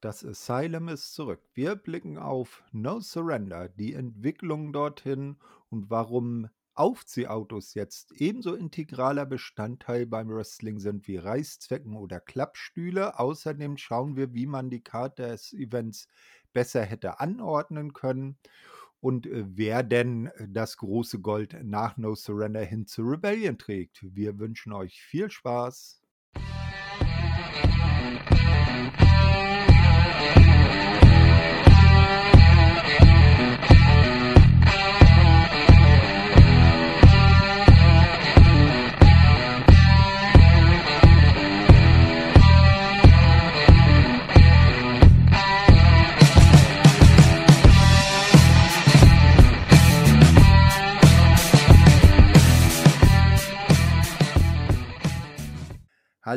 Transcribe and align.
Das 0.00 0.24
Asylum 0.24 0.88
ist 0.88 1.14
zurück. 1.14 1.40
Wir 1.54 1.74
blicken 1.74 2.18
auf 2.18 2.62
No 2.70 3.00
Surrender, 3.00 3.68
die 3.68 3.94
Entwicklung 3.94 4.72
dorthin 4.72 5.36
und 5.70 5.88
warum 5.88 6.48
Aufziehautos 6.74 7.72
jetzt 7.72 8.12
ebenso 8.12 8.54
integraler 8.54 9.24
Bestandteil 9.24 10.04
beim 10.04 10.28
Wrestling 10.28 10.78
sind 10.78 11.08
wie 11.08 11.16
Reißzwecken 11.16 11.96
oder 11.96 12.20
Klappstühle. 12.20 13.18
Außerdem 13.18 13.78
schauen 13.78 14.16
wir, 14.16 14.34
wie 14.34 14.46
man 14.46 14.68
die 14.68 14.82
Karte 14.82 15.28
des 15.28 15.54
Events 15.54 16.08
besser 16.52 16.82
hätte 16.82 17.18
anordnen 17.18 17.94
können 17.94 18.36
und 19.00 19.26
äh, 19.26 19.44
wer 19.46 19.82
denn 19.82 20.30
das 20.46 20.76
große 20.76 21.20
Gold 21.20 21.56
nach 21.64 21.96
No 21.96 22.14
Surrender 22.14 22.62
hin 22.62 22.86
zu 22.86 23.02
Rebellion 23.02 23.56
trägt. 23.56 24.04
Wir 24.14 24.38
wünschen 24.38 24.72
euch 24.72 25.00
viel 25.00 25.30
Spaß. 25.30 26.02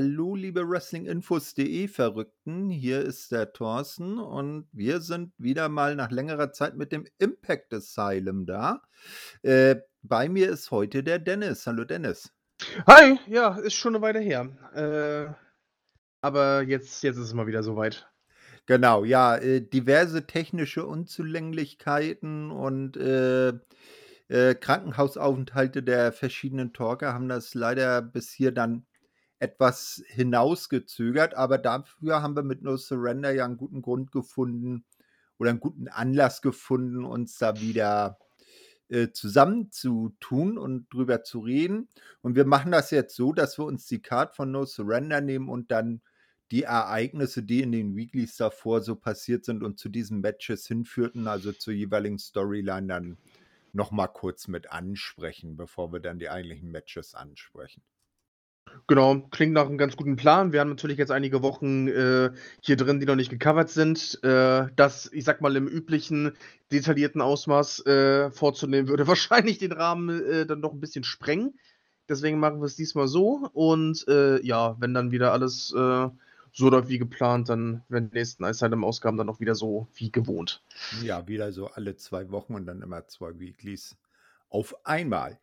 Hallo, 0.02 0.34
liebe 0.34 0.62
Wrestlinginfos.de 0.66 1.90
Verrückten. 1.90 2.70
Hier 2.70 3.02
ist 3.02 3.34
der 3.34 3.52
Thorsten 3.52 4.18
und 4.18 4.70
wir 4.72 5.02
sind 5.02 5.34
wieder 5.38 5.68
mal 5.68 5.94
nach 5.98 6.10
längerer 6.10 6.54
Zeit 6.54 6.78
mit 6.78 6.94
dem 6.94 7.06
Impact 7.18 7.74
Asylum 7.74 8.46
da. 8.46 8.82
Äh, 9.42 9.76
bei 10.02 10.30
mir 10.30 10.52
ist 10.52 10.72
heute 10.72 11.04
der 11.04 11.20
Dennis. 11.20 11.68
Hallo, 11.68 11.84
Dennis. 11.84 12.32
Hi, 12.88 13.20
ja, 13.28 13.58
ist 13.58 13.74
schon 13.74 13.94
eine 13.94 14.02
Weile 14.02 14.22
her. 14.22 14.48
Äh, 14.74 15.34
aber 16.22 16.62
jetzt, 16.62 17.04
jetzt 17.04 17.18
ist 17.18 17.26
es 17.26 17.34
mal 17.34 17.48
wieder 17.48 17.62
soweit. 17.62 18.10
Genau, 18.68 19.04
ja, 19.04 19.36
äh, 19.36 19.60
diverse 19.60 20.26
technische 20.26 20.86
Unzulänglichkeiten 20.86 22.52
und 22.52 22.96
äh, 22.96 23.50
äh, 24.30 24.56
Krankenhausaufenthalte 24.56 25.84
der 25.84 26.14
verschiedenen 26.14 26.72
Talker 26.72 27.14
haben 27.14 27.28
das 27.28 27.54
leider 27.54 28.02
bis 28.02 28.32
hier 28.32 28.54
dann 28.54 28.86
etwas 29.40 30.04
hinausgezögert, 30.08 31.34
aber 31.34 31.58
dafür 31.58 32.22
haben 32.22 32.36
wir 32.36 32.44
mit 32.44 32.62
No 32.62 32.78
Surrender 32.78 33.32
ja 33.32 33.46
einen 33.46 33.58
guten 33.58 33.82
Grund 33.82 34.12
gefunden 34.12 34.84
oder 35.38 35.52
einen 35.52 35.62
guten 35.62 35.88
Anlass 35.88 36.42
gefunden, 36.42 37.06
uns 37.06 37.38
da 37.38 37.60
wieder 37.62 38.20
äh, 38.90 39.12
zusammenzutun 39.12 40.58
und 40.58 40.94
drüber 40.94 41.24
zu 41.24 41.40
reden. 41.40 41.88
Und 42.22 42.36
wir 42.36 42.46
machen 42.46 42.72
das 42.72 42.92
jetzt 42.92 43.16
so, 43.16 43.32
dass 43.34 43.58
wir 43.58 43.66
uns 43.66 43.86
die 43.86 44.02
Card 44.02 44.36
von 44.36 44.52
No 44.52 44.66
Surrender 44.66 45.22
nehmen 45.22 45.48
und 45.48 45.72
dann 45.72 46.02
die 46.52 46.64
Ereignisse, 46.64 47.44
die 47.44 47.62
in 47.62 47.72
den 47.72 47.96
Weeklies 47.96 48.36
davor 48.36 48.82
so 48.82 48.96
passiert 48.96 49.46
sind 49.46 49.64
und 49.64 49.80
zu 49.80 49.88
diesen 49.88 50.20
Matches 50.20 50.68
hinführten, 50.68 51.28
also 51.28 51.52
zur 51.52 51.74
jeweiligen 51.74 52.18
Storyline 52.18 52.88
dann 52.88 53.18
nochmal 53.72 54.10
kurz 54.12 54.48
mit 54.48 54.72
ansprechen, 54.72 55.56
bevor 55.56 55.94
wir 55.94 56.00
dann 56.00 56.20
die 56.20 56.30
eigentlichen 56.30 56.72
Matches 56.72 57.14
ansprechen. 57.14 57.84
Genau, 58.88 59.20
klingt 59.30 59.54
nach 59.54 59.68
einem 59.68 59.78
ganz 59.78 59.96
guten 59.96 60.16
Plan. 60.16 60.52
Wir 60.52 60.62
haben 60.62 60.70
natürlich 60.70 60.98
jetzt 60.98 61.12
einige 61.12 61.44
Wochen 61.44 61.88
äh, 61.88 62.32
hier 62.62 62.76
drin, 62.76 63.00
die 63.00 63.06
noch 63.06 63.16
nicht 63.16 63.30
gecovert 63.30 63.70
sind. 63.70 64.20
Äh, 64.24 64.68
das, 64.76 65.12
ich 65.14 65.26
sag 65.26 65.42
mal, 65.42 65.56
im 65.56 65.68
üblichen 65.68 66.32
detaillierten 66.72 67.22
Ausmaß 67.22 67.86
äh, 67.86 68.32
vorzunehmen, 68.32 68.88
würde 68.88 69.08
wahrscheinlich 69.08 69.60
den 69.60 69.74
Rahmen 69.74 70.24
äh, 70.26 70.46
dann 70.48 70.60
noch 70.60 70.74
ein 70.74 70.80
bisschen 70.80 71.04
sprengen. 71.04 71.54
Deswegen 72.10 72.40
machen 72.40 72.62
wir 72.62 72.66
es 72.66 72.76
diesmal 72.76 73.08
so. 73.08 73.50
Und 73.54 74.08
äh, 74.08 74.44
ja, 74.44 74.76
wenn 74.80 74.96
dann 74.96 75.12
wieder 75.12 75.34
alles 75.34 75.72
äh, 75.72 76.10
so 76.52 76.70
läuft 76.70 76.90
wie 76.90 76.98
geplant, 76.98 77.50
dann 77.50 77.84
werden 77.90 78.10
die 78.10 78.18
nächsten 78.18 78.44
Asylum-Ausgaben 78.44 79.18
dann 79.18 79.30
auch 79.30 79.40
wieder 79.40 79.54
so 79.54 79.88
wie 79.94 80.12
gewohnt. 80.12 80.64
Ja, 81.04 81.28
wieder 81.28 81.52
so 81.52 81.68
alle 81.68 81.96
zwei 81.96 82.32
Wochen 82.32 82.56
und 82.56 82.66
dann 82.66 82.82
immer 82.82 83.08
zwei 83.08 83.40
Weeklies 83.40 83.96
auf 84.50 84.76
einmal. 84.86 85.38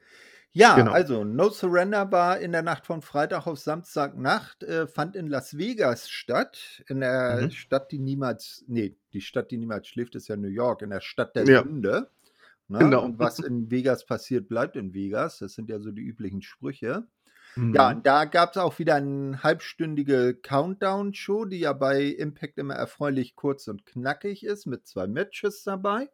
Ja, 0.59 0.75
Genau. 0.77 0.93
also 0.93 1.23
No 1.25 1.51
Surrender 1.51 2.11
war 2.13 2.39
in 2.39 2.53
der 2.53 2.63
Nacht 2.63 2.87
von 2.87 3.03
Freitag 3.03 3.47
auf 3.47 3.59
Samstagnacht, 3.59 4.63
äh, 4.63 4.87
fand 4.87 5.15
in 5.15 5.27
Las 5.27 5.59
Vegas 5.59 6.09
statt, 6.09 6.83
in 6.89 7.01
der 7.01 7.43
Mhm. 7.43 7.51
Stadt, 7.51 7.93
die 7.93 7.99
niemals, 7.99 8.65
nee, 8.67 8.97
die 9.13 9.21
Stadt, 9.21 9.51
die 9.51 9.59
niemals 9.59 9.87
schläft, 9.89 10.15
ist 10.15 10.29
ja 10.29 10.37
New 10.37 10.49
York, 10.49 10.81
in 10.81 10.91
der 10.91 11.01
Stadt 11.03 11.37
der 11.37 11.45
Ja, 11.45 11.63
Sünde. 11.63 12.11
Ne? 12.69 12.79
genau. 12.79 13.05
Und 13.05 13.19
was 13.19 13.39
in 13.41 13.71
Vegas 13.71 14.07
passiert, 14.07 14.49
bleibt 14.49 14.77
in 14.77 14.95
Vegas. 14.95 15.39
Das 15.41 15.55
sind 15.55 15.69
ja 15.71 15.79
so 15.81 15.93
die 15.93 16.03
üblichen 16.03 16.43
Sprüche. 16.43 17.07
Ja, 17.73 17.91
Mhm. 17.91 17.97
und 17.97 18.07
da 18.07 18.25
gab 18.27 18.53
es 18.53 18.57
auch 18.59 18.79
wieder 18.79 18.95
eine 18.97 19.43
halbstündige 19.43 20.35
Countdown-Show, 20.37 21.45
die 21.47 21.61
ja 21.61 21.73
bei 21.75 22.03
Impact 22.05 22.59
immer 22.59 22.75
erfreulich 22.75 23.37
kurz 23.37 23.69
und 23.69 23.87
knackig 23.87 24.45
ist, 24.45 24.67
mit 24.67 24.87
zwei 24.87 25.07
Matches 25.07 25.65
dabei. 25.65 26.09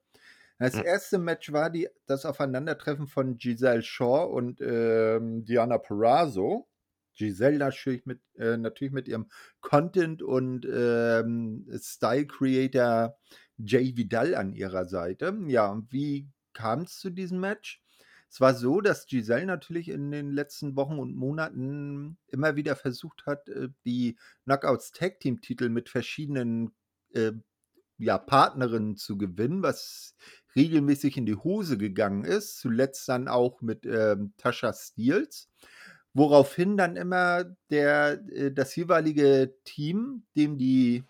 Das 0.59 0.75
hm. 0.75 0.85
erste 0.85 1.19
Match 1.19 1.53
war 1.53 1.71
die, 1.71 1.89
das 2.07 2.25
Aufeinandertreffen 2.25 3.07
von 3.07 3.37
Giselle 3.37 3.83
Shaw 3.83 4.25
und 4.25 4.61
ähm, 4.61 5.45
Diana 5.45 5.79
Perazzo. 5.79 6.69
Giselle 7.15 7.59
natürlich 7.59 8.07
mit, 8.07 8.21
äh, 8.37 8.57
natürlich 8.57 8.93
mit 8.93 9.09
ihrem 9.09 9.29
Content 9.61 10.23
und 10.23 10.67
ähm, 10.73 11.69
Style 11.79 12.27
Creator 12.27 13.19
Jay 13.59 13.97
Vidal 13.97 14.35
an 14.35 14.53
ihrer 14.53 14.87
Seite. 14.87 15.37
Ja, 15.47 15.71
und 15.71 15.93
wie 15.93 16.29
kam 16.53 16.83
es 16.83 16.99
zu 16.99 17.11
diesem 17.11 17.41
Match? 17.41 17.83
Es 18.31 18.41
war 18.41 18.55
so, 18.55 18.81
dass 18.81 19.07
Giselle 19.07 19.45
natürlich 19.45 19.91
in 19.91 20.11
den 20.11 20.31
letzten 20.31 20.75
Wochen 20.75 20.99
und 20.99 21.15
Monaten 21.15 22.17
immer 22.29 22.57
wieder 22.57 22.77
versucht 22.77 23.27
hat, 23.27 23.49
äh, 23.51 23.69
die 23.85 24.17
Knockouts 24.45 24.93
Tag 24.93 25.21
Team 25.21 25.43
Titel 25.43 25.69
mit 25.69 25.91
verschiedenen 25.91 26.75
äh, 27.13 27.33
ja, 28.03 28.19
Partnerinnen 28.19 28.97
zu 28.97 29.17
gewinnen, 29.17 29.63
was 29.63 30.15
regelmäßig 30.57 31.17
in 31.17 31.27
die 31.27 31.37
Hose 31.37 31.79
gegangen 31.79 32.25
ist. 32.25 32.59
Zuletzt 32.59 33.09
dann 33.09 33.29
auch 33.29 33.61
mit 33.61 33.87
ähm, 33.87 34.33
Tascha 34.37 34.73
Steels. 34.73 35.49
Woraufhin 36.15 36.77
dann 36.77 36.97
immer 36.97 37.45
der, 37.71 38.23
äh, 38.31 38.53
das 38.53 38.77
jeweilige 38.77 39.55
Team, 39.65 40.25
dem 40.37 40.59
die 40.59 41.05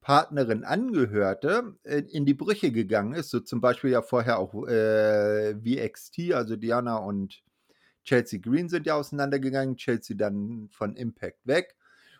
Partnerin 0.00 0.64
angehörte, 0.64 1.76
äh, 1.84 2.02
in 2.10 2.26
die 2.26 2.34
Brüche 2.34 2.72
gegangen 2.72 3.14
ist. 3.14 3.30
So 3.30 3.40
zum 3.40 3.60
Beispiel 3.60 3.90
ja 3.90 4.02
vorher 4.02 4.38
auch 4.38 4.66
äh, 4.66 5.54
VXT, 5.54 6.32
also 6.32 6.56
Diana 6.56 6.96
und 6.96 7.42
Chelsea 8.04 8.38
Green 8.40 8.68
sind 8.68 8.86
ja 8.86 8.96
auseinandergegangen. 8.96 9.76
Chelsea 9.76 10.16
dann 10.16 10.68
von 10.72 10.96
Impact 10.96 11.46
weg. 11.46 11.76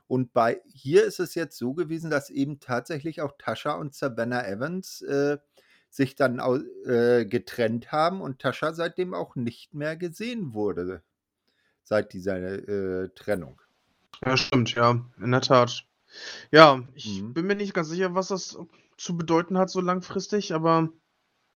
Und 0.06 0.32
bei 0.32 0.60
hier 0.66 1.04
ist 1.04 1.20
es 1.20 1.34
jetzt 1.34 1.56
so 1.56 1.74
gewesen, 1.74 2.10
dass 2.10 2.30
eben 2.30 2.60
tatsächlich 2.60 3.20
auch 3.22 3.32
Tascha 3.38 3.74
und 3.74 3.94
Savannah 3.94 4.46
Evans 4.46 5.02
äh, 5.02 5.38
sich 5.88 6.14
dann 6.14 6.40
äh, 6.86 7.24
getrennt 7.24 7.92
haben 7.92 8.20
und 8.20 8.40
Tascha 8.40 8.74
seitdem 8.74 9.14
auch 9.14 9.36
nicht 9.36 9.74
mehr 9.74 9.96
gesehen 9.96 10.52
wurde. 10.52 11.02
Seit 11.84 12.12
dieser 12.12 12.36
äh, 12.36 13.08
Trennung. 13.14 13.60
Ja, 14.24 14.36
stimmt, 14.36 14.74
ja, 14.74 15.04
in 15.20 15.30
der 15.30 15.40
Tat. 15.40 15.84
Ja, 16.50 16.82
ich 16.94 17.22
mhm. 17.22 17.34
bin 17.34 17.46
mir 17.46 17.56
nicht 17.56 17.74
ganz 17.74 17.88
sicher, 17.88 18.14
was 18.14 18.28
das 18.28 18.58
zu 18.96 19.16
bedeuten 19.16 19.58
hat, 19.58 19.70
so 19.70 19.80
langfristig, 19.80 20.54
aber 20.54 20.88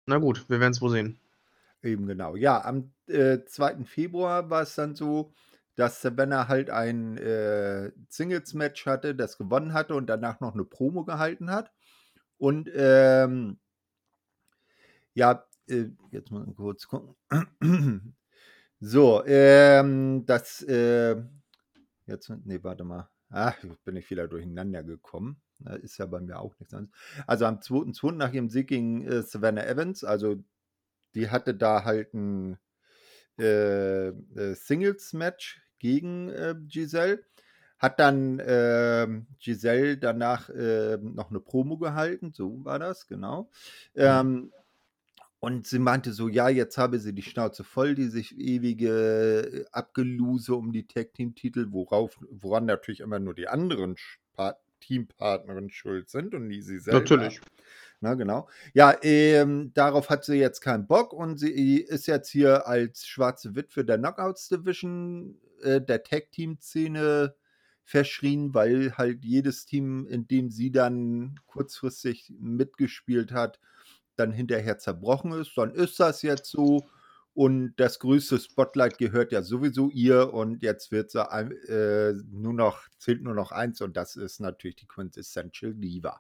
na 0.05 0.17
gut, 0.17 0.49
wir 0.49 0.59
werden 0.59 0.71
es 0.71 0.81
wohl 0.81 0.91
sehen. 0.91 1.19
Eben 1.83 2.07
genau. 2.07 2.35
Ja, 2.35 2.63
am 2.63 2.91
äh, 3.07 3.39
2. 3.45 3.85
Februar 3.85 4.49
war 4.49 4.63
es 4.63 4.75
dann 4.75 4.95
so, 4.95 5.33
dass 5.77 6.01
Savannah 6.01 6.47
halt 6.47 6.71
ein 6.71 7.17
äh, 7.17 7.91
Singles-Match 8.09 8.87
hatte, 8.87 9.13
das 9.13 9.37
gewonnen 9.37 9.73
hatte 9.73 9.93
und 9.93 10.07
danach 10.07 10.39
noch 10.39 10.55
eine 10.55 10.65
Promo 10.65 11.05
gehalten 11.05 11.51
hat. 11.51 11.71
Und 12.39 12.69
ähm, 12.73 13.59
ja, 15.13 15.47
äh, 15.67 15.85
jetzt 16.09 16.31
mal 16.31 16.45
kurz 16.55 16.87
gucken. 16.87 17.15
so, 18.79 19.23
ähm, 19.27 20.25
das, 20.25 20.63
äh, 20.63 21.15
jetzt, 22.07 22.31
nee, 22.43 22.63
warte 22.63 22.83
mal. 22.83 23.09
Ach, 23.29 23.55
bin 23.85 23.97
ich 23.97 24.09
wieder 24.09 24.27
durcheinander 24.27 24.83
gekommen. 24.83 25.39
Ist 25.83 25.99
ja 25.99 26.07
bei 26.07 26.21
mir 26.21 26.39
auch 26.39 26.57
nichts 26.57 26.73
anderes. 26.73 26.97
Also 27.27 27.45
am 27.45 27.59
2.2. 27.59 28.13
nach 28.13 28.33
ihrem 28.33 28.49
Sieg 28.49 28.69
gegen 28.69 29.05
äh, 29.05 29.21
Savannah 29.21 29.65
Evans, 29.65 30.03
also 30.03 30.43
die 31.13 31.29
hatte 31.29 31.53
da 31.53 31.83
halt 31.83 32.15
ein 32.15 32.57
äh, 33.37 34.07
äh, 34.07 34.55
Singles-Match 34.55 35.61
gegen 35.79 36.29
äh, 36.29 36.55
Giselle. 36.67 37.23
Hat 37.79 37.99
dann 37.99 38.39
äh, 38.39 39.07
Giselle 39.39 39.97
danach 39.97 40.49
äh, 40.49 40.97
noch 40.97 41.29
eine 41.29 41.39
Promo 41.39 41.77
gehalten, 41.77 42.31
so 42.33 42.65
war 42.65 42.79
das, 42.79 43.07
genau. 43.07 43.51
Ähm, 43.95 44.51
und 45.39 45.67
sie 45.67 45.77
meinte 45.77 46.11
so, 46.11 46.27
ja, 46.27 46.49
jetzt 46.49 46.79
habe 46.79 46.97
sie 46.97 47.13
die 47.13 47.21
Schnauze 47.21 47.63
voll, 47.63 47.93
die 47.93 48.07
sich 48.07 48.37
ewige 48.39 48.89
äh, 48.89 49.65
Abgeluse 49.71 50.55
um 50.55 50.71
die 50.71 50.87
Tag-Team-Titel, 50.87 51.67
worauf, 51.69 52.17
woran 52.31 52.65
natürlich 52.65 53.01
immer 53.01 53.19
nur 53.19 53.35
die 53.35 53.47
anderen 53.47 53.95
Teampartnerin 54.79 55.69
schuld 55.69 56.09
sind 56.09 56.33
und 56.33 56.47
nie 56.47 56.61
sie 56.61 56.79
selber. 56.79 56.99
Natürlich. 56.99 57.41
Na, 58.01 58.13
genau. 58.13 58.47
Ja, 58.73 58.95
ähm, 59.01 59.71
darauf 59.73 60.09
hat 60.09 60.23
sie 60.23 60.35
jetzt 60.35 60.61
keinen 60.61 60.85
Bock 60.85 61.13
und 61.13 61.37
sie 61.39 61.77
ist 61.79 62.05
jetzt 62.07 62.29
hier 62.29 62.67
als 62.67 63.07
schwarze 63.07 63.55
Witwe 63.55 63.83
der 63.83 63.97
Knockouts 63.97 64.49
Division 64.49 65.39
äh, 65.63 65.81
der 65.81 66.03
Tag-Team-Szene 66.03 67.35
verschrien, 67.83 68.53
weil 68.53 68.93
halt 68.97 69.23
jedes 69.25 69.65
Team, 69.65 70.05
in 70.07 70.27
dem 70.27 70.51
sie 70.51 70.71
dann 70.71 71.39
kurzfristig 71.47 72.31
mitgespielt 72.39 73.31
hat, 73.31 73.59
dann 74.15 74.31
hinterher 74.31 74.77
zerbrochen 74.77 75.31
ist. 75.33 75.53
Dann 75.57 75.71
ist 75.71 75.99
das 75.99 76.21
jetzt 76.21 76.51
so. 76.51 76.85
Und 77.33 77.75
das 77.77 77.99
größte 77.99 78.39
Spotlight 78.39 78.97
gehört 78.97 79.31
ja 79.31 79.43
sowieso 79.43 79.89
ihr 79.91 80.33
und 80.33 80.63
jetzt 80.63 80.91
wird 80.91 81.11
sie 81.11 81.19
äh, 81.21 82.13
nur 82.31 82.53
noch, 82.53 82.81
zählt 82.97 83.21
nur 83.23 83.35
noch 83.35 83.51
eins 83.51 83.79
und 83.81 83.95
das 83.95 84.15
ist 84.15 84.39
natürlich 84.39 84.75
die 84.77 84.87
Quintessential 84.87 85.73
Diva. 85.75 86.19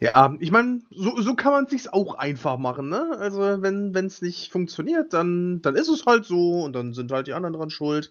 Ja, 0.00 0.34
ich 0.40 0.50
meine, 0.50 0.80
so, 0.90 1.20
so 1.20 1.34
kann 1.34 1.52
man 1.52 1.64
es 1.64 1.70
sich 1.70 1.92
auch 1.92 2.14
einfach 2.14 2.58
machen, 2.58 2.88
ne? 2.88 3.16
Also, 3.18 3.40
wenn 3.62 3.94
es 3.94 4.22
nicht 4.22 4.50
funktioniert, 4.50 5.12
dann, 5.12 5.60
dann 5.62 5.76
ist 5.76 5.88
es 5.88 6.06
halt 6.06 6.24
so 6.24 6.62
und 6.62 6.72
dann 6.72 6.94
sind 6.94 7.12
halt 7.12 7.26
die 7.26 7.34
anderen 7.34 7.54
dran 7.54 7.70
schuld. 7.70 8.10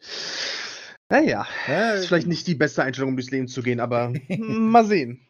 Naja, 1.10 1.46
ja, 1.68 1.94
ist 1.94 2.08
vielleicht 2.08 2.28
nicht 2.28 2.48
die 2.48 2.56
beste 2.56 2.84
Einstellung, 2.84 3.12
um 3.12 3.16
durchs 3.16 3.32
Leben 3.32 3.48
zu 3.48 3.62
gehen, 3.62 3.80
aber 3.80 4.12
mal 4.40 4.86
sehen. 4.86 5.28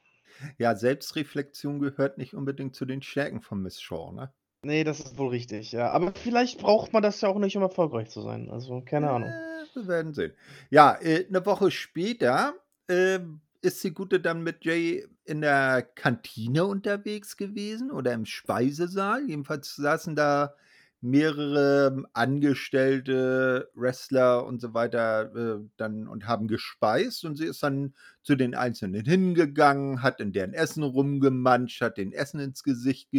Ja, 0.57 0.75
Selbstreflexion 0.75 1.79
gehört 1.79 2.17
nicht 2.17 2.33
unbedingt 2.33 2.75
zu 2.75 2.85
den 2.85 3.01
Stärken 3.01 3.41
von 3.41 3.61
Miss 3.61 3.81
Shaw, 3.81 4.11
ne? 4.13 4.33
Nee, 4.63 4.83
das 4.83 4.99
ist 4.99 5.17
wohl 5.17 5.29
richtig, 5.29 5.71
ja. 5.73 5.91
Aber 5.91 6.11
vielleicht 6.15 6.59
braucht 6.59 6.91
man 6.91 7.03
das 7.03 7.21
ja 7.21 7.29
auch 7.29 7.37
nicht, 7.37 7.55
um 7.55 7.61
erfolgreich 7.61 8.09
zu 8.09 8.21
sein. 8.21 8.49
Also, 8.49 8.81
keine 8.81 9.11
Ahnung. 9.11 9.29
Äh, 9.29 9.75
wir 9.75 9.87
werden 9.87 10.13
sehen. 10.13 10.33
Ja, 10.69 10.97
äh, 11.01 11.25
eine 11.27 11.45
Woche 11.45 11.69
später 11.69 12.55
äh, 12.87 13.19
ist 13.61 13.83
die 13.83 13.93
Gute 13.93 14.19
dann 14.19 14.41
mit 14.41 14.65
Jay 14.65 15.05
in 15.25 15.41
der 15.41 15.81
Kantine 15.81 16.65
unterwegs 16.65 17.37
gewesen 17.37 17.91
oder 17.91 18.13
im 18.13 18.25
Speisesaal. 18.25 19.27
Jedenfalls 19.27 19.75
saßen 19.75 20.15
da 20.15 20.55
mehrere 21.01 22.03
Angestellte, 22.13 23.69
Wrestler 23.75 24.45
und 24.45 24.59
so 24.59 24.73
weiter 24.73 25.35
äh, 25.35 25.59
dann 25.77 26.07
und 26.07 26.27
haben 26.27 26.47
gespeist 26.47 27.25
und 27.25 27.35
sie 27.35 27.45
ist 27.45 27.61
dann 27.63 27.93
zu 28.23 28.35
den 28.35 28.55
Einzelnen 28.55 29.05
hingegangen, 29.05 30.01
hat 30.01 30.19
in 30.19 30.31
deren 30.33 30.53
Essen 30.53 30.83
rumgemanscht, 30.83 31.81
hat 31.81 31.97
den 31.97 32.11
Essen 32.11 32.39
ins 32.39 32.63
Gesicht 32.63 33.09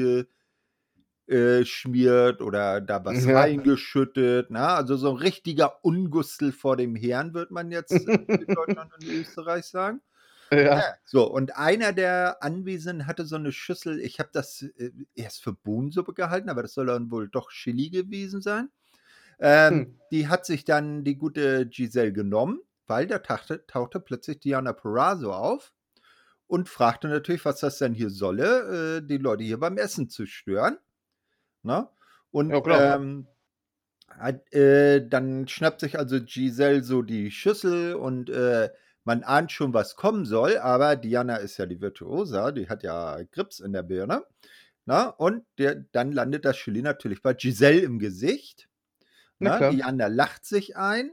geschmiert 1.26 2.42
oder 2.42 2.80
da 2.80 3.04
was 3.04 3.24
ja. 3.24 3.38
reingeschüttet. 3.40 4.48
Na? 4.50 4.74
Also 4.74 4.96
so 4.96 5.10
ein 5.10 5.16
richtiger 5.16 5.84
Ungustel 5.84 6.52
vor 6.52 6.76
dem 6.76 6.96
Herrn, 6.96 7.34
wird 7.34 7.50
man 7.50 7.70
jetzt 7.70 7.92
in 7.92 8.26
Deutschland 8.46 8.92
und 9.00 9.04
Österreich 9.04 9.66
sagen. 9.66 10.00
Ja. 10.50 10.82
So, 11.04 11.30
und 11.30 11.56
einer 11.56 11.92
der 11.92 12.42
Anwesenden 12.42 13.06
hatte 13.06 13.24
so 13.26 13.36
eine 13.36 13.52
Schüssel, 13.52 14.00
ich 14.00 14.18
habe 14.20 14.30
das 14.32 14.62
äh, 14.62 14.92
erst 15.14 15.42
für 15.42 15.52
Bohnensuppe 15.52 16.14
gehalten, 16.14 16.48
aber 16.48 16.62
das 16.62 16.74
soll 16.74 16.86
dann 16.86 17.10
wohl 17.10 17.28
doch 17.28 17.50
Chili 17.50 17.90
gewesen 17.90 18.40
sein. 18.40 18.70
Ähm, 19.38 19.74
hm. 19.74 20.00
Die 20.10 20.28
hat 20.28 20.46
sich 20.46 20.64
dann 20.64 21.04
die 21.04 21.16
gute 21.16 21.66
Giselle 21.66 22.12
genommen, 22.12 22.60
weil 22.86 23.06
da 23.06 23.18
tauchte, 23.18 23.66
tauchte 23.66 24.00
plötzlich 24.00 24.40
Diana 24.40 24.72
Perazzo 24.72 25.32
auf 25.32 25.72
und 26.46 26.68
fragte 26.68 27.08
natürlich, 27.08 27.44
was 27.44 27.60
das 27.60 27.78
denn 27.78 27.94
hier 27.94 28.10
solle, 28.10 28.98
äh, 28.98 29.06
die 29.06 29.18
Leute 29.18 29.44
hier 29.44 29.58
beim 29.58 29.76
Essen 29.76 30.08
zu 30.08 30.26
stören. 30.26 30.78
Na? 31.62 31.80
Ne? 31.80 31.88
Und 32.30 32.50
ja, 32.50 32.96
ähm, 32.96 33.26
hat, 34.08 34.52
äh, 34.52 35.06
dann 35.06 35.48
schnappt 35.48 35.80
sich 35.80 35.98
also 35.98 36.20
Giselle 36.22 36.82
so 36.82 37.02
die 37.02 37.30
Schüssel 37.30 37.94
und 37.94 38.30
äh, 38.30 38.70
man 39.06 39.22
ahnt 39.22 39.52
schon, 39.52 39.72
was 39.72 39.94
kommen 39.94 40.24
soll, 40.24 40.58
aber 40.58 40.96
Diana 40.96 41.36
ist 41.36 41.56
ja 41.58 41.66
die 41.66 41.80
Virtuosa, 41.80 42.50
die 42.50 42.68
hat 42.68 42.82
ja 42.82 43.22
Grips 43.30 43.60
in 43.60 43.72
der 43.72 43.84
Birne. 43.84 44.24
Na, 44.84 45.08
und 45.08 45.44
der, 45.58 45.76
dann 45.92 46.12
landet 46.12 46.44
das 46.44 46.56
Chili 46.56 46.82
natürlich 46.82 47.22
bei 47.22 47.32
Giselle 47.32 47.80
im 47.80 47.98
Gesicht. 47.98 48.68
Na, 49.38 49.70
Diana 49.70 50.08
lacht 50.08 50.44
sich 50.44 50.76
ein. 50.76 51.12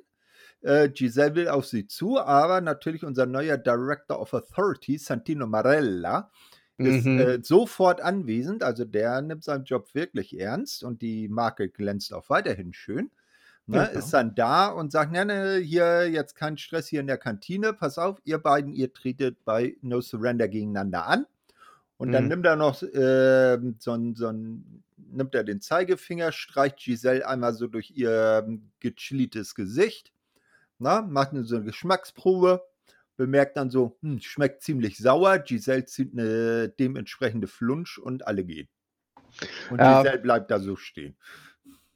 Äh, 0.61 0.89
Giselle 0.89 1.35
will 1.35 1.47
auf 1.49 1.67
sie 1.67 1.87
zu, 1.87 2.19
aber 2.19 2.61
natürlich 2.61 3.03
unser 3.03 3.25
neuer 3.25 3.57
Director 3.57 4.19
of 4.19 4.33
Authority, 4.33 4.97
Santino 4.97 5.45
Marella, 5.45 6.31
ist 6.77 7.05
mhm. 7.05 7.19
äh, 7.19 7.43
sofort 7.43 8.01
anwesend. 8.01 8.63
Also 8.63 8.85
der 8.85 9.21
nimmt 9.21 9.43
seinen 9.43 9.65
Job 9.65 9.93
wirklich 9.93 10.39
ernst 10.39 10.83
und 10.83 11.01
die 11.01 11.27
Marke 11.27 11.69
glänzt 11.69 12.13
auch 12.13 12.29
weiterhin 12.29 12.73
schön. 12.73 13.11
Ne, 13.65 13.87
genau. 13.87 13.99
Ist 13.99 14.11
dann 14.11 14.35
da 14.35 14.67
und 14.67 14.91
sagt, 14.91 15.11
ne, 15.13 15.25
ne, 15.25 15.57
hier 15.57 16.09
jetzt 16.09 16.35
kein 16.35 16.57
Stress 16.57 16.87
hier 16.87 16.99
in 16.99 17.07
der 17.07 17.17
Kantine, 17.17 17.71
pass 17.71 17.97
auf, 17.97 18.19
ihr 18.25 18.37
beiden, 18.37 18.73
ihr 18.73 18.91
tretet 18.91 19.45
bei 19.45 19.77
No 19.81 20.01
Surrender 20.01 20.49
gegeneinander 20.49 21.07
an. 21.07 21.25
Und 21.97 22.11
dann 22.11 22.23
mhm. 22.23 22.29
nimmt 22.29 22.45
er 22.45 22.57
noch 22.57 22.83
äh, 22.83 23.57
so 23.79 23.93
ein, 23.93 24.15
so 24.15 24.27
ein, 24.27 24.83
nimmt 24.97 25.33
er 25.33 25.45
den 25.45 25.61
Zeigefinger, 25.61 26.33
streicht 26.33 26.77
Giselle 26.77 27.25
einmal 27.25 27.53
so 27.53 27.67
durch 27.67 27.91
ihr 27.91 28.43
ähm, 28.45 28.71
gechilltes 28.81 29.55
Gesicht, 29.55 30.11
na, 30.79 31.01
macht 31.01 31.31
eine, 31.31 31.45
so 31.45 31.55
eine 31.55 31.63
Geschmacksprobe, 31.63 32.65
bemerkt 33.15 33.55
dann 33.55 33.69
so, 33.69 33.97
hm, 34.01 34.19
schmeckt 34.19 34.63
ziemlich 34.63 34.97
sauer, 34.97 35.39
Giselle 35.39 35.85
zieht 35.85 36.11
eine 36.11 36.67
dementsprechende 36.67 37.47
Flunsch 37.47 37.97
und 37.97 38.27
alle 38.27 38.43
gehen. 38.43 38.67
Und. 39.69 39.77
Giselle 39.77 40.19
bleibt 40.19 40.51
da 40.51 40.59
so 40.59 40.75
stehen. 40.75 41.15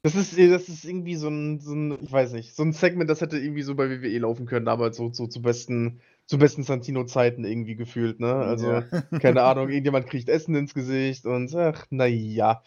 Das 0.07 0.15
ist, 0.15 0.38
das 0.39 0.69
ist 0.69 0.86
irgendwie 0.86 1.15
so 1.15 1.27
ein, 1.27 1.59
so 1.59 1.74
'n 1.74 1.98
ich 2.01 2.09
weiß 2.09 2.31
nicht, 2.31 2.56
so 2.56 2.63
ein 2.63 2.71
Segment, 2.71 3.09
das 3.09 3.19
hätte 3.19 3.38
irgendwie 3.38 3.63
so 3.63 3.75
bei 3.75 3.89
WWE 3.89 4.19
laufen 4.19 4.45
können, 4.45 4.65
damals 4.65 4.95
so 4.95 5.12
so 5.12 5.27
zu 5.27 5.42
besten 5.42 6.00
zu 6.27 6.38
besten 6.38 6.63
Santino-Zeiten 6.63 7.44
irgendwie 7.44 7.75
gefühlt, 7.75 8.21
ne? 8.21 8.33
Also, 8.33 8.71
Ja. 8.71 8.83
keine 9.19 9.42
Ahnung, 9.42 9.68
irgendjemand 9.69 10.07
kriegt 10.07 10.30
Essen 10.30 10.56
ins 10.56 10.74
Gesicht 10.74 11.25
und 11.25 11.54
ach, 11.56 11.86
na 11.89 12.06
ja. 12.06 12.63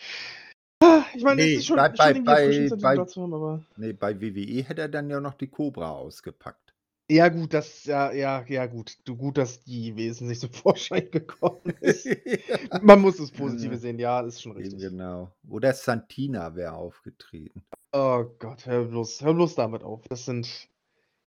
Ah, 0.83 1.03
ich 1.15 1.25
meine, 1.25 1.43
es 1.45 1.55
ist 1.57 1.67
schon 1.67 1.77
bei 1.77 2.15
schon 2.15 2.25
bei 2.25 2.47
bei 2.47 2.77
bei 2.77 2.97
haben, 2.99 3.35
aber 3.35 3.63
ne, 3.77 3.95
bei 3.95 4.21
WWE 4.21 4.63
hätte 4.63 4.83
er 4.83 4.89
dann 4.89 5.09
ja 5.09 5.19
noch 5.21 5.35
die 5.35 5.49
Cobra 5.49 5.93
ausgepackt. 5.93 6.70
Ja, 7.11 7.29
gut, 7.29 7.55
das 7.55 7.87
ja, 7.87 8.13
ja, 8.13 8.45
ja, 8.47 8.67
gut. 8.67 8.97
Du, 9.05 9.17
gut, 9.17 9.37
dass 9.37 9.65
die 9.65 9.97
wesentlich 9.97 10.39
zum 10.39 10.53
Vorschein 10.53 11.11
gekommen 11.11 11.75
ist. 11.81 12.07
Man 12.83 13.01
muss 13.01 13.17
das 13.17 13.33
Positive 13.33 13.77
sehen, 13.79 13.99
ja, 13.99 14.21
ist 14.21 14.41
schon 14.41 14.53
richtig. 14.53 14.79
Genau. 14.79 15.33
Oder 15.49 15.73
Santina 15.73 16.55
wäre 16.55 16.75
aufgetreten. 16.75 17.65
Oh 17.93 18.25
Gott, 18.39 18.65
hör 18.67 18.85
bloß, 18.85 19.23
hör 19.23 19.35
bloß 19.35 19.57
damit 19.57 19.83
auf. 19.83 20.07
Das 20.09 20.25
sind 20.25 20.69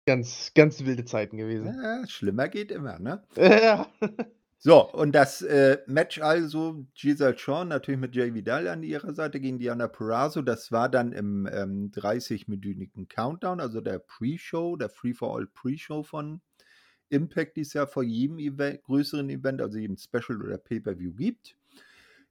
ganz, 0.06 0.52
ganz 0.54 0.84
wilde 0.84 1.04
Zeiten 1.04 1.36
gewesen. 1.36 1.66
Ja, 1.66 2.06
schlimmer 2.06 2.48
geht 2.48 2.70
immer, 2.70 3.00
ne? 3.00 3.24
Ja. 3.36 3.88
So, 4.64 4.88
und 4.92 5.10
das 5.10 5.42
äh, 5.42 5.78
Match 5.88 6.20
also, 6.20 6.86
Giselle 6.94 7.36
Shaw 7.36 7.64
natürlich 7.64 7.98
mit 7.98 8.14
Jay 8.14 8.32
Vidal 8.32 8.68
an 8.68 8.84
ihrer 8.84 9.12
Seite 9.12 9.40
gegen 9.40 9.58
Diana 9.58 9.88
Perazzo, 9.88 10.40
das 10.40 10.70
war 10.70 10.88
dann 10.88 11.10
im 11.10 11.48
ähm, 11.52 11.90
30-minütigen 11.90 13.08
Countdown, 13.08 13.58
also 13.58 13.80
der 13.80 13.98
Pre-Show, 13.98 14.76
der 14.76 14.88
Free-for-All 14.88 15.48
Pre-Show 15.48 16.04
von 16.04 16.42
Impact, 17.08 17.56
die 17.56 17.62
es 17.62 17.72
ja 17.72 17.86
vor 17.86 18.04
jedem 18.04 18.38
Event, 18.38 18.84
größeren 18.84 19.30
Event, 19.30 19.60
also 19.60 19.78
jedem 19.78 19.96
Special 19.96 20.40
oder 20.40 20.58
Pay-Per-View 20.58 21.14
gibt. 21.14 21.56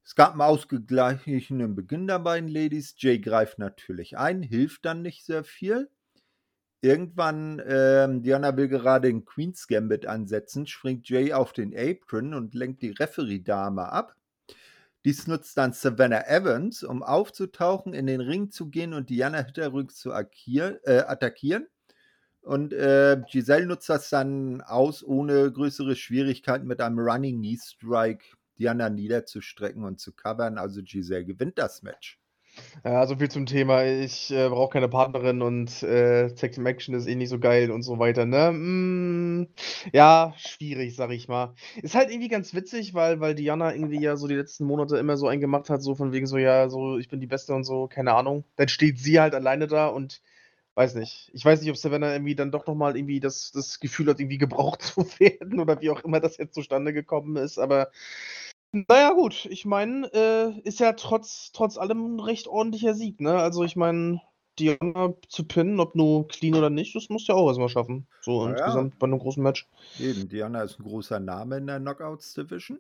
Es 0.05 0.15
gab 0.15 0.31
einen 0.31 0.39
ausgeglichenen 0.39 1.75
Beginn 1.75 2.07
der 2.07 2.19
beiden 2.19 2.47
Ladies. 2.47 2.95
Jay 2.97 3.19
greift 3.19 3.59
natürlich 3.59 4.17
ein, 4.17 4.41
hilft 4.41 4.85
dann 4.85 5.01
nicht 5.01 5.25
sehr 5.25 5.43
viel. 5.43 5.89
Irgendwann, 6.81 7.61
ähm, 7.65 8.23
Diana 8.23 8.57
will 8.57 8.67
gerade 8.67 9.07
den 9.07 9.23
Queen's 9.23 9.67
Gambit 9.67 10.07
ansetzen, 10.07 10.65
springt 10.65 11.07
Jay 11.07 11.31
auf 11.31 11.53
den 11.53 11.77
Apron 11.77 12.33
und 12.33 12.55
lenkt 12.55 12.81
die 12.81 12.89
Referee-Dame 12.89 13.91
ab. 13.91 14.15
Dies 15.05 15.27
nutzt 15.27 15.57
dann 15.57 15.73
Savannah 15.73 16.27
Evans, 16.27 16.83
um 16.83 17.03
aufzutauchen, 17.03 17.93
in 17.93 18.07
den 18.07 18.21
Ring 18.21 18.51
zu 18.51 18.69
gehen 18.69 18.93
und 18.93 19.09
Diana 19.09 19.43
hinterrücks 19.43 19.95
zu 19.97 20.11
äh, 20.11 20.79
attackieren. 20.85 21.67
Und 22.41 22.73
äh, 22.73 23.21
Giselle 23.31 23.65
nutzt 23.67 23.89
das 23.89 24.09
dann 24.09 24.61
aus, 24.61 25.03
ohne 25.03 25.51
größere 25.51 25.95
Schwierigkeiten 25.95 26.67
mit 26.67 26.81
einem 26.81 26.99
Running 26.99 27.37
Knee 27.37 27.57
Strike 27.61 28.25
Diana 28.57 28.89
niederzustrecken 28.89 29.83
und 29.83 29.99
zu 29.99 30.13
covern. 30.13 30.57
Also 30.57 30.81
Giselle 30.83 31.25
gewinnt 31.25 31.57
das 31.57 31.83
Match. 31.83 32.20
Ja, 32.83 33.05
so 33.07 33.15
viel 33.15 33.29
zum 33.29 33.45
Thema, 33.45 33.83
ich, 33.85 34.31
äh, 34.31 34.49
brauche 34.49 34.71
keine 34.73 34.89
Partnerin 34.89 35.41
und, 35.41 35.83
äh, 35.83 36.29
Tag 36.33 36.51
Team 36.53 36.65
Action 36.65 36.93
ist 36.95 37.07
eh 37.07 37.15
nicht 37.15 37.29
so 37.29 37.39
geil 37.39 37.71
und 37.71 37.81
so 37.83 37.99
weiter, 37.99 38.25
ne? 38.25 38.47
Hm, 38.49 39.47
ja, 39.93 40.33
schwierig, 40.37 40.95
sag 40.95 41.11
ich 41.11 41.27
mal. 41.27 41.53
Ist 41.81 41.95
halt 41.95 42.09
irgendwie 42.09 42.27
ganz 42.27 42.53
witzig, 42.53 42.93
weil 42.93 43.19
weil 43.19 43.35
Diana 43.35 43.73
irgendwie 43.73 43.99
ja 44.01 44.15
so 44.17 44.27
die 44.27 44.35
letzten 44.35 44.65
Monate 44.65 44.97
immer 44.97 45.17
so 45.17 45.27
einen 45.27 45.41
gemacht 45.41 45.69
hat, 45.69 45.81
so 45.81 45.95
von 45.95 46.11
wegen 46.11 46.27
so: 46.27 46.37
„Ja, 46.37 46.69
so, 46.69 46.97
ich 46.97 47.09
bin 47.09 47.19
die 47.19 47.27
Beste“ 47.27 47.53
und 47.53 47.63
so, 47.63 47.87
keine 47.87 48.13
Ahnung. 48.13 48.43
Dann 48.55 48.67
steht 48.67 48.99
sie 48.99 49.19
halt 49.19 49.33
alleine 49.35 49.67
da 49.67 49.87
und 49.87 50.21
weiß 50.75 50.95
nicht. 50.95 51.31
Ich 51.33 51.45
weiß 51.45 51.61
nicht, 51.61 51.69
ob 51.71 51.77
Savannah 51.77 52.13
irgendwie 52.13 52.35
dann 52.35 52.51
doch 52.51 52.67
noch 52.67 52.75
mal 52.75 52.95
irgendwie 52.97 53.19
das 53.19 53.51
das 53.53 53.79
Gefühl 53.79 54.07
hat, 54.09 54.19
irgendwie 54.19 54.37
gebraucht 54.39 54.81
zu 54.83 55.05
werden 55.19 55.59
oder 55.59 55.81
wie 55.81 55.89
auch 55.91 56.03
immer 56.03 56.19
das 56.19 56.37
jetzt 56.37 56.55
zustande 56.55 56.93
gekommen 56.93 57.35
ist, 57.37 57.59
aber 57.59 57.91
naja, 58.73 59.11
gut, 59.13 59.45
ich 59.45 59.65
meine, 59.65 60.07
äh, 60.13 60.59
ist 60.61 60.79
ja 60.79 60.93
trotz 60.93 61.51
trotz 61.53 61.77
allem 61.77 62.15
'n 62.17 62.19
recht 62.19 62.47
ordentlicher 62.47 62.93
Sieg, 62.93 63.19
ne? 63.21 63.33
Also, 63.37 63.63
ich 63.63 63.75
meine, 63.75 64.21
Diana 64.59 65.13
zu 65.29 65.47
pinnen, 65.47 65.79
ob 65.79 65.95
nur 65.95 66.27
clean 66.27 66.55
oder 66.55 66.69
nicht, 66.69 66.95
das 66.95 67.09
muss 67.09 67.27
ja 67.27 67.35
auch 67.35 67.47
erstmal 67.47 67.69
schaffen. 67.69 68.07
So 68.19 68.45
Ja, 68.45 68.45
insgesamt 68.45 68.99
bei 68.99 69.07
einem 69.07 69.19
großen 69.19 69.41
Match. 69.43 69.69
Eben, 69.97 70.27
Diana 70.29 70.63
ist 70.63 70.79
ein 70.79 70.83
großer 70.83 71.19
Name 71.19 71.57
in 71.57 71.67
der 71.67 71.79
Knockouts 71.79 72.33
Division. 72.33 72.79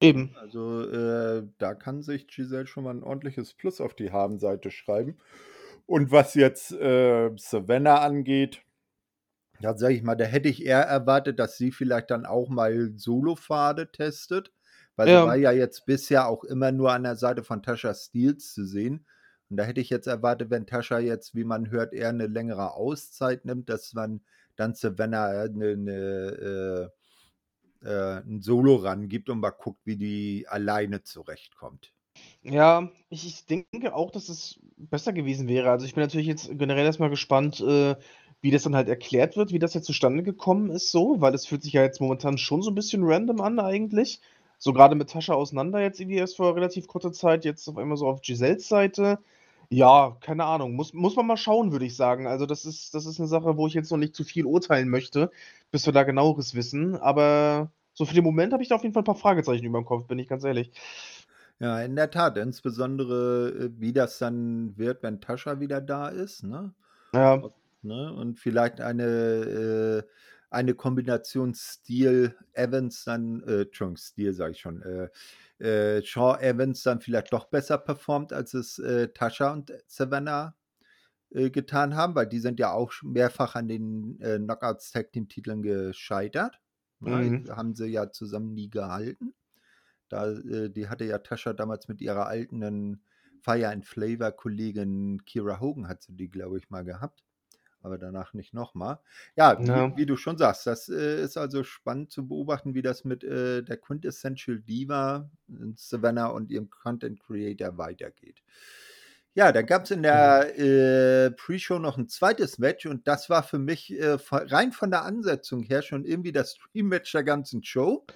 Eben. 0.00 0.34
Also, 0.34 0.82
äh, 0.90 1.48
da 1.58 1.74
kann 1.74 2.02
sich 2.02 2.26
Giselle 2.28 2.66
schon 2.66 2.84
mal 2.84 2.94
ein 2.94 3.04
ordentliches 3.04 3.54
Plus 3.54 3.80
auf 3.80 3.94
die 3.94 4.12
Habenseite 4.12 4.70
schreiben. 4.70 5.18
Und 5.86 6.10
was 6.12 6.34
jetzt 6.34 6.72
äh, 6.72 7.30
Savannah 7.36 8.00
angeht, 8.02 8.62
da 9.60 9.76
sage 9.76 9.94
ich 9.94 10.02
mal, 10.02 10.14
da 10.16 10.24
hätte 10.24 10.48
ich 10.48 10.64
eher 10.64 10.82
erwartet, 10.82 11.38
dass 11.38 11.56
sie 11.56 11.72
vielleicht 11.72 12.10
dann 12.10 12.26
auch 12.26 12.48
mal 12.48 12.92
Solo-Pfade 12.96 13.90
testet. 13.92 14.52
Weil 14.96 15.10
sie 15.10 15.12
Ja. 15.12 15.24
war 15.24 15.36
ja 15.36 15.52
jetzt 15.52 15.86
bisher 15.86 16.28
auch 16.28 16.44
immer 16.44 16.72
nur 16.72 16.92
an 16.92 17.02
der 17.04 17.16
Seite 17.16 17.42
von 17.44 17.62
Tasha 17.62 17.94
Steels 17.94 18.52
zu 18.52 18.64
sehen. 18.66 19.06
Und 19.50 19.56
da 19.58 19.64
hätte 19.64 19.80
ich 19.80 19.90
jetzt 19.90 20.06
erwartet, 20.06 20.50
wenn 20.50 20.66
Tasha 20.66 20.98
jetzt, 20.98 21.34
wie 21.34 21.44
man 21.44 21.70
hört, 21.70 21.92
eher 21.92 22.08
eine 22.10 22.26
längere 22.26 22.74
Auszeit 22.74 23.44
nimmt, 23.44 23.68
dass 23.68 23.92
man 23.94 24.22
dann 24.56 24.74
Savannah 24.74 25.42
eine, 25.42 25.68
eine, 25.70 26.90
äh, 27.82 27.88
äh, 27.88 28.20
ein 28.26 28.40
Solo 28.42 28.76
rangibt 28.76 29.28
und 29.30 29.40
mal 29.40 29.50
guckt, 29.50 29.80
wie 29.84 29.96
die 29.96 30.46
alleine 30.48 31.02
zurechtkommt. 31.02 31.92
Ja, 32.42 32.90
ich, 33.08 33.26
ich 33.26 33.46
denke 33.46 33.94
auch, 33.94 34.10
dass 34.10 34.28
es 34.28 34.60
besser 34.76 35.12
gewesen 35.12 35.48
wäre. 35.48 35.70
Also 35.70 35.86
ich 35.86 35.94
bin 35.94 36.02
natürlich 36.02 36.26
jetzt 36.26 36.48
generell 36.58 36.84
erstmal 36.84 37.10
gespannt, 37.10 37.60
äh, 37.60 37.96
wie 38.40 38.50
das 38.50 38.62
dann 38.64 38.76
halt 38.76 38.88
erklärt 38.88 39.36
wird, 39.36 39.52
wie 39.52 39.58
das 39.58 39.74
jetzt 39.74 39.86
zustande 39.86 40.22
gekommen 40.22 40.70
ist, 40.70 40.90
so, 40.90 41.20
weil 41.20 41.34
es 41.34 41.46
fühlt 41.46 41.62
sich 41.62 41.72
ja 41.72 41.82
jetzt 41.82 42.00
momentan 42.00 42.36
schon 42.38 42.62
so 42.62 42.70
ein 42.70 42.74
bisschen 42.74 43.02
random 43.04 43.40
an 43.40 43.58
eigentlich. 43.58 44.20
So 44.64 44.72
gerade 44.72 44.94
mit 44.94 45.10
Tascha 45.10 45.34
auseinander 45.34 45.78
jetzt 45.80 46.00
irgendwie 46.00 46.16
erst 46.16 46.38
vor 46.38 46.56
relativ 46.56 46.86
kurzer 46.86 47.12
Zeit, 47.12 47.44
jetzt 47.44 47.68
auf 47.68 47.76
einmal 47.76 47.98
so 47.98 48.06
auf 48.06 48.22
Giselles 48.22 48.66
Seite. 48.66 49.18
Ja, 49.68 50.16
keine 50.22 50.46
Ahnung. 50.46 50.72
Muss, 50.72 50.94
muss 50.94 51.16
man 51.16 51.26
mal 51.26 51.36
schauen, 51.36 51.70
würde 51.70 51.84
ich 51.84 51.94
sagen. 51.96 52.26
Also, 52.26 52.46
das 52.46 52.64
ist, 52.64 52.94
das 52.94 53.04
ist 53.04 53.20
eine 53.20 53.28
Sache, 53.28 53.58
wo 53.58 53.66
ich 53.66 53.74
jetzt 53.74 53.90
noch 53.90 53.98
nicht 53.98 54.14
zu 54.14 54.24
viel 54.24 54.46
urteilen 54.46 54.88
möchte, 54.88 55.30
bis 55.70 55.84
wir 55.84 55.92
da 55.92 56.02
genaueres 56.02 56.54
wissen. 56.54 56.96
Aber 56.96 57.72
so 57.92 58.06
für 58.06 58.14
den 58.14 58.24
Moment 58.24 58.54
habe 58.54 58.62
ich 58.62 58.70
da 58.70 58.76
auf 58.76 58.82
jeden 58.82 58.94
Fall 58.94 59.02
ein 59.02 59.04
paar 59.04 59.16
Fragezeichen 59.16 59.66
über 59.66 59.78
dem 59.78 59.84
Kopf, 59.84 60.06
bin 60.06 60.18
ich 60.18 60.28
ganz 60.28 60.44
ehrlich. 60.44 60.72
Ja, 61.60 61.82
in 61.82 61.94
der 61.94 62.10
Tat. 62.10 62.38
Insbesondere, 62.38 63.50
äh, 63.66 63.70
wie 63.78 63.92
das 63.92 64.18
dann 64.18 64.78
wird, 64.78 65.02
wenn 65.02 65.20
Tascha 65.20 65.60
wieder 65.60 65.82
da 65.82 66.08
ist, 66.08 66.42
ne? 66.42 66.72
Ja, 67.12 67.42
ne? 67.82 68.14
Und 68.14 68.38
vielleicht 68.40 68.80
eine, 68.80 69.04
äh, 69.04 70.02
eine 70.54 70.74
Kombination 70.74 71.54
Stil 71.54 72.36
Evans 72.52 73.04
dann, 73.04 73.42
äh, 73.44 73.62
Entschuldigung, 73.62 73.96
Stil 73.96 74.32
sage 74.34 74.52
ich 74.52 74.60
schon, 74.60 74.82
äh, 74.82 75.08
äh, 75.64 76.02
Shaw 76.02 76.38
Evans 76.40 76.82
dann 76.82 77.00
vielleicht 77.00 77.32
doch 77.32 77.46
besser 77.46 77.78
performt, 77.78 78.32
als 78.32 78.54
es 78.54 78.78
äh, 78.78 79.08
Tascha 79.08 79.52
und 79.52 79.72
Savannah 79.86 80.56
äh, 81.30 81.50
getan 81.50 81.96
haben, 81.96 82.14
weil 82.14 82.26
die 82.28 82.40
sind 82.40 82.60
ja 82.60 82.72
auch 82.72 82.92
mehrfach 83.02 83.54
an 83.56 83.68
den 83.68 84.20
äh, 84.20 84.38
Knockouts 84.38 84.90
Tag 84.92 85.12
Team 85.12 85.28
Titeln 85.28 85.62
gescheitert. 85.62 86.60
Ja, 87.00 87.18
Mhm. 87.18 87.50
Haben 87.50 87.74
sie 87.74 87.86
ja 87.88 88.10
zusammen 88.10 88.54
nie 88.54 88.70
gehalten. 88.70 89.34
Da, 90.08 90.30
äh, 90.32 90.70
die 90.70 90.88
hatte 90.88 91.04
ja 91.04 91.18
Tascha 91.18 91.52
damals 91.52 91.88
mit 91.88 92.00
ihrer 92.00 92.26
alten 92.26 93.02
Fire 93.42 93.68
and 93.68 93.86
Flavor 93.86 94.32
Kollegin 94.32 95.24
Kira 95.26 95.60
Hogan 95.60 95.88
hat 95.88 96.02
sie 96.02 96.16
die, 96.16 96.30
glaube 96.30 96.58
ich, 96.58 96.70
mal 96.70 96.84
gehabt. 96.84 97.24
Aber 97.84 97.98
danach 97.98 98.34
nicht 98.34 98.54
nochmal. 98.54 98.98
Ja, 99.36 99.58
Ja. 99.58 99.90
wie, 99.90 99.96
wie 99.96 100.06
du 100.06 100.16
schon 100.16 100.38
sagst, 100.38 100.66
das 100.66 100.88
äh, 100.88 101.22
ist 101.22 101.36
also 101.36 101.64
spannend 101.64 102.10
zu 102.10 102.26
beobachten, 102.26 102.74
wie 102.74 102.82
das 102.82 103.04
mit 103.04 103.24
äh, 103.24 103.62
der 103.62 103.76
Quintessential 103.76 104.58
Diva, 104.60 105.30
äh, 105.50 105.52
Savannah 105.76 106.28
und 106.28 106.50
ihrem 106.50 106.70
Content 106.70 107.20
Creator 107.20 107.78
weitergeht. 107.78 108.42
Ja, 109.34 109.52
dann 109.52 109.66
gab 109.66 109.84
es 109.84 109.90
in 109.90 110.02
der 110.04 110.58
äh, 110.58 111.30
Pre-Show 111.32 111.78
noch 111.80 111.98
ein 111.98 112.08
zweites 112.08 112.58
Match 112.58 112.86
und 112.86 113.08
das 113.08 113.28
war 113.30 113.42
für 113.42 113.58
mich 113.58 113.92
äh, 113.98 114.16
rein 114.30 114.72
von 114.72 114.90
der 114.92 115.04
Ansetzung 115.04 115.62
her 115.64 115.82
schon 115.82 116.04
irgendwie 116.04 116.32
das 116.32 116.56
Dream-Match 116.72 117.12
der 117.12 117.24
ganzen 117.24 117.64
Show. 117.64 118.06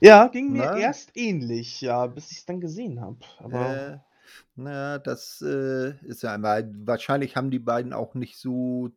Ja, 0.00 0.28
ging 0.28 0.52
mir 0.52 0.72
Na? 0.72 0.72
erst 0.72 1.10
ähnlich, 1.16 1.80
ja, 1.82 2.06
bis 2.06 2.30
ich 2.30 2.38
es 2.38 2.44
dann 2.46 2.60
gesehen 2.60 3.00
habe. 3.00 3.18
Aber 3.38 3.84
Na, 4.54 4.98
das 4.98 5.42
äh, 5.42 5.94
ist 6.06 6.22
ja 6.22 6.34
einmal, 6.34 6.70
wahrscheinlich 6.86 7.36
haben 7.36 7.50
die 7.50 7.58
beiden 7.58 7.92
auch 7.92 8.14
nicht 8.14 8.38
so 8.38 8.90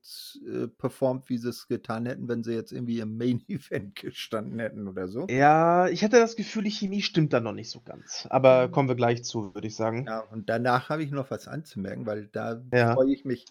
äh, 0.47 0.67
performt, 0.67 1.29
wie 1.29 1.37
sie 1.37 1.49
es 1.49 1.67
getan 1.67 2.05
hätten, 2.05 2.27
wenn 2.27 2.43
sie 2.43 2.53
jetzt 2.53 2.71
irgendwie 2.71 2.99
im 2.99 3.17
Main 3.17 3.43
Event 3.47 3.95
gestanden 3.95 4.59
hätten 4.59 4.87
oder 4.87 5.07
so. 5.07 5.29
ja, 5.29 5.87
ich 5.89 6.03
hatte 6.03 6.19
das 6.19 6.35
Gefühl, 6.35 6.63
die 6.63 6.71
Chemie 6.71 7.01
stimmt 7.01 7.31
da 7.33 7.39
noch 7.39 7.53
nicht 7.53 7.69
so 7.71 7.79
ganz. 7.81 8.27
Aber 8.29 8.67
Mhm. 8.67 8.69
kommen 8.69 8.89
wir 8.89 8.95
gleich 8.95 9.23
zu, 9.23 9.53
würde 9.55 9.67
ich 9.67 9.75
sagen. 9.75 10.07
Ja, 10.07 10.19
und 10.21 10.49
danach 10.49 10.89
habe 10.89 11.03
ich 11.03 11.11
noch 11.11 11.29
was 11.31 11.47
anzumerken, 11.47 12.05
weil 12.05 12.27
da 12.27 12.63
Ja. 12.71 12.95
freue 12.95 13.13
ich 13.13 13.25
mich 13.25 13.45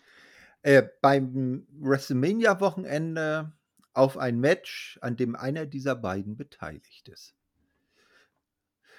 äh, 0.63 0.83
beim 1.03 1.67
WrestleMania-Wochenende 1.81 3.53
auf 3.95 4.17
ein 4.19 4.41
Match, 4.41 4.99
an 5.03 5.17
dem 5.17 5.37
einer 5.37 5.67
dieser 5.67 5.95
beiden 5.97 6.37
beteiligt 6.37 7.09
ist. 7.09 7.35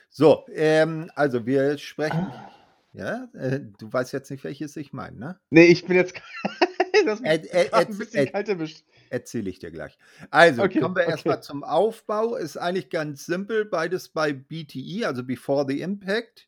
So, 0.09 0.45
ähm, 0.53 1.12
also 1.15 1.45
wir 1.45 1.77
sprechen, 1.77 2.33
Ah. 2.33 2.59
Ja, 2.93 3.27
äh, 3.34 3.60
du 3.77 3.91
weißt 3.91 4.13
jetzt 4.13 4.31
nicht, 4.31 4.43
welches 4.43 4.75
ich 4.75 4.93
meine, 4.93 5.17
ne? 5.17 5.39
Nee, 5.50 5.65
ich 5.65 5.86
bin 5.86 5.96
jetzt 5.96 6.15
das 7.05 7.22
Äh, 7.22 7.38
äh, 7.51 7.72
ein 7.72 7.98
bisschen 7.98 8.27
äh, 8.27 8.31
kalt 8.31 8.50
erwischt. 8.50 8.84
Erzähle 9.10 9.50
ich 9.50 9.60
dir 9.60 9.72
gleich. 9.72 9.98
Also, 10.29 10.63
Okay, 10.63 10.79
kommen 10.79 10.96
wir 10.96 11.03
okay. 11.03 11.12
erstmal 11.12 11.41
zum 11.41 11.63
Aufbau. 11.63 12.36
Ist 12.36 12.58
eigentlich 12.58 12.89
ganz 12.89 13.25
simpel, 13.25 13.65
beides 13.65 14.10
bei 14.10 14.34
BTE, 14.34 15.05
also 15.05 15.24
Before 15.24 15.65
the 15.67 15.81
Impact. 15.81 16.48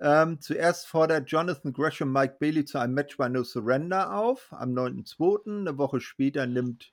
Ähm, 0.00 0.40
zuerst 0.40 0.86
fordert 0.86 1.28
Jonathan 1.30 1.72
Gresham 1.72 2.12
Mike 2.12 2.36
Bailey 2.38 2.64
zu 2.64 2.78
einem 2.78 2.94
Match 2.94 3.16
bei 3.16 3.28
No 3.28 3.42
Surrender 3.42 4.14
auf, 4.14 4.52
am 4.52 4.72
9.2. 4.72 5.60
Eine 5.60 5.78
Woche 5.78 6.00
später 6.00 6.46
nimmt 6.46 6.92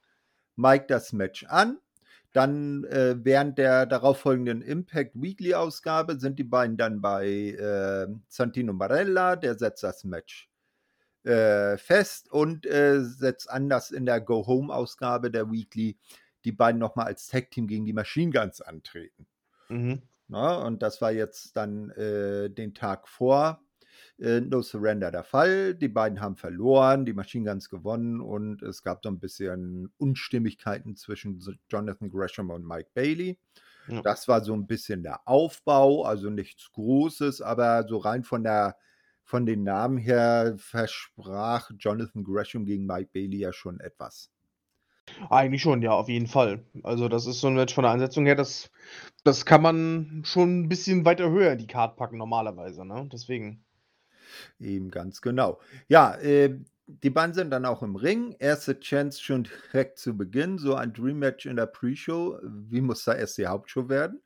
Mike 0.56 0.86
das 0.88 1.13
Match 1.13 1.44
an. 1.46 1.77
Dann 2.36 2.84
äh, 2.84 3.15
während 3.24 3.58
der 3.58 3.86
darauffolgenden 3.86 4.62
Impact 4.62 5.13
Weekly 5.15 5.54
Ausgabe 5.54 6.20
sind 6.20 6.38
die 6.38 6.44
beiden 6.44 6.75
dann 6.75 7.00
bei 7.00 7.27
äh, 7.27 8.08
Santino 8.27 8.74
Marella, 8.74 9.38
der 9.38 9.58
setzt 9.58 9.84
das 9.84 10.04
Match 10.04 10.50
äh, 11.24 11.77
fest 11.77 12.30
und 12.30 12.65
äh, 12.65 13.00
setzt 13.01 13.50
anders 13.50 13.89
in 13.89 14.06
der 14.06 14.20
Go 14.20 14.46
Home 14.48 14.74
Ausgabe 14.74 15.32
der 15.32 15.50
Weekly 15.50 15.98
die 16.44 16.51
beiden 16.51 16.77
nochmal 16.77 17.06
als 17.06 17.27
Tag 17.27 17.51
Team 17.51 17.68
gegen 17.68 17.86
die 17.86 17.94
Machine 17.94 18.34
Guns 18.34 18.60
antreten. 18.60 19.27
Mhm. 19.70 20.01
Na, 20.27 20.58
und 20.58 20.84
das 20.84 21.00
war 21.00 21.13
jetzt 21.13 21.56
dann 21.56 21.89
äh, 21.92 22.50
den 22.50 22.74
Tag 22.74 23.08
vor 23.08 23.65
äh, 24.20 24.42
No 24.42 24.62
Surrender 24.62 25.12
der 25.12 25.24
Fall. 25.24 25.76
Die 25.76 25.88
beiden 25.88 26.22
haben 26.22 26.36
verloren, 26.36 27.06
die 27.06 27.14
Machine 27.14 27.50
Guns 27.50 27.70
gewonnen 27.70 28.22
und 28.22 28.62
es 28.62 28.84
gab 28.84 29.04
so 29.04 29.10
ein 29.10 29.20
bisschen 29.20 29.92
Unstimmigkeiten 29.98 30.96
zwischen 30.96 31.42
Jonathan 31.70 32.10
Gresham 32.10 32.50
und 32.50 32.66
Mike 32.66 32.90
Bailey. 32.94 33.38
Ja. 33.88 34.02
Das 34.02 34.28
war 34.28 34.44
so 34.44 34.54
ein 34.54 34.68
bisschen 34.68 35.04
der 35.04 35.28
Aufbau, 35.28 36.04
also 36.04 36.30
nichts 36.30 36.72
Großes, 36.72 37.42
aber 37.42 37.86
so 37.88 37.98
rein 37.98 38.24
von 38.24 38.44
der 38.44 38.78
von 39.26 39.48
den 39.48 39.64
Namen 39.64 39.98
her 39.98 40.54
versprach 40.58 41.72
Jonathan 41.80 42.24
Gresham 42.24 42.66
gegen 42.66 42.86
Mike 42.86 43.10
Bailey 43.12 43.38
ja 43.38 43.52
schon 43.52 43.80
etwas. 43.80 44.32
Eigentlich 45.30 45.62
schon, 45.62 45.82
ja, 45.82 45.92
auf 45.92 46.10
jeden 46.10 46.28
Fall. 46.28 46.64
Also, 46.84 47.10
das 47.10 47.28
ist 47.28 47.42
so 47.42 47.48
ein 47.48 47.56
Match 47.56 47.74
von 47.74 47.84
der 47.84 47.92
Ansetzung 47.92 48.26
her, 48.26 48.36
das, 48.36 48.72
das 49.24 49.46
kann 49.46 49.62
man 49.62 50.24
schon 50.26 50.62
ein 50.62 50.70
bisschen 50.70 51.06
weiter 51.06 51.30
höher 51.30 51.52
in 51.52 51.58
die 51.58 51.68
Card 51.68 51.96
packen, 51.98 52.18
normalerweise, 52.18 52.86
ne? 52.86 53.08
Deswegen. 53.12 53.65
Eben 54.60 54.91
ganz 54.91 55.22
genau. 55.22 55.60
Ja, 55.88 56.15
äh, 56.17 56.60
die 56.88 57.10
beiden 57.10 57.34
sind 57.34 57.50
dann 57.51 57.65
auch 57.65 57.82
im 57.84 57.96
Ring. 57.96 58.36
Erste 58.39 58.79
Chance 58.79 59.22
schon 59.22 59.44
direkt 59.44 59.98
zu 59.98 60.15
Beginn. 60.17 60.58
So 60.58 60.75
ein 60.75 60.94
Dream 60.94 61.20
Match 61.20 61.46
in 61.46 61.55
der 61.55 61.65
Pre-Show. 61.67 62.39
Wie 62.44 62.82
muss 62.82 63.03
da 63.05 63.13
erst 63.15 63.38
die 63.38 63.48
Hauptshow 63.48 63.89
werden? 63.89 64.22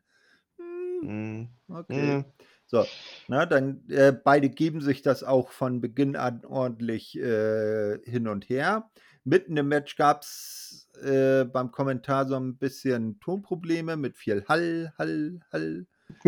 Hm, 0.58 1.02
Mhm. 1.02 1.50
okay. 1.70 2.20
Mhm. 2.20 2.26
So, 2.66 2.86
na, 3.28 3.46
dann 3.48 3.88
äh, 3.90 4.12
beide 4.12 4.50
geben 4.50 4.82
sich 4.82 5.02
das 5.02 5.24
auch 5.24 5.50
von 5.52 5.82
Beginn 5.82 6.16
an 6.16 6.46
ordentlich 6.46 7.18
äh, 7.18 7.98
hin 8.04 8.28
und 8.28 8.48
her. 8.50 8.92
Mitten 9.24 9.58
im 9.58 9.68
Match 9.70 9.96
gab 9.96 10.22
es 10.22 10.88
äh, 11.02 11.46
beim 11.46 11.72
Kommentar 11.72 12.28
so 12.28 12.36
ein 12.36 12.58
bisschen 12.58 13.20
Tonprobleme 13.22 13.98
mit 13.98 14.18
viel 14.18 14.46
Hall, 14.48 14.94
Hall, 14.98 15.40
Hall. 15.52 15.88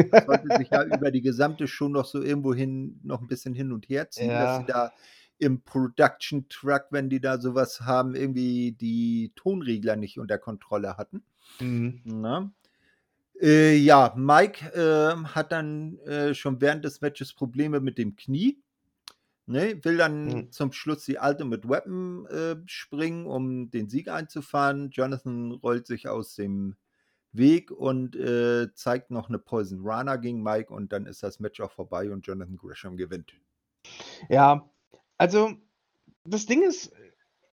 Das 0.09 0.25
sollte 0.25 0.51
sich 0.51 0.69
ja 0.71 0.83
über 0.83 1.11
die 1.11 1.21
gesamte 1.21 1.67
Show 1.67 1.87
noch 1.89 2.05
so 2.05 2.21
irgendwo 2.21 2.53
hin, 2.53 2.99
noch 3.03 3.21
ein 3.21 3.27
bisschen 3.27 3.53
hin 3.53 3.71
und 3.71 3.89
her 3.89 4.09
ziehen, 4.09 4.37
dass 4.37 4.55
sie 4.55 4.63
Ja. 4.63 4.65
da 4.65 4.91
im 5.37 5.61
Production 5.63 6.47
Truck, 6.49 6.87
wenn 6.91 7.09
die 7.09 7.19
da 7.21 7.39
sowas 7.39 7.81
haben, 7.81 8.15
irgendwie 8.15 8.73
die 8.73 9.31
Tonregler 9.35 9.95
nicht 9.95 10.19
unter 10.19 10.37
Kontrolle 10.37 10.97
hatten. 10.97 11.23
Mhm. 11.59 12.53
Äh, 13.41 13.75
ja, 13.77 14.13
Mike 14.15 14.65
äh, 14.73 15.15
hat 15.29 15.51
dann 15.51 15.97
äh, 15.99 16.33
schon 16.35 16.61
während 16.61 16.85
des 16.85 17.01
Matches 17.01 17.33
Probleme 17.33 17.79
mit 17.79 17.97
dem 17.97 18.15
Knie. 18.15 18.61
Ne, 19.47 19.83
will 19.83 19.97
dann 19.97 20.27
Mhm. 20.27 20.51
zum 20.51 20.71
Schluss 20.71 21.05
die 21.05 21.17
Ultimate 21.17 21.67
Weapon 21.67 22.25
äh, 22.27 22.55
springen, 22.67 23.25
um 23.25 23.69
den 23.71 23.89
Sieg 23.89 24.07
einzufahren. 24.07 24.91
Jonathan 24.91 25.51
rollt 25.51 25.87
sich 25.87 26.07
aus 26.07 26.35
dem 26.35 26.75
Weg 27.33 27.71
und 27.71 28.15
äh, 28.15 28.73
zeigt 28.73 29.11
noch 29.11 29.29
eine 29.29 29.39
Poison 29.39 29.81
Rana 29.83 30.17
gegen 30.17 30.43
Mike 30.43 30.73
und 30.73 30.91
dann 30.91 31.05
ist 31.05 31.23
das 31.23 31.39
Match 31.39 31.61
auch 31.61 31.71
vorbei 31.71 32.11
und 32.11 32.27
Jonathan 32.27 32.57
Gresham 32.57 32.97
gewinnt. 32.97 33.33
Ja, 34.29 34.69
also 35.17 35.53
das 36.25 36.45
Ding 36.45 36.61
ist, 36.61 36.93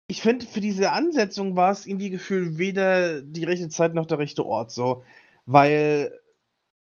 ich 0.08 0.22
finde, 0.22 0.46
für 0.46 0.62
diese 0.62 0.92
Ansetzung 0.92 1.56
war 1.56 1.72
es 1.72 1.86
irgendwie 1.86 2.10
gefühlt 2.10 2.58
weder 2.58 3.22
die 3.22 3.44
rechte 3.44 3.70
Zeit 3.70 3.94
noch 3.94 4.06
der 4.06 4.20
rechte 4.20 4.46
Ort 4.46 4.72
so. 4.72 5.04
Weil 5.46 6.12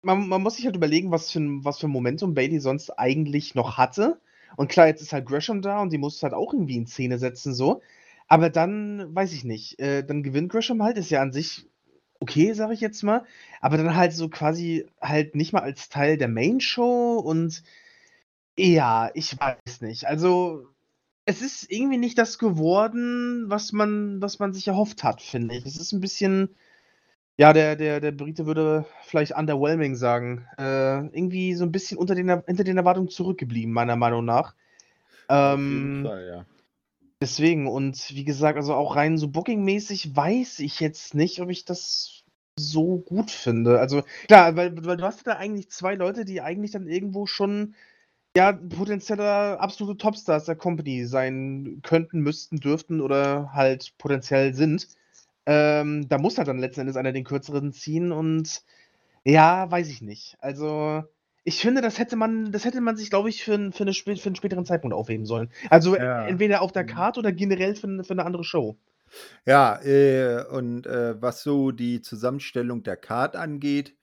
man, 0.01 0.27
man 0.29 0.41
muss 0.41 0.55
sich 0.55 0.65
halt 0.65 0.75
überlegen, 0.75 1.11
was 1.11 1.31
für, 1.31 1.39
ein, 1.39 1.65
was 1.65 1.79
für 1.79 1.87
Momentum 1.87 2.33
Bailey 2.35 2.59
sonst 2.59 2.91
eigentlich 2.91 3.55
noch 3.55 3.77
hatte. 3.77 4.21
Und 4.55 4.69
klar, 4.69 4.87
jetzt 4.87 5.01
ist 5.01 5.11
halt 5.11 5.25
Gresham 5.25 5.61
da 5.61 5.81
und 5.81 5.91
die 5.91 5.97
muss 5.97 6.21
halt 6.23 6.33
auch 6.33 6.53
irgendwie 6.53 6.77
in 6.77 6.87
Szene 6.87 7.17
setzen, 7.17 7.53
so. 7.53 7.81
Aber 8.27 8.49
dann, 8.49 9.13
weiß 9.13 9.33
ich 9.33 9.43
nicht, 9.43 9.79
äh, 9.79 10.03
dann 10.03 10.23
gewinnt 10.23 10.51
Gresham 10.51 10.81
halt, 10.81 10.97
ist 10.97 11.09
ja 11.09 11.21
an 11.21 11.33
sich 11.33 11.67
okay, 12.19 12.53
sag 12.53 12.71
ich 12.71 12.81
jetzt 12.81 13.03
mal. 13.03 13.25
Aber 13.61 13.77
dann 13.77 13.95
halt 13.95 14.13
so 14.13 14.29
quasi 14.29 14.87
halt 15.01 15.35
nicht 15.35 15.53
mal 15.53 15.61
als 15.61 15.89
Teil 15.89 16.17
der 16.17 16.27
Main 16.27 16.59
Show 16.61 17.19
und 17.19 17.63
ja, 18.57 19.11
ich 19.13 19.37
weiß 19.39 19.81
nicht. 19.81 20.07
Also, 20.07 20.67
es 21.25 21.41
ist 21.41 21.71
irgendwie 21.71 21.97
nicht 21.97 22.17
das 22.17 22.37
geworden, 22.37 23.45
was 23.47 23.71
man, 23.71 24.21
was 24.21 24.39
man 24.39 24.53
sich 24.53 24.67
erhofft 24.67 25.03
hat, 25.03 25.21
finde 25.21 25.55
ich. 25.55 25.65
Es 25.65 25.77
ist 25.77 25.91
ein 25.91 25.99
bisschen, 25.99 26.55
ja, 27.37 27.51
der, 27.51 27.75
der, 27.75 27.99
der 27.99 28.11
Brite 28.11 28.45
würde 28.45 28.85
vielleicht 29.03 29.35
underwhelming 29.35 29.95
sagen. 29.95 30.47
Äh, 30.57 31.07
irgendwie 31.07 31.55
so 31.55 31.65
ein 31.65 31.71
bisschen 31.71 31.97
unter 31.97 32.15
den, 32.15 32.29
hinter 32.45 32.63
den 32.63 32.77
Erwartungen 32.77 33.09
zurückgeblieben, 33.09 33.73
meiner 33.73 33.95
Meinung 33.95 34.23
nach. 34.23 34.55
Ähm, 35.27 36.03
Fall, 36.05 36.27
ja. 36.27 36.45
Deswegen, 37.21 37.67
und 37.67 38.13
wie 38.13 38.25
gesagt, 38.25 38.57
also 38.57 38.73
auch 38.73 38.95
rein 38.95 39.17
so 39.17 39.29
Booking-mäßig 39.29 40.15
weiß 40.15 40.59
ich 40.59 40.79
jetzt 40.79 41.15
nicht, 41.15 41.41
ob 41.41 41.49
ich 41.49 41.65
das 41.65 42.23
so 42.57 42.97
gut 42.97 43.31
finde. 43.31 43.79
Also 43.79 44.03
klar, 44.27 44.55
weil, 44.55 44.85
weil 44.85 44.97
du 44.97 45.03
hast 45.03 45.25
da 45.27 45.33
eigentlich 45.33 45.69
zwei 45.69 45.95
Leute, 45.95 46.25
die 46.25 46.41
eigentlich 46.41 46.71
dann 46.71 46.87
irgendwo 46.87 47.25
schon 47.25 47.75
ja, 48.35 48.51
potenzieller 48.51 49.59
absolute 49.61 49.97
Topstars 49.97 50.45
der 50.45 50.57
Company 50.57 51.05
sein 51.05 51.79
könnten, 51.83 52.19
müssten, 52.21 52.57
dürften 52.57 53.01
oder 53.01 53.53
halt 53.53 53.93
potenziell 53.97 54.53
sind. 54.53 54.87
Ähm, 55.45 56.07
da 56.09 56.17
muss 56.17 56.37
halt 56.37 56.47
dann 56.49 56.59
letzten 56.59 56.81
Endes 56.81 56.97
einer 56.97 57.13
den 57.13 57.23
kürzeren 57.23 57.71
ziehen 57.71 58.11
und 58.11 58.63
ja, 59.25 59.69
weiß 59.71 59.89
ich 59.89 60.01
nicht. 60.01 60.37
Also, 60.41 61.03
ich 61.47 61.61
finde, 61.61 61.81
das 61.81 61.99
hätte 61.99 62.15
man, 62.15 62.51
das 62.51 62.65
hätte 62.65 62.81
man 62.81 62.97
sich, 62.97 63.11
glaube 63.11 63.29
ich, 63.29 63.43
für, 63.43 63.71
für, 63.71 63.83
eine, 63.83 63.93
für 63.93 64.11
einen 64.11 64.35
späteren 64.35 64.65
Zeitpunkt 64.65 64.95
aufheben 64.95 65.27
sollen. 65.27 65.49
Also 65.69 65.95
ja. 65.95 66.25
entweder 66.25 66.61
auf 66.63 66.71
der 66.71 66.83
mhm. 66.83 66.87
Karte 66.87 67.19
oder 67.19 67.31
generell 67.31 67.75
für, 67.75 68.03
für 68.03 68.13
eine 68.13 68.25
andere 68.25 68.43
Show. 68.43 68.77
Ja, 69.45 69.79
äh, 69.83 70.43
und 70.49 70.87
äh, 70.87 71.21
was 71.21 71.43
so 71.43 71.71
die 71.71 72.01
Zusammenstellung 72.01 72.81
der 72.81 72.97
Card 72.97 73.35
angeht, 73.35 73.95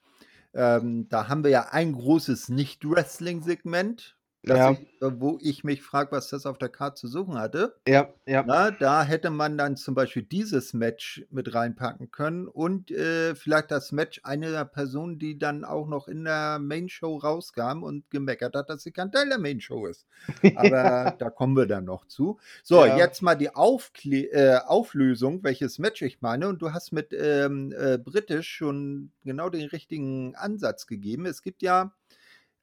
ähm, 0.55 1.09
da 1.09 1.29
haben 1.29 1.43
wir 1.43 1.51
ja 1.51 1.69
ein 1.73 1.93
großes 1.93 2.49
Nicht-Wrestling-Segment, 2.49 4.17
ja. 4.45 4.73
Ich, 4.73 4.79
äh, 5.03 5.21
wo 5.21 5.39
ich 5.41 5.65
mich 5.65 5.83
frage, 5.83 6.13
was 6.13 6.29
das 6.29 6.47
auf 6.47 6.59
der 6.59 6.69
Karte 6.69 7.01
zu 7.01 7.09
suchen 7.09 7.39
hatte. 7.39 7.77
Ja, 7.87 8.09
ja. 8.27 8.45
Na, 8.47 8.71
da 8.71 9.05
hätte 9.05 9.31
man 9.31 9.57
dann 9.57 9.77
zum 9.77 9.95
Beispiel 9.95 10.23
dieses 10.23 10.75
Match 10.75 11.25
mit 11.31 11.55
reinpacken 11.55 12.11
können 12.11 12.49
und 12.49 12.91
äh, 12.91 13.35
vielleicht 13.35 13.71
das 13.71 13.93
Match 13.93 14.21
einer 14.25 14.65
Person, 14.65 15.19
die 15.19 15.39
dann 15.39 15.65
auch 15.65 15.87
noch 15.87 16.09
in 16.09 16.25
der 16.25 16.59
Main 16.59 16.89
Show 16.89 17.17
rauskam 17.17 17.83
und 17.83 18.11
gemeckert 18.11 18.57
hat, 18.57 18.69
dass 18.69 18.83
sie 18.83 18.93
kein 18.93 19.13
Teil 19.13 19.29
der 19.29 19.39
Main 19.39 19.61
Show 19.61 19.87
ist. 19.87 20.07
Aber 20.57 21.15
da 21.19 21.31
kommen 21.31 21.57
wir 21.57 21.67
dann 21.67 21.85
noch 21.85 22.07
zu. 22.07 22.39
So, 22.63 22.85
ja. 22.85 22.97
jetzt 22.97 23.23
mal 23.23 23.37
die 23.37 23.55
Aufkle 23.55 24.31
äh, 24.33 24.59
Auflösung, 24.67 25.45
welches 25.45 25.79
Match 25.79 26.03
ich 26.03 26.21
meine. 26.21 26.49
Und 26.49 26.63
du 26.63 26.73
hast 26.73 26.93
mit 26.93 27.13
ähm, 27.13 27.73
äh, 27.77 27.99
British 27.99 28.49
schon 28.49 29.13
genau 29.25 29.51
den 29.51 29.69
richtigen 29.69 30.35
Ansatz 30.35 30.87
gegeben. 30.87 31.27
Es 31.27 31.43
gibt 31.43 31.63
ja 31.63 31.93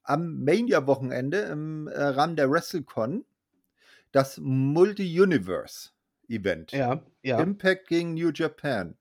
am 0.03 0.43
Mania-Wochenende 0.43 1.39
im 1.39 1.87
äh, 1.87 2.01
Rahmen 2.01 2.35
der 2.35 2.51
WrestleCon 2.51 3.23
das 4.11 4.37
Multi-Universe-Event. 4.37 6.71
Ja, 6.71 7.03
ja. 7.21 7.39
Impact 7.39 7.87
gegen 7.87 8.15
New 8.15 8.31
Japan. 8.33 8.97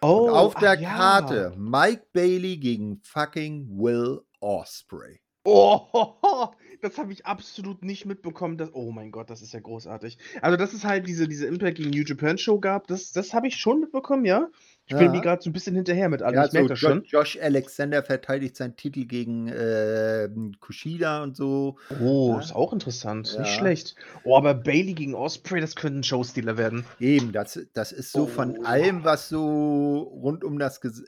Oh, 0.00 0.28
Und 0.28 0.30
auf 0.30 0.54
der 0.54 0.72
ach, 0.72 0.82
Karte 0.82 1.52
ja. 1.54 1.56
Mike 1.56 2.06
Bailey 2.12 2.56
gegen 2.56 3.00
fucking 3.02 3.68
Will 3.78 4.20
Osprey. 4.40 5.20
Oh, 5.44 5.80
das 6.82 6.98
habe 6.98 7.12
ich 7.12 7.26
absolut 7.26 7.82
nicht 7.82 8.06
mitbekommen. 8.06 8.56
Dass, 8.56 8.74
oh 8.74 8.92
mein 8.92 9.10
Gott, 9.10 9.30
das 9.30 9.42
ist 9.42 9.52
ja 9.52 9.60
großartig. 9.60 10.18
Also, 10.40 10.56
dass 10.56 10.72
es 10.72 10.84
halt 10.84 11.06
diese, 11.06 11.28
diese 11.28 11.46
Impact 11.46 11.76
gegen 11.78 11.90
New 11.90 12.04
Japan 12.04 12.38
Show 12.38 12.60
gab, 12.60 12.86
das, 12.86 13.12
das 13.12 13.34
habe 13.34 13.48
ich 13.48 13.56
schon 13.56 13.80
mitbekommen, 13.80 14.24
ja. 14.24 14.48
Ich 14.86 14.96
bin 14.96 15.06
ja. 15.06 15.12
mir 15.12 15.20
gerade 15.20 15.40
so 15.40 15.48
ein 15.48 15.52
bisschen 15.52 15.76
hinterher 15.76 16.08
mit 16.08 16.22
allem. 16.22 16.34
Ja, 16.34 16.44
ich 16.44 16.52
merke 16.52 16.70
das 16.70 16.78
schon. 16.78 17.04
Josh 17.04 17.38
Alexander 17.40 18.02
verteidigt 18.02 18.56
seinen 18.56 18.76
Titel 18.76 19.04
gegen 19.04 19.48
äh, 19.48 20.28
Kushida 20.60 21.22
und 21.22 21.36
so. 21.36 21.76
Oh, 22.00 22.32
ja. 22.32 22.40
ist 22.40 22.54
auch 22.54 22.72
interessant. 22.72 23.36
Nicht 23.38 23.54
schlecht. 23.54 23.94
Oh, 24.24 24.36
aber 24.36 24.54
Bailey 24.54 24.94
gegen 24.94 25.14
Osprey, 25.14 25.60
das 25.60 25.76
könnte 25.76 26.00
ein 26.00 26.02
Showstealer 26.02 26.58
werden. 26.58 26.84
Eben, 26.98 27.32
das, 27.32 27.60
das 27.74 27.92
ist 27.92 28.12
so 28.12 28.24
oh. 28.24 28.26
von 28.26 28.66
allem, 28.66 29.04
was 29.04 29.28
so 29.28 29.98
rund 30.00 30.42
um 30.42 30.58
das 30.58 30.80
Ges 30.80 31.04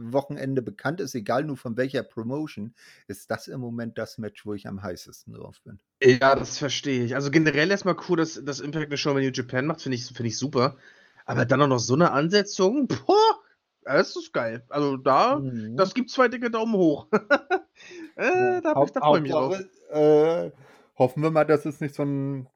Wochenende 0.00 0.62
bekannt 0.62 1.00
ist, 1.00 1.14
egal 1.14 1.44
nur 1.44 1.56
von 1.56 1.76
welcher 1.76 2.02
Promotion, 2.02 2.74
ist 3.06 3.30
das 3.30 3.48
im 3.48 3.60
Moment 3.60 3.98
das 3.98 4.18
Match, 4.18 4.46
wo 4.46 4.54
ich 4.54 4.66
am 4.66 4.82
heißesten 4.82 5.34
drauf 5.34 5.60
bin. 5.62 5.78
Ja, 6.02 6.34
das 6.34 6.58
verstehe 6.58 7.04
ich. 7.04 7.14
Also 7.14 7.30
generell 7.30 7.70
erstmal 7.70 7.96
cool, 8.08 8.16
dass, 8.16 8.42
dass 8.44 8.60
Impact 8.60 8.86
eine 8.86 8.96
Show 8.96 9.14
bei 9.14 9.20
New 9.20 9.30
Japan 9.32 9.66
macht, 9.66 9.82
finde 9.82 9.96
ich, 9.96 10.06
find 10.06 10.26
ich 10.26 10.38
super. 10.38 10.76
Aber 11.26 11.44
dann 11.44 11.62
auch 11.62 11.68
noch 11.68 11.78
so 11.78 11.94
eine 11.94 12.12
Ansetzung, 12.12 12.88
boah, 12.88 13.40
das 13.82 14.16
ist 14.16 14.32
geil. 14.32 14.64
Also 14.68 14.96
da, 14.96 15.38
mhm. 15.38 15.76
das 15.76 15.94
gibt 15.94 16.10
zwei 16.10 16.28
dicke 16.28 16.50
Daumen 16.50 16.74
hoch. 16.74 17.06
äh, 18.16 18.60
da, 18.62 18.74
da 18.74 19.00
freue 19.00 19.18
ich 19.18 19.22
mich 19.22 19.32
drauf. 19.32 19.60
Äh, 19.90 20.50
hoffen 20.96 21.22
wir 21.22 21.30
mal, 21.30 21.44
dass 21.44 21.66
es 21.66 21.80
nicht 21.80 21.94
so 21.94 22.02
ein 22.04 22.48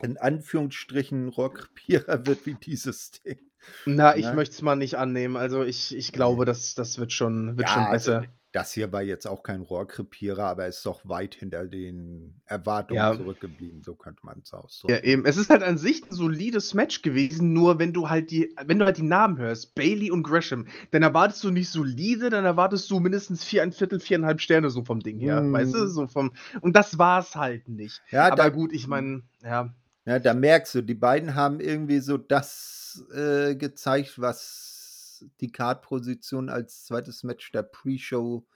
in 0.00 0.16
Anführungsstrichen 0.16 1.28
Rohrkrepierer 1.28 2.26
wird 2.26 2.46
wie 2.46 2.54
dieses 2.54 3.12
Ding. 3.12 3.38
Na, 3.86 4.16
ich 4.16 4.26
ne? 4.26 4.34
möchte 4.34 4.54
es 4.54 4.62
mal 4.62 4.76
nicht 4.76 4.96
annehmen. 4.96 5.36
Also 5.36 5.62
ich, 5.62 5.96
ich 5.96 6.12
glaube, 6.12 6.44
das, 6.44 6.74
das 6.74 6.98
wird 6.98 7.12
schon, 7.12 7.56
wird 7.56 7.68
ja, 7.68 7.74
schon 7.74 7.82
also 7.84 7.92
besser. 7.92 8.16
Also 8.18 8.28
das 8.54 8.72
hier 8.72 8.92
war 8.92 9.02
jetzt 9.02 9.26
auch 9.26 9.42
kein 9.42 9.62
Rohrkrepierer, 9.62 10.44
aber 10.44 10.68
ist 10.68 10.86
doch 10.86 11.00
weit 11.02 11.34
hinter 11.34 11.66
den 11.66 12.40
Erwartungen 12.46 12.98
ja. 12.98 13.12
zurückgeblieben, 13.12 13.82
so 13.82 13.96
könnte 13.96 14.24
man 14.24 14.42
es 14.44 14.54
ausdrücken. 14.54 14.94
Ja, 14.94 15.02
eben. 15.02 15.26
Es 15.26 15.36
ist 15.36 15.50
halt 15.50 15.64
an 15.64 15.76
sich 15.76 16.04
ein 16.04 16.14
solides 16.14 16.72
Match 16.72 17.02
gewesen, 17.02 17.52
nur 17.52 17.80
wenn 17.80 17.92
du 17.92 18.10
halt 18.10 18.30
die, 18.30 18.54
wenn 18.64 18.78
du 18.78 18.84
halt 18.84 18.98
die 18.98 19.02
Namen 19.02 19.38
hörst, 19.38 19.74
Bailey 19.74 20.12
und 20.12 20.22
Gresham, 20.22 20.68
dann 20.92 21.02
erwartest 21.02 21.42
du 21.42 21.50
nicht 21.50 21.68
solide, 21.68 22.30
dann 22.30 22.44
erwartest 22.44 22.88
du 22.92 23.00
mindestens 23.00 23.42
vier, 23.42 23.64
ein 23.64 23.72
Viertel, 23.72 23.98
viereinhalb 23.98 24.40
Sterne 24.40 24.70
so 24.70 24.84
vom 24.84 25.00
Ding 25.00 25.18
her, 25.18 25.40
mm. 25.40 25.52
weißt 25.52 25.74
du, 25.74 25.78
mhm. 25.78 25.88
so 25.88 26.06
vom, 26.06 26.32
und 26.60 26.76
das 26.76 26.96
war 26.96 27.18
es 27.18 27.34
halt 27.34 27.68
nicht. 27.68 28.02
Ja, 28.12 28.26
aber 28.26 28.36
da, 28.36 28.48
gut, 28.50 28.72
ich 28.72 28.86
meine, 28.86 29.22
ja. 29.42 29.74
Ja, 30.06 30.20
da 30.20 30.32
merkst 30.32 30.76
du, 30.76 30.82
die 30.82 30.94
beiden 30.94 31.34
haben 31.34 31.58
irgendwie 31.58 31.98
so 31.98 32.18
das 32.18 32.83
äh, 33.14 33.54
gezeigt, 33.56 34.20
was 34.20 35.24
die 35.40 35.52
Card-Position 35.52 36.48
als 36.48 36.84
zweites 36.84 37.22
Match 37.22 37.50
der 37.52 37.62
Pre-Show 37.62 38.46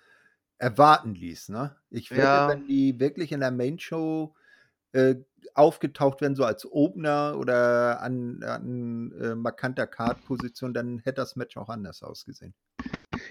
erwarten 0.59 1.15
ließ. 1.15 1.51
Ne? 1.51 1.77
Ich 1.91 2.11
wette, 2.11 2.23
ja. 2.23 2.49
wenn 2.49 2.67
die 2.67 2.99
wirklich 2.99 3.33
in 3.33 3.41
der 3.41 3.51
Main-Show 3.51 4.35
äh, 4.93 5.17
aufgetaucht 5.55 6.21
wären, 6.21 6.35
so 6.35 6.45
als 6.45 6.67
Opener 6.71 7.37
oder 7.39 8.01
an, 8.01 8.43
an 8.43 9.13
äh, 9.21 9.35
markanter 9.35 9.87
Card-Position, 9.87 10.75
dann 10.75 10.99
hätte 10.99 11.17
das 11.17 11.37
Match 11.37 11.57
auch 11.57 11.69
anders 11.69 12.03
ausgesehen. 12.03 12.55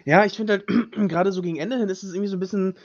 Ja, 0.06 0.26
ich 0.26 0.38
finde 0.38 0.54
halt, 0.54 0.67
gerade 1.10 1.32
so 1.32 1.41
gegen 1.41 1.58
Ende 1.58 1.78
hin 1.78 1.89
ist 1.89 2.04
es 2.04 2.13
irgendwie 2.13 2.30
so 2.30 2.38
ein 2.38 2.41
bisschen 2.41 2.76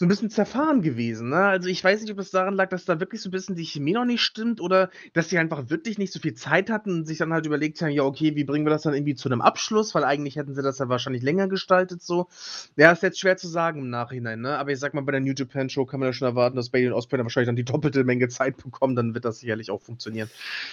so 0.00 0.06
ein 0.06 0.08
bisschen 0.08 0.30
zerfahren 0.30 0.80
gewesen, 0.82 1.28
ne? 1.28 1.36
Also, 1.36 1.68
ich 1.68 1.84
weiß 1.84 2.00
nicht, 2.00 2.10
ob 2.10 2.16
das 2.16 2.30
daran 2.30 2.54
lag, 2.54 2.70
dass 2.70 2.86
da 2.86 3.00
wirklich 3.00 3.20
so 3.20 3.28
ein 3.28 3.32
bisschen 3.32 3.54
die 3.54 3.64
Chemie 3.66 3.92
noch 3.92 4.06
nicht 4.06 4.22
stimmt 4.22 4.60
oder 4.60 4.90
dass 5.12 5.28
sie 5.28 5.36
einfach 5.38 5.68
wirklich 5.68 5.98
nicht 5.98 6.12
so 6.12 6.20
viel 6.20 6.32
Zeit 6.34 6.70
hatten 6.70 6.90
und 7.00 7.06
sich 7.06 7.18
dann 7.18 7.32
halt 7.34 7.44
überlegt 7.46 7.80
haben: 7.82 7.90
„Ja, 7.90 8.04
okay, 8.04 8.34
wie 8.34 8.44
bringen 8.44 8.64
wir 8.66 8.70
das 8.70 8.82
dann 8.82 8.94
irgendwie 8.94 9.14
zu 9.14 9.28
einem 9.28 9.42
Abschluss?“ 9.42 9.94
Weil 9.94 10.04
eigentlich 10.04 10.36
hätten 10.36 10.54
sie 10.54 10.62
das 10.62 10.78
ja 10.78 10.88
wahrscheinlich 10.88 11.22
länger 11.22 11.48
gestaltet 11.48 12.02
so. 12.02 12.28
Ja, 12.76 12.92
ist 12.92 13.02
jetzt 13.02 13.20
schwer 13.20 13.36
zu 13.36 13.48
sagen 13.48 13.80
im 13.80 13.90
Nachhinein, 13.90 14.40
ne? 14.40 14.58
Aber 14.58 14.70
ich 14.72 14.78
sag 14.80 14.94
mal, 14.94 15.02
bei 15.02 15.12
der 15.12 15.20
New 15.20 15.34
Japan 15.36 15.68
Show 15.68 15.84
kann 15.86 16.00
man 16.00 16.08
ja 16.08 16.12
schon 16.14 16.28
erwarten, 16.28 16.56
dass 16.56 16.70
Bailey 16.70 16.88
und 16.88 16.94
Osprey 16.94 17.18
dann 17.18 17.26
wahrscheinlich 17.26 17.48
dann 17.48 17.56
die 17.56 17.64
doppelte 17.64 18.02
Menge 18.04 18.28
Zeit 18.28 18.56
bekommen, 18.56 18.96
dann 18.96 19.14
wird 19.14 19.24
das 19.26 19.40
sicherlich 19.40 19.70
auch 19.70 19.82
funktionieren. 19.82 20.30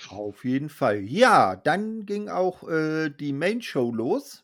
Auf 0.08 0.44
jeden 0.46 0.70
Fall. 0.70 1.02
Ja, 1.04 1.56
dann 1.56 2.06
ging 2.06 2.30
auch, 2.30 2.68
äh, 2.68 3.10
die 3.10 3.34
Main 3.34 3.62
Show 3.62 3.92
los. 3.94 4.44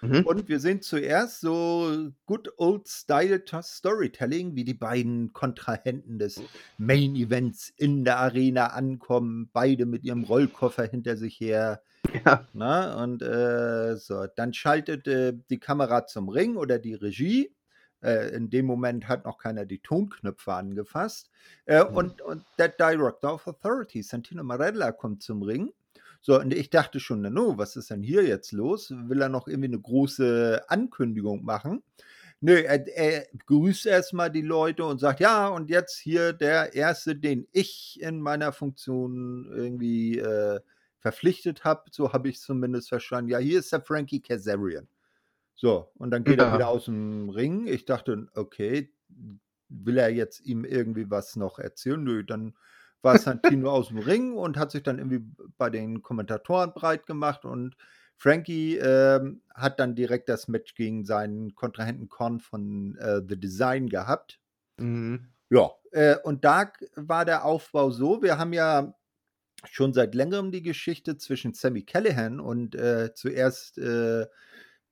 Mhm. 0.00 0.26
Und 0.26 0.48
wir 0.48 0.60
sehen 0.60 0.80
zuerst 0.80 1.40
so 1.40 2.10
good 2.26 2.50
old 2.56 2.88
style 2.88 3.42
Storytelling, 3.62 4.54
wie 4.54 4.64
die 4.64 4.74
beiden 4.74 5.32
Kontrahenten 5.32 6.18
des 6.18 6.40
Main 6.76 7.16
Events 7.16 7.72
in 7.76 8.04
der 8.04 8.18
Arena 8.18 8.68
ankommen, 8.68 9.50
beide 9.52 9.86
mit 9.86 10.04
ihrem 10.04 10.24
Rollkoffer 10.24 10.84
hinter 10.84 11.16
sich 11.16 11.40
her. 11.40 11.82
Ja. 12.24 12.46
Na, 12.52 12.94
ne? 12.94 13.02
und 13.02 13.22
äh, 13.22 13.96
so, 13.96 14.26
dann 14.36 14.54
schaltet 14.54 15.08
äh, 15.08 15.34
die 15.50 15.58
Kamera 15.58 16.06
zum 16.06 16.28
Ring 16.28 16.56
oder 16.56 16.78
die 16.78 16.94
Regie. 16.94 17.52
Äh, 18.00 18.34
in 18.34 18.48
dem 18.48 18.66
Moment 18.66 19.08
hat 19.08 19.24
noch 19.24 19.38
keiner 19.38 19.66
die 19.66 19.80
Tonknöpfe 19.80 20.52
angefasst. 20.52 21.30
Äh, 21.66 21.84
mhm. 21.84 21.96
und, 21.96 22.22
und 22.22 22.44
der 22.58 22.68
Director 22.68 23.34
of 23.34 23.46
Authority, 23.48 24.02
Santino 24.02 24.44
Marella, 24.44 24.92
kommt 24.92 25.22
zum 25.22 25.42
Ring 25.42 25.72
so, 26.20 26.38
und 26.40 26.52
ich 26.52 26.70
dachte 26.70 27.00
schon, 27.00 27.22
na 27.22 27.30
no, 27.30 27.58
was 27.58 27.76
ist 27.76 27.90
denn 27.90 28.02
hier 28.02 28.24
jetzt 28.24 28.52
los? 28.52 28.90
Will 28.90 29.22
er 29.22 29.28
noch 29.28 29.48
irgendwie 29.48 29.68
eine 29.68 29.80
große 29.80 30.64
Ankündigung 30.68 31.44
machen? 31.44 31.82
Nö, 32.40 32.54
er, 32.54 32.86
er 32.96 33.26
grüßt 33.46 33.86
erstmal 33.86 34.30
die 34.30 34.42
Leute 34.42 34.84
und 34.84 34.98
sagt, 34.98 35.20
ja, 35.20 35.48
und 35.48 35.70
jetzt 35.70 35.98
hier 35.98 36.32
der 36.32 36.74
Erste, 36.74 37.16
den 37.16 37.48
ich 37.52 37.98
in 38.00 38.20
meiner 38.20 38.52
Funktion 38.52 39.50
irgendwie 39.52 40.18
äh, 40.18 40.60
verpflichtet 41.00 41.64
habe, 41.64 41.84
so 41.90 42.12
habe 42.12 42.28
ich 42.28 42.40
zumindest 42.40 42.88
verstanden. 42.88 43.30
Ja, 43.30 43.38
hier 43.38 43.58
ist 43.58 43.72
der 43.72 43.80
Frankie 43.80 44.20
Kazarian. 44.20 44.88
So, 45.54 45.90
und 45.96 46.10
dann 46.12 46.22
geht 46.22 46.38
ja. 46.38 46.48
er 46.48 46.54
wieder 46.54 46.68
aus 46.68 46.84
dem 46.84 47.30
Ring. 47.30 47.66
Ich 47.66 47.84
dachte, 47.84 48.28
okay, 48.34 48.92
will 49.68 49.98
er 49.98 50.10
jetzt 50.10 50.40
ihm 50.40 50.64
irgendwie 50.64 51.10
was 51.10 51.34
noch 51.34 51.58
erzählen? 51.58 52.02
Nö, 52.02 52.22
dann 52.22 52.54
war 53.02 53.18
Santino 53.18 53.70
aus 53.70 53.88
dem 53.88 53.98
Ring 53.98 54.34
und 54.34 54.56
hat 54.56 54.70
sich 54.70 54.82
dann 54.82 54.98
irgendwie 54.98 55.24
bei 55.56 55.70
den 55.70 56.02
Kommentatoren 56.02 56.72
breit 56.72 57.06
gemacht 57.06 57.44
und 57.44 57.76
Frankie 58.16 58.76
ähm, 58.76 59.42
hat 59.54 59.78
dann 59.78 59.94
direkt 59.94 60.28
das 60.28 60.48
Match 60.48 60.74
gegen 60.74 61.04
seinen 61.04 61.54
Kontrahenten 61.54 62.08
Con 62.08 62.40
von 62.40 62.96
äh, 62.96 63.22
The 63.26 63.38
Design 63.38 63.88
gehabt. 63.88 64.40
Mhm. 64.78 65.28
Ja, 65.50 65.70
äh, 65.92 66.16
und 66.24 66.44
da 66.44 66.72
war 66.96 67.24
der 67.24 67.44
Aufbau 67.44 67.90
so, 67.90 68.22
wir 68.22 68.36
haben 68.38 68.52
ja 68.52 68.92
schon 69.64 69.92
seit 69.92 70.14
längerem 70.14 70.50
die 70.50 70.62
Geschichte 70.62 71.16
zwischen 71.16 71.54
Sammy 71.54 71.82
Callahan 71.82 72.40
und 72.40 72.74
äh, 72.74 73.14
zuerst 73.14 73.78
äh, 73.78 74.26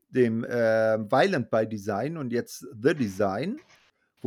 dem 0.08 0.44
äh, 0.44 0.98
Violent 0.98 1.50
by 1.50 1.66
Design 1.68 2.16
und 2.16 2.32
jetzt 2.32 2.66
The 2.80 2.94
Design, 2.94 3.58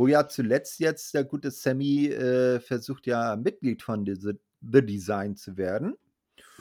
wo 0.00 0.06
ja 0.06 0.26
zuletzt 0.26 0.80
jetzt 0.80 1.12
der 1.12 1.24
gute 1.24 1.50
Sammy 1.50 2.06
äh, 2.06 2.58
versucht 2.60 3.06
ja 3.06 3.36
Mitglied 3.36 3.82
von 3.82 4.06
The, 4.06 4.38
Design 4.62 5.36
zu 5.36 5.58
werden. 5.58 5.94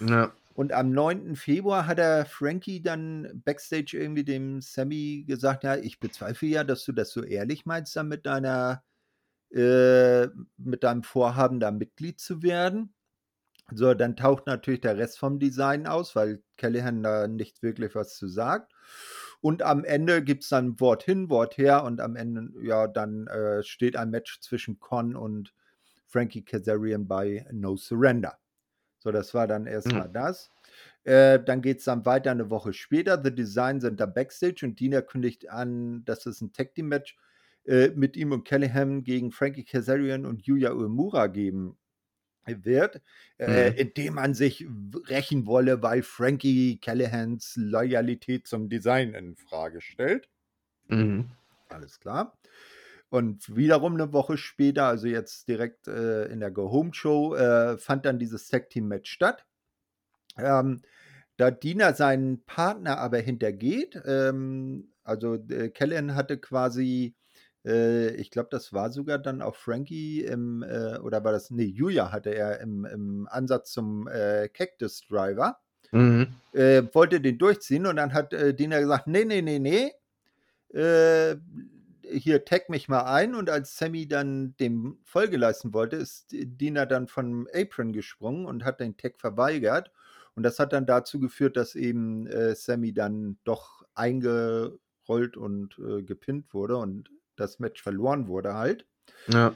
Ja. 0.06 0.34
Und 0.56 0.74
am 0.74 0.92
9. 0.92 1.38
Februar 1.38 1.88
hat 1.88 2.00
er 2.00 2.26
Frankie 2.26 2.82
dann 2.82 3.42
backstage 3.46 3.98
irgendwie 3.98 4.26
dem 4.26 4.60
Sammy 4.60 5.24
gesagt, 5.26 5.64
ja, 5.64 5.78
ich 5.78 6.02
bezweifle 6.02 6.50
ja, 6.50 6.64
dass 6.66 6.84
du 6.84 6.92
das 6.92 7.12
so 7.12 7.24
ehrlich 7.24 7.66
meinst, 7.66 7.96
da 7.96 8.04
mit 8.04 8.26
deiner, 8.26 8.84
äh, 9.52 10.28
mit 10.58 10.84
deinem 10.84 11.04
Vorhaben, 11.04 11.62
da 11.62 11.72
Mitglied 11.72 12.20
zu 12.20 12.44
werden. 12.44 12.94
So, 13.72 13.94
dann 13.94 14.18
taucht 14.18 14.48
natürlich 14.48 14.82
der 14.82 14.98
Rest 14.98 15.18
vom 15.18 15.40
Design 15.40 15.88
aus, 15.88 16.14
weil 16.14 16.44
Callahan 16.58 17.04
da 17.04 17.30
nicht 17.30 17.64
wirklich 17.64 17.96
was 17.96 18.18
zu 18.18 18.28
sagt. 18.28 18.74
Und 19.42 19.62
am 19.62 19.86
Ende 19.86 20.24
gibt 20.24 20.44
es 20.44 20.50
dann 20.50 20.80
Wort 20.80 21.04
hin, 21.04 21.30
Wort 21.30 21.58
her 21.58 21.84
und 21.84 22.02
am 22.02 22.16
Ende, 22.16 22.50
ja, 22.62 22.88
dann 22.88 23.28
äh, 23.28 23.64
steht 23.64 23.96
ein 23.96 24.10
Match 24.10 24.42
zwischen 24.42 24.80
Con 24.80 25.16
und 25.16 25.54
Frankie 26.08 26.44
Kazarian 26.44 27.08
bei 27.08 27.46
No 27.52 27.78
Surrender. 27.78 28.38
So, 29.00 29.12
das 29.12 29.34
war 29.34 29.48
dann 29.48 29.66
erstmal 29.66 30.10
mhm. 30.10 30.14
das. 30.14 30.52
Äh, 31.06 31.40
dann 31.42 31.62
geht 31.62 31.80
es 31.80 31.86
dann 31.86 32.06
weiter 32.06 32.32
eine 32.32 32.50
Woche 32.50 32.74
später. 32.74 33.22
The 33.24 33.34
Design 33.34 33.80
sind 33.80 34.00
da 34.02 34.06
Backstage 34.06 34.66
und 34.66 34.80
Dina 34.80 35.02
kündigt 35.02 35.50
an, 35.50 36.04
dass 36.04 36.26
es 36.26 36.42
ein 36.42 36.52
Tag 36.52 36.76
Team 36.76 36.90
Match 36.90 37.18
äh, 37.66 37.90
mit 37.90 38.18
ihm 38.18 38.34
und 38.34 38.46
Callahan 38.46 39.04
gegen 39.04 39.32
Frankie 39.32 39.64
Kazarian 39.64 40.26
und 40.26 40.46
Yuya 40.46 40.74
Uemura 40.74 41.28
geben 41.28 41.79
wird, 42.66 43.02
äh, 43.38 43.72
mhm. 43.72 43.78
indem 43.78 44.14
man 44.16 44.34
sich 44.34 44.66
rächen 45.08 45.46
wolle, 45.46 45.82
weil 45.82 46.04
Frankie 46.04 46.80
Callahans 46.80 47.56
Loyalität 47.56 48.48
zum 48.48 48.70
Design 48.70 49.14
in 49.14 49.36
Frage 49.36 49.82
stellt. 49.82 50.30
Mhm. 50.88 51.32
Alles 51.70 52.00
klar. 52.00 52.38
Und 53.10 53.56
wiederum 53.56 53.96
eine 53.96 54.14
Woche 54.14 54.38
später, 54.38 54.86
also 54.86 55.08
jetzt 55.08 55.48
direkt 55.48 55.88
äh, 55.88 56.26
in 56.26 56.40
der 56.40 56.52
Go 56.52 56.72
Home 56.72 56.94
Show, 56.94 57.36
äh, 57.36 57.78
fand 57.78 58.06
dann 58.06 58.20
dieses 58.20 58.48
Tag 58.48 58.70
Team 58.70 58.88
Match 58.88 59.12
statt. 59.12 59.46
Ähm, 60.38 60.82
da 61.38 61.52
Dina 61.52 61.94
seinen 61.94 62.44
Partner 62.46 62.98
aber 63.00 63.20
hintergeht, 63.20 64.00
ähm, 64.06 64.92
also 65.04 65.36
äh, 65.36 65.70
Kellen 65.70 66.14
hatte 66.14 66.38
quasi, 66.38 67.16
äh, 67.66 68.10
ich 68.16 68.32
glaube, 68.32 68.50
das 68.52 68.74
war 68.74 68.92
sogar 68.92 69.18
dann 69.18 69.42
auch 69.42 69.56
Frankie 69.56 70.24
im, 70.24 70.64
äh, 70.64 70.98
oder 71.00 71.24
war 71.24 71.32
das, 71.32 71.52
nee, 71.52 71.66
Julia 71.66 72.12
hatte 72.12 72.32
er 72.32 72.60
im, 72.60 72.86
im 72.86 73.28
Ansatz 73.30 73.72
zum 73.72 74.08
äh, 74.08 74.50
Cactus 74.50 75.02
Driver. 75.08 75.60
Mhm. 75.92 76.28
Äh, 76.54 76.84
wollte 76.94 77.20
den 77.20 77.38
durchziehen 77.38 77.88
und 77.88 77.96
dann 77.96 78.14
hat 78.14 78.34
äh, 78.34 78.54
Dina 78.54 78.80
gesagt, 78.80 79.08
nee, 79.08 79.26
nee, 79.26 79.42
nee, 79.42 79.60
nee, 79.60 79.92
hier 82.12 82.46
tag 82.46 82.70
mich 82.70 82.90
mal 82.90 83.04
ein 83.04 83.36
und 83.36 83.50
als 83.50 83.78
Sammy 83.78 84.08
dann 84.08 84.56
dem 84.60 84.98
Folge 85.04 85.38
leisten 85.38 85.74
wollte, 85.74 85.96
ist 85.96 86.28
Dina 86.32 86.86
dann 86.86 87.08
vom 87.08 87.48
Apron 87.54 87.94
gesprungen 87.94 88.46
und 88.46 88.66
hat 88.66 88.80
den 88.80 88.98
Tag 88.98 89.20
verweigert. 89.20 89.92
Und 90.36 90.44
das 90.44 90.60
hat 90.60 90.74
dann 90.74 90.86
dazu 90.86 91.20
geführt, 91.20 91.58
dass 91.58 91.76
eben 91.76 92.28
äh, 92.28 92.56
Sammy 92.56 92.94
dann 92.94 93.38
doch 93.44 93.84
eingerollt 93.94 95.36
und 95.36 95.78
äh, 95.80 96.04
gepinnt 96.04 96.54
wurde 96.54 96.78
und 96.78 97.10
das 97.40 97.60
Match 97.60 97.82
verloren 97.82 98.28
wurde 98.28 98.54
halt. 98.56 98.86
Ja. 99.28 99.56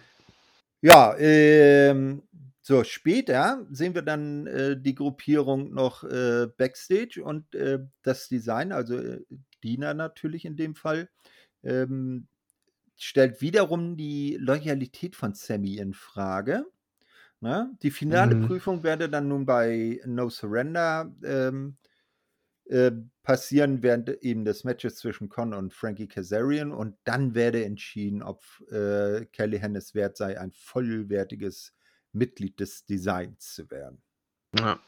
Ja, 0.82 1.16
ähm, 1.18 2.24
so 2.62 2.84
später 2.84 3.66
sehen 3.72 3.96
wir 3.96 4.02
dann 4.02 4.48
äh, 4.48 4.80
die 4.80 4.96
Gruppierung 4.96 5.74
noch 5.74 6.04
äh, 6.04 6.48
backstage 6.58 7.24
und 7.24 7.56
äh, 7.56 7.80
das 8.02 8.28
Design, 8.28 8.72
also 8.72 8.98
äh, 8.98 9.22
Dina 9.64 9.94
natürlich 9.94 10.46
in 10.46 10.58
dem 10.58 10.76
Fall, 10.76 11.10
ähm, 11.64 12.28
stellt 12.98 13.42
wiederum 13.42 13.98
die 13.98 14.38
Loyalität 14.40 15.16
von 15.16 15.34
Sammy 15.34 15.78
in 15.78 15.94
Frage. 15.94 16.66
Ne? 17.40 17.72
Die 17.82 17.92
finale 17.92 18.36
mhm. 18.36 18.48
Prüfung 18.48 18.84
werde 18.84 19.10
dann 19.10 19.28
nun 19.28 19.46
bei 19.46 20.00
No 20.06 20.30
Surrender 20.30 21.14
ähm, 21.24 21.76
äh, 22.66 22.92
passieren 23.24 23.84
während 23.84 24.10
eben 24.10 24.46
des 24.46 24.64
Matches 24.64 24.96
zwischen 24.96 25.30
Con 25.30 25.54
und 25.54 25.74
Frankie 25.74 26.08
Kazarian 26.08 26.72
und 26.72 26.96
dann 27.04 27.36
werde 27.36 27.64
entschieden, 27.64 28.24
ob 28.24 28.44
äh, 28.72 29.26
Kelly 29.26 29.60
Hennes 29.60 29.96
wert 29.96 30.18
sei, 30.18 30.40
ein 30.40 30.52
vollwertiges 30.52 31.74
Mitglied 32.12 32.60
des 32.60 32.86
Designs 32.86 33.54
zu 33.54 33.70
werden. 33.70 34.02
Ja. 34.58 34.80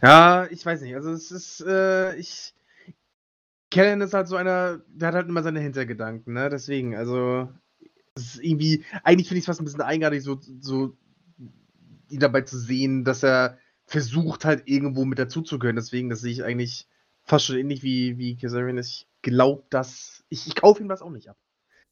Ja, 0.00 0.46
ich 0.50 0.64
weiß 0.64 0.80
nicht. 0.82 0.94
Also 0.94 1.10
es 1.10 1.30
ist, 1.32 1.60
äh, 1.66 2.14
ich, 2.16 2.54
Kellen 3.70 4.00
ist 4.00 4.14
halt 4.14 4.28
so 4.28 4.36
einer, 4.36 4.80
der 4.86 5.08
hat 5.08 5.14
halt 5.14 5.28
immer 5.28 5.42
seine 5.42 5.60
Hintergedanken, 5.60 6.34
ne? 6.34 6.48
Deswegen, 6.48 6.94
also, 6.94 7.48
es 8.14 8.36
ist 8.36 8.44
irgendwie, 8.44 8.84
eigentlich 9.02 9.28
finde 9.28 9.38
ich 9.38 9.42
es 9.42 9.46
fast 9.46 9.60
ein 9.60 9.64
bisschen 9.64 9.82
eigenartig, 9.82 10.22
so, 10.22 10.40
so 10.60 10.96
ihn 12.08 12.20
dabei 12.20 12.42
zu 12.42 12.58
sehen, 12.58 13.04
dass 13.04 13.24
er 13.24 13.58
versucht 13.86 14.44
halt 14.44 14.64
irgendwo 14.66 15.04
mit 15.04 15.18
dazuzugehören. 15.18 15.76
Deswegen, 15.76 16.10
das 16.10 16.20
sehe 16.20 16.32
ich 16.32 16.44
eigentlich 16.44 16.88
fast 17.24 17.46
schon 17.46 17.56
ähnlich 17.56 17.82
wie, 17.82 18.18
wie 18.18 18.36
Kazarian. 18.36 18.78
Ich 18.78 19.08
glaube, 19.22 19.64
dass, 19.70 20.24
ich, 20.28 20.46
ich 20.46 20.54
kaufe 20.54 20.82
ihm 20.82 20.88
das 20.88 21.02
auch 21.02 21.10
nicht 21.10 21.28
ab. 21.28 21.36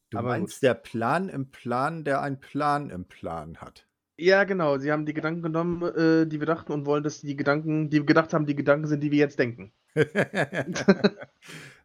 Du 0.09 0.19
Aber 0.19 0.29
meinst 0.29 0.55
gut. 0.55 0.63
der 0.63 0.73
Plan 0.75 1.29
im 1.29 1.49
Plan, 1.51 2.03
der 2.03 2.21
einen 2.21 2.39
Plan 2.39 2.89
im 2.89 3.05
Plan 3.05 3.57
hat. 3.57 3.87
Ja, 4.17 4.43
genau. 4.45 4.77
Sie 4.77 4.91
haben 4.91 5.05
die 5.05 5.13
Gedanken 5.13 5.41
genommen, 5.41 5.81
äh, 5.81 6.25
die 6.25 6.39
wir 6.39 6.45
dachten 6.47 6.71
und 6.71 6.85
wollen, 6.85 7.03
dass 7.03 7.21
die 7.21 7.35
Gedanken, 7.35 7.89
die 7.89 7.97
wir 7.99 8.05
gedacht 8.05 8.33
haben, 8.33 8.45
die 8.45 8.55
Gedanken 8.55 8.87
sind, 8.87 9.01
die 9.01 9.11
wir 9.11 9.19
jetzt 9.19 9.39
denken. 9.39 9.73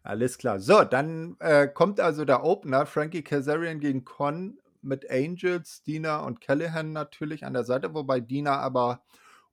Alles 0.02 0.38
klar. 0.38 0.60
So, 0.60 0.84
dann 0.84 1.36
äh, 1.40 1.66
kommt 1.66 2.00
also 2.00 2.24
der 2.24 2.44
Opener, 2.44 2.86
Frankie 2.86 3.22
Kazarian 3.22 3.80
gegen 3.80 4.04
Con 4.04 4.58
mit 4.82 5.10
Angels, 5.10 5.82
Dina 5.82 6.20
und 6.20 6.40
Callahan 6.40 6.92
natürlich 6.92 7.44
an 7.44 7.52
der 7.52 7.64
Seite, 7.64 7.94
wobei 7.94 8.20
Dina 8.20 8.58
aber 8.58 9.02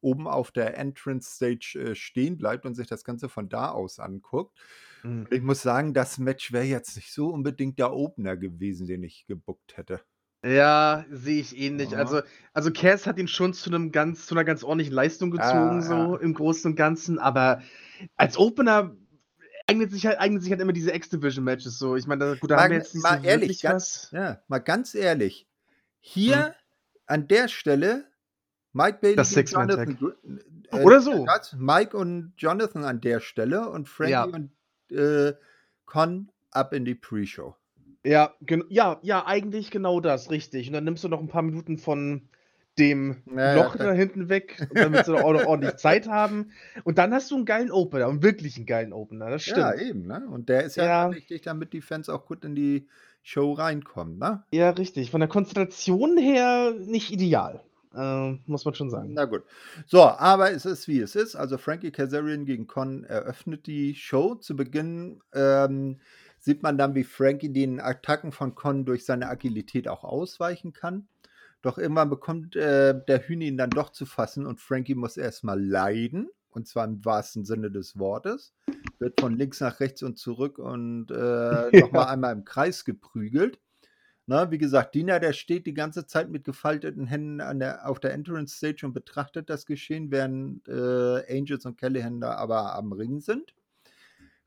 oben 0.02 0.28
auf 0.28 0.52
der 0.52 0.78
Entrance 0.78 1.36
Stage 1.36 1.80
äh, 1.80 1.96
stehen 1.96 2.38
bleibt 2.38 2.66
und 2.66 2.76
sich 2.76 2.88
das 2.88 3.04
Ganze 3.04 3.30
von 3.30 3.50
da 3.50 3.70
aus 3.70 4.00
anguckt. 4.00 4.58
Mhm. 5.04 5.28
Ich 5.32 5.42
muss 5.42 5.62
sagen, 5.62 5.94
das 5.94 6.18
Match 6.18 6.52
wäre 6.52 6.66
jetzt 6.66 6.96
nicht 6.96 7.12
so 7.14 7.30
unbedingt 7.30 7.80
der 7.80 7.94
Opener 7.94 8.38
gewesen, 8.38 8.88
den 8.88 9.04
ich 9.04 9.26
gebuckt 9.28 9.78
hätte. 9.78 10.02
Ja, 10.46 11.06
sehe 11.10 11.42
ich 11.42 11.58
ähnlich. 11.58 11.92
Ja. 11.92 11.98
Also, 11.98 12.22
also 12.54 12.72
Cass 12.72 13.08
hat 13.08 13.18
ihn 13.18 13.28
schon 13.28 13.54
zu 13.54 13.70
einem 13.70 13.92
ganz, 13.92 14.28
zu 14.28 14.36
einer 14.36 14.46
ganz 14.46 14.64
ordentlichen 14.64 14.94
Leistung 14.94 15.32
gezogen, 15.32 15.80
ah, 15.80 15.82
so 15.82 15.94
ja. 15.94 16.16
im 16.18 16.34
Großen 16.34 16.72
und 16.72 16.76
Ganzen, 16.76 17.18
aber 17.18 17.62
als 18.16 18.38
Opener 18.38 18.96
eignet 19.68 19.92
sich 19.92 20.06
halt, 20.06 20.20
eignet 20.20 20.44
sich 20.44 20.52
halt 20.52 20.62
immer 20.62 20.74
diese 20.74 20.94
X-Division-Matches 20.94 21.78
so. 21.78 21.96
Ich 21.96 22.08
meine, 22.08 22.38
gut, 22.38 22.52
da 22.52 22.56
mal, 22.56 22.64
haben 22.64 22.72
wir 22.72 22.78
jetzt 22.78 22.94
nicht 22.94 23.04
mal 23.04 23.20
so 23.20 23.26
ehrlich, 23.26 23.62
ganz, 23.62 23.74
was. 23.74 24.12
Ja, 24.12 24.42
mal 24.48 24.60
ganz 24.60 24.96
ehrlich. 24.96 25.48
Hier 26.00 26.46
hm. 26.46 26.54
an 27.08 27.28
der 27.28 27.48
Stelle 27.48 28.06
Mike 28.74 29.00
Bailey 29.02 29.16
das 29.16 29.34
gegen 29.34 29.48
Jonathan. 29.48 30.14
Äh, 30.72 30.84
Oder 30.84 31.02
so. 31.02 31.26
Mike 31.58 31.96
und 31.96 32.34
Jonathan 32.38 32.84
an 32.84 33.02
der 33.02 33.20
Stelle 33.20 33.70
und 33.70 33.88
Frankie 33.88 34.12
ja. 34.12 34.24
und 34.24 34.52
äh, 34.92 35.34
Con 35.86 36.30
ab 36.52 36.74
in 36.74 36.86
die 36.86 36.96
Pre-Show. 36.96 37.56
Ja, 38.04 38.34
ja, 38.70 39.00
ja, 39.02 39.26
eigentlich 39.26 39.72
genau 39.72 40.00
das, 40.00 40.30
richtig. 40.30 40.68
Und 40.68 40.74
dann 40.74 40.84
nimmst 40.84 41.04
du 41.04 41.10
noch 41.10 41.20
ein 41.20 41.28
paar 41.28 41.42
Minuten 41.42 41.78
von 41.78 42.30
dem 42.78 43.18
naja, 43.26 43.64
Loch 43.64 43.76
da 43.76 43.92
hinten 43.92 44.30
weg, 44.30 44.68
damit 44.74 45.06
sie 45.06 45.16
auch 45.16 45.34
noch 45.34 45.46
ordentlich 45.46 45.76
Zeit 45.78 46.08
haben. 46.08 46.52
Und 46.84 46.98
dann 46.98 47.14
hast 47.14 47.32
du 47.32 47.36
einen 47.36 47.46
geilen 47.46 47.72
Opener, 47.72 48.08
einen 48.08 48.24
wirklichen 48.24 48.66
geilen 48.66 48.94
Opener, 48.94 49.30
das 49.30 49.44
stimmt. 49.44 49.58
Ja, 49.58 49.74
eben, 49.74 50.06
ne? 50.06 50.28
Und 50.30 50.50
der 50.50 50.64
ist 50.64 50.78
ja, 50.78 50.86
ja 50.86 51.12
wichtig, 51.12 51.42
damit 51.42 51.74
die 51.74 51.82
Fans 51.82 52.08
auch 52.08 52.26
gut 52.26 52.46
in 52.46 52.56
die 52.56 52.88
Show 53.24 53.54
reinkommen, 53.54 54.20
ne? 54.20 54.44
Ja, 54.52 54.70
richtig. 54.70 55.12
Von 55.12 55.20
der 55.20 55.30
Konzentration 55.30 56.18
her 56.18 56.74
nicht 56.80 57.12
ideal. 57.12 57.62
Äh, 57.98 58.40
muss 58.46 58.64
man 58.64 58.76
schon 58.76 58.90
sagen. 58.90 59.14
Na 59.14 59.26
gut. 59.26 59.44
So, 59.88 60.04
aber 60.04 60.52
es 60.52 60.66
ist 60.66 60.88
wie 60.88 61.00
es 61.00 61.16
ist. 61.16 61.36
Also 61.36 61.58
Frankie 61.58 61.92
Kazarian 61.92 62.46
gegen 62.46 62.68
Con 62.68 63.04
eröffnet 63.04 63.66
die 63.66 63.96
Show. 63.96 64.36
Zu 64.36 64.56
Beginn 64.56 65.22
ähm, 65.34 66.00
sieht 66.38 66.62
man 66.62 66.78
dann, 66.78 66.94
wie 66.94 67.04
Frankie 67.04 67.52
den 67.52 67.80
Attacken 67.80 68.32
von 68.32 68.54
Con 68.54 68.86
durch 68.86 69.06
seine 69.06 69.30
Agilität 69.30 69.88
auch 69.88 70.04
ausweichen 70.04 70.74
kann. 70.74 71.08
Doch 71.64 71.80
irgendwann 71.80 72.10
bekommt 72.10 72.56
äh, 72.56 72.94
der 73.08 73.28
Hühner 73.28 73.46
ihn 73.46 73.58
dann 73.58 73.72
doch 73.72 73.90
zu 73.90 74.06
fassen 74.06 74.46
und 74.46 74.60
Frankie 74.60 74.96
muss 74.96 75.18
erstmal 75.18 75.60
leiden. 75.60 76.30
Und 76.50 76.68
zwar 76.68 76.86
im 76.86 77.04
wahrsten 77.04 77.46
Sinne 77.46 77.72
des 77.72 77.98
Wortes. 78.00 78.54
Wird 79.00 79.20
von 79.20 79.38
links 79.38 79.60
nach 79.60 79.80
rechts 79.80 80.02
und 80.04 80.18
zurück 80.18 80.60
und 80.60 81.12
äh, 81.12 81.16
ja. 81.76 81.80
nochmal 81.82 82.08
einmal 82.08 82.34
im 82.34 82.46
Kreis 82.46 82.86
geprügelt. 82.86 83.60
Na, 84.30 84.52
wie 84.52 84.58
gesagt, 84.58 84.94
Dina, 84.94 85.20
der 85.20 85.32
steht 85.32 85.66
die 85.66 85.74
ganze 85.74 86.06
Zeit 86.06 86.30
mit 86.30 86.44
gefalteten 86.44 87.08
Händen 87.08 87.40
an 87.40 87.60
der, 87.60 87.88
auf 87.90 88.02
der 88.02 88.12
Entrance 88.14 88.58
Stage 88.58 88.86
und 88.86 88.92
betrachtet 88.92 89.50
das 89.50 89.66
Geschehen, 89.66 90.12
während 90.12 90.68
äh, 90.68 91.24
Angels 91.34 91.66
und 91.66 91.78
Callahan 91.78 92.20
da 92.20 92.34
aber 92.36 92.76
am 92.76 92.92
Ring 92.92 93.22
sind. 93.22 93.54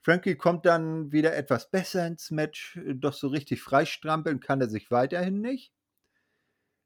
Frankie 0.03 0.35
kommt 0.35 0.67
dann 0.67 1.13
wieder 1.13 1.35
etwas 1.35 1.71
besser 1.71 2.07
ins 2.07 2.31
Match, 2.31 2.79
doch 2.95 3.15
so 3.15 3.29
richtig 3.29 3.63
freistrampeln 3.63 4.41
kann 4.41 4.61
er 4.61 4.69
sich 4.69 4.91
weiterhin 4.91 5.41
nicht. 5.41 5.73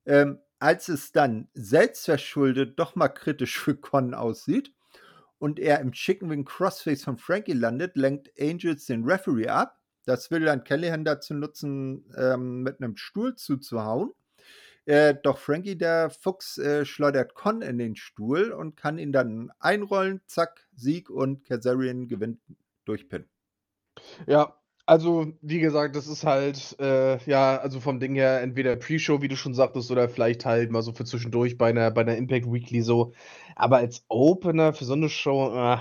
Ähm, 0.06 0.38
als 0.60 0.88
es 0.88 1.10
dann 1.10 1.48
selbstverschuldet 1.54 2.78
doch 2.78 2.94
mal 2.94 3.08
kritisch 3.08 3.58
für 3.58 3.74
Con 3.76 4.14
aussieht 4.14 4.72
und 5.38 5.58
er 5.58 5.80
im 5.80 5.90
Chicken 5.92 6.30
Wing 6.30 6.44
Crossface 6.44 7.02
von 7.02 7.18
Frankie 7.18 7.54
landet, 7.54 7.96
lenkt 7.96 8.30
Angels 8.40 8.86
den 8.86 9.04
Referee 9.04 9.48
ab 9.48 9.80
das 10.04 10.30
will 10.30 10.40
dann 10.40 10.64
Callahan 10.64 11.04
dazu 11.04 11.34
nutzen, 11.34 12.04
ähm, 12.16 12.62
mit 12.62 12.80
einem 12.80 12.96
Stuhl 12.96 13.34
zuzuhauen. 13.36 14.12
Äh, 14.86 15.14
doch 15.22 15.38
Frankie, 15.38 15.76
der 15.76 16.10
Fuchs, 16.10 16.58
äh, 16.58 16.84
schleudert 16.84 17.34
Con 17.34 17.62
in 17.62 17.78
den 17.78 17.96
Stuhl 17.96 18.52
und 18.52 18.76
kann 18.76 18.98
ihn 18.98 19.12
dann 19.12 19.50
einrollen. 19.58 20.20
Zack, 20.26 20.66
Sieg 20.74 21.08
und 21.08 21.44
Kazarian 21.46 22.06
gewinnt 22.06 22.40
durch 22.84 23.08
Pin. 23.08 23.24
Ja, 24.26 24.60
also 24.86 25.32
wie 25.40 25.60
gesagt, 25.60 25.96
das 25.96 26.06
ist 26.06 26.24
halt, 26.24 26.76
äh, 26.80 27.16
ja, 27.24 27.56
also 27.56 27.80
vom 27.80 27.98
Ding 28.00 28.14
her 28.14 28.42
entweder 28.42 28.76
Pre-Show, 28.76 29.22
wie 29.22 29.28
du 29.28 29.36
schon 29.36 29.54
sagtest, 29.54 29.90
oder 29.90 30.08
vielleicht 30.10 30.44
halt 30.44 30.70
mal 30.70 30.82
so 30.82 30.92
für 30.92 31.06
zwischendurch 31.06 31.56
bei 31.56 31.70
einer, 31.70 31.90
bei 31.90 32.02
einer 32.02 32.16
Impact 32.16 32.52
Weekly 32.52 32.82
so. 32.82 33.14
Aber 33.56 33.78
als 33.78 34.04
Opener 34.08 34.74
für 34.74 34.84
so 34.84 34.92
eine 34.94 35.08
Show, 35.08 35.54
äh, 35.54 35.78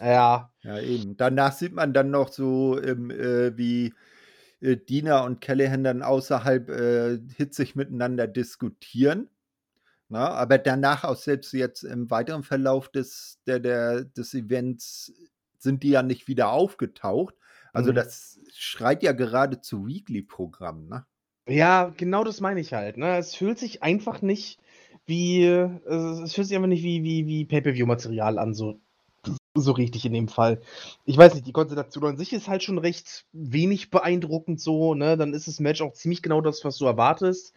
ja. 0.00 0.51
Ja, 0.62 0.78
eben. 0.78 1.16
Danach 1.16 1.52
sieht 1.52 1.72
man 1.72 1.92
dann 1.92 2.10
noch 2.10 2.28
so, 2.28 2.80
ähm, 2.80 3.10
äh, 3.10 3.56
wie 3.56 3.92
äh, 4.60 4.76
Dina 4.76 5.24
und 5.24 5.40
Callahan 5.40 5.84
dann 5.84 6.02
außerhalb 6.02 6.68
äh, 6.70 7.18
hitzig 7.36 7.74
miteinander 7.74 8.26
diskutieren. 8.26 9.28
Na, 10.08 10.28
aber 10.28 10.58
danach 10.58 11.04
auch 11.04 11.16
selbst 11.16 11.52
jetzt 11.52 11.84
im 11.84 12.10
weiteren 12.10 12.42
Verlauf 12.42 12.90
des, 12.90 13.40
der, 13.46 13.60
der, 13.60 14.04
des 14.04 14.34
Events 14.34 15.12
sind 15.58 15.82
die 15.82 15.90
ja 15.90 16.02
nicht 16.02 16.28
wieder 16.28 16.50
aufgetaucht. 16.50 17.34
Also 17.72 17.92
mhm. 17.92 17.96
das 17.96 18.38
schreit 18.52 19.02
ja 19.02 19.12
gerade 19.12 19.62
zu 19.62 19.86
Weekly-Programm, 19.86 20.86
ne? 20.86 21.06
Ja, 21.48 21.92
genau 21.96 22.24
das 22.24 22.40
meine 22.40 22.60
ich 22.60 22.72
halt. 22.72 22.98
Ne? 22.98 23.16
Es 23.16 23.34
fühlt 23.34 23.58
sich 23.58 23.82
einfach 23.82 24.22
nicht 24.22 24.60
wie, 25.06 25.44
es 25.44 26.34
fühlt 26.34 26.46
sich 26.46 26.56
einfach 26.56 26.68
nicht 26.68 26.84
wie, 26.84 27.02
wie, 27.02 27.26
wie 27.26 27.44
Pay-Per-View-Material 27.46 28.38
an, 28.38 28.54
so 28.54 28.80
so 29.54 29.72
richtig 29.72 30.06
in 30.06 30.12
dem 30.12 30.28
Fall. 30.28 30.60
Ich 31.04 31.16
weiß 31.16 31.34
nicht, 31.34 31.46
die 31.46 31.52
Konstellation 31.52 32.04
an 32.06 32.16
sich 32.16 32.32
ist 32.32 32.48
halt 32.48 32.62
schon 32.62 32.78
recht 32.78 33.26
wenig 33.32 33.90
beeindruckend 33.90 34.60
so, 34.60 34.94
ne? 34.94 35.16
Dann 35.16 35.34
ist 35.34 35.48
das 35.48 35.60
Match 35.60 35.82
auch 35.82 35.92
ziemlich 35.92 36.22
genau 36.22 36.40
das, 36.40 36.64
was 36.64 36.78
du 36.78 36.86
erwartest. 36.86 37.54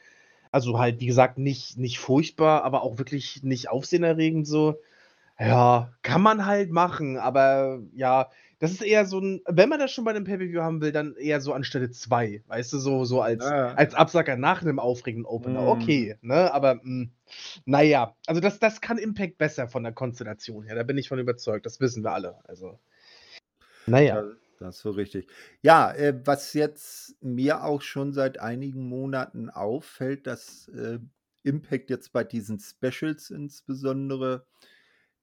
Also 0.51 0.79
halt, 0.79 0.99
wie 0.99 1.05
gesagt, 1.07 1.37
nicht, 1.37 1.77
nicht 1.77 1.99
furchtbar, 1.99 2.63
aber 2.63 2.83
auch 2.83 2.97
wirklich 2.97 3.43
nicht 3.43 3.69
aufsehenerregend 3.69 4.47
so. 4.47 4.75
Ja, 5.39 5.93
kann 6.01 6.21
man 6.21 6.45
halt 6.45 6.71
machen, 6.71 7.17
aber 7.17 7.81
ja, 7.93 8.29
das 8.65 8.71
ist 8.73 8.81
eher 8.81 9.05
so 9.05 9.19
ein, 9.19 9.41
wenn 9.45 9.69
man 9.69 9.79
das 9.79 9.91
schon 9.91 10.03
bei 10.05 10.11
einem 10.11 10.23
Pay-Per-View 10.23 10.59
haben 10.59 10.81
will, 10.81 10.91
dann 10.91 11.15
eher 11.15 11.39
so 11.39 11.53
an 11.53 11.63
Stelle 11.63 11.91
2, 11.91 12.43
weißt 12.47 12.73
du, 12.73 12.79
so, 12.79 13.05
so 13.05 13.21
als, 13.21 13.43
ja. 13.43 13.73
als 13.75 13.93
Absacker 13.93 14.37
nach 14.37 14.61
einem 14.61 14.79
aufregenden 14.79 15.25
Opener. 15.25 15.61
Mm. 15.61 15.67
Okay, 15.67 16.17
ne, 16.21 16.51
aber 16.51 16.75
mh, 16.75 16.81
hm, 16.83 17.11
naja, 17.65 18.15
also 18.25 18.41
das, 18.41 18.59
das 18.59 18.81
kann 18.81 18.97
Impact 18.97 19.37
besser 19.37 19.67
von 19.67 19.83
der 19.83 19.93
Konstellation 19.93 20.63
her, 20.63 20.75
da 20.75 20.83
bin 20.83 20.97
ich 20.97 21.09
von 21.09 21.19
überzeugt, 21.19 21.65
das 21.65 21.79
wissen 21.79 22.03
wir 22.03 22.11
alle, 22.11 22.39
also. 22.45 22.79
Naja. 23.85 24.23
Ja, 24.23 24.31
das 24.59 24.77
ist 24.77 24.81
so 24.81 24.91
richtig. 24.91 25.27
Ja, 25.61 25.91
äh, 25.91 26.19
was 26.25 26.53
jetzt 26.53 27.21
mir 27.21 27.63
auch 27.63 27.81
schon 27.81 28.13
seit 28.13 28.39
einigen 28.39 28.89
Monaten 28.89 29.49
auffällt, 29.51 30.25
dass 30.25 30.69
äh, 30.69 30.97
Impact 31.43 31.91
jetzt 31.91 32.11
bei 32.11 32.23
diesen 32.23 32.59
Specials 32.59 33.29
insbesondere 33.29 34.47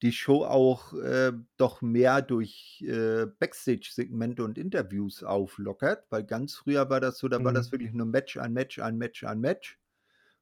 die 0.02 0.12
Show 0.12 0.44
auch 0.44 0.92
äh, 0.94 1.32
doch 1.56 1.80
mehr 1.80 2.22
durch 2.22 2.84
äh, 2.86 3.26
Backstage-Segmente 3.38 4.44
und 4.44 4.58
Interviews 4.58 5.22
auflockert, 5.22 6.06
weil 6.10 6.24
ganz 6.24 6.56
früher 6.56 6.90
war 6.90 7.00
das 7.00 7.18
so, 7.18 7.28
da 7.28 7.38
mhm. 7.38 7.44
war 7.44 7.52
das 7.52 7.68
mhm. 7.68 7.72
wirklich 7.72 7.92
nur 7.92 8.06
Match, 8.06 8.36
ein 8.36 8.52
Match, 8.52 8.80
ein 8.80 8.98
Match, 8.98 9.24
ein 9.24 9.40
Match. 9.40 9.78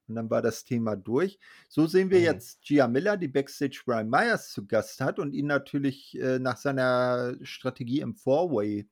Und 0.08 0.16
dann 0.16 0.30
war 0.30 0.42
das 0.42 0.64
Thema 0.64 0.96
durch. 0.96 1.38
So 1.68 1.86
sehen 1.86 2.10
wir 2.10 2.18
mhm. 2.18 2.24
jetzt 2.24 2.62
Gia 2.62 2.88
Miller, 2.88 3.16
die 3.16 3.28
Backstage 3.28 3.82
Brian 3.84 4.08
Myers 4.08 4.50
zu 4.50 4.66
Gast 4.66 5.00
hat 5.00 5.18
und 5.18 5.34
ihn 5.34 5.46
natürlich 5.46 6.18
äh, 6.18 6.38
nach 6.38 6.56
seiner 6.56 7.36
Strategie 7.42 8.00
im 8.00 8.14
Four-Way 8.14 8.88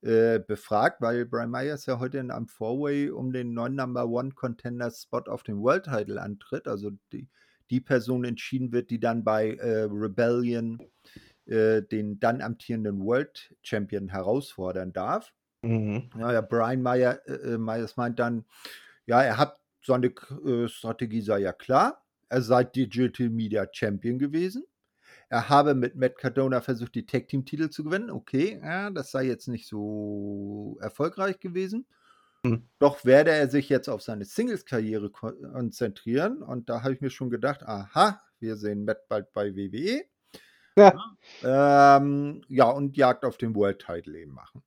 äh, 0.00 0.40
befragt, 0.40 1.02
weil 1.02 1.26
Brian 1.26 1.50
Myers 1.50 1.84
ja 1.84 2.00
heute 2.00 2.18
in 2.18 2.30
einem 2.30 2.48
Four-Way 2.48 3.10
um 3.10 3.32
den 3.32 3.52
neuen 3.52 3.76
Number 3.76 4.08
One 4.08 4.32
Contender 4.32 4.90
Spot 4.90 5.24
auf 5.26 5.42
dem 5.42 5.60
World 5.60 5.84
Title 5.84 6.20
antritt. 6.20 6.66
Also 6.66 6.90
die, 7.12 7.28
die 7.70 7.80
Person 7.80 8.24
entschieden 8.24 8.72
wird, 8.72 8.90
die 8.90 9.00
dann 9.00 9.24
bei 9.24 9.54
äh, 9.54 9.82
Rebellion 9.90 10.78
äh, 11.46 11.82
den 11.82 12.20
dann 12.20 12.42
amtierenden 12.42 13.00
World 13.00 13.54
Champion 13.62 14.08
herausfordern 14.08 14.92
darf. 14.92 15.32
Mhm. 15.62 16.10
Ja, 16.18 16.40
Brian 16.40 16.82
Meyer, 16.82 17.20
äh, 17.26 17.54
äh, 17.54 17.58
Myers 17.58 17.96
meint 17.96 18.18
dann, 18.18 18.44
ja, 19.06 19.22
er 19.22 19.36
hat 19.36 19.58
seine 19.82 20.08
äh, 20.08 20.68
Strategie 20.68 21.22
sei 21.22 21.40
ja 21.40 21.52
klar. 21.52 22.04
Er 22.28 22.42
sei 22.42 22.64
Digital 22.64 23.28
Media 23.30 23.66
Champion 23.70 24.18
gewesen. 24.18 24.64
Er 25.28 25.48
habe 25.48 25.74
mit 25.74 25.96
Matt 25.96 26.16
Cardona 26.18 26.60
versucht, 26.60 26.94
die 26.94 27.06
Tag 27.06 27.28
Team 27.28 27.44
Titel 27.44 27.70
zu 27.70 27.84
gewinnen. 27.84 28.10
Okay, 28.10 28.60
ja, 28.62 28.90
das 28.90 29.10
sei 29.10 29.24
jetzt 29.24 29.48
nicht 29.48 29.66
so 29.66 30.78
erfolgreich 30.80 31.40
gewesen. 31.40 31.86
Hm. 32.44 32.68
Doch 32.78 33.04
werde 33.04 33.32
er 33.32 33.48
sich 33.48 33.68
jetzt 33.68 33.88
auf 33.88 34.02
seine 34.02 34.24
Singles-Karriere 34.24 35.10
konzentrieren. 35.10 36.42
Und 36.42 36.68
da 36.70 36.82
habe 36.82 36.94
ich 36.94 37.00
mir 37.00 37.10
schon 37.10 37.30
gedacht, 37.30 37.62
aha, 37.62 38.20
wir 38.38 38.56
sehen 38.56 38.84
Matt 38.84 39.08
bald 39.08 39.32
bei 39.32 39.54
WWE. 39.54 40.02
Ja, 40.76 41.96
ähm, 41.98 42.42
ja 42.48 42.70
und 42.70 42.96
Jagd 42.96 43.24
auf 43.24 43.36
den 43.36 43.54
World 43.54 43.80
Title 43.84 44.18
eben 44.18 44.32
machen. 44.32 44.62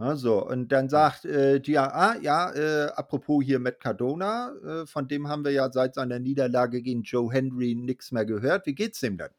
Ja, 0.00 0.16
so, 0.16 0.44
und 0.44 0.72
dann 0.72 0.88
sagt 0.88 1.24
äh, 1.24 1.60
Gia, 1.60 1.86
ah, 1.86 2.16
ja, 2.20 2.52
äh, 2.52 2.90
apropos 2.96 3.44
hier 3.44 3.60
Matt 3.60 3.78
Cardona, 3.78 4.52
äh, 4.64 4.86
von 4.86 5.06
dem 5.06 5.28
haben 5.28 5.44
wir 5.44 5.52
ja 5.52 5.70
seit 5.70 5.94
seiner 5.94 6.18
Niederlage 6.18 6.82
gegen 6.82 7.02
Joe 7.02 7.32
Henry 7.32 7.76
nichts 7.76 8.10
mehr 8.10 8.24
gehört. 8.24 8.66
Wie 8.66 8.74
geht's 8.74 8.98
dem 8.98 9.18
denn? 9.18 9.30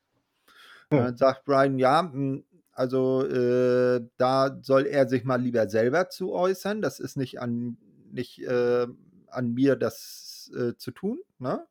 Hm. 0.92 1.00
Dann 1.00 1.18
sagt 1.18 1.44
Brian, 1.44 1.78
ja, 1.78 2.04
mh, 2.04 2.12
hm, 2.14 2.46
also 2.76 3.26
äh, 3.26 4.02
da 4.18 4.60
soll 4.62 4.86
er 4.86 5.08
sich 5.08 5.24
mal 5.24 5.42
lieber 5.42 5.70
selber 5.70 6.10
zu 6.10 6.34
äußern. 6.34 6.82
Das 6.82 7.00
ist 7.00 7.16
nicht 7.16 7.40
an, 7.40 7.78
nicht, 8.12 8.44
äh, 8.44 8.86
an 9.30 9.54
mir, 9.54 9.78
das 9.78 10.52
äh, 10.54 10.76
zu 10.76 10.92
tun. 10.92 11.20
Ne? 11.40 11.66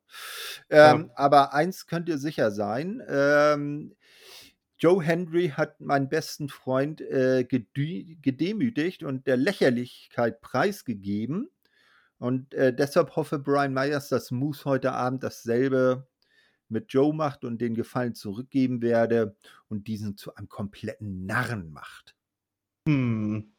Ähm, 0.69 1.05
ja. 1.07 1.13
Aber 1.15 1.53
eins 1.53 1.85
könnt 1.85 2.09
ihr 2.09 2.17
sicher 2.17 2.49
sein. 2.49 3.03
Ähm, 3.07 3.95
Joe 4.79 5.01
Henry 5.01 5.49
hat 5.49 5.79
meinen 5.79 6.09
besten 6.09 6.49
Freund 6.49 7.01
äh, 7.01 7.45
gedemütigt 7.45 9.03
und 9.03 9.27
der 9.27 9.37
Lächerlichkeit 9.37 10.41
preisgegeben. 10.41 11.49
Und 12.17 12.53
äh, 12.55 12.73
deshalb 12.73 13.15
hoffe 13.15 13.37
Brian 13.39 13.73
Myers, 13.73 14.09
dass 14.09 14.31
Moose 14.31 14.65
heute 14.65 14.93
Abend 14.93 15.23
dasselbe 15.23 16.07
mit 16.69 16.91
Joe 16.91 17.13
macht 17.13 17.43
und 17.43 17.59
den 17.61 17.75
Gefallen 17.75 18.15
zurückgeben 18.15 18.81
werde 18.81 19.35
und 19.67 19.87
diesen 19.87 20.17
zu 20.17 20.35
einem 20.35 20.49
kompletten 20.49 21.25
Narren 21.25 21.71
macht. 21.71 22.15
Hm. 22.87 23.51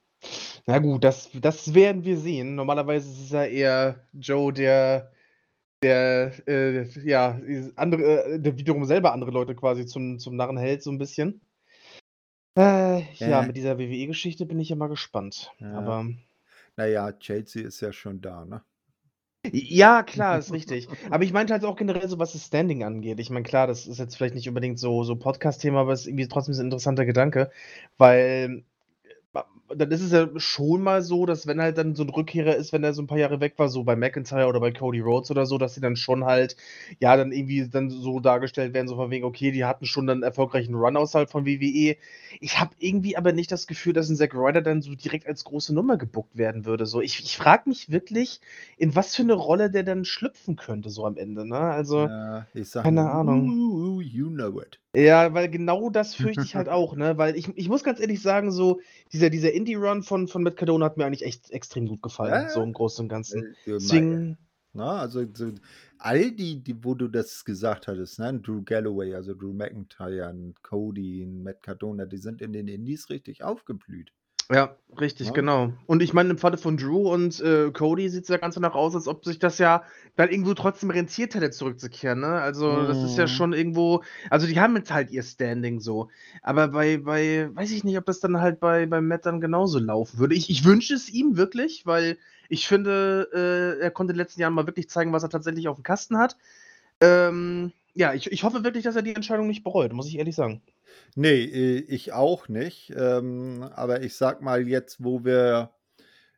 Na 0.66 0.78
gut, 0.78 1.04
das, 1.04 1.30
das 1.32 1.74
werden 1.74 2.04
wir 2.04 2.16
sehen. 2.16 2.54
Normalerweise 2.54 3.08
ist 3.10 3.20
es 3.20 3.30
ja 3.30 3.44
eher 3.44 4.06
Joe, 4.12 4.52
der, 4.52 5.12
der, 5.82 6.32
äh, 6.48 6.88
ja, 7.04 7.40
andere, 7.76 8.24
äh, 8.24 8.40
der 8.40 8.58
wiederum 8.58 8.84
selber 8.84 9.12
andere 9.12 9.30
Leute 9.30 9.54
quasi 9.54 9.86
zum, 9.86 10.18
zum 10.18 10.36
Narren 10.36 10.56
hält, 10.56 10.82
so 10.82 10.90
ein 10.90 10.98
bisschen. 10.98 11.40
Äh, 12.56 13.00
ja, 13.14 13.28
ja, 13.28 13.42
mit 13.42 13.56
dieser 13.56 13.78
WWE-Geschichte 13.78 14.46
bin 14.46 14.58
ich 14.58 14.70
ja 14.70 14.76
mal 14.76 14.88
gespannt. 14.88 15.52
Ja. 15.58 15.74
Aber. 15.74 16.06
Naja, 16.76 17.12
Chelsea 17.12 17.66
ist 17.66 17.80
ja 17.80 17.92
schon 17.92 18.20
da, 18.20 18.44
ne? 18.44 18.62
Ja, 19.52 20.02
klar, 20.02 20.38
ist 20.38 20.52
richtig. 20.52 20.88
Aber 21.10 21.24
ich 21.24 21.32
meinte 21.32 21.52
halt 21.52 21.64
auch 21.64 21.76
generell 21.76 22.08
so, 22.08 22.18
was 22.18 22.32
das 22.32 22.46
Standing 22.46 22.84
angeht. 22.84 23.20
Ich 23.20 23.30
meine, 23.30 23.42
klar, 23.44 23.66
das 23.66 23.86
ist 23.86 23.98
jetzt 23.98 24.16
vielleicht 24.16 24.34
nicht 24.34 24.48
unbedingt 24.48 24.78
so, 24.78 25.04
so 25.04 25.16
Podcast-Thema, 25.16 25.80
aber 25.80 25.92
es 25.92 26.02
ist 26.02 26.06
irgendwie 26.08 26.28
trotzdem 26.28 26.54
ein 26.54 26.60
interessanter 26.60 27.04
Gedanke, 27.06 27.50
weil 27.98 28.64
dann 29.74 29.90
ist 29.90 30.00
es 30.02 30.12
ja 30.12 30.28
schon 30.36 30.82
mal 30.82 31.02
so, 31.02 31.26
dass 31.26 31.46
wenn 31.46 31.60
halt 31.60 31.78
dann 31.78 31.94
so 31.94 32.02
ein 32.02 32.08
Rückkehrer 32.10 32.54
ist, 32.56 32.72
wenn 32.72 32.84
er 32.84 32.92
so 32.94 33.02
ein 33.02 33.06
paar 33.06 33.18
Jahre 33.18 33.40
weg 33.40 33.54
war, 33.58 33.68
so 33.68 33.84
bei 33.84 33.96
McIntyre 33.96 34.46
oder 34.46 34.60
bei 34.60 34.70
Cody 34.72 35.00
Rhodes 35.00 35.30
oder 35.30 35.46
so, 35.46 35.58
dass 35.58 35.74
sie 35.74 35.80
dann 35.80 35.96
schon 35.96 36.24
halt, 36.24 36.56
ja, 37.00 37.16
dann 37.16 37.32
irgendwie 37.32 37.68
dann 37.68 37.90
so 37.90 38.20
dargestellt 38.20 38.74
werden, 38.74 38.88
so 38.88 38.96
von 38.96 39.10
wegen, 39.10 39.24
okay, 39.24 39.50
die 39.50 39.64
hatten 39.64 39.86
schon 39.86 40.08
einen 40.08 40.22
erfolgreichen 40.22 40.74
Run 40.74 40.96
außerhalb 40.96 41.30
von 41.30 41.46
WWE. 41.46 41.96
Ich 42.40 42.58
habe 42.60 42.74
irgendwie 42.78 43.16
aber 43.16 43.32
nicht 43.32 43.50
das 43.52 43.66
Gefühl, 43.66 43.92
dass 43.92 44.08
ein 44.08 44.16
Zack 44.16 44.34
Ryder 44.34 44.62
dann 44.62 44.82
so 44.82 44.94
direkt 44.94 45.26
als 45.26 45.44
große 45.44 45.74
Nummer 45.74 45.96
gebuckt 45.96 46.36
werden 46.36 46.64
würde. 46.64 46.86
So, 46.86 47.00
ich, 47.00 47.20
ich 47.20 47.36
frage 47.36 47.68
mich 47.68 47.90
wirklich, 47.90 48.40
in 48.76 48.94
was 48.94 49.14
für 49.16 49.22
eine 49.22 49.34
Rolle 49.34 49.70
der 49.70 49.82
dann 49.82 50.04
schlüpfen 50.04 50.56
könnte, 50.56 50.90
so 50.90 51.04
am 51.06 51.16
Ende, 51.16 51.46
ne? 51.46 51.58
Also, 51.58 52.06
Ja, 52.06 52.46
ich 52.54 52.68
sag 52.68 52.82
keine 52.84 53.10
Ahnung. 53.10 53.50
"Ooh, 53.50 54.00
you 54.00 54.28
know 54.28 54.60
it. 54.60 54.78
Ja, 54.96 55.34
weil 55.34 55.48
genau 55.50 55.90
das 55.90 56.14
fürchte 56.14 56.44
ich 56.46 56.54
halt 56.54 56.68
auch, 56.70 56.96
ne? 56.96 57.18
Weil 57.18 57.36
ich, 57.36 57.48
ich 57.56 57.68
muss 57.68 57.84
ganz 57.84 58.00
ehrlich 58.00 58.22
sagen, 58.22 58.50
so 58.50 58.80
dieser, 59.12 59.28
dieser 59.30 59.52
Indie-Run 59.52 60.02
von, 60.02 60.26
von 60.26 60.42
Matt 60.42 60.56
Cardona 60.56 60.86
hat 60.86 60.96
mir 60.96 61.04
eigentlich 61.06 61.24
echt 61.24 61.50
extrem 61.50 61.86
gut 61.86 62.00
gefallen, 62.02 62.32
Ja, 62.32 62.48
so 62.48 62.62
ja. 62.62 62.64
im 62.64 62.72
Großen 62.72 63.04
und 63.04 63.08
Ganzen. 63.08 63.44
Äh, 63.44 63.54
du, 63.64 63.80
mei- 63.80 64.06
Deswegen, 64.06 64.38
Na, 64.74 65.00
also 65.00 65.26
so, 65.34 65.52
all 65.98 66.32
die, 66.32 66.62
die, 66.62 66.84
wo 66.84 66.94
du 66.94 67.08
das 67.08 67.44
gesagt 67.44 67.88
hattest, 67.88 68.18
ne? 68.20 68.40
Drew 68.40 68.62
Galloway, 68.62 69.14
also 69.14 69.34
Drew 69.34 69.52
McIntyre, 69.54 70.30
und 70.30 70.62
Cody, 70.62 71.26
Matt 71.26 71.62
Cardona, 71.62 72.06
die 72.06 72.18
sind 72.18 72.42
in 72.42 72.52
den 72.52 72.68
Indies 72.68 73.10
richtig 73.10 73.42
aufgeblüht. 73.44 74.12
Ja, 74.50 74.76
richtig, 75.00 75.28
Ja. 75.28 75.32
genau. 75.32 75.72
Und 75.86 76.02
ich 76.02 76.12
meine, 76.12 76.30
im 76.30 76.38
Falle 76.38 76.56
von 76.58 76.76
Drew 76.76 77.12
und 77.12 77.40
äh, 77.40 77.70
Cody 77.72 78.08
sieht 78.08 78.24
es 78.24 78.28
ja 78.28 78.36
ganz 78.36 78.54
danach 78.54 78.74
aus, 78.74 78.94
als 78.94 79.08
ob 79.08 79.24
sich 79.24 79.38
das 79.38 79.58
ja 79.58 79.82
dann 80.16 80.30
irgendwo 80.30 80.54
trotzdem 80.54 80.90
rentiert 80.90 81.34
hätte, 81.34 81.50
zurückzukehren, 81.50 82.20
ne? 82.20 82.40
Also, 82.40 82.86
das 82.86 83.02
ist 83.02 83.16
ja 83.16 83.26
Mhm. 83.26 83.28
schon 83.28 83.52
irgendwo, 83.52 84.02
also 84.30 84.46
die 84.46 84.60
haben 84.60 84.76
jetzt 84.76 84.92
halt 84.92 85.10
ihr 85.10 85.22
Standing 85.22 85.80
so. 85.80 86.10
Aber 86.42 86.68
bei, 86.68 86.98
bei, 86.98 87.48
weiß 87.54 87.70
ich 87.72 87.84
nicht, 87.84 87.98
ob 87.98 88.06
das 88.06 88.20
dann 88.20 88.40
halt 88.40 88.60
bei, 88.60 88.86
bei 88.86 89.00
Matt 89.00 89.26
dann 89.26 89.40
genauso 89.40 89.78
laufen 89.78 90.18
würde. 90.18 90.34
Ich, 90.34 90.48
ich 90.50 90.64
wünsche 90.64 90.94
es 90.94 91.08
ihm 91.08 91.36
wirklich, 91.36 91.86
weil 91.86 92.18
ich 92.48 92.68
finde, 92.68 93.28
äh, 93.80 93.82
er 93.82 93.90
konnte 93.90 94.12
in 94.12 94.16
den 94.16 94.22
letzten 94.24 94.40
Jahren 94.40 94.54
mal 94.54 94.66
wirklich 94.66 94.88
zeigen, 94.88 95.12
was 95.12 95.22
er 95.24 95.28
tatsächlich 95.30 95.68
auf 95.68 95.76
dem 95.76 95.82
Kasten 95.82 96.18
hat. 96.18 96.36
Ähm, 97.00 97.72
ja, 97.94 98.14
ich, 98.14 98.30
ich 98.32 98.44
hoffe 98.44 98.64
wirklich, 98.64 98.84
dass 98.84 98.96
er 98.96 99.02
die 99.02 99.14
Entscheidung 99.14 99.46
nicht 99.48 99.64
bereut, 99.64 99.92
muss 99.92 100.08
ich 100.08 100.18
ehrlich 100.18 100.34
sagen. 100.36 100.62
Nee, 101.14 101.44
äh, 101.44 101.78
ich 101.88 102.12
auch 102.12 102.48
nicht. 102.48 102.92
Ähm, 102.96 103.62
aber 103.74 104.02
ich 104.02 104.14
sag 104.16 104.42
mal 104.42 104.66
jetzt, 104.68 105.02
wo 105.02 105.24
wir 105.24 105.72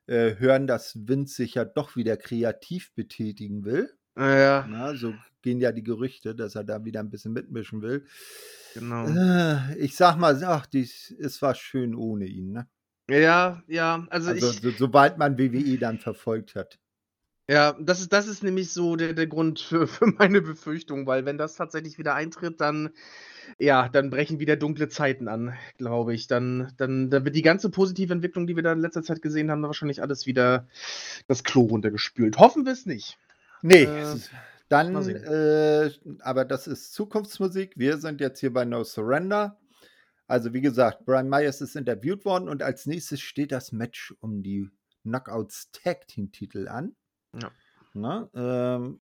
äh, 0.06 0.36
hören, 0.36 0.66
dass 0.66 1.06
Vince 1.08 1.34
sich 1.34 1.54
ja 1.54 1.64
doch 1.64 1.96
wieder 1.96 2.16
kreativ 2.16 2.94
betätigen 2.94 3.64
will. 3.64 3.90
Ja, 4.16 4.66
Na, 4.68 4.94
so 4.96 5.14
gehen 5.42 5.60
ja 5.60 5.70
die 5.70 5.84
Gerüchte, 5.84 6.34
dass 6.34 6.56
er 6.56 6.64
da 6.64 6.84
wieder 6.84 7.00
ein 7.00 7.10
bisschen 7.10 7.32
mitmischen 7.32 7.82
will. 7.82 8.04
genau. 8.74 9.06
Äh, 9.08 9.76
ich 9.78 9.94
sag 9.96 10.16
mal, 10.16 10.42
ach, 10.44 10.66
dies, 10.66 11.14
es 11.20 11.40
war 11.40 11.54
schön 11.54 11.94
ohne 11.94 12.26
ihn. 12.26 12.52
Ne? 12.52 12.68
Ja, 13.10 13.62
ja, 13.68 14.06
also, 14.10 14.30
Also, 14.30 14.50
ich. 14.50 14.60
so, 14.60 14.70
sobald 14.70 15.18
man 15.18 15.38
WWE 15.38 15.78
dann 15.78 15.98
verfolgt 15.98 16.54
hat. 16.56 16.78
Ja, 17.50 17.74
das 17.80 18.00
ist, 18.00 18.12
das 18.12 18.26
ist 18.26 18.42
nämlich 18.42 18.72
so 18.72 18.96
der, 18.96 19.14
der 19.14 19.26
Grund 19.26 19.60
für, 19.60 19.86
für 19.86 20.06
meine 20.06 20.42
Befürchtung, 20.42 21.06
weil 21.06 21.24
wenn 21.24 21.38
das 21.38 21.54
tatsächlich 21.54 21.96
wieder 21.98 22.14
eintritt, 22.14 22.60
dann, 22.60 22.90
ja, 23.58 23.88
dann 23.88 24.10
brechen 24.10 24.40
wieder 24.40 24.56
dunkle 24.56 24.88
Zeiten 24.88 25.28
an, 25.28 25.54
glaube 25.76 26.14
ich. 26.14 26.26
Dann, 26.26 26.72
dann, 26.76 27.10
dann 27.10 27.24
wird 27.24 27.36
die 27.36 27.42
ganze 27.42 27.70
positive 27.70 28.12
Entwicklung, 28.12 28.46
die 28.46 28.56
wir 28.56 28.62
da 28.62 28.72
in 28.72 28.80
letzter 28.80 29.02
Zeit 29.02 29.22
gesehen 29.22 29.50
haben, 29.50 29.62
wahrscheinlich 29.62 30.02
alles 30.02 30.26
wieder 30.26 30.66
das 31.26 31.44
Klo 31.44 31.62
runtergespült. 31.62 32.38
Hoffen 32.38 32.64
wir 32.64 32.72
es 32.72 32.86
nicht. 32.86 33.18
Nee, 33.62 33.84
Äh, 33.84 34.16
dann, 34.68 34.94
äh, 35.08 35.90
aber 36.20 36.44
das 36.44 36.66
ist 36.66 36.92
Zukunftsmusik. 36.92 37.72
Wir 37.76 37.96
sind 37.98 38.20
jetzt 38.20 38.40
hier 38.40 38.52
bei 38.52 38.64
No 38.64 38.84
Surrender. 38.84 39.58
Also, 40.26 40.52
wie 40.52 40.60
gesagt, 40.60 41.06
Brian 41.06 41.28
Myers 41.28 41.62
ist 41.62 41.74
interviewt 41.74 42.26
worden 42.26 42.50
und 42.50 42.62
als 42.62 42.84
nächstes 42.84 43.20
steht 43.20 43.50
das 43.50 43.72
Match 43.72 44.14
um 44.20 44.42
die 44.42 44.70
Knockouts 45.04 45.70
Tag 45.72 46.06
Team 46.06 46.32
Titel 46.32 46.68
an. 46.68 46.94
Ja. 47.40 47.50
Na, 47.94 48.28
ähm, 48.34 49.00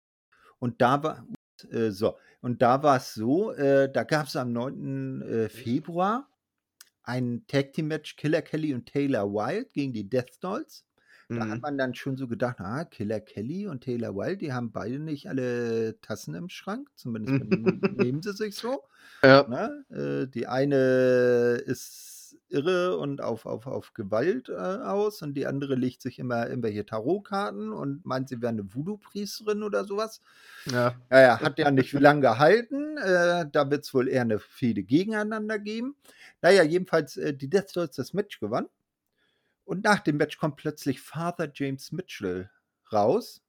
und 0.59 0.81
da 0.81 1.01
war, 1.01 1.27
äh, 1.71 1.91
so, 1.91 2.17
und 2.41 2.61
da 2.61 2.83
war 2.83 2.97
es 2.97 3.13
so, 3.13 3.51
äh, 3.53 3.91
da 3.91 4.03
gab 4.03 4.27
es 4.27 4.35
am 4.35 4.51
9. 4.53 5.21
Äh, 5.21 5.49
Februar 5.49 6.29
ein 7.03 7.45
Tag 7.47 7.73
Team 7.73 7.87
Match 7.89 8.15
Killer 8.15 8.41
Kelly 8.41 8.73
und 8.73 8.87
Taylor 8.87 9.31
Wilde 9.31 9.69
gegen 9.73 9.93
die 9.93 10.09
Death 10.09 10.37
Dolls. 10.41 10.85
Da 11.33 11.47
hat 11.49 11.57
Mhm. 11.57 11.61
man 11.61 11.77
dann 11.77 11.93
schon 11.95 12.17
so 12.17 12.27
gedacht, 12.27 12.57
ah, 12.59 12.85
Killer 12.85 13.19
Kelly 13.21 13.67
und 13.67 13.83
Taylor 13.83 14.15
Wilde, 14.15 14.37
die 14.37 14.53
haben 14.53 14.71
beide 14.71 14.99
nicht 14.99 15.27
alle 15.29 15.99
Tassen 16.01 16.35
im 16.35 16.49
Schrank, 16.49 16.89
zumindest 16.95 17.35
nehmen 17.89 18.21
sie 18.21 18.33
sich 18.33 18.55
so. 18.55 18.83
Ja, 19.23 19.43
Ne? 19.45 19.85
Äh, 19.89 20.27
die 20.29 20.47
eine 20.47 21.61
ist 21.65 22.14
irre 22.49 22.97
und 22.97 23.21
auf, 23.21 23.45
auf, 23.45 23.67
auf 23.67 23.93
Gewalt 23.93 24.49
äh, 24.49 24.53
aus 24.53 25.21
und 25.21 25.33
die 25.35 25.47
andere 25.47 25.75
legt 25.75 26.01
sich 26.01 26.19
immer 26.19 26.47
irgendwelche 26.47 26.85
Tarotkarten 26.85 27.71
und 27.71 28.05
meint, 28.05 28.29
sie 28.29 28.41
wäre 28.41 28.51
eine 28.51 28.73
Voodoo-Priesterin 28.73 29.63
oder 29.63 29.85
sowas. 29.85 30.21
ja. 30.65 30.95
Naja, 31.09 31.41
hat 31.41 31.59
ja 31.59 31.71
nicht 31.71 31.93
lange 31.93 32.21
gehalten. 32.21 32.97
Äh, 32.97 33.45
da 33.51 33.69
wird 33.69 33.83
es 33.85 33.93
wohl 33.93 34.07
eher 34.09 34.21
eine 34.21 34.39
Fehde 34.39 34.83
gegeneinander 34.83 35.59
geben. 35.59 35.95
Naja, 36.41 36.63
jedenfalls, 36.63 37.17
äh, 37.17 37.33
die 37.33 37.49
Death 37.49 37.75
Dolls 37.75 37.95
das 37.95 38.13
Match 38.13 38.39
gewann. 38.39 38.67
Und 39.63 39.83
nach 39.83 39.99
dem 39.99 40.17
Match 40.17 40.37
kommt 40.37 40.57
plötzlich 40.57 41.01
Father 41.01 41.51
James 41.53 41.91
Mitchell 41.91 42.49
raus 42.91 43.43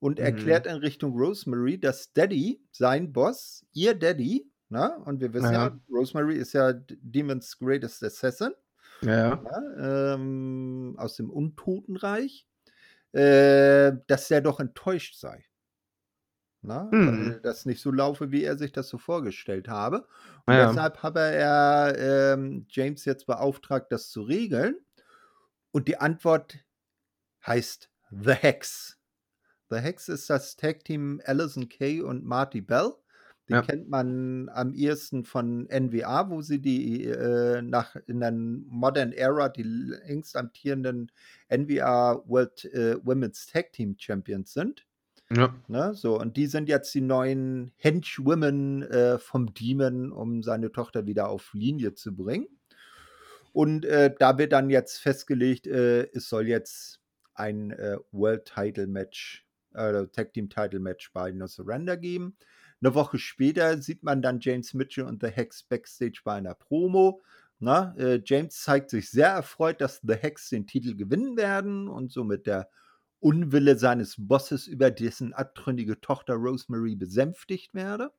und 0.00 0.18
Mhm. 0.18 0.24
erklärt 0.26 0.66
in 0.66 0.76
Richtung 0.76 1.14
Rosemary, 1.18 1.78
dass 1.80 2.12
Daddy, 2.12 2.62
sein 2.72 3.12
Boss, 3.12 3.66
ihr 3.72 3.94
Daddy, 3.94 4.49
na, 4.70 4.96
und 5.04 5.20
wir 5.20 5.32
wissen 5.34 5.52
ja, 5.54 5.66
Ja. 5.66 5.80
Rosemary 5.90 6.36
ist 6.36 6.54
ja 6.54 6.72
Demon's 6.74 7.58
Greatest 7.58 8.02
Assassin, 8.04 8.52
Ja. 9.02 9.44
ja, 9.44 10.14
ähm, 10.14 10.96
aus 10.98 11.16
dem 11.16 11.30
Untotenreich, 11.30 12.46
äh, 13.12 13.92
dass 14.08 14.30
er 14.30 14.40
doch 14.42 14.60
enttäuscht 14.60 15.16
sei. 15.16 15.44
Na, 16.62 16.90
Hm. 16.92 17.06
weil 17.06 17.40
das 17.40 17.64
nicht 17.64 17.80
so 17.80 17.90
laufe, 17.90 18.32
wie 18.32 18.44
er 18.44 18.58
sich 18.58 18.72
das 18.72 18.88
so 18.88 18.98
vorgestellt 18.98 19.68
habe. 19.68 20.06
Und 20.46 20.54
Ja. 20.54 20.68
deshalb 20.68 21.02
habe 21.02 21.20
er 21.20 21.96
ähm, 22.34 22.66
James 22.68 23.06
jetzt 23.06 23.26
beauftragt, 23.26 23.90
das 23.92 24.10
zu 24.10 24.22
regeln. 24.22 24.76
Und 25.72 25.88
die 25.88 25.96
Antwort 25.98 26.58
heißt 27.46 27.90
The 28.10 28.32
Hex. 28.34 28.98
The 29.70 29.78
Hex 29.78 30.08
ist 30.08 30.30
das 30.30 30.56
Tag-Team 30.56 31.22
Alison 31.24 31.68
Kay 31.68 32.02
und 32.02 32.24
Marty 32.24 32.60
Bell. 32.60 32.92
Die 33.50 33.56
Ja. 33.56 33.60
kennt 33.60 33.88
man 33.90 34.48
am 34.50 34.74
ehesten 34.74 35.24
von 35.24 35.68
NWA, 35.68 36.30
wo 36.30 36.42
sie 36.42 36.60
die 36.60 37.04
äh, 37.06 37.62
nach 37.62 37.96
in 38.06 38.20
der 38.20 38.32
Modern 38.32 39.12
Era 39.12 39.48
die 39.50 39.64
längst 39.64 40.36
amtierenden 40.36 41.12
NWA 41.50 42.22
World 42.26 42.64
äh, 42.66 42.96
Women's 43.04 43.46
Tag 43.46 43.72
Team 43.72 43.96
Champions 43.98 44.52
sind. 44.54 44.86
Ja. 45.30 45.54
Ne, 45.68 45.94
so, 45.94 46.18
und 46.20 46.36
die 46.36 46.46
sind 46.46 46.68
jetzt 46.68 46.94
die 46.94 47.00
neuen 47.00 47.72
Henchwomen 47.76 48.82
äh, 48.82 49.18
vom 49.18 49.54
Demon, 49.54 50.12
um 50.12 50.42
seine 50.42 50.72
Tochter 50.72 51.06
wieder 51.06 51.28
auf 51.28 51.54
Linie 51.54 51.94
zu 51.94 52.14
bringen. 52.16 52.48
Und 53.52 53.84
äh, 53.84 54.14
da 54.18 54.38
wird 54.38 54.52
dann 54.52 54.70
jetzt 54.70 54.98
festgelegt, 54.98 55.66
äh, 55.66 56.08
es 56.12 56.28
soll 56.28 56.46
jetzt 56.46 57.00
ein 57.34 57.70
äh, 57.72 57.96
World 58.12 58.44
Title 58.44 58.86
Match, 58.86 59.46
äh, 59.74 60.06
Tag 60.08 60.32
Team 60.34 60.48
Title 60.48 60.80
Match 60.80 61.12
bei 61.12 61.32
No 61.32 61.46
Surrender 61.46 61.96
geben. 61.96 62.36
Eine 62.82 62.94
Woche 62.94 63.18
später 63.18 63.80
sieht 63.82 64.02
man 64.02 64.22
dann 64.22 64.40
James 64.40 64.72
Mitchell 64.74 65.04
und 65.04 65.22
The 65.22 65.28
Hex 65.28 65.62
backstage 65.62 66.20
bei 66.24 66.34
einer 66.34 66.54
Promo. 66.54 67.20
Na, 67.58 67.94
äh, 67.98 68.22
James 68.24 68.62
zeigt 68.62 68.88
sich 68.88 69.10
sehr 69.10 69.28
erfreut, 69.28 69.82
dass 69.82 70.00
The 70.02 70.14
Hex 70.14 70.48
den 70.48 70.66
Titel 70.66 70.96
gewinnen 70.96 71.36
werden 71.36 71.88
und 71.88 72.10
somit 72.10 72.46
der 72.46 72.70
Unwille 73.20 73.78
seines 73.78 74.16
Bosses 74.18 74.66
über 74.66 74.90
dessen 74.90 75.34
abtrünnige 75.34 76.00
Tochter 76.00 76.34
Rosemary 76.34 76.96
besänftigt 76.96 77.74
werde. 77.74 78.12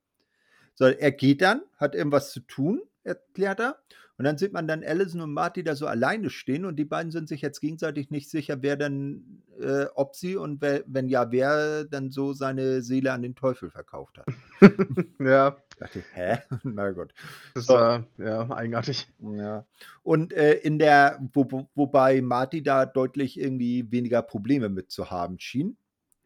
So, 0.76 0.86
er 0.86 1.12
geht 1.12 1.41
dann, 1.41 1.63
hat 1.78 1.95
irgendwas 1.95 2.32
zu 2.32 2.41
tun, 2.41 2.82
erklärt 3.04 3.60
er. 3.60 3.78
Und 4.18 4.26
dann 4.26 4.38
sieht 4.38 4.54
man 4.54 4.68
dann 4.68 4.84
Allison 4.84 5.22
und 5.22 5.34
Marty 5.34 5.64
da 5.64 5.76
so 5.76 5.88
alleine 5.88 6.30
stehen 6.30 6.66
und 6.66 6.76
die 6.76 6.86
beiden 6.86 7.12
sind 7.12 7.28
sich 7.28 7.42
jetzt 7.42 7.60
gegenseitig 7.60 8.12
nicht 8.12 8.30
sicher, 8.30 8.62
wer 8.62 8.78
dann, 8.78 9.42
äh, 9.60 9.86
ob 9.96 10.16
sie 10.16 10.36
und 10.36 10.62
wer, 10.62 10.84
wenn 10.86 11.08
ja, 11.10 11.32
wer 11.32 11.86
dann 11.86 12.12
so 12.12 12.34
seine 12.34 12.84
Seele 12.84 13.14
an 13.14 13.24
den 13.24 13.34
Teufel 13.34 13.72
verkauft 13.72 14.20
hat. 14.20 14.28
ja. 15.20 15.58
Ich 15.72 15.78
dachte, 15.78 16.04
hä? 16.14 16.38
Na 16.64 16.92
gut. 16.92 17.14
Das 17.56 17.66
So. 17.66 17.74
war 17.74 18.06
ja 18.20 18.48
eigenartig. 18.52 19.12
Ja. 19.20 19.66
Und 20.04 20.34
äh, 20.34 20.54
in 20.54 20.78
der, 20.78 21.20
wo, 21.34 21.48
wo, 21.50 21.68
wobei 21.74 22.22
Marty 22.22 22.62
da 22.62 22.86
deutlich 22.86 23.40
irgendwie 23.40 23.92
weniger 23.92 24.22
Probleme 24.22 24.70
mit 24.70 24.92
zu 24.92 25.10
haben 25.10 25.40
schien. 25.40 25.78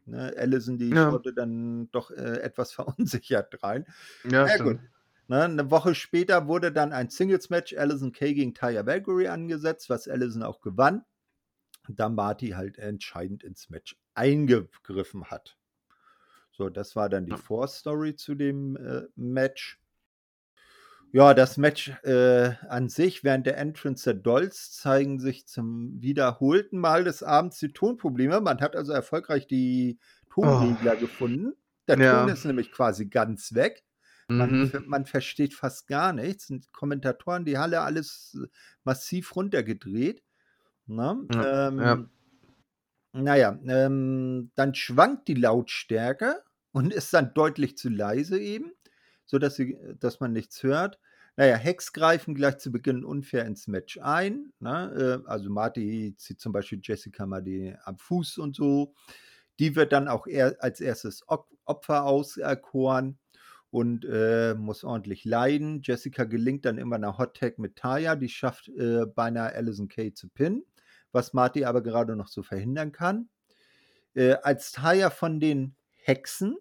Ne, 0.04 0.34
Allison, 0.36 0.76
die 0.76 0.90
Ja. 0.90 1.10
schaute 1.10 1.32
dann 1.32 1.88
doch 1.92 2.10
äh, 2.10 2.40
etwas 2.40 2.72
verunsichert 2.74 3.62
rein. 3.62 3.86
Ja, 4.30 4.46
stimmt. 4.48 4.80
gut. 4.80 4.80
Ne, 5.28 5.42
eine 5.42 5.70
Woche 5.72 5.96
später 5.96 6.46
wurde 6.46 6.70
dann 6.70 6.92
ein 6.92 7.08
Singles-Match 7.08 7.76
Allison 7.76 8.12
Kay 8.12 8.34
gegen 8.34 8.54
Taya 8.54 8.86
Valkyrie 8.86 9.28
angesetzt, 9.28 9.90
was 9.90 10.06
Allison 10.06 10.44
auch 10.44 10.60
gewann, 10.60 11.04
da 11.88 12.08
Marty 12.08 12.50
halt 12.50 12.78
entscheidend 12.78 13.42
ins 13.42 13.68
Match 13.68 13.96
eingegriffen 14.14 15.24
hat. 15.24 15.56
So, 16.52 16.70
das 16.70 16.94
war 16.94 17.08
dann 17.08 17.26
die. 17.26 17.36
Vorstory 17.36 18.14
zu 18.14 18.34
dem 18.34 18.76
äh, 18.76 19.02
Match. 19.16 19.80
Ja, 21.12 21.34
das 21.34 21.56
Match 21.56 21.88
äh, 22.04 22.52
an 22.68 22.88
sich 22.88 23.24
während 23.24 23.46
der 23.46 23.58
Entrance 23.58 24.04
der 24.04 24.14
Dolls 24.14 24.72
zeigen 24.72 25.18
sich 25.18 25.46
zum 25.46 26.00
wiederholten 26.00 26.78
Mal 26.78 27.04
des 27.04 27.22
Abends 27.22 27.58
die 27.58 27.72
Tonprobleme. 27.72 28.40
Man 28.40 28.60
hat 28.60 28.76
also 28.76 28.92
erfolgreich 28.92 29.46
die 29.46 29.98
Tonregler 30.30 30.94
oh. 30.96 31.00
gefunden. 31.00 31.52
Der 31.88 31.98
ja. 31.98 32.20
Ton 32.20 32.32
ist 32.32 32.44
nämlich 32.44 32.72
quasi 32.72 33.06
ganz 33.06 33.54
weg. 33.54 33.85
Man, 34.28 34.62
mhm. 34.62 34.84
man, 34.86 35.06
versteht 35.06 35.54
fast 35.54 35.86
gar 35.86 36.12
nichts. 36.12 36.50
Und 36.50 36.72
Kommentatoren, 36.72 37.44
die 37.44 37.58
Halle 37.58 37.82
alles 37.82 38.36
massiv 38.84 39.36
runtergedreht. 39.36 40.22
Na, 40.86 41.16
ja, 41.32 41.68
ähm, 41.68 41.78
ja. 41.78 42.08
Naja, 43.12 43.58
ähm, 43.66 44.50
dann 44.56 44.74
schwankt 44.74 45.28
die 45.28 45.34
Lautstärke 45.34 46.42
und 46.72 46.92
ist 46.92 47.14
dann 47.14 47.32
deutlich 47.34 47.76
zu 47.76 47.88
leise 47.88 48.38
eben, 48.38 48.72
sodass 49.24 49.56
sie, 49.56 49.78
dass 49.98 50.20
man 50.20 50.32
nichts 50.32 50.62
hört. 50.62 50.98
Naja, 51.36 51.56
Hex 51.56 51.92
greifen 51.92 52.34
gleich 52.34 52.58
zu 52.58 52.72
Beginn 52.72 53.04
unfair 53.04 53.44
ins 53.44 53.66
Match 53.68 53.98
ein. 53.98 54.52
Ne? 54.58 55.22
Äh, 55.24 55.28
also 55.28 55.50
Marty 55.50 56.14
zieht 56.16 56.40
zum 56.40 56.52
Beispiel 56.52 56.80
Jessica 56.82 57.26
mal 57.26 57.42
die, 57.42 57.74
am 57.84 57.98
Fuß 57.98 58.38
und 58.38 58.56
so. 58.56 58.94
Die 59.58 59.76
wird 59.76 59.92
dann 59.92 60.08
auch 60.08 60.26
er, 60.26 60.56
als 60.60 60.80
erstes 60.80 61.24
Opfer 61.64 62.04
auserkoren 62.04 63.18
und 63.70 64.04
äh, 64.04 64.54
muss 64.54 64.84
ordentlich 64.84 65.24
leiden. 65.24 65.80
Jessica 65.82 66.24
gelingt 66.24 66.64
dann 66.64 66.78
immer 66.78 66.96
eine 66.96 67.18
Hot 67.18 67.36
Tag 67.36 67.58
mit 67.58 67.76
Taya, 67.76 68.16
die 68.16 68.28
schafft 68.28 68.68
äh, 68.68 69.06
beinahe 69.06 69.54
Alison 69.54 69.88
Kay 69.88 70.12
zu 70.14 70.28
pinnen, 70.28 70.64
was 71.12 71.32
Marty 71.32 71.64
aber 71.64 71.82
gerade 71.82 72.16
noch 72.16 72.28
so 72.28 72.42
verhindern 72.42 72.92
kann. 72.92 73.28
Äh, 74.14 74.34
als 74.42 74.72
Taya 74.72 75.10
von 75.10 75.40
den 75.40 75.76
Hexen 75.94 76.56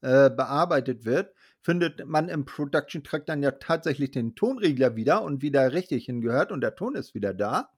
äh, 0.00 0.30
bearbeitet 0.30 1.04
wird, 1.04 1.34
findet 1.60 2.06
man 2.06 2.28
im 2.28 2.44
Production 2.44 3.02
Track 3.02 3.26
dann 3.26 3.42
ja 3.42 3.50
tatsächlich 3.50 4.12
den 4.12 4.36
Tonregler 4.36 4.94
wieder 4.94 5.22
und 5.22 5.42
wieder 5.42 5.72
richtig 5.72 6.04
hingehört 6.04 6.52
und 6.52 6.60
der 6.60 6.76
Ton 6.76 6.94
ist 6.94 7.14
wieder 7.14 7.34
da, 7.34 7.70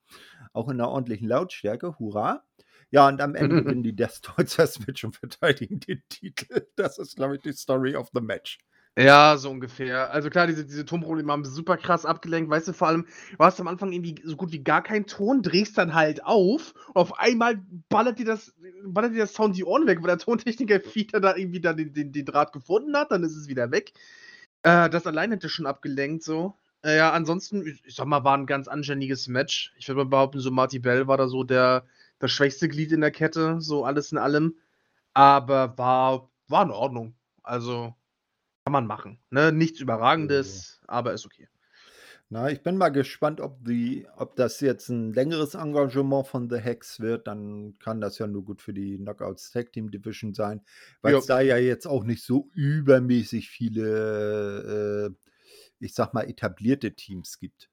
auch 0.52 0.68
in 0.68 0.78
einer 0.78 0.90
ordentlichen 0.90 1.26
Lautstärke, 1.26 1.98
hurra. 1.98 2.44
Ja, 2.90 3.08
und 3.08 3.20
am 3.20 3.34
Ende 3.34 3.62
gewinnen 3.62 3.82
die 3.82 3.94
Death 3.94 4.20
das 4.56 4.86
Match 4.86 5.04
und 5.04 5.16
verteidigen 5.16 5.80
den 5.88 6.02
Titel. 6.08 6.66
Das 6.76 6.98
ist, 6.98 7.16
glaube 7.16 7.36
ich, 7.36 7.42
die 7.42 7.52
Story 7.52 7.96
of 7.96 8.10
the 8.14 8.20
Match. 8.20 8.58
Ja, 8.98 9.36
so 9.36 9.50
ungefähr. 9.50 10.12
Also 10.12 10.28
klar, 10.28 10.48
diese, 10.48 10.64
diese 10.64 10.84
Tonprobleme 10.84 11.30
haben 11.30 11.44
super 11.44 11.76
krass 11.76 12.04
abgelenkt. 12.04 12.50
Weißt 12.50 12.66
du, 12.66 12.72
vor 12.72 12.88
allem, 12.88 13.06
du 13.30 13.44
hast 13.44 13.60
am 13.60 13.68
Anfang 13.68 13.92
irgendwie 13.92 14.16
so 14.24 14.34
gut 14.34 14.50
wie 14.50 14.64
gar 14.64 14.82
keinen 14.82 15.06
Ton, 15.06 15.40
drehst 15.42 15.78
dann 15.78 15.94
halt 15.94 16.24
auf 16.24 16.74
auf 16.94 17.16
einmal 17.16 17.62
ballert 17.88 18.18
dir 18.18 18.24
das, 18.24 18.52
ballert 18.84 19.12
dir 19.12 19.18
das 19.20 19.34
Sound 19.34 19.56
die 19.56 19.64
Ohren 19.64 19.86
weg, 19.86 19.98
weil 20.00 20.08
der 20.08 20.18
Tontechniker 20.18 20.80
wieder 20.94 21.20
da 21.20 21.36
irgendwie 21.36 21.60
da 21.60 21.74
den, 21.74 21.92
den, 21.92 22.10
den 22.10 22.24
Draht 22.24 22.52
gefunden 22.52 22.96
hat, 22.96 23.12
dann 23.12 23.22
ist 23.22 23.36
es 23.36 23.46
wieder 23.46 23.70
weg. 23.70 23.92
Äh, 24.64 24.90
das 24.90 25.06
allein 25.06 25.30
hätte 25.30 25.48
schon 25.48 25.66
abgelenkt, 25.66 26.24
so. 26.24 26.56
Äh, 26.82 26.96
ja, 26.96 27.12
ansonsten, 27.12 27.64
ich, 27.66 27.80
ich 27.84 27.94
sag 27.94 28.06
mal, 28.06 28.24
war 28.24 28.36
ein 28.36 28.46
ganz 28.46 28.66
anständiges 28.66 29.28
Match. 29.28 29.72
Ich 29.78 29.88
würde 29.88 29.98
mal 29.98 30.10
behaupten, 30.10 30.40
so 30.40 30.50
Marty 30.50 30.80
Bell 30.80 31.06
war 31.06 31.16
da 31.16 31.28
so 31.28 31.44
der, 31.44 31.84
das 32.18 32.30
schwächste 32.30 32.68
Glied 32.68 32.92
in 32.92 33.00
der 33.00 33.10
Kette, 33.10 33.60
so 33.60 33.84
alles 33.84 34.12
in 34.12 34.18
allem. 34.18 34.56
Aber 35.14 35.76
war, 35.78 36.30
war 36.48 36.64
in 36.64 36.70
Ordnung. 36.70 37.14
Also, 37.42 37.94
kann 38.64 38.72
man 38.72 38.86
machen. 38.86 39.18
Ne? 39.30 39.52
Nichts 39.52 39.80
Überragendes, 39.80 40.80
ja. 40.82 40.88
aber 40.88 41.12
ist 41.12 41.26
okay. 41.26 41.48
Na, 42.30 42.50
ich 42.50 42.62
bin 42.62 42.76
mal 42.76 42.90
gespannt, 42.90 43.40
ob, 43.40 43.64
die, 43.64 44.06
ob 44.16 44.36
das 44.36 44.60
jetzt 44.60 44.90
ein 44.90 45.14
längeres 45.14 45.54
Engagement 45.54 46.26
von 46.26 46.50
The 46.50 46.58
Hex 46.58 47.00
wird. 47.00 47.26
Dann 47.26 47.78
kann 47.78 48.02
das 48.02 48.18
ja 48.18 48.26
nur 48.26 48.44
gut 48.44 48.60
für 48.60 48.74
die 48.74 48.98
Knockouts 48.98 49.50
Tag 49.50 49.72
Team 49.72 49.90
Division 49.90 50.34
sein, 50.34 50.60
weil 51.00 51.14
es 51.14 51.24
da 51.24 51.40
ja 51.40 51.56
jetzt 51.56 51.86
auch 51.86 52.04
nicht 52.04 52.22
so 52.22 52.50
übermäßig 52.52 53.48
viele, 53.48 55.08
äh, 55.08 55.32
ich 55.78 55.94
sag 55.94 56.12
mal, 56.12 56.28
etablierte 56.28 56.94
Teams 56.94 57.38
gibt. 57.38 57.70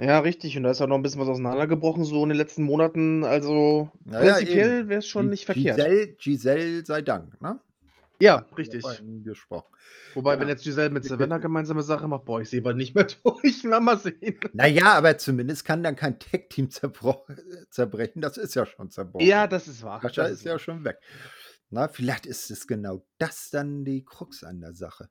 Ja, 0.00 0.20
richtig. 0.20 0.56
Und 0.56 0.62
da 0.62 0.70
ist 0.70 0.80
auch 0.80 0.86
noch 0.86 0.96
ein 0.96 1.02
bisschen 1.02 1.20
was 1.20 1.28
auseinandergebrochen, 1.28 2.04
so 2.04 2.22
in 2.22 2.30
den 2.30 2.38
letzten 2.38 2.62
Monaten. 2.62 3.22
Also 3.22 3.90
naja, 4.04 4.34
prinzipiell 4.34 4.88
wäre 4.88 5.00
es 5.00 5.06
schon 5.06 5.28
nicht 5.28 5.44
verkehrt. 5.44 5.76
Giselle, 5.76 6.06
Giselle 6.14 6.86
sei 6.86 7.02
Dank, 7.02 7.40
ne? 7.42 7.60
Ja, 8.18 8.46
richtig. 8.56 8.84
Gesprochen. 9.24 9.74
Wobei, 10.14 10.34
ja. 10.34 10.40
wenn 10.40 10.48
jetzt 10.48 10.64
Giselle 10.64 10.90
mit 10.90 11.04
Savannah 11.04 11.38
gemeinsame 11.38 11.82
Sache 11.82 12.08
macht, 12.08 12.24
boah, 12.24 12.40
ich 12.40 12.50
sehe 12.50 12.62
bald 12.62 12.76
nicht 12.76 12.94
mehr 12.94 13.06
durch. 13.24 13.62
mal 13.64 13.98
sehen. 13.98 14.38
Naja, 14.52 14.94
aber 14.94 15.18
zumindest 15.18 15.64
kann 15.64 15.82
dann 15.82 15.96
kein 15.96 16.18
Tech-Team 16.18 16.70
zerbrechen. 16.70 18.20
Das 18.22 18.36
ist 18.38 18.54
ja 18.54 18.66
schon 18.66 18.90
zerbrochen. 18.90 19.26
Ja, 19.26 19.46
das 19.46 19.68
ist 19.68 19.82
wahr. 19.82 20.00
Kascha 20.00 20.24
ist 20.24 20.44
ja 20.44 20.58
schon 20.58 20.84
weg. 20.84 20.98
Na, 21.70 21.88
vielleicht 21.88 22.26
ist 22.26 22.50
es 22.50 22.66
genau 22.66 23.06
das 23.18 23.50
dann 23.50 23.84
die 23.84 24.04
Krux 24.04 24.44
an 24.44 24.60
der 24.60 24.74
Sache. 24.74 25.08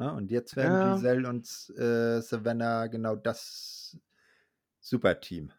Na, 0.00 0.12
und 0.12 0.30
jetzt 0.30 0.56
werden 0.56 0.72
ja. 0.72 0.94
Giselle 0.94 1.28
und 1.28 1.44
äh, 1.76 2.20
Savannah 2.22 2.86
genau 2.86 3.16
das 3.16 3.98
Superteam. 4.80 5.52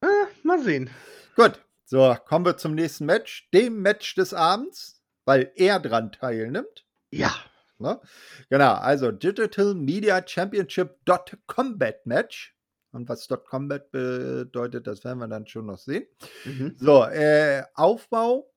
Äh, 0.00 0.06
mal 0.44 0.62
sehen. 0.62 0.88
Gut, 1.34 1.60
so, 1.84 2.16
kommen 2.26 2.44
wir 2.44 2.56
zum 2.56 2.74
nächsten 2.74 3.06
Match. 3.06 3.50
Dem 3.52 3.82
Match 3.82 4.14
des 4.14 4.34
Abends 4.34 5.02
weil 5.24 5.52
er 5.56 5.80
dran 5.80 6.12
teilnimmt. 6.12 6.86
Ja. 7.10 7.34
Ne? 7.78 8.00
Genau, 8.48 8.74
also 8.74 9.10
Digital 9.10 9.74
Media 9.74 10.22
Championship 10.24 10.98
Dot 11.04 11.36
Combat 11.46 12.06
Match. 12.06 12.56
Und 12.92 13.08
was 13.08 13.26
Dot 13.26 13.46
Combat 13.46 13.90
bedeutet, 13.90 14.86
das 14.86 15.02
werden 15.02 15.18
wir 15.18 15.28
dann 15.28 15.46
schon 15.46 15.66
noch 15.66 15.78
sehen. 15.78 16.06
Mhm. 16.44 16.74
So, 16.76 17.04
äh, 17.04 17.64
Aufbau. 17.74 18.51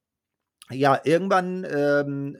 Ja, 0.71 0.99
irgendwann 1.03 1.63
ähm, 1.69 2.37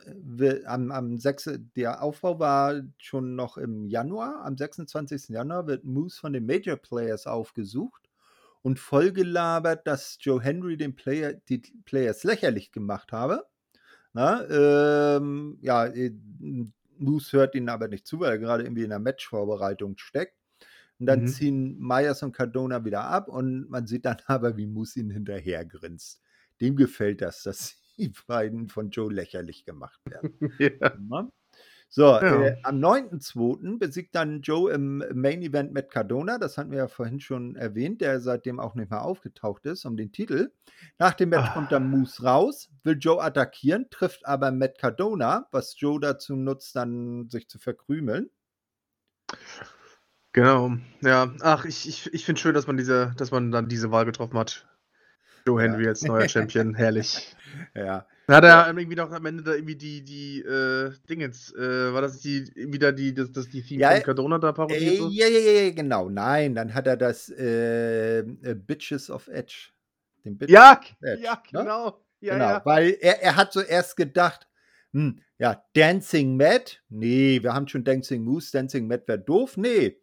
am, 0.65 0.91
am 0.91 1.17
6. 1.17 1.59
Der 1.75 2.01
Aufbau 2.01 2.39
war 2.39 2.81
schon 2.97 3.35
noch 3.35 3.57
im 3.57 3.85
Januar. 3.85 4.43
Am 4.43 4.57
26. 4.57 5.29
Januar 5.29 5.67
wird 5.67 5.83
Moose 5.83 6.19
von 6.19 6.33
den 6.33 6.45
Major 6.45 6.75
Players 6.75 7.27
aufgesucht 7.27 8.09
und 8.63 8.79
vollgelabert, 8.79 9.85
dass 9.85 10.17
Joe 10.19 10.41
Henry 10.41 10.75
den 10.75 10.95
Player, 10.95 11.33
die 11.33 11.59
Players 11.85 12.23
lächerlich 12.23 12.71
gemacht 12.71 13.11
habe. 13.11 13.45
Na, 14.13 14.43
ähm, 14.49 15.59
ja, 15.61 15.85
äh, 15.85 16.11
Moose 16.97 17.37
hört 17.37 17.53
ihnen 17.53 17.69
aber 17.69 17.87
nicht 17.87 18.07
zu, 18.07 18.21
weil 18.21 18.31
er 18.31 18.39
gerade 18.39 18.63
irgendwie 18.63 18.83
in 18.83 18.89
der 18.89 18.99
Matchvorbereitung 18.99 19.97
steckt. 19.97 20.35
Und 20.99 21.05
dann 21.05 21.23
mhm. 21.23 21.27
ziehen 21.27 21.77
Myers 21.77 22.23
und 22.23 22.31
Cardona 22.31 22.85
wieder 22.85 23.03
ab 23.03 23.27
und 23.27 23.69
man 23.69 23.85
sieht 23.85 24.05
dann 24.05 24.17
aber, 24.25 24.57
wie 24.57 24.65
Moose 24.65 24.99
ihn 24.99 25.11
hinterher 25.11 25.63
grinst. 25.63 26.21
Dem 26.59 26.75
gefällt 26.75 27.21
das, 27.21 27.43
dass 27.43 27.75
die 27.99 28.11
beiden 28.27 28.69
von 28.69 28.89
Joe 28.89 29.11
lächerlich 29.11 29.65
gemacht 29.65 29.99
werden. 30.05 30.33
ja. 30.59 31.29
So, 31.89 32.03
ja. 32.03 32.41
äh, 32.43 32.57
am 32.63 32.79
9.2. 32.79 33.77
besiegt 33.77 34.15
dann 34.15 34.41
Joe 34.41 34.71
im 34.71 35.03
Main 35.13 35.41
Event 35.41 35.71
Matt 35.71 35.89
Cardona, 35.91 36.37
das 36.37 36.57
hatten 36.57 36.71
wir 36.71 36.79
ja 36.79 36.87
vorhin 36.87 37.19
schon 37.19 37.55
erwähnt, 37.55 38.01
der 38.01 38.19
seitdem 38.19 38.59
auch 38.59 38.75
nicht 38.75 38.89
mehr 38.89 39.03
aufgetaucht 39.03 39.65
ist, 39.65 39.85
um 39.85 39.95
den 39.95 40.11
Titel. 40.11 40.51
Nach 40.97 41.13
dem 41.13 41.29
Match 41.29 41.49
ah. 41.49 41.53
kommt 41.53 41.71
dann 41.71 41.89
Moose 41.89 42.23
raus, 42.23 42.69
will 42.83 42.97
Joe 42.99 43.23
attackieren, 43.23 43.89
trifft 43.91 44.25
aber 44.25 44.51
Matt 44.51 44.77
Cardona, 44.77 45.47
was 45.51 45.79
Joe 45.79 45.99
dazu 45.99 46.35
nutzt, 46.35 46.75
dann 46.75 47.29
sich 47.29 47.47
zu 47.47 47.59
verkrümeln. 47.59 48.29
Genau, 50.33 50.75
ja. 51.01 51.33
Ach, 51.41 51.63
ich, 51.63 51.87
ich, 51.87 52.13
ich 52.13 52.25
finde 52.25 52.41
schön, 52.41 52.53
dass 52.53 52.67
man 52.67 52.75
diese, 52.75 53.13
dass 53.15 53.31
man 53.31 53.51
dann 53.51 53.69
diese 53.69 53.91
Wahl 53.91 54.03
getroffen 54.03 54.37
hat. 54.37 54.67
Joe 55.47 55.61
Henry 55.61 55.83
ja. 55.83 55.89
als 55.89 56.01
neuer 56.03 56.27
Champion, 56.27 56.73
herrlich. 56.75 57.35
Ja. 57.75 58.07
Hat 58.27 58.43
er 58.43 58.67
irgendwie 58.67 58.95
doch 58.95 59.11
am 59.11 59.25
Ende 59.27 59.43
da 59.43 59.53
irgendwie 59.53 59.75
die, 59.75 60.03
die, 60.03 60.41
äh, 60.41 60.91
Dingens, 61.07 61.53
äh, 61.53 61.93
war 61.93 62.01
das 62.01 62.19
die, 62.21 62.51
wieder 62.55 62.91
die, 62.91 63.13
das, 63.13 63.31
das 63.31 63.47
die 63.49 63.61
Theme 63.61 63.81
ja, 63.81 63.91
von 63.91 64.01
Cardona 64.01 64.39
da 64.39 64.51
parodiert? 64.51 64.81
Äh? 64.81 65.07
Ja, 65.11 65.27
ja, 65.27 65.61
ja, 65.61 65.71
genau. 65.71 66.09
Nein, 66.09 66.55
dann 66.55 66.73
hat 66.73 66.87
er 66.87 66.97
das, 66.97 67.29
äh, 67.29 68.19
äh 68.19 68.55
Bitches 68.55 69.11
of 69.11 69.27
Edge. 69.27 69.69
Den 70.23 70.39
Bitches 70.39 70.55
ja, 70.55 70.81
Edge, 71.01 71.23
ja, 71.23 71.33
ne? 71.33 71.41
genau. 71.59 72.01
Ja, 72.21 72.33
genau, 72.33 72.49
ja. 72.49 72.61
weil 72.65 72.97
er, 72.99 73.21
er 73.21 73.35
hat 73.35 73.53
so 73.53 73.61
erst 73.61 73.95
gedacht, 73.95 74.47
hm, 74.93 75.19
ja, 75.37 75.63
Dancing 75.73 76.35
Matt? 76.37 76.81
Nee, 76.89 77.43
wir 77.43 77.53
haben 77.53 77.67
schon 77.67 77.83
Dancing 77.83 78.23
Moose, 78.23 78.51
Dancing 78.51 78.87
Matt 78.87 79.07
wäre 79.07 79.19
doof? 79.19 79.57
Nee. 79.57 79.97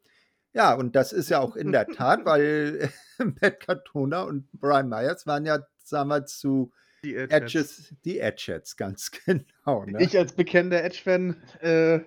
Ja, 0.55 0.75
und 0.75 0.95
das 0.97 1.13
ist 1.13 1.31
ja 1.31 1.41
auch 1.41 1.57
in 1.57 1.73
der 1.73 1.87
Tat, 1.87 2.21
weil 2.25 2.91
Matt 3.41 3.61
Cardona 3.61 4.23
und 4.23 4.51
Brian 4.53 4.89
Myers 4.89 5.27
waren 5.27 5.47
ja 5.47 5.61
damals 5.91 6.39
zu 6.39 6.73
die 7.05 7.17
Edges, 7.17 7.95
die 8.05 8.21
Edgets, 8.21 8.77
ganz 8.77 9.11
genau. 9.11 9.85
Ne? 9.85 10.03
Ich 10.03 10.17
als 10.17 10.35
bekennender 10.35 10.85
Edge-Fan 10.85 11.37
äh, 11.61 12.01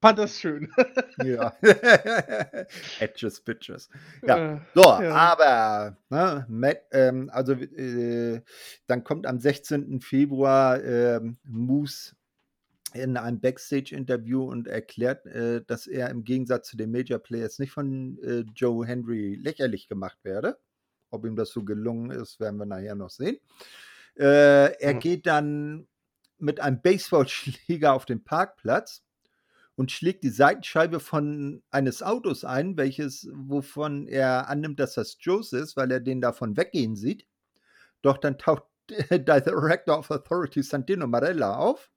fand 0.00 0.18
das 0.18 0.40
schön. 0.40 0.72
ja. 1.22 1.56
Edges, 2.98 3.40
Bitches. 3.40 3.88
Ja, 4.26 4.54
äh, 4.54 4.60
so, 4.74 4.82
ja. 4.82 5.14
aber, 5.14 5.96
ne, 6.10 6.44
Matt, 6.48 6.82
ähm, 6.90 7.30
also, 7.32 7.52
äh, 7.52 8.42
dann 8.88 9.04
kommt 9.04 9.26
am 9.26 9.38
16. 9.38 10.00
Februar 10.00 10.82
äh, 10.82 11.20
Moose 11.44 12.16
in 12.94 13.16
einem 13.16 13.40
Backstage-Interview 13.40 14.44
und 14.44 14.68
erklärt, 14.68 15.26
äh, 15.26 15.62
dass 15.66 15.86
er 15.86 16.10
im 16.10 16.24
Gegensatz 16.24 16.68
zu 16.68 16.76
den 16.76 16.90
Major 16.90 17.18
Players 17.18 17.58
nicht 17.58 17.72
von 17.72 18.18
äh, 18.22 18.44
Joe 18.54 18.86
Henry 18.86 19.34
lächerlich 19.34 19.88
gemacht 19.88 20.18
werde. 20.22 20.58
Ob 21.10 21.24
ihm 21.24 21.36
das 21.36 21.50
so 21.50 21.64
gelungen 21.64 22.10
ist, 22.10 22.40
werden 22.40 22.58
wir 22.58 22.66
nachher 22.66 22.94
noch 22.94 23.10
sehen. 23.10 23.38
Äh, 24.16 24.80
er 24.80 24.94
mhm. 24.94 25.00
geht 25.00 25.26
dann 25.26 25.88
mit 26.38 26.60
einem 26.60 26.80
Baseballschläger 26.80 27.92
auf 27.92 28.06
den 28.06 28.24
Parkplatz 28.24 29.02
und 29.74 29.92
schlägt 29.92 30.24
die 30.24 30.30
Seitenscheibe 30.30 31.00
von 31.00 31.62
eines 31.70 32.02
Autos 32.02 32.44
ein, 32.44 32.76
welches, 32.76 33.28
wovon 33.32 34.06
er 34.06 34.48
annimmt, 34.48 34.80
dass 34.80 34.94
das 34.94 35.18
Joes 35.20 35.52
ist, 35.52 35.76
weil 35.76 35.90
er 35.90 36.00
den 36.00 36.20
davon 36.20 36.56
weggehen 36.56 36.96
sieht. 36.96 37.26
Doch 38.02 38.18
dann 38.18 38.38
taucht 38.38 38.64
der 39.10 39.40
Director 39.40 39.98
of 39.98 40.10
Authority 40.10 40.62
Santino 40.62 41.06
Marella 41.06 41.56
auf 41.56 41.90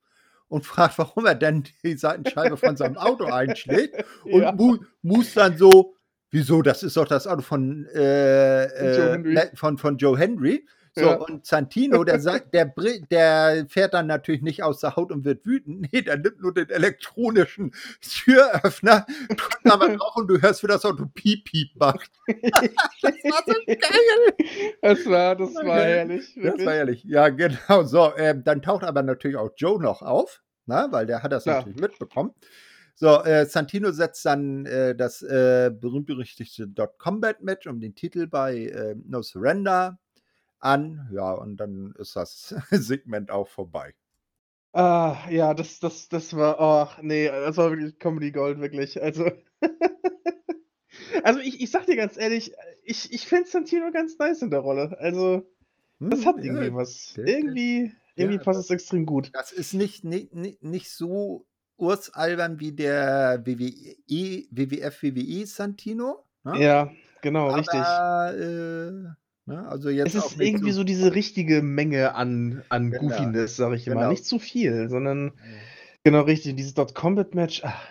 und 0.50 0.66
fragt, 0.66 0.98
warum 0.98 1.26
er 1.26 1.36
denn 1.36 1.64
die 1.84 1.96
Seitenscheibe 1.96 2.58
von 2.58 2.76
seinem 2.76 2.98
Auto 2.98 3.26
einschlägt. 3.32 4.04
Und 4.26 4.42
ja. 4.42 4.56
muss 5.02 5.34
dann 5.34 5.58
so, 5.58 5.96
wieso, 6.32 6.62
das 6.62 6.84
ist 6.84 6.98
doch 6.98 7.08
das 7.08 7.28
Auto 7.28 7.42
von, 7.42 7.86
äh, 7.94 8.66
äh, 8.66 9.56
von, 9.56 9.78
von 9.78 9.98
Joe 9.98 10.18
Henry. 10.18 10.66
So, 10.96 11.02
ja. 11.02 11.14
und 11.16 11.46
Santino, 11.46 12.04
der 12.04 12.20
sagt, 12.20 12.54
der, 12.54 12.74
der 13.12 13.66
fährt 13.70 13.94
dann 13.94 14.08
natürlich 14.08 14.42
nicht 14.42 14.64
aus 14.64 14.80
der 14.80 14.96
Haut 14.96 15.12
und 15.12 15.24
wird 15.24 15.46
wütend. 15.46 15.88
Nee, 15.92 16.02
der 16.02 16.18
nimmt 16.18 16.42
nur 16.42 16.54
den 16.54 16.70
elektronischen 16.70 17.72
Türöffner, 18.02 19.06
drückt 19.30 19.66
aber 19.72 19.96
drauf 19.96 20.16
und 20.16 20.28
du 20.28 20.42
hörst, 20.42 20.64
wie 20.64 20.68
das 20.68 20.86
Auto 20.86 21.06
piep 21.14 21.46
piep 21.46 21.76
macht. 21.76 22.12
das 22.28 23.14
war 23.24 23.44
so 23.46 23.54
geil. 23.66 24.48
Das 24.82 25.06
war, 25.06 25.36
das 25.36 25.56
war 25.56 25.62
okay. 25.62 25.84
herrlich. 25.84 26.36
Wirklich. 26.36 26.56
Das 26.58 26.66
war 26.66 26.74
herrlich. 26.74 27.04
Ja, 27.04 27.30
genau. 27.30 27.84
So, 27.84 28.14
äh, 28.16 28.36
dann 28.42 28.62
taucht 28.62 28.84
aber 28.84 29.04
natürlich 29.04 29.38
auch 29.38 29.52
Joe 29.56 29.82
noch 29.82 30.02
auf, 30.02 30.42
na, 30.66 30.92
weil 30.92 31.06
der 31.06 31.24
hat 31.24 31.32
das 31.32 31.46
ja. 31.46 31.56
natürlich 31.56 31.80
mitbekommen. 31.80 32.34
So, 32.96 33.24
äh, 33.24 33.46
Santino 33.46 33.92
setzt 33.92 34.26
dann 34.26 34.66
äh, 34.66 34.94
das 34.94 35.22
äh, 35.22 35.72
berühmt-berüchtigte 35.74 36.68
Dot 36.68 37.00
Combat 37.00 37.42
Match 37.42 37.66
um 37.66 37.80
den 37.80 37.96
Titel 37.96 38.28
bei 38.28 38.66
äh, 38.66 38.96
No 39.06 39.22
Surrender 39.22 39.98
an. 40.60 41.10
Ja, 41.12 41.32
und 41.32 41.58
dann 41.58 41.94
ist 41.98 42.16
das 42.16 42.56
Segment 42.72 43.32
auch 43.32 43.48
vorbei. 43.48 43.94
Ah, 44.72 45.18
ja, 45.30 45.54
das, 45.54 45.80
das, 45.80 46.10
das 46.10 46.36
war, 46.36 46.58
oh, 46.60 47.02
nee, 47.02 47.28
das 47.28 47.58
war 47.58 47.72
wirklich 47.72 47.98
Comedy 47.98 48.32
Gold, 48.32 48.60
wirklich. 48.60 49.02
Also, 49.02 49.32
also 51.24 51.40
ich, 51.40 51.62
ich 51.62 51.72
sag 51.72 51.88
dir 51.88 51.96
ganz 51.96 52.18
ehrlich, 52.18 52.54
ich, 52.84 53.12
ich 53.12 53.26
finde 53.26 53.50
Santino 53.50 53.92
ganz 53.92 54.18
nice 54.20 54.44
in 54.44 54.52
der 54.52 54.60
Rolle. 54.60 54.96
Also, 55.00 55.50
das 56.00 56.20
hm, 56.20 56.26
hat 56.26 56.38
irgendwie 56.44 56.68
ja, 56.68 56.76
was. 56.76 57.18
irgendwie, 57.18 57.92
irgendwie 58.16 58.38
ja, 58.38 58.44
passt 58.44 58.60
es 58.60 58.70
extrem 58.70 59.06
gut. 59.06 59.32
Das 59.34 59.52
ist 59.52 59.74
nicht, 59.74 60.04
nicht, 60.04 60.34
nicht 60.34 60.92
so 60.92 61.48
ursalbern 61.78 62.60
wie 62.60 62.72
der 62.72 63.42
WWE, 63.46 64.46
WWF, 64.52 65.02
WWE 65.02 65.46
Santino. 65.48 66.26
Ne? 66.44 66.62
Ja, 66.62 66.92
genau, 67.22 67.50
Aber, 67.50 67.58
richtig. 67.58 67.80
Äh, 67.80 69.16
Ne? 69.50 69.68
Also 69.68 69.90
jetzt 69.90 70.14
es 70.14 70.26
ist 70.26 70.40
irgendwie 70.40 70.72
so, 70.72 70.82
so, 70.82 70.84
diese 70.84 71.16
richtige 71.16 71.64
Menge 71.64 72.14
an, 72.14 72.64
an 72.70 72.92
genau. 72.92 73.02
Goofiness, 73.02 73.56
sag 73.56 73.74
ich 73.74 73.86
genau. 73.86 74.02
immer. 74.02 74.10
Nicht 74.10 74.26
zu 74.26 74.38
viel, 74.38 74.90
sondern 74.90 75.32
genau 76.04 76.22
richtig. 76.22 76.56
Dieses 76.56 76.76
Dot 76.76 76.94
Combat 76.94 77.34
Match. 77.34 77.62
Ach, 77.66 77.84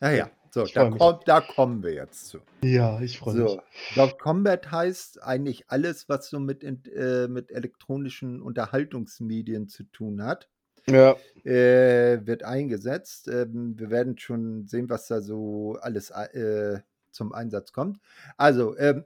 ja, 0.00 0.10
ja. 0.10 0.30
So, 0.50 0.64
da, 0.66 0.90
komm, 0.90 1.18
da, 1.24 1.40
kommen 1.40 1.84
wir 1.84 1.94
jetzt 1.94 2.26
zu. 2.28 2.38
Ja, 2.62 3.00
ich 3.00 3.18
freue 3.18 3.34
so, 3.34 3.44
mich. 3.44 3.58
Dot 3.94 4.18
Combat 4.18 4.72
heißt 4.72 5.22
eigentlich 5.22 5.64
alles, 5.68 6.08
was 6.08 6.28
so 6.28 6.40
mit, 6.40 6.64
äh, 6.64 7.28
mit 7.28 7.52
elektronischen 7.52 8.42
Unterhaltungsmedien 8.42 9.68
zu 9.68 9.84
tun 9.84 10.22
hat. 10.22 10.48
Ja. 10.88 11.16
Äh, 11.44 12.26
wird 12.26 12.42
eingesetzt. 12.42 13.28
Ähm, 13.28 13.78
wir 13.78 13.90
werden 13.90 14.18
schon 14.18 14.66
sehen, 14.66 14.90
was 14.90 15.06
da 15.06 15.20
so 15.22 15.78
alles 15.80 16.10
äh, 16.10 16.80
zum 17.12 17.32
Einsatz 17.32 17.72
kommt. 17.72 18.00
Also, 18.36 18.76
ähm, 18.78 19.04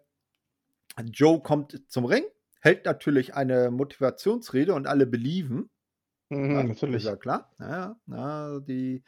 Joe 1.05 1.41
kommt 1.41 1.83
zum 1.89 2.05
Ring, 2.05 2.25
hält 2.61 2.85
natürlich 2.85 3.35
eine 3.35 3.71
Motivationsrede 3.71 4.75
und 4.75 4.87
alle 4.87 5.07
belieben. 5.07 5.71
Mhm, 6.29 6.51
ja, 6.51 6.63
natürlich. 6.63 7.05
Ist 7.05 7.09
ja 7.09 7.17
klar. 7.17 7.51
Ja, 7.59 7.97
ja, 8.07 8.61
die 8.61 9.03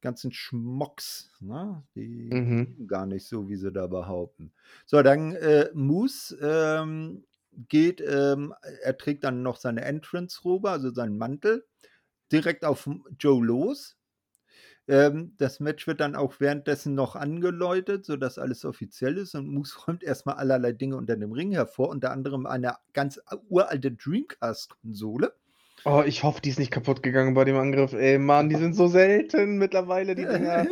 ganzen 0.00 0.32
Schmocks, 0.32 1.30
ne? 1.40 1.82
die 1.94 2.30
mhm. 2.32 2.86
gar 2.86 3.06
nicht 3.06 3.26
so, 3.26 3.48
wie 3.48 3.56
sie 3.56 3.70
da 3.70 3.86
behaupten. 3.86 4.52
So, 4.86 5.02
dann 5.02 5.34
äh, 5.36 5.68
Moose 5.74 6.36
ähm, 6.40 7.24
geht, 7.68 8.00
ähm, 8.00 8.54
er 8.82 8.96
trägt 8.96 9.24
dann 9.24 9.42
noch 9.42 9.56
seine 9.56 9.84
Entrance-Robe, 9.84 10.70
also 10.70 10.90
seinen 10.90 11.18
Mantel, 11.18 11.66
direkt 12.32 12.64
auf 12.64 12.88
Joe 13.18 13.44
los. 13.44 13.96
Ähm, 14.90 15.34
das 15.38 15.60
Match 15.60 15.86
wird 15.86 16.00
dann 16.00 16.16
auch 16.16 16.34
währenddessen 16.40 16.96
noch 16.96 17.14
angeläutet, 17.14 18.04
sodass 18.04 18.38
alles 18.38 18.64
offiziell 18.64 19.18
ist 19.18 19.36
und 19.36 19.46
Moose 19.46 19.78
räumt 19.86 20.02
erstmal 20.02 20.34
allerlei 20.34 20.72
Dinge 20.72 20.96
unter 20.96 21.16
dem 21.16 21.30
Ring 21.30 21.52
hervor, 21.52 21.90
unter 21.90 22.10
anderem 22.10 22.44
eine 22.44 22.74
ganz 22.92 23.20
uralte 23.48 23.92
Dreamcast-Konsole. 23.92 25.32
Oh, 25.84 26.02
ich 26.04 26.24
hoffe, 26.24 26.42
die 26.42 26.50
ist 26.50 26.58
nicht 26.58 26.72
kaputt 26.72 27.04
gegangen 27.04 27.34
bei 27.34 27.44
dem 27.44 27.56
Angriff. 27.56 27.92
Ey, 27.92 28.18
Mann, 28.18 28.48
die 28.48 28.56
sind 28.56 28.74
so 28.74 28.88
selten 28.88 29.58
mittlerweile, 29.58 30.16
die 30.16 30.26
Dinger. 30.26 30.66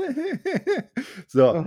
so. 1.28 1.54
Oh. 1.54 1.64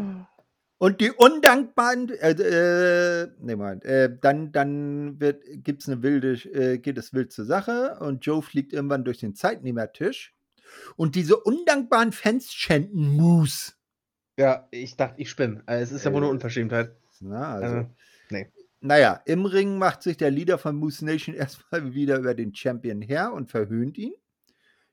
Und 0.78 1.00
die 1.00 1.12
undankbaren, 1.12 2.10
äh, 2.10 2.32
äh, 2.32 3.30
nee, 3.40 3.56
Moment, 3.56 3.86
äh, 3.86 4.16
dann, 4.20 4.52
dann 4.52 5.22
wird, 5.22 5.44
gibt's 5.64 5.88
eine 5.88 6.04
wilde, 6.04 6.34
äh, 6.52 6.80
geht 6.80 6.98
es 6.98 7.14
wild 7.14 7.32
zur 7.32 7.46
Sache 7.46 7.98
und 8.02 8.26
Joe 8.26 8.42
fliegt 8.42 8.74
irgendwann 8.74 9.06
durch 9.06 9.20
den 9.20 9.36
Zeitnehmertisch 9.36 10.36
und 10.96 11.16
diese 11.16 11.38
undankbaren 11.38 12.12
Fans 12.12 12.52
chanten 12.52 13.16
Moose. 13.16 13.74
Ja, 14.38 14.68
ich 14.72 14.96
dachte, 14.96 15.22
ich 15.22 15.30
spinne. 15.30 15.64
Also, 15.66 15.84
es 15.84 15.92
ist 15.92 16.06
ja 16.06 16.12
wohl 16.12 16.18
eine 16.18 16.28
äh, 16.28 16.32
Unverschämtheit. 16.32 16.96
Na, 17.20 17.54
also, 17.54 17.76
also, 17.76 17.90
nee. 18.30 18.52
Naja, 18.80 19.22
im 19.26 19.46
Ring 19.46 19.78
macht 19.78 20.02
sich 20.02 20.18
der 20.18 20.32
Leader 20.32 20.58
von 20.58 20.76
Moose 20.76 21.06
Nation 21.06 21.36
erstmal 21.36 21.94
wieder 21.94 22.18
über 22.18 22.34
den 22.34 22.56
Champion 22.56 23.02
her 23.02 23.34
und 23.34 23.52
verhöhnt 23.52 23.98
ihn. 23.98 24.14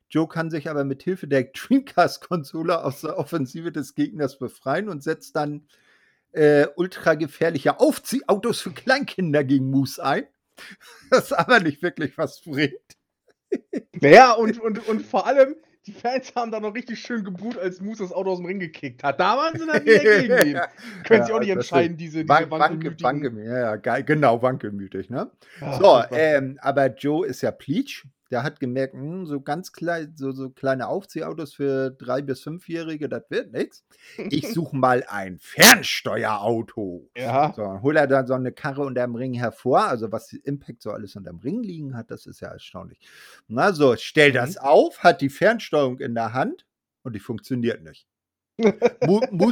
Joe 0.09 0.27
kann 0.27 0.49
sich 0.49 0.69
aber 0.69 0.83
mit 0.83 1.03
Hilfe 1.03 1.27
der 1.27 1.43
Dreamcast-Konsole 1.43 2.83
aus 2.83 3.01
der 3.01 3.17
Offensive 3.17 3.71
des 3.71 3.93
Gegners 3.93 4.39
befreien 4.39 4.89
und 4.89 5.03
setzt 5.03 5.35
dann 5.35 5.67
äh, 6.31 6.67
ultra 6.75 7.15
gefährliche 7.15 7.79
Aufziehautos 7.79 8.61
für 8.61 8.71
Kleinkinder 8.71 9.43
gegen 9.43 9.69
Moose 9.69 10.03
ein. 10.03 10.23
Das 11.09 11.31
aber 11.31 11.59
nicht 11.61 11.81
wirklich 11.81 12.17
was 12.17 12.41
bringt. 12.41 12.97
Naja, 13.93 14.33
und, 14.33 14.59
und, 14.59 14.87
und 14.87 15.01
vor 15.01 15.25
allem, 15.25 15.55
die 15.85 15.93
Fans 15.93 16.33
haben 16.35 16.51
da 16.51 16.59
noch 16.59 16.75
richtig 16.75 16.99
schön 16.99 17.23
gebuht, 17.23 17.57
als 17.57 17.81
Moose 17.81 18.03
das 18.03 18.11
Auto 18.11 18.31
aus 18.31 18.37
dem 18.37 18.45
Ring 18.45 18.59
gekickt 18.59 19.03
hat. 19.03 19.19
Da 19.19 19.37
waren 19.37 19.57
sie 19.57 19.65
dann 19.65 19.85
wieder 19.85 19.99
gegen 19.99 20.47
ihn. 20.47 20.61
Können 21.05 21.21
ja, 21.21 21.25
sie 21.25 21.33
auch 21.33 21.39
nicht 21.39 21.49
entscheiden, 21.49 21.97
diese, 21.97 22.19
diese 22.19 22.29
Wank, 22.29 22.51
wankelmütigen... 22.51 23.03
Wanke, 23.03 23.43
ja, 23.43 23.75
ja, 23.75 24.01
genau, 24.01 24.41
wankelmütig, 24.41 25.09
ne? 25.09 25.31
Ja, 25.61 25.73
so, 25.79 26.15
ähm, 26.15 26.59
aber 26.61 26.87
Joe 26.87 27.25
ist 27.25 27.41
ja 27.41 27.51
Pleach. 27.51 28.05
Der 28.31 28.43
hat 28.43 28.59
gemerkt, 28.59 28.93
hm, 28.93 29.25
so 29.25 29.41
ganz 29.41 29.71
klein, 29.71 30.13
so, 30.15 30.31
so 30.31 30.49
kleine 30.49 30.87
Aufziehautos 30.87 31.53
für 31.53 31.89
drei 31.89 32.21
bis 32.21 32.41
fünfjährige, 32.41 33.09
das 33.09 33.23
wird 33.29 33.51
nichts. 33.51 33.83
Ich 34.29 34.47
suche 34.53 34.75
mal 34.75 35.03
ein 35.07 35.39
Fernsteuerauto. 35.39 37.09
Ja. 37.17 37.53
So, 37.55 37.63
dann 37.63 37.81
holt 37.81 37.97
er 37.97 38.07
dann 38.07 38.27
so 38.27 38.33
eine 38.33 38.51
Karre 38.51 38.83
unterm 38.83 39.15
Ring 39.15 39.33
hervor. 39.33 39.85
Also 39.85 40.11
was 40.11 40.33
Impact 40.33 40.83
so 40.83 40.91
alles 40.91 41.15
unterm 41.15 41.39
Ring 41.39 41.63
liegen 41.63 41.95
hat, 41.95 42.11
das 42.11 42.25
ist 42.25 42.41
ja 42.41 42.49
erstaunlich. 42.49 42.99
Na 43.47 43.73
so, 43.73 43.95
stell 43.95 44.31
das 44.31 44.55
mhm. 44.55 44.61
auf, 44.61 44.99
hat 44.99 45.21
die 45.21 45.29
Fernsteuerung 45.29 45.99
in 45.99 46.13
der 46.13 46.33
Hand 46.33 46.65
und 47.03 47.15
die 47.15 47.19
funktioniert 47.19 47.83
nicht. 47.83 48.07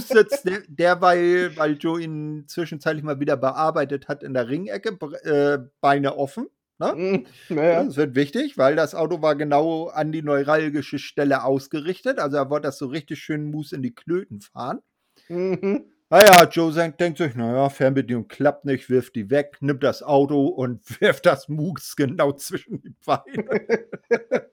Sitzt 0.07 0.45
der, 0.45 0.63
derweil, 0.67 1.55
weil 1.55 1.77
Joe 1.77 2.01
ihn 2.01 2.45
zwischenzeitlich 2.47 3.03
mal 3.03 3.19
wieder 3.19 3.37
bearbeitet 3.37 4.07
hat, 4.07 4.23
in 4.23 4.33
der 4.33 4.49
Ringecke, 4.49 4.97
äh, 5.23 5.59
Beine 5.81 6.17
offen. 6.17 6.47
Ne? 6.79 7.23
Naja. 7.49 7.83
Das 7.83 7.97
wird 7.97 8.15
wichtig, 8.15 8.57
weil 8.57 8.75
das 8.75 8.93
Auto 8.93 9.21
war 9.21 9.35
genau 9.35 9.87
an 9.87 10.11
die 10.11 10.21
neuralgische 10.21 10.99
Stelle 10.99 11.43
ausgerichtet. 11.43 12.19
Also 12.19 12.37
er 12.37 12.49
wollte 12.49 12.67
das 12.67 12.77
so 12.77 12.87
richtig 12.87 13.19
schön 13.19 13.49
Mus 13.49 13.71
in 13.71 13.81
die 13.81 13.95
Klöten 13.95 14.41
fahren. 14.41 14.79
Mhm. 15.27 15.85
Naja, 16.09 16.47
Joe 16.49 16.71
denkt 16.71 17.17
sich, 17.17 17.35
naja, 17.35 17.69
Fernbedienung 17.69 18.29
klappt 18.29 18.63
nicht, 18.63 18.89
wirft 18.89 19.15
die 19.17 19.29
weg, 19.29 19.57
nimmt 19.59 19.83
das 19.83 20.03
Auto 20.03 20.45
und 20.47 20.81
wirft 21.01 21.25
das 21.25 21.49
Mus 21.49 21.95
genau 21.97 22.31
zwischen 22.31 22.81
die 22.81 22.95
Beine. 23.05 23.77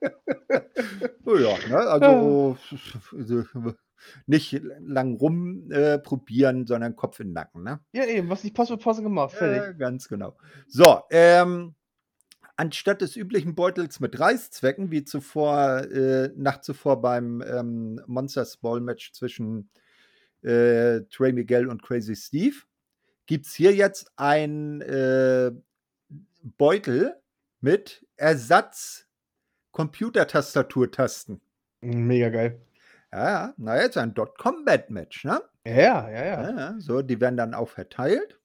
ja, 1.27 1.68
ne? 1.68 1.79
also 1.79 2.57
nicht 4.27 4.61
lang 4.81 5.16
rumprobieren, 5.16 6.64
äh, 6.64 6.66
sondern 6.66 6.97
Kopf 6.97 7.20
in 7.20 7.29
den 7.29 7.35
Nacken. 7.35 7.62
Ne? 7.62 7.81
Ja, 7.93 8.05
eben, 8.05 8.29
was 8.29 8.43
nicht 8.43 8.57
passt, 8.57 8.70
wird 8.70 8.83
passen 8.83 9.05
gemacht. 9.05 9.33
Fertig. 9.33 9.62
Ja, 9.62 9.72
ganz 9.72 10.09
genau. 10.09 10.37
So, 10.66 11.03
ähm, 11.11 11.75
anstatt 12.57 13.00
des 13.00 13.16
üblichen 13.16 13.55
Beutels 13.55 14.00
mit 14.00 14.18
Reißzwecken, 14.18 14.90
wie 14.90 15.05
zuvor, 15.05 15.82
äh, 15.90 16.30
Nacht 16.36 16.64
zuvor 16.64 17.00
beim 17.00 17.42
ähm, 17.42 18.00
Monster 18.07 18.46
Ball 18.61 18.80
Match 18.80 19.12
zwischen 19.12 19.70
äh, 20.42 21.00
Trey 21.11 21.32
Miguel 21.32 21.68
und 21.68 21.82
Crazy 21.82 22.16
Steve, 22.16 22.57
gibt 23.26 23.46
es 23.46 23.55
hier 23.55 23.74
jetzt 23.74 24.12
ein 24.16 24.80
äh, 24.82 25.50
Beutel 26.42 27.16
mit 27.61 28.07
Ersatz 28.16 29.07
Computertastaturtasten. 29.72 31.40
Mega 31.80 32.28
geil. 32.28 32.61
Ja, 33.12 33.55
na 33.57 33.80
jetzt 33.80 33.96
ein 33.96 34.14
Dot 34.14 34.38
Combat 34.38 34.90
Match, 34.90 35.24
ne? 35.24 35.40
Ja, 35.66 36.09
ja, 36.11 36.24
ja. 36.24 36.50
ja 36.50 36.74
so, 36.78 37.00
die 37.00 37.20
werden 37.20 37.36
dann 37.36 37.55
auch 37.55 37.68
verteilt. 37.68 38.38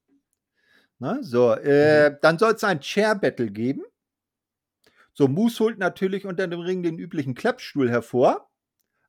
Na, 1.00 1.20
so, 1.22 1.54
äh, 1.54 2.10
mhm. 2.12 2.18
dann 2.22 2.38
soll 2.38 2.54
es 2.54 2.64
ein 2.64 2.80
Chair 2.82 3.16
Battle 3.16 3.50
geben. 3.50 3.84
So, 5.20 5.28
Moose 5.28 5.60
holt 5.60 5.80
natürlich 5.80 6.26
unter 6.26 6.48
dem 6.48 6.62
Ring 6.62 6.82
den 6.82 6.98
üblichen 6.98 7.36
Klappstuhl 7.36 7.90
hervor. 7.90 8.50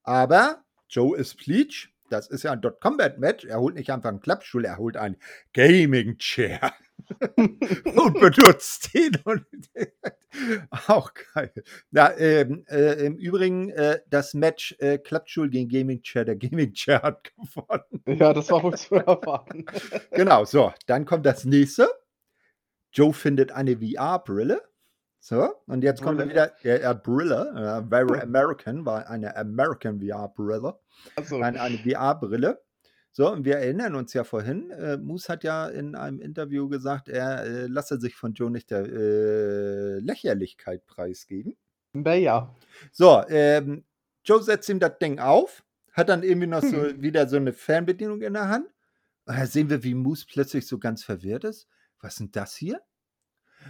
Aber 0.03 0.65
Joe 0.89 1.17
ist 1.17 1.37
Pleach. 1.37 1.95
Das 2.09 2.27
ist 2.27 2.43
ja 2.43 2.51
ein 2.51 2.61
Dot 2.61 2.81
Combat 2.81 3.21
Match. 3.21 3.45
Er 3.45 3.61
holt 3.61 3.77
nicht 3.77 3.93
einfach 3.93 4.09
einen 4.09 4.19
Klappstuhl, 4.19 4.65
er 4.65 4.79
holt 4.79 4.97
einen 4.97 5.19
Gaming 5.53 6.19
Chair 6.19 6.73
und 7.37 8.15
benutzt 8.15 8.93
den. 8.93 9.13
Und 9.23 9.47
auch 10.89 11.13
geil. 11.33 11.53
Ja, 11.93 12.11
ähm, 12.19 12.65
äh, 12.69 13.07
im 13.07 13.17
Übrigen, 13.17 13.71
äh, 13.71 14.01
das 14.09 14.35
Match 14.35 14.75
äh, 14.81 14.99
Klappstuhl 14.99 15.49
gegen 15.49 15.69
Gaming 15.69 16.03
Chair, 16.03 16.25
der 16.25 16.35
Gaming 16.35 16.73
Chair 16.73 17.03
hat 17.03 17.31
gewonnen. 17.37 18.19
Ja, 18.19 18.33
das 18.33 18.51
war 18.51 18.65
wohl 18.65 18.77
zu 18.77 18.97
erwarten. 18.97 19.65
genau, 20.11 20.45
so, 20.45 20.75
dann 20.89 21.05
kommt 21.05 21.25
das 21.25 21.45
nächste. 21.45 21.89
Joe 22.93 23.13
findet 23.13 23.53
eine 23.53 23.77
VR-Brille. 23.77 24.70
So, 25.23 25.55
und 25.67 25.85
jetzt 25.85 26.03
kommt 26.03 26.19
wieder 26.19 26.53
der 26.65 26.81
ja, 26.81 26.93
Brille, 26.95 27.83
äh, 27.85 27.89
very 27.89 28.21
American, 28.21 28.87
war 28.87 29.09
eine 29.09 29.37
American 29.37 30.01
VR-Brille. 30.01 30.79
So. 31.25 31.37
Eine, 31.41 31.61
eine 31.61 31.77
VR-Brille. 31.77 32.63
So, 33.13 33.31
und 33.31 33.45
wir 33.45 33.57
erinnern 33.57 33.97
uns 33.97 34.15
ja 34.15 34.25
vorhin, 34.25 34.71
äh, 34.71 34.97
Moose 34.97 35.29
hat 35.29 35.45
ja 35.45 35.69
in 35.69 35.95
einem 35.95 36.21
Interview 36.21 36.69
gesagt, 36.69 37.09
er 37.09 37.45
äh, 37.45 37.67
lasse 37.67 38.01
sich 38.01 38.15
von 38.15 38.33
Joe 38.33 38.51
nicht 38.51 38.71
der 38.71 38.87
äh, 38.87 39.99
Lächerlichkeit 39.99 40.87
preisgeben. 40.87 41.57
Ja. 41.95 42.55
So, 42.93 43.23
ähm, 43.29 43.85
Joe 44.25 44.43
setzt 44.43 44.69
ihm 44.69 44.79
das 44.79 44.99
Ding 44.99 45.19
auf, 45.19 45.65
hat 45.93 46.09
dann 46.09 46.23
irgendwie 46.23 46.47
noch 46.47 46.63
so 46.63 46.83
hm. 46.83 47.03
wieder 47.03 47.29
so 47.29 47.37
eine 47.37 47.53
Fernbedienung 47.53 48.23
in 48.23 48.35
der 48.35 48.49
Hand. 48.49 48.67
Und 49.27 49.37
da 49.37 49.45
sehen 49.45 49.69
wir, 49.69 49.83
wie 49.83 49.95
Moose 49.95 50.25
plötzlich 50.31 50.67
so 50.67 50.79
ganz 50.79 51.03
verwirrt 51.03 51.45
ist. 51.45 51.69
Was 52.01 52.15
ist 52.15 52.21
denn 52.21 52.31
das 52.33 52.55
hier? 52.55 52.81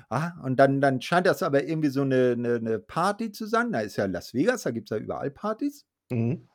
Ah, 0.09 0.41
und 0.43 0.57
dann, 0.57 0.81
dann 0.81 1.01
scheint 1.01 1.27
das 1.27 1.43
aber 1.43 1.65
irgendwie 1.65 1.89
so 1.89 2.03
eine, 2.03 2.33
eine, 2.33 2.55
eine 2.55 2.79
Party 2.79 3.33
zu 3.33 3.47
sein. 3.47 3.73
Da 3.73 3.81
ist 3.81 3.97
ja 3.97 4.07
Las 4.07 4.35
Vegas, 4.35 4.63
da 4.63 4.71
gibt 4.71 4.91
es 4.91 4.97
ja 4.97 5.03
überall 5.03 5.31
Partys. 5.31 5.87
Mhm. 6.11 6.49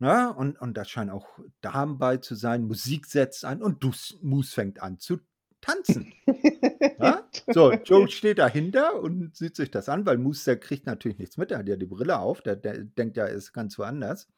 Ja, 0.00 0.30
und, 0.30 0.60
und 0.60 0.76
da 0.76 0.84
scheinen 0.84 1.10
auch 1.10 1.38
Damen 1.60 1.98
bei 1.98 2.16
zu 2.16 2.34
sein. 2.34 2.64
Musik 2.64 3.06
setzt 3.06 3.44
an 3.44 3.62
und 3.62 3.82
Moose 4.22 4.52
fängt 4.52 4.82
an 4.82 4.98
zu 4.98 5.18
tanzen. 5.60 6.12
ja? 6.98 7.28
So, 7.52 7.72
Joe 7.72 8.08
steht 8.08 8.38
dahinter 8.38 9.00
und 9.00 9.36
sieht 9.36 9.56
sich 9.56 9.70
das 9.70 9.88
an, 9.88 10.04
weil 10.04 10.18
Moose, 10.18 10.44
der 10.44 10.60
kriegt 10.60 10.86
natürlich 10.86 11.18
nichts 11.18 11.36
mit. 11.36 11.50
Der 11.50 11.58
hat 11.58 11.68
ja 11.68 11.76
die 11.76 11.86
Brille 11.86 12.18
auf. 12.18 12.42
Der, 12.42 12.56
der 12.56 12.84
denkt 12.84 13.16
ja, 13.16 13.24
er 13.24 13.34
ist 13.34 13.52
ganz 13.52 13.78
woanders 13.78 14.28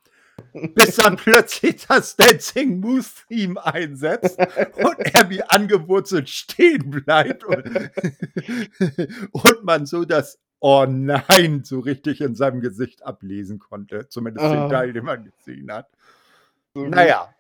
bis 0.75 0.97
dann 0.97 1.17
plötzlich 1.17 1.87
das 1.87 2.17
Dancing 2.17 2.81
Moose 2.81 3.27
Theme 3.29 3.65
einsetzt 3.65 4.39
und 4.39 4.99
er 5.15 5.31
wie 5.31 5.43
angewurzelt 5.43 6.29
stehen 6.29 6.91
bleibt 6.91 7.45
und, 7.45 7.65
und 9.33 9.65
man 9.65 9.87
so 9.87 10.05
das 10.05 10.39
Oh 10.59 10.87
nein 10.89 11.65
so 11.65 11.81
richtig 11.81 12.23
in 12.23 12.35
seinem 12.35 12.61
Gesicht 12.61 13.05
ablesen 13.05 13.59
konnte. 13.59 14.09
Zumindest 14.09 14.47
oh. 14.47 14.51
den 14.51 14.59
ah. 14.59 14.69
Teil, 14.69 14.93
den 14.93 15.05
man 15.05 15.25
gesehen 15.25 15.71
hat. 15.71 15.89
Mhm. 16.75 16.91
Naja. 16.91 17.33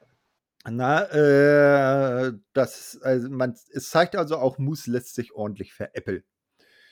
Na, 0.68 1.04
äh, 1.04 2.32
das, 2.52 3.00
also 3.02 3.30
man, 3.30 3.56
es 3.72 3.88
zeigt 3.90 4.16
also 4.16 4.36
auch, 4.36 4.58
Moose 4.58 4.90
lässt 4.90 5.14
sich 5.14 5.32
ordentlich 5.32 5.72
veräppeln. 5.72 6.24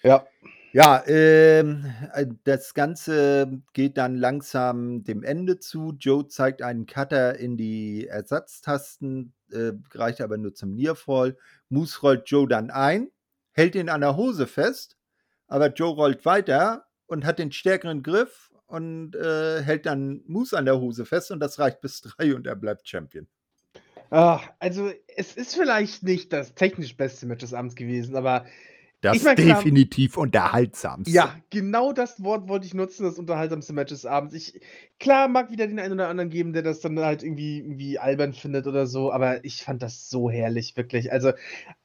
Ja. 0.02 0.26
Ja, 0.74 1.04
ähm, 1.06 1.86
äh, 2.14 2.26
das 2.42 2.74
Ganze 2.74 3.62
geht 3.74 3.96
dann 3.96 4.16
langsam 4.16 5.04
dem 5.04 5.22
Ende 5.22 5.60
zu. 5.60 5.94
Joe 6.00 6.26
zeigt 6.26 6.62
einen 6.62 6.86
Cutter 6.86 7.38
in 7.38 7.56
die 7.56 8.08
Ersatztasten, 8.08 9.32
äh, 9.52 9.70
reicht 9.92 10.20
aber 10.20 10.36
nur 10.36 10.52
zum 10.52 10.74
Nearfall. 10.74 11.36
Moose 11.68 12.00
rollt 12.00 12.28
Joe 12.28 12.48
dann 12.48 12.72
ein, 12.72 13.12
hält 13.52 13.76
ihn 13.76 13.88
an 13.88 14.00
der 14.00 14.16
Hose 14.16 14.48
fest, 14.48 14.96
aber 15.46 15.68
Joe 15.72 15.94
rollt 15.94 16.24
weiter 16.24 16.86
und 17.06 17.24
hat 17.24 17.38
den 17.38 17.52
stärkeren 17.52 18.02
Griff 18.02 18.50
und 18.66 19.14
äh, 19.14 19.62
hält 19.62 19.86
dann 19.86 20.24
Moose 20.26 20.58
an 20.58 20.64
der 20.64 20.80
Hose 20.80 21.06
fest 21.06 21.30
und 21.30 21.38
das 21.38 21.60
reicht 21.60 21.82
bis 21.82 22.00
drei 22.00 22.34
und 22.34 22.48
er 22.48 22.56
bleibt 22.56 22.88
Champion. 22.88 23.28
Ach, 24.10 24.42
also 24.58 24.90
es 25.16 25.36
ist 25.36 25.54
vielleicht 25.54 26.02
nicht 26.02 26.32
das 26.32 26.56
technisch 26.56 26.96
beste 26.96 27.26
Match 27.26 27.42
des 27.42 27.54
Abends 27.54 27.76
gewesen, 27.76 28.16
aber 28.16 28.44
das 29.04 29.18
ist 29.18 29.38
definitiv 29.38 30.16
unterhaltsamste. 30.16 31.10
Ja, 31.10 31.34
genau 31.50 31.92
das 31.92 32.24
Wort 32.24 32.48
wollte 32.48 32.66
ich 32.66 32.72
nutzen, 32.72 33.04
das 33.04 33.18
unterhaltsamste 33.18 33.74
Match 33.74 33.90
des 33.90 34.06
Abends. 34.06 34.34
Ich, 34.34 34.60
klar, 34.98 35.28
mag 35.28 35.50
wieder 35.50 35.66
den 35.66 35.78
einen 35.78 35.92
oder 35.92 36.08
anderen 36.08 36.30
geben, 36.30 36.54
der 36.54 36.62
das 36.62 36.80
dann 36.80 36.98
halt 36.98 37.22
irgendwie, 37.22 37.58
irgendwie 37.58 37.98
albern 37.98 38.32
findet 38.32 38.66
oder 38.66 38.86
so, 38.86 39.12
aber 39.12 39.44
ich 39.44 39.62
fand 39.62 39.82
das 39.82 40.08
so 40.08 40.30
herrlich, 40.30 40.76
wirklich. 40.76 41.12
Also, 41.12 41.32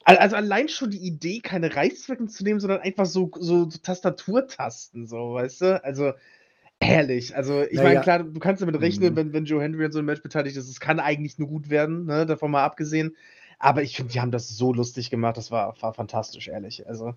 also 0.05 0.36
allein 0.38 0.70
schon 0.70 0.91
die 0.91 1.05
Idee, 1.05 1.39
keine 1.41 1.76
Reißzwecken 1.76 2.30
zu 2.30 2.43
nehmen, 2.45 2.61
sondern 2.61 2.80
einfach 2.80 3.05
so, 3.05 3.30
so, 3.38 3.70
so 3.70 3.78
Tastaturtasten, 3.78 5.05
so, 5.05 5.34
weißt 5.34 5.61
du? 5.61 5.84
Also, 5.84 6.13
herrlich. 6.82 7.36
Also, 7.36 7.63
ich 7.63 7.74
naja. 7.74 7.89
meine, 7.89 8.01
klar, 8.01 8.24
du 8.24 8.39
kannst 8.39 8.61
damit 8.61 8.80
rechnen, 8.80 9.11
mhm. 9.11 9.17
wenn, 9.17 9.34
wenn 9.34 9.45
Joe 9.45 9.61
Henry 9.61 9.84
an 9.84 9.91
so 9.91 9.99
einem 9.99 10.05
Match 10.05 10.22
beteiligt 10.22 10.55
ist, 10.55 10.70
es 10.70 10.80
kann 10.80 11.01
eigentlich 11.01 11.38
nur 11.38 11.49
gut 11.49 11.70
werden, 11.70 12.05
ne, 12.05 12.26
davon 12.26 12.51
mal 12.51 12.63
abgesehen. 12.63 13.15
Aber 13.60 13.84
ich 13.84 13.97
finde, 13.97 14.14
die 14.14 14.22
haben 14.22 14.32
das 14.32 14.49
so 14.49 14.74
lustig 14.74 15.10
gemacht. 15.10 15.38
Das 15.38 15.51
war, 15.51 15.80
war 15.82 15.93
fantastisch, 15.93 16.47
ehrlich. 16.47 16.88
Also, 16.88 17.14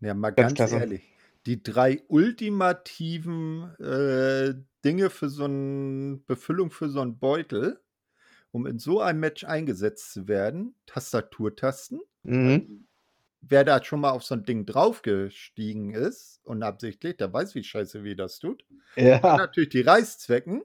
ja, 0.00 0.14
mal 0.14 0.30
ganz, 0.30 0.54
ganz 0.54 0.72
ehrlich. 0.72 1.02
Die 1.46 1.62
drei 1.62 2.02
ultimativen 2.08 3.74
äh, 3.80 4.54
Dinge 4.84 5.10
für 5.10 5.28
so 5.28 5.44
eine 5.44 6.20
Befüllung 6.26 6.70
für 6.70 6.88
so 6.88 7.00
einen 7.00 7.18
Beutel, 7.18 7.80
um 8.52 8.66
in 8.66 8.78
so 8.78 9.00
einem 9.00 9.20
Match 9.20 9.44
eingesetzt 9.44 10.12
zu 10.12 10.28
werden: 10.28 10.74
Tastaturtasten. 10.86 12.00
Mhm. 12.22 12.84
Wer 13.40 13.64
da 13.64 13.82
schon 13.82 14.00
mal 14.00 14.10
auf 14.10 14.24
so 14.24 14.34
ein 14.34 14.44
Ding 14.44 14.66
draufgestiegen 14.66 15.92
ist, 15.92 16.40
unabsichtlich, 16.44 17.16
der 17.16 17.32
weiß, 17.32 17.54
wie 17.54 17.64
scheiße 17.64 18.04
wie 18.04 18.16
das 18.16 18.38
tut. 18.38 18.64
Ja. 18.96 19.16
Und 19.16 19.38
natürlich 19.38 19.70
die 19.70 19.80
Reißzwecken 19.80 20.62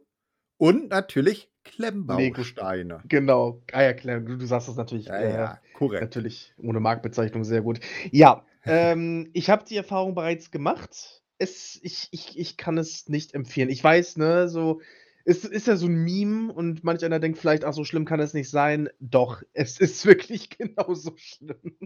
und 0.58 0.90
natürlich 0.90 1.50
Klemmbausteine. 1.64 3.02
Genau. 3.08 3.62
Ah 3.72 3.84
ja, 3.84 3.94
Klemm, 3.94 4.26
du, 4.26 4.38
du 4.38 4.46
sagst 4.46 4.68
das 4.68 4.76
natürlich. 4.76 5.08
Ja, 5.08 5.18
äh, 5.18 5.34
ja, 5.34 5.60
korrekt. 5.74 6.02
Natürlich 6.02 6.54
ohne 6.62 6.80
Marktbezeichnung 6.80 7.44
sehr 7.44 7.62
gut. 7.62 7.80
Ja, 8.12 8.46
ähm, 8.66 9.30
ich 9.34 9.50
habe 9.50 9.66
die 9.66 9.78
Erfahrung 9.78 10.16
bereits 10.16 10.52
gemacht. 10.52 11.24
Es, 11.38 11.80
ich, 11.82 12.10
ich, 12.12 12.38
ich 12.38 12.58
kann 12.58 12.78
es 12.78 13.10
nicht 13.10 13.34
empfehlen. 13.34 13.70
Ich 13.70 13.84
weiß, 13.84 14.18
ne, 14.18 14.48
so. 14.50 14.82
Es 15.26 15.46
ist 15.46 15.68
ja 15.68 15.78
so 15.78 15.88
ein 15.88 16.04
Meme 16.04 16.52
und 16.52 16.84
manch 16.84 17.06
einer 17.06 17.20
denkt 17.20 17.38
vielleicht, 17.38 17.64
ach, 17.64 17.72
so 17.74 17.86
schlimm 17.86 18.04
kann 18.04 18.20
es 18.20 18.34
nicht 18.34 18.50
sein. 18.50 18.90
Doch, 19.00 19.42
es 19.54 19.80
ist 19.80 20.06
wirklich 20.06 20.50
genauso 20.50 21.14
schlimm. 21.16 21.78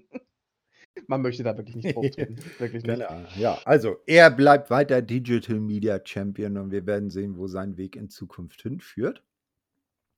Man 1.08 1.22
möchte 1.22 1.44
da 1.44 1.56
wirklich 1.56 1.76
nicht 1.76 1.96
drauf 1.96 2.04
wirklich 2.60 2.84
nicht. 2.84 2.86
Genau. 2.86 3.22
Ja, 3.38 3.58
also 3.66 3.98
er 4.06 4.32
bleibt 4.32 4.70
weiter 4.70 5.02
Digital 5.02 5.60
Media 5.60 6.00
Champion 6.04 6.58
und 6.58 6.72
wir 6.72 6.86
werden 6.86 7.10
sehen, 7.10 7.38
wo 7.38 7.48
sein 7.48 7.78
Weg 7.78 7.96
in 7.96 8.10
Zukunft 8.10 8.62
hinführt. 8.62 9.24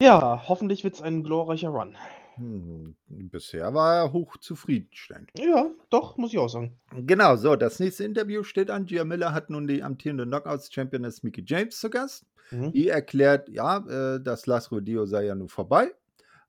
Ja, 0.01 0.47
hoffentlich 0.47 0.83
wird 0.83 0.95
es 0.95 1.01
ein 1.01 1.23
glorreicher 1.23 1.69
Run. 1.69 1.97
Hm, 2.39 2.95
bisher 3.07 3.73
war 3.73 3.95
er 3.97 4.13
hoch 4.13 4.37
zufriedenstellend. 4.37 5.29
Ja, 5.37 5.69
doch, 5.89 6.15
muss 6.17 6.31
ich 6.31 6.39
auch 6.39 6.47
sagen. 6.47 6.79
Genau, 6.95 7.35
so, 7.35 7.57
das 7.57 7.79
nächste 7.79 8.05
Interview 8.05 8.43
steht 8.43 8.71
an. 8.71 8.85
Gia 8.85 9.03
Miller 9.03 9.33
hat 9.33 9.49
nun 9.49 9.67
die 9.67 9.83
amtierende 9.83 10.25
Knockouts-Championess 10.25 11.23
Mickey 11.23 11.43
James 11.45 11.77
zu 11.77 11.89
Gast. 11.89 12.25
Mhm. 12.51 12.71
Die 12.71 12.87
erklärt, 12.87 13.49
ja, 13.49 13.77
äh, 14.15 14.23
das 14.23 14.47
Las 14.47 14.71
Rodeo 14.71 15.05
sei 15.05 15.25
ja 15.25 15.35
nun 15.35 15.49
vorbei, 15.49 15.91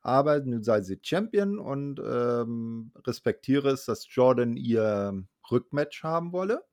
aber 0.02 0.40
nun 0.40 0.62
sei 0.62 0.80
sie 0.82 0.98
Champion 1.02 1.58
und 1.58 2.00
ähm, 2.00 2.92
respektiere 3.06 3.70
es, 3.70 3.84
dass 3.84 4.06
Jordan 4.08 4.56
ihr 4.56 5.24
Rückmatch 5.50 6.02
haben 6.02 6.32
wolle. 6.32 6.64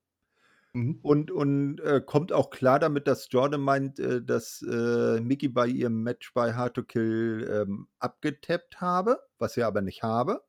Mhm. 0.73 0.99
Und, 1.01 1.31
und 1.31 1.79
äh, 1.81 2.01
kommt 2.05 2.31
auch 2.31 2.49
klar 2.49 2.79
damit, 2.79 3.07
dass 3.07 3.27
Jordan 3.31 3.61
meint, 3.61 3.99
äh, 3.99 4.21
dass 4.21 4.61
äh, 4.61 5.19
Mickey 5.19 5.47
bei 5.47 5.67
ihrem 5.67 6.03
Match 6.03 6.33
bei 6.33 6.53
Hard 6.53 6.75
to 6.75 6.83
Kill 6.83 7.49
ähm, 7.51 7.87
abgetappt 7.99 8.79
habe, 8.79 9.19
was 9.39 9.57
er 9.57 9.67
aber 9.67 9.81
nicht 9.81 10.03
habe. 10.03 10.43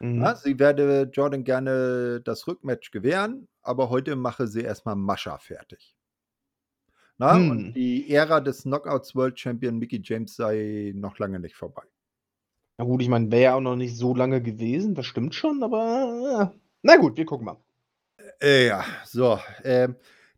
Mhm. 0.00 0.22
Ja, 0.22 0.36
sie 0.36 0.58
werde 0.58 1.10
Jordan 1.12 1.44
gerne 1.44 2.20
das 2.22 2.46
Rückmatch 2.46 2.90
gewähren, 2.92 3.48
aber 3.62 3.90
heute 3.90 4.16
mache 4.16 4.46
sie 4.46 4.62
erstmal 4.62 4.96
Mascha 4.96 5.38
fertig. 5.38 5.94
Na, 7.18 7.34
mhm. 7.34 7.50
Und 7.50 7.72
die 7.74 8.10
Ära 8.10 8.40
des 8.40 8.62
Knockouts 8.62 9.14
World 9.16 9.38
Champion 9.38 9.78
Mickey 9.78 10.00
James 10.02 10.36
sei 10.36 10.92
noch 10.94 11.18
lange 11.18 11.40
nicht 11.40 11.56
vorbei. 11.56 11.82
Na 12.78 12.84
gut, 12.84 13.02
ich 13.02 13.08
meine, 13.08 13.30
wäre 13.32 13.42
ja 13.42 13.54
auch 13.54 13.60
noch 13.60 13.74
nicht 13.74 13.96
so 13.96 14.14
lange 14.14 14.40
gewesen, 14.40 14.94
das 14.94 15.04
stimmt 15.04 15.34
schon, 15.34 15.64
aber 15.64 16.52
äh, 16.54 16.58
na 16.82 16.96
gut, 16.96 17.16
wir 17.16 17.26
gucken 17.26 17.46
mal. 17.46 17.56
Äh, 18.40 18.68
ja, 18.68 18.84
so. 19.04 19.40
Äh, 19.64 19.88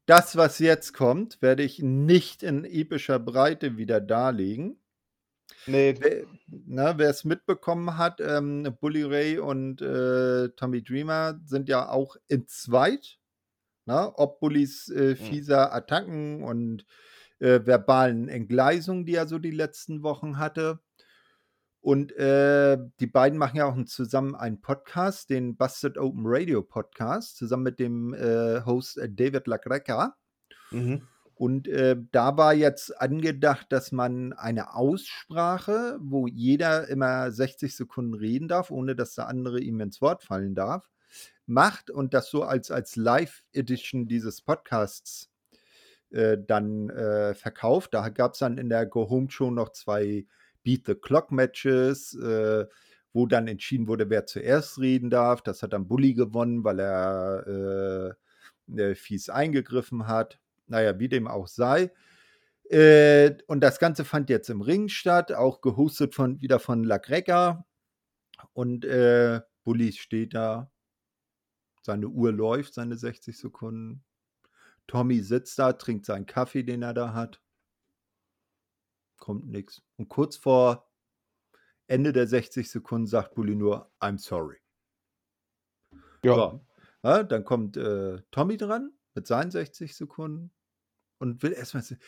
das, 0.07 0.37
was 0.37 0.59
jetzt 0.59 0.95
kommt, 0.95 1.43
werde 1.43 1.63
ich 1.63 1.81
nicht 1.81 2.43
in 2.43 2.65
epischer 2.65 3.19
Breite 3.19 3.77
wieder 3.77 4.01
darlegen. 4.01 4.81
Nee. 5.67 5.95
Wer 6.47 7.11
es 7.11 7.25
mitbekommen 7.25 7.99
hat, 7.99 8.21
ähm, 8.21 8.75
Bully 8.81 9.03
Ray 9.03 9.39
und 9.39 9.83
äh, 9.83 10.49
Tommy 10.57 10.83
Dreamer 10.83 11.39
sind 11.45 11.69
ja 11.69 11.91
auch 11.91 12.17
in 12.29 12.49
zweit. 12.49 13.19
Na, 13.85 14.13
ob 14.17 14.41
Bullys 14.41 14.89
äh, 14.89 15.15
hm. 15.15 15.17
fieser 15.17 15.75
Attacken 15.75 16.43
und 16.43 16.87
äh, 17.39 17.61
verbalen 17.65 18.29
Entgleisungen, 18.29 19.05
die 19.05 19.15
er 19.15 19.27
so 19.27 19.39
die 19.39 19.51
letzten 19.51 20.03
Wochen 20.03 20.39
hatte. 20.39 20.81
Und 21.81 22.13
äh, 22.13 22.77
die 23.01 23.07
beiden 23.07 23.39
machen 23.39 23.57
ja 23.57 23.65
auch 23.65 23.85
zusammen 23.85 24.35
einen 24.35 24.61
Podcast, 24.61 25.31
den 25.31 25.57
Busted 25.57 25.97
Open 25.97 26.25
Radio 26.25 26.63
Podcast, 26.63 27.39
zusammen 27.39 27.63
mit 27.63 27.79
dem 27.79 28.13
äh, 28.13 28.63
Host 28.67 28.99
äh, 28.99 29.09
David 29.11 29.47
Lacreca. 29.47 30.15
Mhm. 30.71 31.03
Und 31.35 31.69
äh, 31.69 31.97
da 32.13 32.37
war 32.37 32.53
jetzt 32.53 33.01
angedacht, 33.01 33.69
dass 33.73 33.93
man 33.93 34.35
eine 34.35 34.75
Aussprache, 34.75 35.97
wo 36.03 36.27
jeder 36.27 36.87
immer 36.89 37.33
60 37.33 37.75
Sekunden 37.75 38.13
reden 38.13 38.47
darf, 38.47 38.71
ohne 38.71 38.95
dass 38.95 39.15
der 39.15 39.29
andere 39.29 39.59
ihm 39.59 39.81
ins 39.81 40.03
Wort 40.03 40.23
fallen 40.23 40.55
darf, 40.55 40.91
macht 41.47 41.91
und 41.91 42.13
das 42.13 42.29
so 42.29 42.43
als, 42.43 42.71
als 42.71 42.95
Live-Edition 42.97 44.07
dieses 44.07 44.43
Podcasts 44.43 45.31
äh, 46.11 46.37
dann 46.47 46.91
äh, 46.91 47.33
verkauft. 47.33 47.95
Da 47.95 48.11
gab 48.11 48.35
es 48.35 48.41
dann 48.41 48.59
in 48.59 48.69
der 48.69 48.85
Go 48.85 49.09
Home 49.09 49.31
Show 49.31 49.51
noch 49.51 49.71
zwei 49.71 50.27
Beat 50.63 50.87
the 50.87 50.95
Clock 50.95 51.33
Matches, 51.33 52.15
äh, 52.15 52.67
wo 53.13 53.27
dann 53.27 53.49
entschieden 53.49 53.89
wurde, 53.89 54.11
wer 54.11 54.27
zuerst 54.27 54.79
reden 54.79 55.11
darf. 55.11 55.43
Das 55.43 55.63
hat 55.63 55.73
dann 55.73 55.89
Bully 55.89 56.15
gewonnen, 56.15 56.65
weil 56.65 56.81
er 56.81 58.17
äh, 58.69 58.81
äh, 58.81 58.95
fies 58.95 59.29
eingegriffen 59.29 60.07
hat. 60.07 60.39
Naja, 60.67 60.99
wie 60.99 61.09
dem 61.09 61.27
auch 61.27 61.49
sei. 61.49 61.91
Äh, 62.71 63.35
und 63.49 63.61
das 63.61 63.81
Ganze 63.81 64.05
fand 64.05 64.31
jetzt 64.31 64.49
im 64.49 64.61
Ring 64.61 64.89
statt, 64.89 65.33
auch 65.33 65.61
gehostet 65.61 66.15
von, 66.15 66.41
wieder 66.41 66.61
von 66.61 66.85
La 66.85 66.99
Greca. 66.99 67.67
Und 68.53 68.85
äh, 68.85 69.41
Bulli 69.65 69.93
steht 69.93 70.35
da, 70.35 70.71
seine 71.83 72.09
Uhr 72.09 72.33
läuft, 72.33 72.75
seine 72.75 72.97
60 72.97 73.37
Sekunden. 73.37 74.05
Tommy 74.87 75.21
sitzt 75.21 75.59
da, 75.59 75.73
trinkt 75.73 76.07
seinen 76.07 76.27
Kaffee, 76.27 76.63
den 76.63 76.83
er 76.83 76.95
da 76.95 77.13
hat. 77.13 77.41
Kommt 79.21 79.47
nichts. 79.47 79.83
Und 79.97 80.09
kurz 80.09 80.37
vor 80.37 80.91
Ende 81.87 82.13
der 82.13 82.27
60 82.27 82.69
Sekunden 82.69 83.07
sagt 83.07 83.35
Bulli 83.35 83.55
nur, 83.55 83.93
I'm 84.01 84.19
sorry. 84.19 84.59
Ja. 86.25 86.35
So. 86.35 86.67
ja 87.05 87.23
dann 87.23 87.45
kommt 87.45 87.77
äh, 87.77 88.21
Tommy 88.33 88.57
dran 88.57 88.93
mit 89.15 89.27
seinen 89.27 89.53
60 89.53 89.95
Sekunden 89.95 90.51
und 91.19 91.43
will 91.43 91.53
erstmal 91.53 91.83
sagen, 91.83 92.01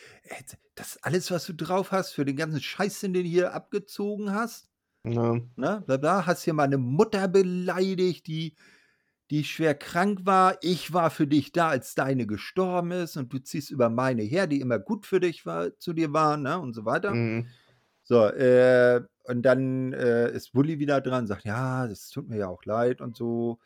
das 0.75 1.01
alles, 1.03 1.31
was 1.31 1.45
du 1.45 1.53
drauf 1.53 1.91
hast, 1.91 2.11
für 2.11 2.25
den 2.25 2.35
ganzen 2.35 2.61
Scheiß, 2.61 3.01
den 3.01 3.13
du 3.13 3.21
hier 3.21 3.53
abgezogen 3.53 4.33
hast. 4.33 4.69
Ja. 5.05 5.33
Ne, 5.55 5.83
bla 5.85 5.97
bla, 5.97 6.25
hast 6.25 6.43
hier 6.43 6.53
meine 6.53 6.77
Mutter 6.77 7.27
beleidigt, 7.27 8.25
die, 8.27 8.55
die 9.33 9.43
schwer 9.43 9.73
krank 9.73 10.27
war. 10.27 10.59
Ich 10.61 10.93
war 10.93 11.09
für 11.09 11.25
dich 11.25 11.51
da, 11.51 11.69
als 11.69 11.95
deine 11.95 12.27
gestorben 12.27 12.91
ist 12.91 13.17
und 13.17 13.33
du 13.33 13.39
ziehst 13.39 13.71
über 13.71 13.89
meine 13.89 14.21
her, 14.21 14.45
die 14.45 14.61
immer 14.61 14.77
gut 14.77 15.07
für 15.07 15.19
dich 15.19 15.47
war, 15.47 15.75
zu 15.79 15.93
dir 15.93 16.13
war, 16.13 16.37
ne, 16.37 16.59
und 16.59 16.73
so 16.73 16.85
weiter. 16.85 17.15
Mhm. 17.15 17.47
So, 18.03 18.27
äh, 18.27 19.01
und 19.23 19.41
dann 19.41 19.91
äh, 19.93 20.31
ist 20.31 20.53
Bulli 20.53 20.77
wieder 20.77 21.01
dran, 21.01 21.25
sagt, 21.25 21.45
ja, 21.45 21.87
das 21.87 22.09
tut 22.09 22.29
mir 22.29 22.37
ja 22.37 22.47
auch 22.47 22.63
leid 22.65 23.01
und 23.01 23.17
so 23.17 23.57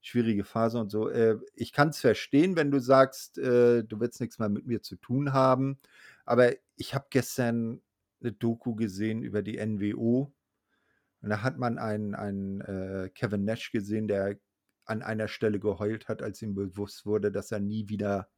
schwierige 0.00 0.44
Phase 0.44 0.78
und 0.78 0.90
so. 0.90 1.08
Äh, 1.08 1.38
ich 1.56 1.72
kann 1.72 1.88
es 1.88 1.98
verstehen, 1.98 2.54
wenn 2.54 2.70
du 2.70 2.78
sagst, 2.78 3.36
äh, 3.36 3.82
du 3.82 3.98
willst 3.98 4.20
nichts 4.20 4.38
mehr 4.38 4.48
mit 4.48 4.68
mir 4.68 4.80
zu 4.80 4.94
tun 4.94 5.32
haben. 5.32 5.80
Aber 6.24 6.52
ich 6.76 6.94
habe 6.94 7.06
gestern 7.10 7.82
eine 8.20 8.30
Doku 8.30 8.76
gesehen 8.76 9.24
über 9.24 9.42
die 9.42 9.58
NWO. 9.58 10.32
Und 11.20 11.30
da 11.30 11.42
hat 11.42 11.58
man 11.58 11.78
einen, 11.78 12.14
einen 12.14 12.60
äh, 12.60 13.10
Kevin 13.12 13.44
Nash 13.44 13.72
gesehen, 13.72 14.06
der 14.06 14.36
an 14.86 15.02
einer 15.02 15.28
Stelle 15.28 15.58
geheult 15.60 16.08
hat, 16.08 16.22
als 16.22 16.40
ihm 16.42 16.54
bewusst 16.54 17.06
wurde, 17.06 17.30
dass 17.30 17.52
er 17.52 17.60
nie 17.60 17.88
wieder 17.88 18.28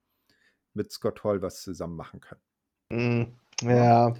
mit 0.75 0.91
Scott 0.93 1.25
Hall 1.25 1.43
was 1.43 1.63
zusammen 1.63 1.97
machen 1.97 2.21
kann. 2.21 2.39
Mm, 2.91 3.39
ja. 3.63 4.15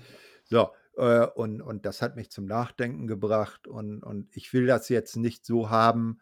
So, 0.45 0.71
äh, 0.97 1.27
und, 1.27 1.61
und 1.61 1.87
das 1.87 2.03
hat 2.03 2.17
mich 2.17 2.31
zum 2.31 2.47
Nachdenken 2.47 3.07
gebracht. 3.07 3.67
Und, 3.67 4.03
und 4.03 4.29
ich 4.37 4.53
will 4.53 4.67
das 4.67 4.89
jetzt 4.89 5.17
nicht 5.17 5.47
so 5.47 5.71
haben, 5.71 6.21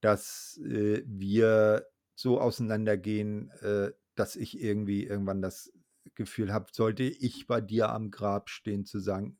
dass 0.00 0.58
äh, 0.64 1.02
wir 1.06 1.86
so 2.14 2.40
auseinandergehen, 2.40 3.50
äh, 3.60 3.92
dass 4.14 4.36
ich 4.36 4.60
irgendwie 4.60 5.04
irgendwann 5.04 5.42
das 5.42 5.72
Gefühl 6.14 6.52
habe, 6.52 6.66
sollte 6.72 7.02
ich 7.02 7.46
bei 7.46 7.60
dir 7.60 7.90
am 7.90 8.10
Grab 8.10 8.50
stehen, 8.50 8.84
zu 8.84 8.98
sagen, 8.98 9.38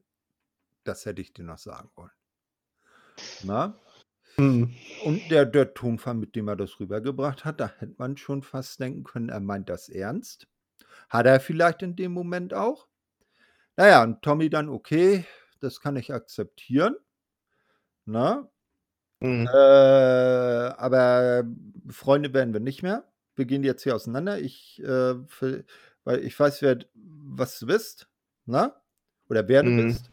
das 0.84 1.04
hätte 1.04 1.20
ich 1.20 1.32
dir 1.32 1.44
noch 1.44 1.58
sagen 1.58 1.90
wollen. 1.94 2.10
Na? 3.42 3.78
Mhm. 4.40 4.74
Und 5.04 5.30
der, 5.30 5.44
der 5.44 5.74
Tonfall, 5.74 6.14
mit 6.14 6.34
dem 6.34 6.48
er 6.48 6.56
das 6.56 6.80
rübergebracht 6.80 7.44
hat, 7.44 7.60
da 7.60 7.70
hätte 7.78 7.94
man 7.98 8.16
schon 8.16 8.42
fast 8.42 8.80
denken 8.80 9.04
können, 9.04 9.28
er 9.28 9.40
meint 9.40 9.68
das 9.68 9.90
ernst. 9.90 10.48
Hat 11.10 11.26
er 11.26 11.40
vielleicht 11.40 11.82
in 11.82 11.94
dem 11.94 12.12
Moment 12.12 12.54
auch. 12.54 12.88
Naja, 13.76 14.02
und 14.02 14.22
Tommy 14.22 14.48
dann, 14.48 14.70
okay, 14.70 15.26
das 15.60 15.80
kann 15.80 15.96
ich 15.96 16.14
akzeptieren. 16.14 16.96
Na? 18.06 18.48
Mhm. 19.20 19.46
Äh, 19.46 19.56
aber 19.56 21.44
Freunde 21.90 22.32
werden 22.32 22.54
wir 22.54 22.60
nicht 22.60 22.82
mehr. 22.82 23.04
Wir 23.36 23.44
gehen 23.44 23.62
jetzt 23.62 23.82
hier 23.82 23.94
auseinander. 23.94 24.38
Ich, 24.38 24.82
äh, 24.82 25.16
für, 25.26 25.64
weil 26.04 26.24
ich 26.24 26.38
weiß, 26.38 26.62
wer, 26.62 26.78
was 26.94 27.58
du 27.58 27.66
bist, 27.66 28.08
na? 28.46 28.80
Oder 29.28 29.48
wer 29.48 29.62
du 29.62 29.70
mhm. 29.70 29.88
bist. 29.88 30.09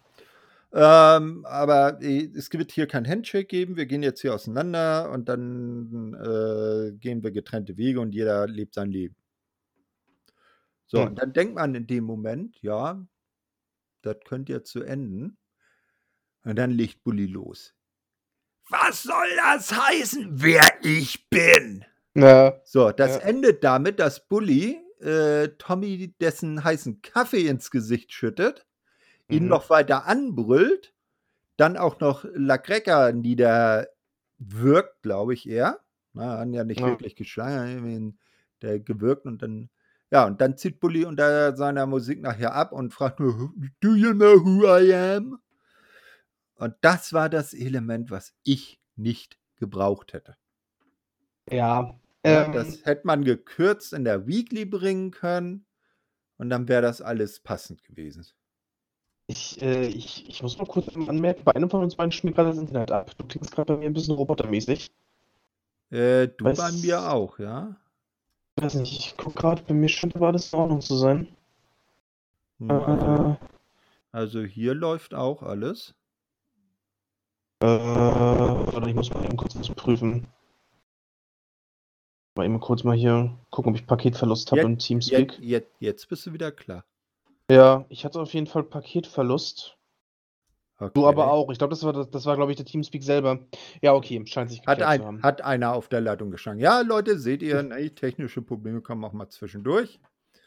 Ähm, 0.74 1.46
aber 1.46 2.00
es 2.02 2.52
wird 2.52 2.72
hier 2.72 2.88
kein 2.88 3.08
Handshake 3.08 3.48
geben. 3.48 3.78
Wir 3.78 3.86
gehen 3.86 4.04
jetzt 4.04 4.22
hier 4.22 4.34
auseinander 4.34 5.12
und 5.12 5.30
dann 5.30 6.14
äh, 6.14 6.92
gehen 6.98 7.24
wir 7.24 7.32
getrennte 7.32 7.78
Wege 7.78 8.00
und 8.00 8.14
jeder 8.14 8.48
lebt 8.48 8.74
sein 8.76 8.92
Leben. 8.92 9.16
So, 10.88 11.02
mhm. 11.02 11.08
und 11.08 11.16
dann 11.20 11.34
denkt 11.34 11.56
man 11.56 11.76
in 11.76 11.88
dem 11.88 12.04
Moment, 12.04 12.62
ja, 12.62 13.06
das 14.02 14.18
könnte 14.26 14.54
ja 14.54 14.64
zu 14.64 14.84
enden. 14.84 15.38
Und 16.44 16.56
dann 16.56 16.72
legt 16.72 17.04
Bulli 17.04 17.26
los. 17.26 17.74
Was 18.70 19.04
soll 19.04 19.28
das 19.38 19.72
heißen, 19.72 20.30
wer 20.32 20.64
ich 20.82 21.30
bin? 21.30 21.86
Ja. 22.16 22.60
So, 22.66 22.92
das 22.92 23.18
ja. 23.18 23.22
endet 23.22 23.64
damit, 23.64 24.00
dass 24.00 24.28
Bully 24.28 24.82
äh, 25.00 25.50
Tommy 25.58 26.14
dessen 26.20 26.64
heißen 26.64 27.02
Kaffee 27.02 27.48
ins 27.48 27.72
Gesicht 27.72 28.12
schüttet, 28.12 28.67
mhm. 29.28 29.36
ihn 29.36 29.48
noch 29.48 29.70
weiter 29.70 30.06
anbrüllt, 30.06 30.94
dann 31.58 31.78
auch 31.78 32.00
noch 32.00 32.26
La 32.34 32.58
Greca 32.58 33.12
niederwirkt, 33.12 35.02
glaube 35.02 35.34
ich 35.34 35.50
eher. 35.50 35.80
Na, 36.14 36.40
haben 36.40 36.54
ja 36.54 36.64
nicht 36.64 36.82
ja. 36.82 36.88
wirklich 36.88 37.16
geschlagen, 37.16 38.18
der 38.62 38.80
gewirkt 38.80 39.26
und 39.26 39.42
dann, 39.42 39.70
ja, 40.12 40.26
und 40.26 40.42
dann 40.42 40.58
zieht 40.58 40.80
Bully 40.80 41.06
unter 41.06 41.56
seiner 41.56 41.86
Musik 41.86 42.22
nachher 42.22 42.56
ab 42.56 42.72
und 42.72 42.94
fragt 42.94 43.20
nur, 43.20 43.54
Do 43.82 43.94
you 43.94 44.14
know 44.14 44.44
who 44.44 44.66
I 44.66 44.94
am? 44.94 45.40
Und 46.56 46.76
das 46.82 47.14
war 47.14 47.30
das 47.30 47.54
Element, 47.54 48.10
was 48.10 48.34
ich 48.44 48.80
nicht 48.96 49.38
gebraucht 49.58 50.14
hätte. 50.14 50.36
Ja. 51.50 52.00
Ähm, 52.24 52.52
das 52.52 52.86
hätte 52.86 53.06
man 53.06 53.24
gekürzt 53.24 53.94
in 53.94 54.04
der 54.04 54.28
Weekly 54.28 54.66
bringen 54.66 55.12
können 55.12 55.66
und 56.38 56.50
dann 56.50 56.68
wäre 56.68 56.82
das 56.82 57.02
alles 57.02 57.40
passend 57.40 57.84
gewesen. 57.84 58.26
Ich, 59.30 59.62
äh, 59.62 59.88
ich, 59.88 60.28
ich 60.30 60.42
muss 60.42 60.58
mal 60.58 60.66
kurz 60.66 60.88
anmerken, 60.96 61.44
bei 61.44 61.54
einem 61.54 61.70
von 61.70 61.84
uns 61.84 61.96
beiden 61.96 62.14
spielt 62.14 62.36
gerade 62.36 62.50
das 62.50 62.58
Internet 62.58 62.92
ab. 62.92 63.12
Du 63.18 63.26
klingst 63.26 63.52
gerade 63.52 63.74
bei 63.74 63.80
mir 63.80 63.88
ein 63.88 63.94
bisschen 63.94 64.16
robotermäßig. 64.16 64.90
Äh, 65.90 66.30
du 66.30 66.46
Weiß, 66.46 66.58
bei 66.58 66.72
mir 66.72 67.12
auch, 67.12 67.38
ja? 67.38 67.76
Ich 68.56 68.64
weiß 68.64 68.76
nicht, 68.76 68.98
ich 68.98 69.18
gucke 69.18 69.38
gerade, 69.38 69.62
bei 69.64 69.74
mir 69.74 69.90
scheint 69.90 70.16
aber 70.16 70.28
alles 70.28 70.52
in 70.52 70.60
Ordnung 70.60 70.80
zu 70.80 70.96
sein. 70.96 71.28
Ja, 72.60 73.34
äh, 73.34 73.36
also 74.14 74.42
hier 74.42 74.74
läuft 74.74 75.14
auch 75.14 75.44
alles. 75.44 75.94
Äh, 77.60 77.68
warte, 77.68 78.90
ich 78.90 78.96
muss 78.96 79.14
mal 79.14 79.26
eben 79.26 79.36
kurz 79.36 79.58
was 79.60 79.70
prüfen. 79.70 80.26
Mal 82.36 82.46
eben 82.46 82.60
kurz 82.62 82.84
mal 82.86 82.96
hier 82.96 83.38
gucken, 83.50 83.72
ob 83.74 83.80
ich 83.80 83.86
Paketverlust 83.86 84.52
habe 84.52 84.62
im 84.62 84.78
Teamspeak. 84.78 85.34
Jetzt, 85.34 85.44
jetzt, 85.44 85.72
jetzt 85.80 86.10
bist 86.10 86.26
du 86.26 86.34
wieder 86.34 86.52
klar. 86.52 86.86
Ja, 87.50 87.86
ich 87.90 88.04
hatte 88.04 88.20
auf 88.20 88.34
jeden 88.34 88.48
Fall 88.48 88.64
Paketverlust. 88.64 89.78
Okay. 90.80 90.92
Du 90.94 91.08
aber 91.08 91.32
auch. 91.32 91.50
Ich 91.50 91.58
glaube, 91.58 91.72
das 91.72 91.84
war, 91.84 91.94
das, 92.06 92.26
war 92.26 92.36
glaube 92.36 92.52
ich, 92.52 92.58
der 92.58 92.66
Teamspeak 92.66 93.04
selber. 93.04 93.40
Ja, 93.82 93.94
okay, 93.94 94.22
scheint 94.28 94.52
sich 94.52 94.62
hat 94.68 94.82
ein, 94.82 95.00
zu 95.00 95.08
haben. 95.08 95.24
Hat 95.24 95.42
einer 95.42 95.74
auf 95.74 95.88
der 95.88 96.02
Leitung 96.02 96.30
gestanden. 96.30 96.62
Ja, 96.64 96.82
Leute, 96.82 97.18
seht 97.18 97.42
ihr, 97.42 97.68
technische 97.96 98.42
Probleme 98.42 98.82
kommen 98.82 99.04
auch 99.04 99.14
mal 99.14 99.30
zwischendurch. 99.30 100.00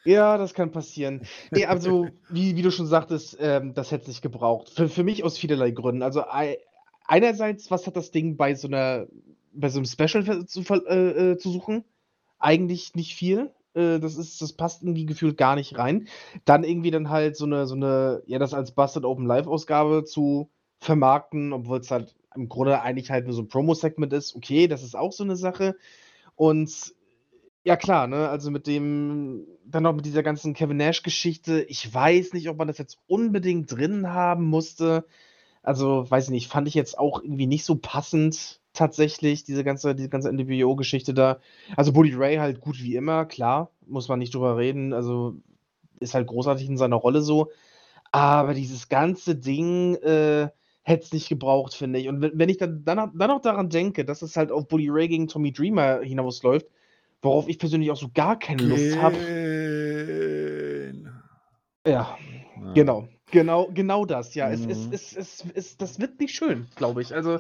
Ja, 0.05 0.39
das 0.39 0.55
kann 0.55 0.71
passieren. 0.71 1.27
Nee, 1.51 1.67
also, 1.67 2.09
wie, 2.31 2.57
wie 2.57 2.63
du 2.63 2.71
schon 2.71 2.87
sagtest, 2.87 3.37
ähm, 3.41 3.75
das 3.75 3.91
hätte 3.91 4.03
es 4.03 4.09
nicht 4.09 4.23
gebraucht. 4.23 4.71
Für, 4.71 4.89
für 4.89 5.03
mich 5.03 5.25
aus 5.25 5.37
vielerlei 5.37 5.73
Gründen. 5.73 6.03
Also, 6.03 6.25
einerseits, 7.07 7.71
was 7.71 7.87
hat 7.87 7.97
das 7.97 8.13
Ding 8.13 8.37
bei 8.37 8.55
so 8.55 8.69
einer, 8.69 9.09
bei 9.53 9.69
so 9.69 9.79
einem 9.79 9.87
Special 9.87 10.47
zu, 10.47 10.61
äh, 10.87 11.33
äh, 11.33 11.39
zu 11.39 11.51
suchen? 11.51 11.85
Eigentlich 12.39 12.95
nicht 12.95 13.17
viel. 13.17 13.51
Äh, 13.75 14.01
das 14.01 14.17
ist, 14.17 14.41
das 14.43 14.53
passt 14.53 14.83
irgendwie 14.83 15.07
gefühlt 15.07 15.37
gar 15.37 15.57
nicht 15.57 15.79
rein. 15.79 16.09
Dann 16.45 16.65
irgendwie 16.65 16.91
dann 16.91 17.11
halt 17.11 17.37
so 17.37 17.45
eine, 17.47 17.67
so 17.67 17.75
eine, 17.75 18.23
ja, 18.27 18.39
das 18.39 18.55
als 18.55 18.73
Busted 18.73 19.05
Open 19.05 19.27
Live-Ausgabe 19.27 20.05
zu 20.05 20.51
vermarkten, 20.79 21.53
obwohl 21.53 21.79
es 21.79 21.91
halt 21.91 22.15
im 22.35 22.49
Grunde 22.49 22.81
eigentlich 22.81 23.11
halt 23.11 23.27
nur 23.27 23.35
so 23.35 23.43
ein 23.43 23.49
Promo-Segment 23.49 24.13
ist. 24.13 24.35
Okay, 24.37 24.69
das 24.69 24.83
ist 24.83 24.97
auch 24.97 25.13
so 25.13 25.25
eine 25.25 25.37
Sache. 25.37 25.77
Und 26.37 26.95
ja, 27.65 27.77
klar, 27.77 28.07
ne, 28.07 28.29
also 28.29 28.51
mit 28.51 28.67
dem, 28.67 29.47
dann 29.65 29.83
noch 29.83 29.95
mit 29.95 30.07
dieser 30.07 30.23
ganzen 30.23 30.55
Kevin 30.55 30.79
Nash-Geschichte. 30.79 31.63
Ich 31.65 31.93
weiß 31.93 32.33
nicht, 32.33 32.49
ob 32.49 32.57
man 32.57 32.69
das 32.69 32.79
jetzt 32.79 32.99
unbedingt 33.07 33.71
drin 33.71 34.09
haben 34.09 34.47
musste. 34.47 35.05
Also, 35.63 36.11
weiß 36.11 36.25
ich 36.27 36.31
nicht, 36.31 36.49
fand 36.49 36.69
ich 36.69 36.75
jetzt 36.75 36.99
auch 36.99 37.23
irgendwie 37.23 37.47
nicht 37.47 37.65
so 37.65 37.77
passend 37.77 38.60
tatsächlich, 38.73 39.45
diese 39.45 39.65
ganze, 39.65 39.95
diese 39.95 40.09
ganze 40.09 40.31
NWO-Geschichte 40.33 41.15
da. 41.15 41.39
Also 41.77 41.93
Bully 41.93 42.15
Ray 42.15 42.37
halt 42.37 42.61
gut 42.61 42.83
wie 42.83 42.97
immer, 42.97 43.25
klar, 43.25 43.71
muss 43.87 44.09
man 44.09 44.19
nicht 44.19 44.35
drüber 44.35 44.57
reden. 44.57 44.93
Also 44.93 45.37
ist 46.01 46.15
halt 46.15 46.27
großartig 46.27 46.69
in 46.69 46.77
seiner 46.77 46.97
Rolle 46.97 47.23
so. 47.23 47.51
Aber 48.13 48.55
dieses 48.55 48.89
ganze 48.89 49.37
Ding 49.37 49.95
äh, 49.97 50.49
hätte 50.83 51.05
es 51.05 51.13
nicht 51.13 51.29
gebraucht, 51.29 51.75
finde 51.75 51.99
ich. 51.99 52.09
Und 52.09 52.21
wenn, 52.23 52.49
ich 52.49 52.57
dann, 52.57 52.85
dann, 52.85 53.13
dann 53.15 53.31
auch 53.31 53.41
daran 53.41 53.69
denke, 53.69 54.05
dass 54.05 54.23
es 54.23 54.37
halt 54.37 54.51
auf 54.51 54.67
Bully 54.67 54.89
Ray 54.89 55.09
gegen 55.09 55.29
Tommy 55.29 55.53
Dreamer 55.53 56.01
hinausläuft, 56.01 56.67
worauf 57.23 57.49
ich 57.49 57.59
persönlich 57.59 57.91
auch 57.91 57.97
so 57.97 58.09
gar 58.13 58.39
keine 58.39 58.63
Lust 58.65 58.97
habe. 58.97 59.17
Ja, 61.87 62.19
ja, 62.57 62.73
genau. 62.75 63.09
Genau, 63.31 63.69
genau 63.73 64.05
das, 64.05 64.35
ja. 64.35 64.49
Mhm. 64.49 64.53
Es, 64.53 64.67
es, 64.67 64.89
es, 64.91 65.17
es, 65.17 65.45
es, 65.55 65.77
das 65.77 66.01
wird 66.01 66.19
nicht 66.19 66.35
schön, 66.35 66.67
glaube 66.75 67.01
ich. 67.03 67.15
Also, 67.15 67.39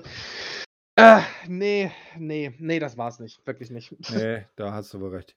äh, 1.00 1.20
nee, 1.48 1.90
nee, 2.18 2.54
nee, 2.58 2.78
das 2.78 2.96
war's 2.96 3.20
nicht. 3.20 3.44
Wirklich 3.46 3.70
nicht. 3.70 3.94
Nee, 4.14 4.46
da 4.56 4.72
hast 4.72 4.94
du 4.94 5.00
wohl 5.00 5.14
recht. 5.14 5.36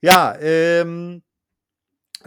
Ja, 0.00 0.36
ähm, 0.40 1.22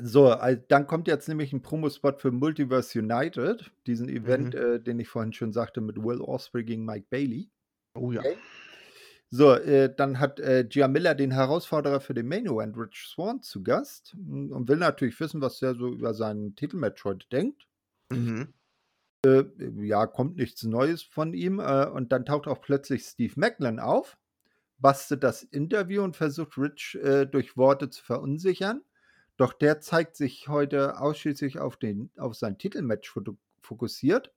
so, 0.02 0.36
dann 0.68 0.88
kommt 0.88 1.08
jetzt 1.08 1.28
nämlich 1.28 1.54
ein 1.54 1.62
Promospot 1.62 2.20
für 2.20 2.32
Multiverse 2.32 3.00
United, 3.00 3.72
diesen 3.88 4.10
Event, 4.10 4.54
mhm. 4.54 4.60
äh, 4.60 4.80
den 4.80 5.00
ich 5.00 5.08
vorhin 5.08 5.34
schon 5.34 5.54
sagte, 5.54 5.82
mit 5.82 5.98
Will 5.98 6.22
Osprey 6.22 6.64
gegen 6.64 6.86
Mike 6.86 7.08
Bailey. 7.10 7.50
Oh 7.94 8.12
ja. 8.12 8.20
Okay. 8.20 8.36
So, 9.30 9.54
äh, 9.54 9.94
dann 9.94 10.20
hat 10.20 10.40
äh, 10.40 10.66
Gia 10.68 10.88
Miller 10.88 11.16
den 11.16 11.32
Herausforderer 11.32 12.00
für 12.00 12.14
den 12.14 12.28
Main 12.28 12.46
Event, 12.46 12.78
Rich 12.78 13.08
Swan, 13.08 13.42
zu 13.42 13.64
Gast 13.64 14.14
hm, 14.14 14.52
und 14.52 14.70
will 14.70 14.78
natürlich 14.78 15.20
wissen, 15.20 15.42
was 15.42 15.62
er 15.62 15.76
so 15.76 15.90
über 15.90 16.14
seinen 16.14 16.56
Titelmatch 16.56 17.04
heute 17.04 17.28
denkt. 17.30 17.68
Mhm. 18.12 18.54
Äh, 19.26 19.46
ja, 19.82 20.06
kommt 20.06 20.38
nichts 20.38 20.64
Neues 20.64 21.02
von 21.04 21.34
ihm. 21.34 21.60
Äh, 21.60 21.88
und 21.88 22.12
dann 22.12 22.26
taucht 22.26 22.48
auch 22.48 22.62
plötzlich 22.62 23.04
Steve 23.04 23.34
Macklin 23.38 23.80
auf, 23.80 24.18
bastet 24.78 25.24
das 25.24 25.44
Interview 25.44 26.04
und 26.04 26.16
versucht 26.16 26.58
Rich 26.58 27.00
äh, 27.02 27.26
durch 27.26 27.58
Worte 27.58 27.90
zu 27.90 28.04
verunsichern. 28.04 28.82
Doch 29.38 29.54
der 29.54 29.82
zeigt 29.82 30.16
sich 30.16 30.48
heute 30.48 31.00
ausschließlich 31.00 31.60
auf, 31.60 31.78
den, 31.78 32.10
auf 32.18 32.36
sein 32.36 32.58
Titelmatch 32.58 33.14
fokussiert. 33.62 34.32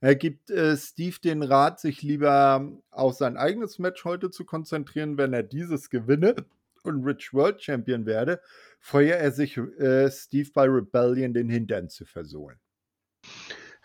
Er 0.00 0.16
gibt 0.16 0.50
äh, 0.50 0.76
Steve 0.76 1.16
den 1.22 1.42
Rat, 1.42 1.80
sich 1.80 2.02
lieber 2.02 2.70
auf 2.90 3.14
sein 3.14 3.36
eigenes 3.36 3.78
Match 3.78 4.04
heute 4.04 4.30
zu 4.30 4.44
konzentrieren, 4.44 5.16
wenn 5.16 5.32
er 5.32 5.42
dieses 5.42 5.88
gewinne 5.88 6.34
und 6.82 7.04
Rich 7.04 7.32
World 7.32 7.62
Champion 7.62 8.04
werde, 8.04 8.40
feuert 8.80 9.20
er 9.20 9.32
sich 9.32 9.56
äh, 9.56 10.10
Steve 10.10 10.50
bei 10.52 10.64
Rebellion 10.64 11.32
den 11.32 11.48
Hintern 11.48 11.88
zu 11.88 12.04
versohlen. 12.04 12.58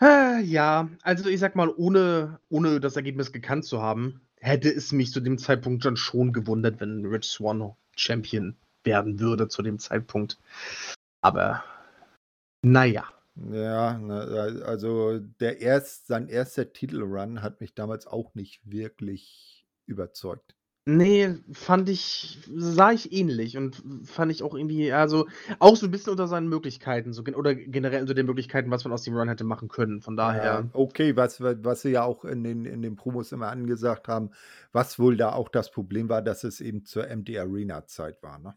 Ja, 0.00 0.88
also 1.02 1.28
ich 1.28 1.40
sag 1.40 1.56
mal, 1.56 1.68
ohne, 1.68 2.40
ohne 2.48 2.80
das 2.80 2.96
Ergebnis 2.96 3.32
gekannt 3.32 3.66
zu 3.66 3.82
haben, 3.82 4.22
hätte 4.40 4.70
es 4.70 4.92
mich 4.92 5.12
zu 5.12 5.20
dem 5.20 5.36
Zeitpunkt 5.36 5.84
dann 5.84 5.96
schon 5.96 6.32
gewundert, 6.32 6.80
wenn 6.80 7.04
Rich 7.04 7.26
Swan 7.26 7.74
Champion 7.94 8.56
werden 8.82 9.20
würde 9.20 9.48
zu 9.48 9.62
dem 9.62 9.78
Zeitpunkt. 9.78 10.38
Aber 11.20 11.62
naja. 12.62 13.04
Ja, 13.50 13.98
ne, 13.98 14.62
also 14.66 15.18
der 15.18 15.60
erst, 15.60 16.06
sein 16.06 16.28
erster 16.28 16.72
Titelrun 16.72 17.42
hat 17.42 17.60
mich 17.60 17.74
damals 17.74 18.06
auch 18.06 18.34
nicht 18.34 18.60
wirklich 18.64 19.66
überzeugt. 19.86 20.56
Nee, 20.86 21.36
fand 21.52 21.88
ich, 21.90 22.38
sah 22.54 22.90
ich 22.90 23.12
ähnlich 23.12 23.58
und 23.58 23.82
fand 24.04 24.32
ich 24.32 24.42
auch 24.42 24.54
irgendwie, 24.54 24.92
also 24.92 25.26
auch 25.58 25.76
so 25.76 25.86
ein 25.86 25.90
bisschen 25.90 26.12
unter 26.12 26.26
seinen 26.26 26.48
Möglichkeiten, 26.48 27.12
so, 27.12 27.22
oder 27.22 27.54
generell 27.54 28.00
unter 28.00 28.14
den 28.14 28.24
Möglichkeiten, 28.24 28.70
was 28.70 28.84
man 28.84 28.92
aus 28.92 29.02
dem 29.02 29.14
Run 29.14 29.28
hätte 29.28 29.44
machen 29.44 29.68
können. 29.68 30.00
Von 30.00 30.16
daher. 30.16 30.44
Ja, 30.44 30.64
okay, 30.72 31.16
was, 31.16 31.40
was 31.42 31.82
sie 31.82 31.90
ja 31.90 32.02
auch 32.02 32.24
in 32.24 32.42
den, 32.42 32.64
in 32.64 32.80
den 32.80 32.96
Promos 32.96 33.30
immer 33.30 33.48
angesagt 33.48 34.08
haben, 34.08 34.30
was 34.72 34.98
wohl 34.98 35.18
da 35.18 35.32
auch 35.32 35.50
das 35.50 35.70
Problem 35.70 36.08
war, 36.08 36.22
dass 36.22 36.44
es 36.44 36.62
eben 36.62 36.84
zur 36.86 37.08
MD 37.08 37.38
Arena-Zeit 37.38 38.22
war, 38.22 38.38
ne? 38.38 38.54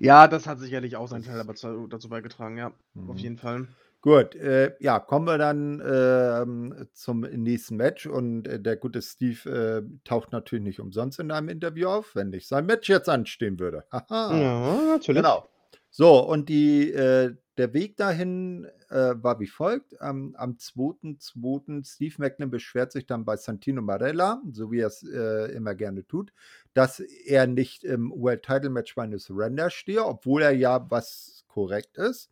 Ja, 0.00 0.26
das 0.26 0.46
hat 0.46 0.58
sicherlich 0.58 0.96
auch 0.96 1.06
seinen 1.06 1.22
Teil 1.22 1.44
dazu 1.44 2.08
beigetragen, 2.08 2.56
ja, 2.56 2.72
mhm. 2.94 3.10
auf 3.10 3.18
jeden 3.18 3.36
Fall. 3.36 3.68
Gut, 4.02 4.34
äh, 4.34 4.74
ja, 4.80 4.98
kommen 4.98 5.26
wir 5.28 5.38
dann 5.38 5.78
äh, 5.78 6.86
zum 6.92 7.20
nächsten 7.20 7.76
Match 7.76 8.04
und 8.04 8.48
äh, 8.48 8.58
der 8.58 8.76
gute 8.76 9.00
Steve 9.00 9.48
äh, 9.48 9.82
taucht 10.02 10.32
natürlich 10.32 10.64
nicht 10.64 10.80
umsonst 10.80 11.20
in 11.20 11.30
einem 11.30 11.48
Interview 11.48 11.86
auf, 11.86 12.16
wenn 12.16 12.30
nicht 12.30 12.48
sein 12.48 12.66
Match 12.66 12.88
jetzt 12.88 13.08
anstehen 13.08 13.60
würde. 13.60 13.84
Haha. 13.92 14.36
Ja, 14.36 14.82
natürlich. 14.94 15.22
Genau. 15.22 15.48
So, 15.90 16.18
und 16.18 16.48
die, 16.48 16.90
äh, 16.90 17.36
der 17.58 17.74
Weg 17.74 17.96
dahin 17.96 18.66
äh, 18.90 19.14
war 19.18 19.38
wie 19.38 19.46
folgt. 19.46 19.94
Ähm, 20.00 20.34
am 20.36 20.56
2.2. 20.56 21.86
Steve 21.86 22.14
Macklin 22.18 22.50
beschwert 22.50 22.90
sich 22.90 23.06
dann 23.06 23.24
bei 23.24 23.36
Santino 23.36 23.82
Marella, 23.82 24.42
so 24.50 24.72
wie 24.72 24.80
er 24.80 24.88
es 24.88 25.04
immer 25.04 25.76
gerne 25.76 26.04
tut, 26.08 26.32
dass 26.74 26.98
er 26.98 27.46
nicht 27.46 27.84
im 27.84 28.10
World 28.10 28.42
Title 28.42 28.70
Match 28.70 28.96
bei 28.96 29.16
Surrender 29.16 29.70
stehe, 29.70 30.04
obwohl 30.04 30.42
er 30.42 30.52
ja 30.52 30.90
was 30.90 31.41
korrekt 31.52 31.98
ist. 31.98 32.30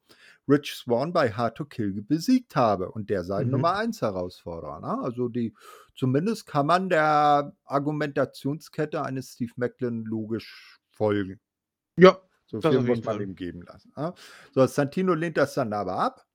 Rich 0.49 0.75
Swan 0.75 1.13
bei 1.13 1.31
Hard 1.31 1.57
to 1.57 1.65
Kill 1.65 2.03
besiegt 2.03 2.57
habe 2.57 2.91
und 2.91 3.11
der 3.11 3.23
sei 3.23 3.45
mhm. 3.45 3.51
Nummer 3.51 3.77
1 3.77 4.01
Herausforderer. 4.01 4.81
Ne? 4.81 5.03
Also 5.03 5.29
die, 5.29 5.55
zumindest 5.95 6.47
kann 6.47 6.67
man 6.67 6.89
der 6.89 7.55
Argumentationskette 7.65 9.03
eines 9.03 9.35
Steve 9.35 9.53
Macklin 9.57 10.05
logisch 10.05 10.81
folgen. 10.91 11.41
Ja. 11.97 12.19
So 12.47 12.61
viel 12.61 12.81
muss 12.81 13.05
man 13.05 13.21
ihm 13.21 13.37
geben 13.37 13.63
lassen. 13.63 13.93
Ne? 13.97 14.13
So, 14.53 14.67
Santino 14.67 15.15
lehnt 15.15 15.37
das 15.37 15.55
dann 15.55 15.73
aber 15.73 15.95
ab 15.95 16.27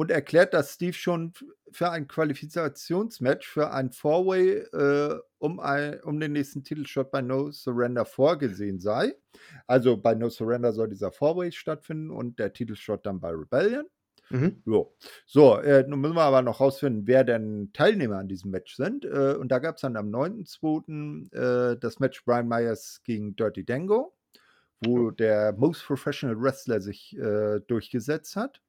und 0.00 0.10
erklärt, 0.10 0.54
dass 0.54 0.72
Steve 0.72 0.94
schon 0.94 1.34
für 1.72 1.90
ein 1.90 2.08
Qualifikationsmatch 2.08 3.46
für 3.46 3.70
ein 3.70 3.92
Four-Way 3.92 4.50
äh, 4.72 5.18
um, 5.36 5.60
um 6.04 6.18
den 6.18 6.32
nächsten 6.32 6.64
Titelshot 6.64 7.10
bei 7.10 7.20
No 7.20 7.50
Surrender 7.50 8.06
vorgesehen 8.06 8.80
sei. 8.80 9.14
Also 9.66 9.98
bei 9.98 10.14
No 10.14 10.30
Surrender 10.30 10.72
soll 10.72 10.88
dieser 10.88 11.12
Four-Way 11.12 11.52
stattfinden 11.52 12.10
und 12.10 12.38
der 12.38 12.54
Titelshot 12.54 13.04
dann 13.04 13.20
bei 13.20 13.28
Rebellion. 13.28 13.84
Mhm. 14.30 14.62
So, 14.64 14.96
so 15.26 15.58
äh, 15.58 15.84
nun 15.86 16.00
müssen 16.00 16.16
wir 16.16 16.22
aber 16.22 16.40
noch 16.40 16.60
rausfinden, 16.60 17.06
wer 17.06 17.22
denn 17.22 17.68
Teilnehmer 17.74 18.16
an 18.16 18.28
diesem 18.28 18.52
Match 18.52 18.76
sind. 18.76 19.04
Äh, 19.04 19.34
und 19.38 19.52
da 19.52 19.58
gab 19.58 19.74
es 19.74 19.82
dann 19.82 19.98
am 19.98 20.08
9.2. 20.08 21.74
Äh, 21.74 21.76
das 21.78 21.98
Match 21.98 22.24
Brian 22.24 22.48
Myers 22.48 23.02
gegen 23.04 23.36
Dirty 23.36 23.66
Dango, 23.66 24.16
wo 24.82 25.10
der 25.10 25.52
Most 25.52 25.84
Professional 25.84 26.40
Wrestler 26.40 26.80
sich 26.80 27.14
äh, 27.18 27.60
durchgesetzt 27.66 28.34
hat. 28.34 28.62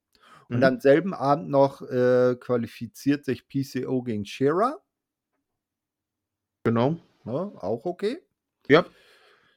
Und 0.52 0.58
mhm. 0.58 0.64
am 0.66 0.80
selben 0.82 1.14
Abend 1.14 1.50
noch 1.50 1.82
äh, 1.82 2.36
qualifiziert 2.36 3.24
sich 3.24 3.48
PCO 3.48 4.04
gegen 4.04 4.26
Shera. 4.26 4.82
Genau. 6.66 6.98
Ja, 7.24 7.32
auch 7.32 7.86
okay. 7.86 8.20
Ja. 8.68 8.86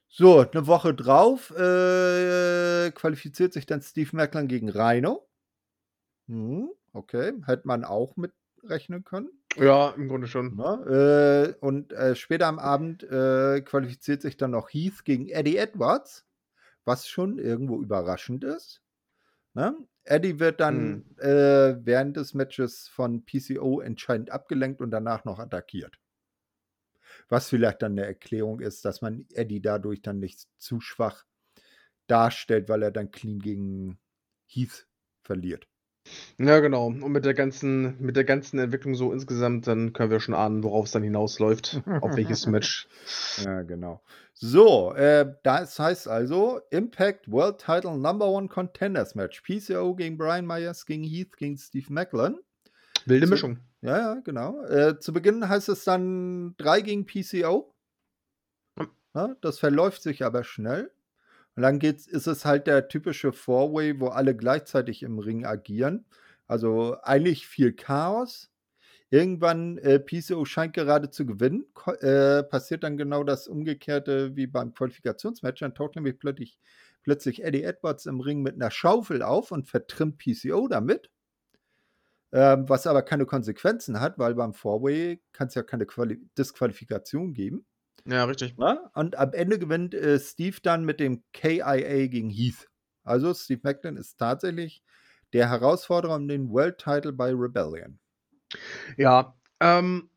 So, 0.08 0.38
eine 0.38 0.68
Woche 0.68 0.94
drauf 0.94 1.50
äh, 1.50 2.92
qualifiziert 2.92 3.52
sich 3.52 3.66
dann 3.66 3.82
Steve 3.82 4.10
Macklin 4.12 4.46
gegen 4.46 4.68
Rhino. 4.68 5.26
Hm, 6.28 6.70
okay, 6.92 7.32
hätte 7.44 7.66
man 7.66 7.84
auch 7.84 8.14
mitrechnen 8.16 9.02
können. 9.02 9.30
Ja, 9.56 9.90
im 9.96 10.08
Grunde 10.08 10.28
schon. 10.28 10.56
Ja, 10.56 10.80
äh, 10.84 11.54
und 11.58 11.92
äh, 11.92 12.14
später 12.14 12.46
am 12.46 12.60
Abend 12.60 13.02
äh, 13.02 13.62
qualifiziert 13.62 14.22
sich 14.22 14.36
dann 14.36 14.52
noch 14.52 14.68
Heath 14.68 15.04
gegen 15.04 15.28
Eddie 15.28 15.56
Edwards, 15.56 16.24
was 16.84 17.08
schon 17.08 17.40
irgendwo 17.40 17.82
überraschend 17.82 18.44
ist. 18.44 18.83
Ne? 19.54 19.76
Eddie 20.04 20.38
wird 20.38 20.60
dann 20.60 20.88
mhm. 20.88 21.18
äh, 21.18 21.84
während 21.84 22.16
des 22.16 22.34
Matches 22.34 22.88
von 22.88 23.24
PCO 23.24 23.80
entscheidend 23.80 24.30
abgelenkt 24.30 24.80
und 24.80 24.90
danach 24.90 25.24
noch 25.24 25.38
attackiert. 25.38 25.98
Was 27.28 27.48
vielleicht 27.48 27.82
dann 27.82 27.92
eine 27.92 28.04
Erklärung 28.04 28.60
ist, 28.60 28.84
dass 28.84 29.00
man 29.00 29.26
Eddie 29.32 29.62
dadurch 29.62 30.02
dann 30.02 30.18
nicht 30.18 30.46
zu 30.58 30.80
schwach 30.80 31.24
darstellt, 32.06 32.68
weil 32.68 32.82
er 32.82 32.90
dann 32.90 33.10
clean 33.10 33.38
gegen 33.38 33.98
Heath 34.46 34.86
verliert. 35.22 35.66
Ja, 36.38 36.60
genau. 36.60 36.86
Und 36.86 37.12
mit 37.12 37.24
der 37.24 37.34
ganzen, 37.34 38.00
mit 38.00 38.16
der 38.16 38.24
ganzen 38.24 38.58
Entwicklung 38.58 38.94
so 38.94 39.12
insgesamt, 39.12 39.66
dann 39.66 39.92
können 39.92 40.10
wir 40.10 40.20
schon 40.20 40.34
ahnen, 40.34 40.62
worauf 40.62 40.86
es 40.86 40.92
dann 40.92 41.02
hinausläuft, 41.02 41.80
auf 42.00 42.16
welches 42.16 42.46
Match. 42.46 42.88
Ja, 43.44 43.62
genau. 43.62 44.02
So, 44.32 44.92
äh, 44.94 45.32
das 45.44 45.78
heißt 45.78 46.08
also 46.08 46.60
Impact 46.70 47.30
World 47.30 47.58
Title 47.58 47.96
Number 47.96 48.26
One 48.28 48.48
Contenders 48.48 49.14
Match. 49.14 49.42
PCO 49.42 49.94
gegen 49.94 50.18
Brian 50.18 50.46
Myers, 50.46 50.86
gegen 50.86 51.04
Heath, 51.04 51.36
gegen 51.36 51.56
Steve 51.56 51.92
Macklin. 51.92 52.38
Wilde 53.06 53.26
Mischung. 53.26 53.60
Ja, 53.80 53.98
ja, 53.98 54.20
genau. 54.20 54.64
Äh, 54.64 54.98
zu 54.98 55.12
Beginn 55.12 55.48
heißt 55.48 55.68
es 55.68 55.84
dann 55.84 56.54
3 56.56 56.80
gegen 56.80 57.06
PCO. 57.06 57.70
Ja, 59.14 59.36
das 59.40 59.58
verläuft 59.60 60.02
sich 60.02 60.24
aber 60.24 60.42
schnell. 60.42 60.90
Und 61.56 61.62
dann 61.62 61.78
geht's, 61.78 62.06
ist 62.06 62.26
es 62.26 62.44
halt 62.44 62.66
der 62.66 62.88
typische 62.88 63.32
Four-Way, 63.32 64.00
wo 64.00 64.08
alle 64.08 64.36
gleichzeitig 64.36 65.02
im 65.02 65.18
Ring 65.18 65.44
agieren. 65.46 66.04
Also 66.46 66.96
eigentlich 67.02 67.46
viel 67.46 67.72
Chaos. 67.72 68.50
Irgendwann, 69.10 69.78
äh, 69.78 70.00
PCO 70.00 70.44
scheint 70.44 70.74
gerade 70.74 71.10
zu 71.10 71.24
gewinnen, 71.26 71.66
äh, 72.00 72.42
passiert 72.42 72.82
dann 72.82 72.96
genau 72.96 73.22
das 73.22 73.46
Umgekehrte 73.46 74.34
wie 74.34 74.48
beim 74.48 74.74
Qualifikationsmatch. 74.74 75.60
Dann 75.60 75.74
taucht 75.74 75.94
nämlich 75.94 76.18
plötzlich, 76.18 76.58
plötzlich 77.04 77.44
Eddie 77.44 77.62
Edwards 77.62 78.06
im 78.06 78.20
Ring 78.20 78.42
mit 78.42 78.54
einer 78.56 78.72
Schaufel 78.72 79.22
auf 79.22 79.52
und 79.52 79.68
vertrimmt 79.68 80.18
PCO 80.18 80.66
damit. 80.68 81.10
Ähm, 82.32 82.68
was 82.68 82.88
aber 82.88 83.02
keine 83.02 83.26
Konsequenzen 83.26 84.00
hat, 84.00 84.18
weil 84.18 84.34
beim 84.34 84.54
Four-Way 84.54 85.22
kann 85.32 85.46
es 85.46 85.54
ja 85.54 85.62
keine 85.62 85.86
Quali 85.86 86.20
Disqualifikation 86.36 87.32
geben. 87.32 87.64
Ja, 88.06 88.24
richtig. 88.24 88.54
Ja? 88.58 88.90
Und 88.94 89.16
am 89.16 89.32
Ende 89.32 89.58
gewinnt 89.58 89.94
äh, 89.94 90.18
Steve 90.18 90.58
dann 90.62 90.84
mit 90.84 91.00
dem 91.00 91.22
KIA 91.32 92.06
gegen 92.06 92.30
Heath. 92.30 92.68
Also 93.02 93.32
Steve 93.34 93.60
Macklin 93.62 93.96
ist 93.96 94.18
tatsächlich 94.18 94.82
der 95.32 95.50
Herausforderer 95.50 96.16
um 96.16 96.28
den 96.28 96.50
World 96.50 96.78
Title 96.78 97.12
bei 97.12 97.30
Rebellion. 97.30 97.98
Ja, 98.96 99.34
ähm, 99.60 100.10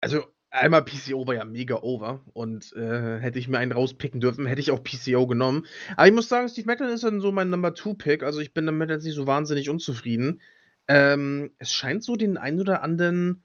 also 0.00 0.24
einmal 0.50 0.84
PCO 0.84 1.26
war 1.26 1.34
ja 1.34 1.44
mega 1.44 1.76
over 1.76 2.22
und 2.34 2.72
äh, 2.74 3.18
hätte 3.18 3.38
ich 3.38 3.48
mir 3.48 3.58
einen 3.58 3.72
rauspicken 3.72 4.20
dürfen, 4.20 4.46
hätte 4.46 4.60
ich 4.60 4.70
auch 4.70 4.82
PCO 4.82 5.26
genommen. 5.26 5.66
Aber 5.96 6.06
ich 6.06 6.12
muss 6.12 6.28
sagen, 6.28 6.48
Steve 6.48 6.66
Macklin 6.66 6.90
ist 6.90 7.04
dann 7.04 7.20
so 7.20 7.32
mein 7.32 7.50
Number 7.50 7.74
Two 7.74 7.94
Pick, 7.94 8.22
also 8.22 8.40
ich 8.40 8.52
bin 8.52 8.66
damit 8.66 8.90
jetzt 8.90 9.04
nicht 9.04 9.14
so 9.14 9.26
wahnsinnig 9.26 9.70
unzufrieden. 9.70 10.40
Ähm, 10.88 11.52
es 11.58 11.72
scheint 11.72 12.04
so 12.04 12.16
den 12.16 12.36
ein 12.36 12.60
oder 12.60 12.82
anderen, 12.82 13.44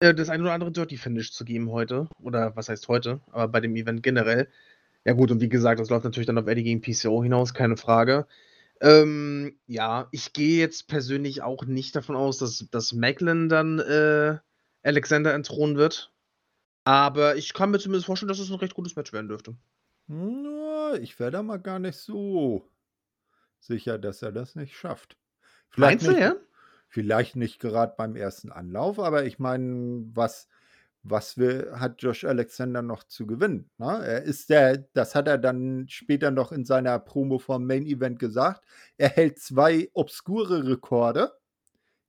äh, 0.00 0.14
das 0.14 0.28
ein 0.28 0.40
oder 0.40 0.52
andere 0.52 0.72
Dirty 0.72 0.96
Finish 0.96 1.32
zu 1.32 1.44
geben 1.44 1.70
heute. 1.70 2.08
Oder 2.22 2.54
was 2.56 2.68
heißt 2.68 2.88
heute, 2.88 3.20
aber 3.30 3.48
bei 3.48 3.60
dem 3.60 3.76
Event 3.76 4.02
generell. 4.02 4.48
Ja, 5.04 5.12
gut, 5.12 5.30
und 5.30 5.40
wie 5.40 5.48
gesagt, 5.48 5.80
das 5.80 5.90
läuft 5.90 6.04
natürlich 6.04 6.26
dann 6.26 6.38
auf 6.38 6.46
Eddie 6.46 6.64
gegen 6.64 6.80
PCO 6.80 7.22
hinaus, 7.22 7.54
keine 7.54 7.76
Frage. 7.76 8.26
Ähm, 8.80 9.58
ja, 9.66 10.08
ich 10.12 10.32
gehe 10.32 10.58
jetzt 10.58 10.88
persönlich 10.88 11.42
auch 11.42 11.64
nicht 11.64 11.96
davon 11.96 12.16
aus, 12.16 12.38
dass, 12.38 12.66
dass 12.70 12.92
Macklin 12.92 13.48
dann 13.48 13.78
äh, 13.80 14.38
Alexander 14.82 15.34
entthronen 15.34 15.76
wird. 15.76 16.12
Aber 16.84 17.36
ich 17.36 17.54
kann 17.54 17.70
mir 17.70 17.78
zumindest 17.78 18.06
vorstellen, 18.06 18.28
dass 18.28 18.38
es 18.38 18.50
ein 18.50 18.58
recht 18.58 18.74
gutes 18.74 18.96
Match 18.96 19.12
werden 19.12 19.28
dürfte. 19.28 19.56
Na, 20.06 20.94
ich 20.94 21.18
wäre 21.18 21.30
da 21.30 21.42
mal 21.42 21.58
gar 21.58 21.78
nicht 21.78 21.98
so 21.98 22.66
sicher, 23.60 23.98
dass 23.98 24.22
er 24.22 24.32
das 24.32 24.54
nicht 24.54 24.76
schafft. 24.76 25.16
Vielleicht 25.68 26.02
Meinst 26.02 26.18
du, 26.18 26.20
ja? 26.20 26.36
Vielleicht 26.88 27.36
nicht 27.36 27.60
gerade 27.60 27.94
beim 27.96 28.16
ersten 28.16 28.50
Anlauf, 28.50 28.98
aber 28.98 29.24
ich 29.24 29.38
meine, 29.38 30.04
was, 30.14 30.48
was 31.02 31.36
will, 31.36 31.70
hat 31.74 32.02
Josh 32.02 32.24
Alexander 32.24 32.82
noch 32.82 33.04
zu 33.04 33.26
gewinnen? 33.26 33.70
Ne? 33.78 34.02
Er 34.04 34.22
ist 34.22 34.48
der, 34.50 34.78
das 34.94 35.14
hat 35.14 35.28
er 35.28 35.38
dann 35.38 35.86
später 35.88 36.30
noch 36.30 36.50
in 36.50 36.64
seiner 36.64 36.98
Promo 36.98 37.38
vom 37.38 37.66
Main 37.66 37.86
Event 37.86 38.18
gesagt. 38.18 38.64
Er 38.96 39.10
hält 39.10 39.38
zwei 39.38 39.90
obskure 39.92 40.66
Rekorde. 40.66 41.32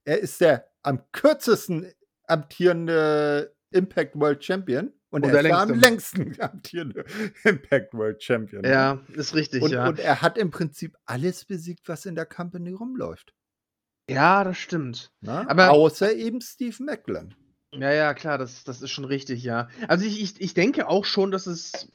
Er 0.05 0.19
ist 0.19 0.39
der 0.41 0.65
am 0.81 1.03
kürzesten 1.11 1.91
amtierende 2.25 3.53
Impact 3.71 4.15
World 4.15 4.43
Champion. 4.43 4.93
Und, 5.11 5.25
und 5.25 5.33
er 5.33 5.43
ist 5.43 5.51
am 5.51 5.73
längsten 5.73 6.35
amtierende 6.39 7.03
Impact 7.43 7.93
World 7.93 8.21
Champion. 8.21 8.63
Ja, 8.63 9.03
ist 9.13 9.33
richtig, 9.33 9.63
und, 9.63 9.71
ja. 9.71 9.87
Und 9.87 9.99
er 9.99 10.21
hat 10.21 10.37
im 10.37 10.51
Prinzip 10.51 10.95
alles 11.05 11.45
besiegt, 11.45 11.89
was 11.89 12.05
in 12.05 12.15
der 12.15 12.27
Company 12.27 12.71
rumläuft. 12.71 13.33
Ja, 14.09 14.43
das 14.43 14.57
stimmt. 14.57 15.11
Na? 15.21 15.43
Ne? 15.43 15.49
Aber 15.49 15.71
Außer 15.71 16.13
eben 16.13 16.41
Steve 16.41 16.83
Macklin. 16.83 17.33
Ja, 17.73 17.91
ja, 17.91 18.13
klar, 18.13 18.37
das, 18.37 18.63
das 18.63 18.81
ist 18.81 18.89
schon 18.89 19.05
richtig, 19.05 19.43
ja. 19.43 19.67
Also 19.87 20.05
ich, 20.05 20.21
ich, 20.21 20.41
ich 20.41 20.53
denke 20.53 20.87
auch 20.87 21.05
schon, 21.05 21.31
dass 21.31 21.45
es, 21.45 21.91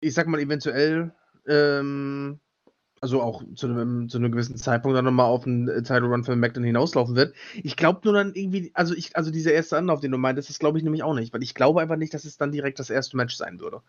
ich 0.00 0.12
sag 0.12 0.26
mal, 0.26 0.40
eventuell, 0.40 1.14
ähm, 1.48 2.40
also 3.00 3.22
auch 3.22 3.42
zu 3.54 3.66
einem, 3.66 4.08
zu 4.08 4.18
einem 4.18 4.32
gewissen 4.32 4.56
Zeitpunkt 4.56 4.96
dann 4.96 5.04
nochmal 5.04 5.26
auf 5.26 5.46
einen 5.46 5.66
Title 5.84 6.08
Run 6.08 6.24
für 6.24 6.36
Macklin 6.36 6.64
hinauslaufen 6.64 7.16
wird. 7.16 7.34
Ich 7.62 7.76
glaube 7.76 8.00
nur 8.04 8.14
dann 8.14 8.34
irgendwie, 8.34 8.70
also 8.74 8.94
ich, 8.94 9.16
also 9.16 9.30
dieser 9.30 9.52
erste 9.52 9.76
Anlauf, 9.78 10.00
den 10.00 10.10
du 10.10 10.18
meintest, 10.18 10.50
das 10.50 10.58
glaube 10.58 10.78
ich 10.78 10.84
nämlich 10.84 11.02
auch 11.02 11.14
nicht, 11.14 11.32
weil 11.32 11.42
ich 11.42 11.54
glaube 11.54 11.80
einfach 11.80 11.96
nicht, 11.96 12.12
dass 12.12 12.24
es 12.24 12.36
dann 12.36 12.52
direkt 12.52 12.78
das 12.78 12.90
erste 12.90 13.16
Match 13.16 13.36
sein 13.36 13.60
würde. 13.60 13.80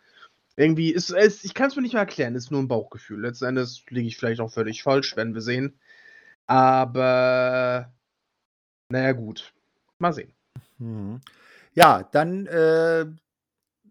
Irgendwie 0.58 0.92
ist 0.92 1.12
es, 1.12 1.44
ich 1.44 1.54
kann 1.54 1.68
es 1.68 1.76
mir 1.76 1.82
nicht 1.82 1.94
mehr 1.94 2.02
erklären, 2.02 2.36
ist 2.36 2.52
nur 2.52 2.62
ein 2.62 2.70
Bauchgefühl. 2.70 3.22
Letzten 3.22 3.46
Endes 3.46 3.84
liege 3.90 4.08
ich 4.08 4.16
vielleicht 4.16 4.40
auch 4.40 4.52
völlig 4.52 4.84
falsch, 4.84 5.18
werden 5.18 5.34
wir 5.34 5.42
sehen. 5.42 5.78
Aber 6.48 7.94
naja, 8.90 9.12
gut. 9.14 9.54
Mal 10.00 10.14
sehen. 10.14 10.34
Mhm. 10.78 11.22
Ja, 11.74 12.04
dann 12.04 12.46
äh, 12.48 13.06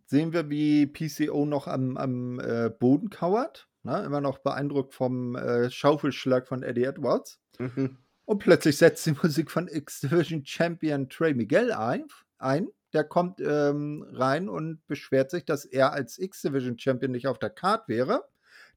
sehen 0.06 0.32
wir, 0.32 0.48
wie 0.50 0.86
PCO 0.86 1.44
noch 1.44 1.66
am, 1.66 1.96
am 1.96 2.40
äh, 2.40 2.70
Boden 2.70 3.10
kauert. 3.10 3.68
Ne? 3.82 4.02
Immer 4.04 4.20
noch 4.20 4.38
beeindruckt 4.38 4.94
vom 4.94 5.36
äh, 5.36 5.70
Schaufelschlag 5.70 6.46
von 6.46 6.62
Eddie 6.62 6.84
Edwards. 6.84 7.38
Mhm. 7.58 7.98
Und 8.24 8.38
plötzlich 8.38 8.78
setzt 8.78 9.04
die 9.06 9.12
Musik 9.22 9.50
von 9.50 9.68
X-Division 9.68 10.44
Champion 10.44 11.08
Trey 11.08 11.34
Miguel 11.34 11.72
ein. 11.72 12.06
ein. 12.38 12.68
Der 12.92 13.04
kommt 13.04 13.40
ähm, 13.40 14.06
rein 14.12 14.48
und 14.48 14.86
beschwert 14.86 15.30
sich, 15.30 15.44
dass 15.44 15.64
er 15.64 15.92
als 15.92 16.18
X-Division 16.18 16.78
Champion 16.78 17.10
nicht 17.10 17.26
auf 17.26 17.38
der 17.38 17.50
Card 17.50 17.88
wäre. 17.88 18.24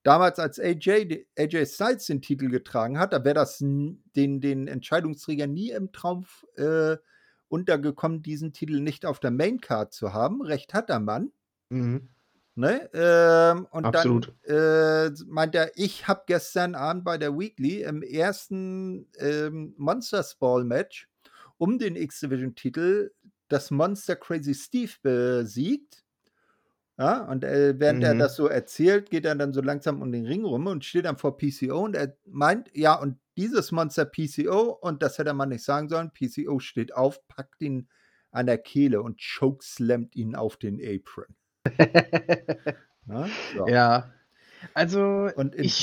Damals, 0.03 0.39
als 0.39 0.59
AJ, 0.59 1.25
AJ 1.37 1.65
Styles 1.65 2.05
den 2.05 2.21
Titel 2.21 2.49
getragen 2.49 2.97
hat, 2.99 3.13
da 3.13 3.23
wäre 3.23 3.35
das 3.35 3.57
den, 3.59 4.01
den 4.15 4.67
Entscheidungsträger 4.67 5.47
nie 5.47 5.71
im 5.71 5.91
Traum 5.91 6.25
äh, 6.55 6.97
untergekommen, 7.49 8.21
diesen 8.21 8.53
Titel 8.53 8.79
nicht 8.79 9.05
auf 9.05 9.19
der 9.19 9.31
Maincard 9.31 9.93
zu 9.93 10.13
haben. 10.13 10.41
Recht 10.41 10.73
hat 10.73 10.89
der 10.89 10.99
Mann. 10.99 11.31
Mhm. 11.69 12.09
Ne? 12.55 12.89
Ähm, 12.93 13.67
und 13.69 13.85
Absolut. 13.85 14.33
dann 14.47 15.11
äh, 15.11 15.11
meint 15.27 15.53
er, 15.53 15.71
ich 15.75 16.07
habe 16.07 16.23
gestern 16.25 16.73
Abend 16.73 17.03
bei 17.03 17.19
der 17.19 17.37
Weekly 17.37 17.83
im 17.83 18.01
ersten 18.01 19.07
ähm, 19.19 19.75
Monsters 19.77 20.35
Ball 20.35 20.63
Match 20.63 21.07
um 21.59 21.77
den 21.77 21.95
X-Division-Titel 21.95 23.11
das 23.47 23.71
Monster 23.71 24.15
Crazy 24.15 24.55
Steve 24.55 24.91
besiegt. 25.01 26.03
Ja, 26.99 27.25
und 27.25 27.43
äh, 27.43 27.79
während 27.79 27.99
mhm. 27.99 28.05
er 28.05 28.15
das 28.15 28.35
so 28.35 28.47
erzählt, 28.47 29.11
geht 29.11 29.25
er 29.25 29.35
dann 29.35 29.53
so 29.53 29.61
langsam 29.61 30.01
um 30.01 30.11
den 30.11 30.25
Ring 30.25 30.43
rum 30.43 30.65
und 30.65 30.83
steht 30.83 31.05
dann 31.05 31.17
vor 31.17 31.37
PCO 31.37 31.83
und 31.83 31.95
er 31.95 32.17
meint, 32.25 32.71
ja, 32.73 32.95
und 32.95 33.19
dieses 33.37 33.71
Monster 33.71 34.05
PCO, 34.05 34.71
und 34.81 35.03
das 35.03 35.19
hätte 35.19 35.33
man 35.35 35.49
nicht 35.49 35.63
sagen 35.63 35.89
sollen, 35.89 36.11
PCO 36.11 36.59
steht 36.59 36.95
auf, 36.95 37.27
packt 37.27 37.61
ihn 37.61 37.87
an 38.31 38.47
der 38.47 38.57
Kehle 38.57 39.03
und 39.03 39.21
chokeslammt 39.21 40.15
ihn 40.15 40.35
auf 40.35 40.57
den 40.57 40.81
Apron. 40.81 41.35
Na, 43.05 43.29
so. 43.55 43.67
Ja. 43.67 44.11
Also, 44.73 45.29
und 45.35 45.53
in, 45.53 45.65
ich, 45.65 45.79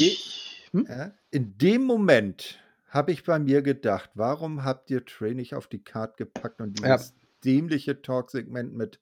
de 0.73 0.81
hm? 0.81 0.87
ja, 0.89 1.13
in 1.31 1.57
dem 1.59 1.85
Moment 1.85 2.61
habe 2.89 3.13
ich 3.13 3.23
bei 3.23 3.39
mir 3.39 3.63
gedacht, 3.63 4.11
warum 4.15 4.65
habt 4.65 4.91
ihr 4.91 5.05
Trey 5.05 5.35
nicht 5.35 5.55
auf 5.55 5.69
die 5.69 5.83
Card 5.83 6.17
gepackt 6.17 6.61
und 6.61 6.79
dieses 6.79 7.11
ja. 7.11 7.27
dämliche 7.45 8.03
Talk-Segment 8.03 8.75
mit 8.75 9.01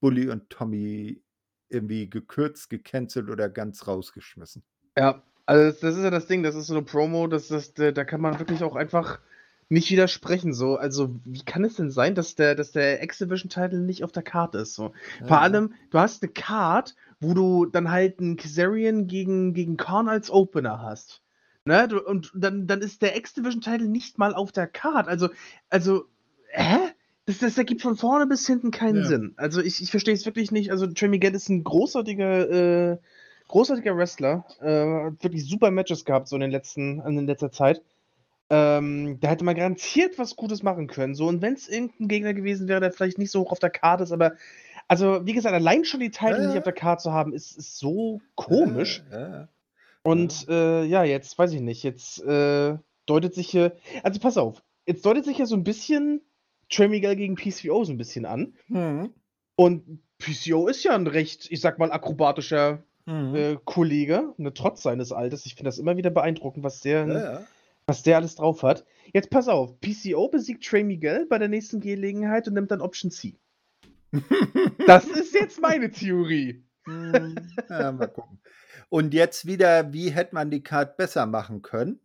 Bully 0.00 0.28
und 0.28 0.50
Tommy 0.50 1.20
irgendwie 1.68 2.08
gekürzt, 2.08 2.70
gecancelt 2.70 3.28
oder 3.28 3.48
ganz 3.48 3.86
rausgeschmissen. 3.86 4.62
Ja, 4.96 5.22
also 5.46 5.78
das, 5.80 5.96
ist 5.96 6.02
ja 6.02 6.10
das 6.10 6.26
Ding, 6.26 6.42
das 6.42 6.54
ist 6.54 6.66
so 6.66 6.74
eine 6.74 6.82
Promo, 6.82 7.26
das, 7.26 7.48
das, 7.48 7.72
da 7.74 8.04
kann 8.04 8.20
man 8.20 8.38
wirklich 8.38 8.62
auch 8.62 8.76
einfach 8.76 9.20
nicht 9.68 9.90
widersprechen. 9.90 10.52
So, 10.52 10.76
also 10.76 11.14
wie 11.24 11.44
kann 11.44 11.64
es 11.64 11.76
denn 11.76 11.90
sein, 11.90 12.14
dass 12.14 12.34
der, 12.34 12.54
dass 12.54 12.72
der 12.72 13.02
X-Division-Title 13.02 13.80
nicht 13.80 14.04
auf 14.04 14.12
der 14.12 14.22
Karte 14.22 14.58
ist? 14.58 14.74
So. 14.74 14.92
Ja. 15.20 15.26
Vor 15.26 15.40
allem, 15.40 15.74
du 15.90 15.98
hast 15.98 16.22
eine 16.22 16.32
Card, 16.32 16.96
wo 17.20 17.34
du 17.34 17.66
dann 17.66 17.90
halt 17.90 18.20
einen 18.20 18.36
Kazarian 18.36 19.06
gegen, 19.06 19.54
gegen 19.54 19.76
Korn 19.76 20.08
als 20.08 20.30
Opener 20.30 20.82
hast. 20.82 21.22
Ne? 21.64 21.88
Und 22.02 22.32
dann, 22.34 22.66
dann 22.66 22.80
ist 22.80 23.02
der 23.02 23.16
X-Division-Title 23.16 23.88
nicht 23.88 24.18
mal 24.18 24.34
auf 24.34 24.52
der 24.52 24.66
Card. 24.66 25.08
Also, 25.08 25.28
also, 25.68 26.06
hä? 26.48 26.78
Das, 27.28 27.40
das 27.40 27.58
ergibt 27.58 27.82
von 27.82 27.94
vorne 27.94 28.26
bis 28.26 28.46
hinten 28.46 28.70
keinen 28.70 29.02
ja. 29.02 29.04
Sinn. 29.04 29.34
Also 29.36 29.60
ich, 29.60 29.82
ich 29.82 29.90
verstehe 29.90 30.14
es 30.14 30.24
wirklich 30.24 30.50
nicht. 30.50 30.70
Also 30.70 30.86
Trey 30.86 31.08
Miguel 31.08 31.34
ist 31.34 31.50
ein 31.50 31.62
großartiger, 31.62 32.92
äh, 32.92 32.96
großartiger 33.48 33.94
Wrestler. 33.98 34.46
Äh, 34.62 35.10
hat 35.10 35.22
wirklich 35.22 35.46
super 35.46 35.70
Matches 35.70 36.06
gehabt, 36.06 36.28
so 36.28 36.36
in 36.36 36.40
den 36.40 36.50
letzten, 36.50 37.00
in 37.00 37.26
letzter 37.26 37.52
Zeit. 37.52 37.82
Ähm, 38.48 39.18
da 39.20 39.28
hätte 39.28 39.44
man 39.44 39.56
garantiert 39.56 40.18
was 40.18 40.36
Gutes 40.36 40.62
machen 40.62 40.86
können. 40.86 41.14
So, 41.14 41.26
und 41.26 41.42
wenn 41.42 41.52
es 41.52 41.68
irgendein 41.68 42.08
Gegner 42.08 42.32
gewesen 42.32 42.66
wäre, 42.66 42.80
der 42.80 42.92
vielleicht 42.92 43.18
nicht 43.18 43.30
so 43.30 43.40
hoch 43.40 43.52
auf 43.52 43.58
der 43.58 43.68
Karte 43.68 44.04
ist, 44.04 44.12
aber 44.12 44.32
also, 44.90 45.26
wie 45.26 45.34
gesagt, 45.34 45.54
allein 45.54 45.84
schon 45.84 46.00
die 46.00 46.10
Titel 46.10 46.40
ja. 46.40 46.46
nicht 46.46 46.56
auf 46.56 46.64
der 46.64 46.72
Karte 46.72 47.02
zu 47.02 47.12
haben, 47.12 47.34
ist, 47.34 47.58
ist 47.58 47.78
so 47.78 48.22
komisch. 48.36 49.04
Ja, 49.12 49.48
und 50.02 50.48
äh, 50.48 50.84
ja, 50.84 51.04
jetzt 51.04 51.36
weiß 51.36 51.52
ich 51.52 51.60
nicht, 51.60 51.82
jetzt 51.82 52.22
äh, 52.24 52.78
deutet 53.04 53.34
sich 53.34 53.50
hier, 53.50 53.76
also 54.02 54.18
pass 54.18 54.38
auf, 54.38 54.62
jetzt 54.86 55.04
deutet 55.04 55.26
sich 55.26 55.36
ja 55.36 55.44
so 55.44 55.56
ein 55.56 55.64
bisschen 55.64 56.22
Trey 56.70 56.88
Miguel 56.88 57.16
gegen 57.16 57.34
PCO 57.34 57.84
so 57.84 57.92
ein 57.92 57.98
bisschen 57.98 58.26
an. 58.26 58.54
Mhm. 58.68 59.10
Und 59.56 60.00
PCO 60.18 60.68
ist 60.68 60.84
ja 60.84 60.94
ein 60.94 61.06
recht, 61.06 61.50
ich 61.50 61.60
sag 61.60 61.78
mal, 61.78 61.90
akrobatischer 61.90 62.84
mhm. 63.06 63.34
äh, 63.34 63.56
Kollege, 63.64 64.34
ne, 64.36 64.52
trotz 64.52 64.82
seines 64.82 65.12
Alters. 65.12 65.46
Ich 65.46 65.54
finde 65.54 65.68
das 65.68 65.78
immer 65.78 65.96
wieder 65.96 66.10
beeindruckend, 66.10 66.64
was 66.64 66.80
der, 66.80 67.06
ja, 67.06 67.32
ja. 67.32 67.46
was 67.86 68.02
der 68.02 68.16
alles 68.16 68.36
drauf 68.36 68.62
hat. 68.62 68.84
Jetzt 69.12 69.30
pass 69.30 69.48
auf, 69.48 69.80
PCO 69.80 70.28
besiegt 70.28 70.64
Trey 70.64 70.84
Miguel 70.84 71.26
bei 71.26 71.38
der 71.38 71.48
nächsten 71.48 71.80
Gelegenheit 71.80 72.46
und 72.46 72.54
nimmt 72.54 72.70
dann 72.70 72.80
Option 72.80 73.10
C. 73.10 73.38
das 74.86 75.06
ist 75.06 75.34
jetzt 75.34 75.60
meine 75.60 75.90
Theorie. 75.90 76.64
Hm, 76.84 77.36
ja, 77.68 77.92
mal 77.92 78.08
gucken. 78.08 78.40
Und 78.88 79.12
jetzt 79.12 79.46
wieder, 79.46 79.92
wie 79.92 80.10
hätte 80.10 80.34
man 80.34 80.50
die 80.50 80.62
Card 80.62 80.96
besser 80.96 81.26
machen 81.26 81.60
können? 81.62 82.00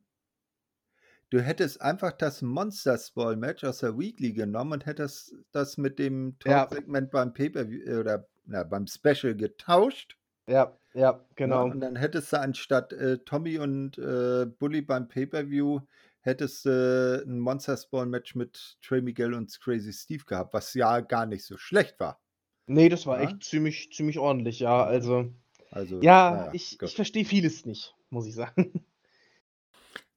Du 1.34 1.42
hättest 1.42 1.82
einfach 1.82 2.12
das 2.12 2.44
Monster 2.44 3.00
Ball 3.16 3.36
Match 3.36 3.64
aus 3.64 3.80
der 3.80 3.98
Weekly 3.98 4.34
genommen 4.34 4.74
und 4.74 4.86
hättest 4.86 5.34
das 5.52 5.80
mit 5.80 5.98
dem 5.98 6.38
Talk-Segment 6.38 7.12
ja. 7.12 7.24
beim 7.24 7.34
Paper 7.34 7.62
äh, 7.62 7.98
oder 7.98 8.28
na, 8.46 8.62
beim 8.62 8.86
Special 8.86 9.34
getauscht. 9.34 10.16
Ja, 10.46 10.78
ja, 10.94 11.26
genau. 11.34 11.66
Ja, 11.66 11.74
und 11.74 11.80
dann 11.80 11.96
hättest 11.96 12.34
du 12.34 12.40
anstatt 12.40 12.94
äh, 12.94 13.18
Tommy 13.18 13.58
und 13.58 13.98
äh, 13.98 14.46
Bully 14.46 14.84
beim 14.84 15.08
Pay-Per-View 15.08 15.80
hättest 16.22 16.66
du 16.66 17.24
äh, 17.26 17.28
ein 17.28 17.40
Monster 17.40 17.78
Spawn 17.78 18.12
Match 18.12 18.36
mit 18.36 18.78
Trey 18.84 19.02
Miguel 19.02 19.34
und 19.34 19.60
Crazy 19.60 19.92
Steve 19.92 20.26
gehabt, 20.26 20.54
was 20.54 20.76
ja 20.76 21.00
gar 21.00 21.26
nicht 21.26 21.46
so 21.46 21.58
schlecht 21.58 22.00
war. 22.00 22.22
Nee, 22.68 22.90
das 22.90 23.08
war 23.08 23.20
ja? 23.20 23.28
echt 23.28 23.44
ziemlich, 23.44 23.92
ziemlich 23.92 24.20
ordentlich, 24.20 24.60
ja. 24.60 24.84
Also, 24.84 25.34
also 25.72 26.00
ja, 26.00 26.30
naja, 26.30 26.50
ich, 26.54 26.80
ich 26.80 26.96
verstehe 26.96 27.26
vieles 27.26 27.66
nicht, 27.66 27.96
muss 28.12 28.28
ich 28.28 28.36
sagen. 28.36 28.86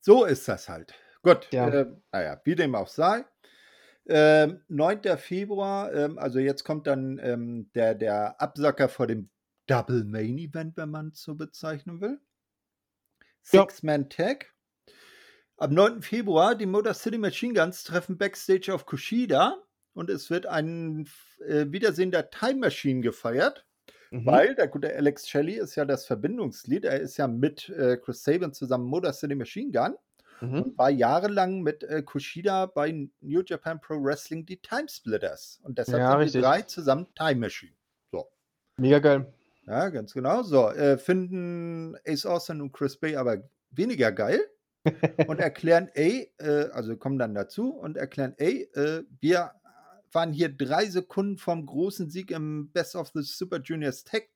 so 0.03 0.27
ist 0.27 0.47
das 0.47 0.69
halt. 0.69 0.95
Gut, 1.27 1.49
ja. 1.51 1.69
äh, 1.69 1.87
naja, 2.13 2.41
wie 2.45 2.55
dem 2.55 2.77
auch 2.77 2.87
sei. 2.87 3.25
Ähm, 4.09 4.61
9. 4.69 5.19
Februar, 5.19 5.93
ähm, 5.93 6.21
also 6.21 6.39
jetzt 6.39 6.63
kommt 6.63 6.87
dann 6.87 7.19
ähm, 7.21 7.69
der, 7.75 7.97
der 7.97 8.41
Absacker 8.41 8.89
vor 8.89 9.09
dem 9.09 9.29
Double 9.67 10.05
Main 10.05 10.39
Event, 10.39 10.77
wenn 10.77 10.89
man 10.91 11.09
es 11.09 11.23
so 11.23 11.35
bezeichnen 11.35 12.01
will. 12.01 12.21
Six-Man-Tag. 13.43 14.55
Am 15.57 15.75
9. 15.75 16.03
Februar, 16.03 16.55
die 16.55 16.67
Motor 16.67 16.95
City 16.95 17.19
Machine 17.19 17.55
Guns 17.55 17.83
treffen 17.83 18.17
Backstage 18.19 18.73
auf 18.73 18.87
Kushida 18.87 19.61
und 19.95 20.11
es 20.11 20.31
wird 20.31 20.47
ein 20.47 21.09
äh, 21.45 21.67
Wiedersehen 21.69 22.13
der 22.13 22.31
Time 22.31 22.61
Machine 22.61 23.01
gefeiert. 23.01 23.67
Mhm. 24.13 24.27
Weil 24.27 24.55
der 24.55 24.69
gute 24.69 24.95
Alex 24.95 25.29
Shelley 25.29 25.55
ist 25.59 25.75
ja 25.75 25.85
das 25.85 26.07
Verbindungsglied. 26.07 26.85
Er 26.85 27.01
ist 27.01 27.17
ja 27.17 27.27
mit 27.27 27.69
äh, 27.71 27.97
Chris 27.97 28.23
Sabin 28.23 28.53
zusammen 28.53 28.85
Motor 28.85 29.13
City 29.13 29.35
Machine 29.35 29.73
Gun 29.73 29.97
mhm. 30.41 30.63
und 30.63 30.79
war 30.79 30.91
jahrelang 30.91 31.63
mit 31.63 31.83
äh, 31.85 32.03
Kushida 32.03 32.67
bei 32.67 33.09
New 33.21 33.43
Japan 33.45 33.81
Pro 33.81 34.03
Wrestling 34.03 34.47
die 34.47 34.61
Time 34.61 34.89
Splitters. 34.89 35.61
Und 35.63 35.79
deshalb 35.79 36.01
ja, 36.01 36.11
sind 36.11 36.21
richtig. 36.21 36.41
die 36.41 36.45
drei 36.45 36.63
zusammen 36.63 37.07
Time 37.15 37.37
Machine. 37.37 37.73
So. 38.11 38.29
Mega 38.77 38.99
geil. 38.99 39.33
Ja, 39.67 39.89
ganz 39.89 40.13
genau. 40.15 40.43
So, 40.43 40.71
äh, 40.71 40.97
finden 40.97 41.97
Ace 42.07 42.27
Austin 42.27 42.61
und 42.61 42.73
Chris 42.73 42.97
Bay 42.97 43.17
aber 43.17 43.39
weniger 43.71 44.13
geil 44.13 44.41
und 45.27 45.41
erklären, 45.41 45.91
ey, 45.95 46.33
äh, 46.39 46.69
also 46.71 46.97
kommen 46.97 47.19
dann 47.19 47.35
dazu 47.35 47.71
und 47.71 47.97
erklären, 47.97 48.35
ey, 48.39 48.71
äh, 48.75 49.03
wir 49.21 49.53
waren 50.13 50.33
hier 50.33 50.49
drei 50.49 50.87
Sekunden 50.87 51.37
vom 51.37 51.67
großen 51.67 52.09
Sieg 52.11 52.31
im 52.31 52.71
Best 52.73 52.95
of 52.95 53.11
the 53.13 53.23
Super 53.23 53.61
Juniors 53.61 54.05
Tag 54.05 54.29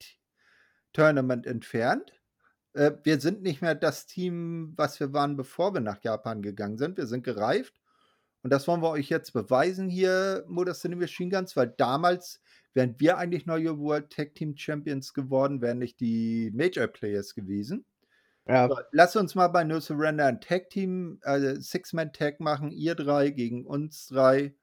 Tournament 0.93 1.47
entfernt. 1.47 2.13
Äh, 2.75 2.93
wir 3.03 3.21
sind 3.21 3.43
nicht 3.43 3.63
mehr 3.63 3.75
das 3.75 4.07
Team, 4.07 4.73
was 4.77 5.01
wir 5.01 5.13
waren, 5.13 5.37
bevor 5.37 5.75
wir 5.75 5.81
nach 5.81 6.03
Japan 6.03 6.43
gegangen 6.43 6.79
sind. 6.79 6.97
Wir 6.97 7.07
sind 7.07 7.25
gereift. 7.25 7.75
Und 8.43 8.51
das 8.51 8.67
wollen 8.67 8.83
wir 8.83 8.91
euch 8.91 9.11
jetzt 9.11 9.33
beweisen 9.33 9.89
hier, 9.89 10.45
Motor 10.49 10.75
City 10.75 10.97
Machine 10.97 11.31
Guns, 11.31 11.57
weil 11.57 11.75
damals 11.77 12.41
wären 12.73 12.95
wir 12.99 13.19
eigentlich 13.19 13.47
neue 13.47 13.79
World 13.79 14.11
Tag 14.11 14.35
Team 14.35 14.57
Champions 14.57 15.13
geworden, 15.13 15.61
wären 15.61 15.79
nicht 15.79 16.01
die 16.01 16.51
Major 16.55 16.87
Players 16.87 17.35
gewesen. 17.35 17.85
Ja. 18.49 18.69
Lass 18.93 19.15
uns 19.17 19.35
mal 19.35 19.49
bei 19.49 19.65
No 19.65 19.79
Surrender 19.79 20.27
ein 20.27 20.41
Tag 20.41 20.71
Team, 20.71 21.21
äh, 21.23 21.57
Six-Man-Tag 21.61 22.41
machen, 22.41 22.73
ihr 22.73 22.95
drei 22.95 23.31
gegen 23.31 23.67
uns 23.67 24.07
drei. 24.07 24.55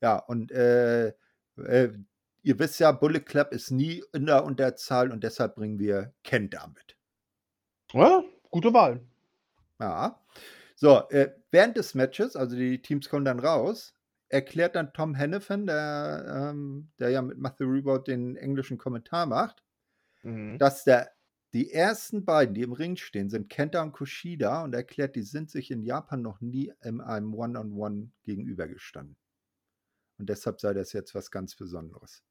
Ja, 0.00 0.18
und 0.18 0.52
äh, 0.52 1.08
äh, 1.56 1.92
ihr 2.42 2.58
wisst 2.58 2.78
ja, 2.78 2.92
Bullet 2.92 3.20
Club 3.20 3.52
ist 3.52 3.72
nie 3.72 4.04
in 4.12 4.26
der 4.26 4.44
Unterzahl 4.44 5.10
und 5.10 5.24
deshalb 5.24 5.56
bringen 5.56 5.80
wir 5.80 6.14
Kenta 6.22 6.68
mit. 6.68 6.85
Ja, 7.96 8.22
gute 8.50 8.74
Wahl. 8.74 9.00
Ja. 9.80 10.20
So, 10.74 11.08
äh, 11.08 11.30
während 11.50 11.78
des 11.78 11.94
Matches, 11.94 12.36
also 12.36 12.54
die 12.54 12.82
Teams 12.82 13.08
kommen 13.08 13.24
dann 13.24 13.40
raus, 13.40 13.94
erklärt 14.28 14.76
dann 14.76 14.92
Tom 14.92 15.14
Hennepin, 15.14 15.66
der, 15.66 16.50
ähm, 16.50 16.90
der 16.98 17.08
ja 17.08 17.22
mit 17.22 17.38
Matthew 17.38 17.70
Reboot 17.70 18.06
den 18.08 18.36
englischen 18.36 18.76
Kommentar 18.76 19.24
macht, 19.24 19.62
mhm. 20.22 20.58
dass 20.58 20.84
der, 20.84 21.10
die 21.54 21.72
ersten 21.72 22.26
beiden, 22.26 22.54
die 22.54 22.62
im 22.62 22.74
Ring 22.74 22.96
stehen, 22.96 23.30
sind 23.30 23.48
Kenta 23.48 23.80
und 23.82 23.92
Kushida 23.92 24.62
und 24.64 24.74
erklärt, 24.74 25.16
die 25.16 25.22
sind 25.22 25.50
sich 25.50 25.70
in 25.70 25.82
Japan 25.82 26.20
noch 26.20 26.42
nie 26.42 26.72
in 26.82 27.00
einem 27.00 27.34
One-on-One 27.34 27.94
-on 27.94 28.02
-One 28.02 28.08
gegenübergestanden. 28.24 29.16
Und 30.18 30.28
deshalb 30.28 30.60
sei 30.60 30.74
das 30.74 30.92
jetzt 30.92 31.14
was 31.14 31.30
ganz 31.30 31.56
Besonderes. 31.56 32.22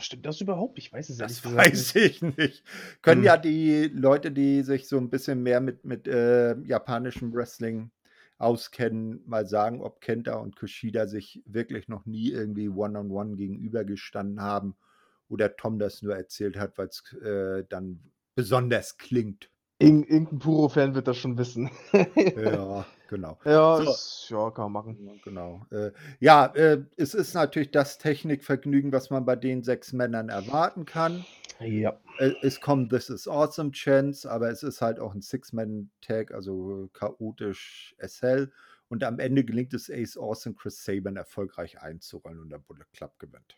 Stimmt 0.00 0.26
das 0.26 0.40
überhaupt? 0.40 0.78
Ich 0.78 0.92
weiß 0.92 1.10
es 1.10 1.18
ja 1.18 1.26
nicht. 1.26 1.44
Das 1.44 1.54
weiß 1.54 1.94
ich 1.96 2.22
nicht. 2.22 2.64
Können 3.02 3.22
hm. 3.22 3.26
ja 3.26 3.36
die 3.36 3.88
Leute, 3.88 4.32
die 4.32 4.62
sich 4.62 4.88
so 4.88 4.96
ein 4.96 5.10
bisschen 5.10 5.42
mehr 5.42 5.60
mit, 5.60 5.84
mit 5.84 6.08
äh, 6.08 6.58
japanischem 6.60 7.32
Wrestling 7.34 7.90
auskennen, 8.38 9.22
mal 9.26 9.46
sagen, 9.46 9.82
ob 9.82 10.00
Kenta 10.00 10.34
und 10.34 10.56
Kushida 10.56 11.06
sich 11.06 11.42
wirklich 11.44 11.88
noch 11.88 12.06
nie 12.06 12.30
irgendwie 12.30 12.68
one-on-one 12.68 13.32
-on 13.32 13.32
-one 13.32 13.36
gegenübergestanden 13.36 14.40
haben 14.40 14.76
oder 15.28 15.56
Tom 15.56 15.78
das 15.78 16.02
nur 16.02 16.16
erzählt 16.16 16.56
hat, 16.56 16.78
weil 16.78 16.88
es 16.88 17.12
äh, 17.22 17.64
dann 17.68 18.00
besonders 18.34 18.96
klingt. 18.96 19.50
Ir 19.80 19.88
irgendein 19.88 20.38
Puro-Fan 20.38 20.94
wird 20.94 21.08
das 21.08 21.16
schon 21.16 21.38
wissen. 21.38 21.70
ja, 21.92 22.84
genau. 23.08 23.38
Ja, 23.46 23.76
so. 23.78 23.90
ist, 23.90 24.26
ja, 24.28 24.50
kann 24.50 24.70
man 24.70 24.84
machen. 24.84 25.20
Genau. 25.24 25.66
Äh, 25.70 25.92
ja, 26.18 26.46
äh, 26.54 26.82
es 26.98 27.14
ist 27.14 27.32
natürlich 27.32 27.70
das 27.70 27.96
Technikvergnügen, 27.96 28.92
was 28.92 29.08
man 29.08 29.24
bei 29.24 29.36
den 29.36 29.62
sechs 29.62 29.94
Männern 29.94 30.28
erwarten 30.28 30.84
kann. 30.84 31.24
Ja. 31.60 31.98
Äh, 32.18 32.32
es 32.42 32.60
kommt 32.60 32.90
This 32.90 33.08
is 33.08 33.26
Awesome 33.26 33.70
Chance, 33.70 34.30
aber 34.30 34.50
es 34.50 34.62
ist 34.62 34.82
halt 34.82 35.00
auch 35.00 35.14
ein 35.14 35.22
Six-Man-Tag, 35.22 36.32
also 36.32 36.90
chaotisch 36.92 37.94
as 37.98 38.20
hell. 38.20 38.52
Und 38.88 39.02
am 39.02 39.18
Ende 39.18 39.44
gelingt 39.44 39.72
es 39.72 39.88
Ace 39.90 40.18
Awesome 40.18 40.56
Chris 40.56 40.84
Saban 40.84 41.16
erfolgreich 41.16 41.80
einzurollen 41.80 42.40
und 42.40 42.50
der 42.50 42.58
Bullet 42.58 42.84
Club 42.92 43.18
gewinnt. 43.18 43.56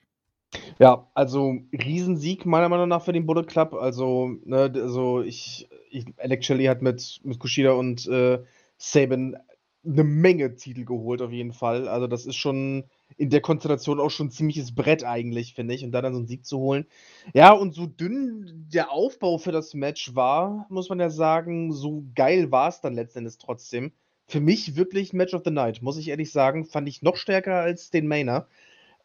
Ja, 0.79 1.09
also 1.15 1.55
Riesensieg 1.73 2.45
meiner 2.47 2.69
Meinung 2.69 2.89
nach 2.89 3.03
für 3.05 3.13
den 3.13 3.27
Bullet 3.27 3.45
Club. 3.45 3.75
Also, 3.75 4.29
ne, 4.45 4.71
also 4.75 5.23
ich, 5.23 5.69
ich 5.91 6.05
Alex 6.19 6.47
Shelley 6.47 6.67
hat 6.67 6.83
mit, 6.83 7.21
mit 7.25 7.39
Kushida 7.39 7.73
und 7.73 8.07
äh, 8.09 8.43
Saban 8.77 9.37
eine 9.85 10.05
Menge 10.05 10.55
Titel 10.55 10.85
geholt, 10.85 11.23
auf 11.23 11.33
jeden 11.33 11.53
Fall. 11.53 11.89
Also, 11.89 12.07
das 12.07 12.27
ist 12.27 12.37
schon 12.37 12.85
in 13.17 13.31
der 13.31 13.41
Konstellation 13.41 13.99
auch 14.01 14.11
schon 14.11 14.29
ein 14.29 14.31
ziemliches 14.31 14.75
Brett 14.75 15.05
eigentlich, 15.05 15.55
finde 15.55 15.75
ich. 15.75 15.85
Und 15.85 15.93
dann, 15.93 16.05
dann 16.05 16.13
so 16.15 16.19
einen 16.21 16.29
Sieg 16.29 16.47
zu 16.47 16.59
holen. 16.59 16.87
Ja, 17.35 17.53
und 17.53 17.75
so 17.75 17.87
dünn 17.87 18.67
der 18.73 18.91
Aufbau 18.93 19.39
für 19.39 19.53
das 19.53 19.75
Match 19.75 20.15
war, 20.15 20.67
muss 20.71 20.89
man 20.89 21.01
ja 21.01 21.11
sagen, 21.11 21.73
so 21.73 22.05
geil 22.15 22.51
war 22.51 22.69
es 22.69 22.81
dann 22.81 22.95
letztendlich 22.95 23.39
trotzdem. 23.39 23.93
Für 24.27 24.41
mich 24.41 24.77
wirklich 24.77 25.13
Match 25.13 25.35
of 25.35 25.43
the 25.45 25.51
Night, 25.51 25.83
muss 25.83 25.99
ich 25.99 26.09
ehrlich 26.09 26.31
sagen. 26.33 26.65
Fand 26.65 26.89
ich 26.89 27.03
noch 27.03 27.17
stärker 27.17 27.57
als 27.57 27.91
den 27.91 28.07
Mainer. 28.07 28.47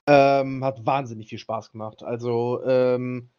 Ähm, 0.08 0.64
hat 0.64 0.86
wahnsinnig 0.86 1.28
viel 1.28 1.38
Spaß 1.38 1.72
gemacht. 1.72 2.01
Also, 2.01 2.64
ähm, 2.66 3.30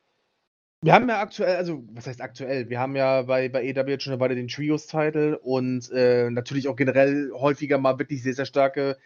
wir 0.83 0.93
haben 0.93 1.09
ja 1.09 1.21
aktuell, 1.21 1.57
also, 1.57 1.83
was 1.93 2.07
heißt 2.07 2.21
aktuell? 2.21 2.69
Wir 2.69 2.79
haben 2.79 2.95
ja 2.95 3.23
bei, 3.23 3.49
bei 3.49 3.64
EW 3.64 3.91
jetzt 3.91 4.05
schon 4.05 4.12
eine 4.12 4.21
Weile 4.21 4.37
den 4.37 4.49
Trios-Title 4.49 5.39
und 5.39 5.91
äh, 5.91 6.31
natürlich 6.31 6.69
auch 6.69 6.77
generell 6.77 7.33
häufiger 7.33 7.79
mal 7.79 7.99
wirklich 7.99 8.23
sehr, 8.23 8.35
sehr 8.35 8.45
starke 8.45 8.97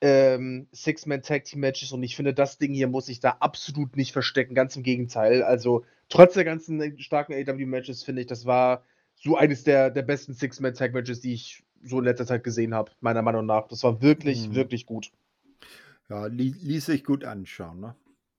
ähm, 0.00 0.66
Six-Man-Tag-Team-Matches 0.72 1.92
und 1.92 2.02
ich 2.02 2.16
finde, 2.16 2.34
das 2.34 2.58
Ding 2.58 2.72
hier 2.72 2.88
muss 2.88 3.06
sich 3.06 3.20
da 3.20 3.36
absolut 3.40 3.96
nicht 3.96 4.12
verstecken. 4.12 4.54
Ganz 4.54 4.74
im 4.76 4.82
Gegenteil. 4.82 5.42
Also, 5.42 5.84
trotz 6.08 6.34
der 6.34 6.44
ganzen 6.44 6.98
starken 6.98 7.34
AW-Matches 7.34 8.02
finde 8.02 8.22
ich, 8.22 8.26
das 8.26 8.46
war 8.46 8.82
so 9.14 9.36
eines 9.36 9.62
der, 9.62 9.90
der 9.90 10.02
besten 10.02 10.34
Six-Man-Tag-Matches, 10.34 11.20
die 11.20 11.34
ich 11.34 11.62
so 11.84 11.98
in 11.98 12.06
letzter 12.06 12.26
Zeit 12.26 12.44
gesehen 12.44 12.74
habe, 12.74 12.92
meiner 13.00 13.22
Meinung 13.22 13.46
nach. 13.46 13.68
Das 13.68 13.84
war 13.84 14.02
wirklich, 14.02 14.48
mhm. 14.48 14.54
wirklich 14.54 14.86
gut. 14.86 15.12
Ja, 16.10 16.26
li 16.26 16.54
ließ 16.60 16.86
sich 16.86 17.04
gut 17.04 17.24
anschauen, 17.24 17.80
ne? 17.80 17.96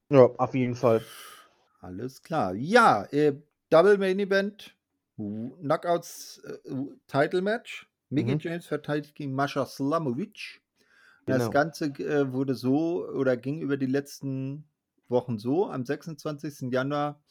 Ja, 0.10 0.26
auf 0.38 0.54
jeden 0.54 0.76
Fall. 0.76 1.02
Alles 1.80 2.22
klar. 2.22 2.54
Ja, 2.54 3.06
äh, 3.06 3.34
Double 3.70 3.98
Main 3.98 4.20
Event, 4.20 4.76
Knockouts 5.16 6.42
äh, 6.44 6.74
Title 7.08 7.42
Match. 7.42 7.88
Mickey 8.10 8.36
mhm. 8.36 8.40
James 8.40 8.66
verteidigt 8.68 9.16
gegen 9.16 9.34
Mascha 9.34 9.66
Slamovic. 9.66 10.62
Genau. 11.26 11.38
Das 11.38 11.52
Ganze 11.52 11.86
äh, 11.86 12.34
wurde 12.34 12.56
so 12.56 13.08
oder 13.08 13.38
ging 13.38 13.62
über 13.62 13.78
die 13.78 13.86
letzten 13.86 14.66
Wochen 15.08 15.40
so. 15.40 15.70
Am 15.70 15.86
26. 15.86 16.72
Januar 16.72 17.24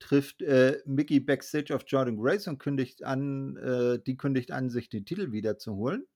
trifft 0.00 0.42
äh, 0.42 0.82
Mickey 0.84 1.18
Backstage 1.18 1.74
auf 1.74 1.84
Jordan 1.86 2.18
Grace 2.18 2.46
und 2.46 2.58
kündigt 2.58 3.04
an, 3.04 3.56
äh, 3.56 3.98
die 4.04 4.18
kündigt 4.18 4.52
an, 4.52 4.68
sich 4.68 4.90
den 4.90 5.06
Titel 5.06 5.32
wiederzuholen. 5.32 6.06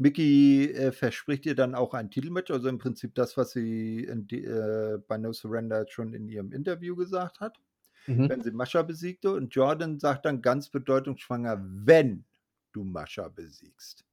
Mickey 0.00 0.72
äh, 0.72 0.92
verspricht 0.92 1.44
ihr 1.44 1.54
dann 1.54 1.74
auch 1.74 1.92
ein 1.92 2.10
Titelmatch, 2.10 2.50
also 2.50 2.70
im 2.70 2.78
Prinzip 2.78 3.14
das, 3.14 3.36
was 3.36 3.50
sie 3.50 4.08
die, 4.10 4.44
äh, 4.46 4.98
bei 5.06 5.18
No 5.18 5.30
Surrender 5.30 5.84
schon 5.88 6.14
in 6.14 6.26
ihrem 6.26 6.52
Interview 6.52 6.96
gesagt 6.96 7.40
hat, 7.40 7.58
mhm. 8.06 8.30
wenn 8.30 8.42
sie 8.42 8.50
Mascha 8.50 8.80
besiegte. 8.80 9.30
Und 9.30 9.54
Jordan 9.54 9.98
sagt 9.98 10.24
dann 10.24 10.40
ganz 10.40 10.70
bedeutungsschwanger, 10.70 11.62
wenn 11.62 12.24
du 12.72 12.82
Mascha 12.82 13.28
besiegst. 13.28 14.06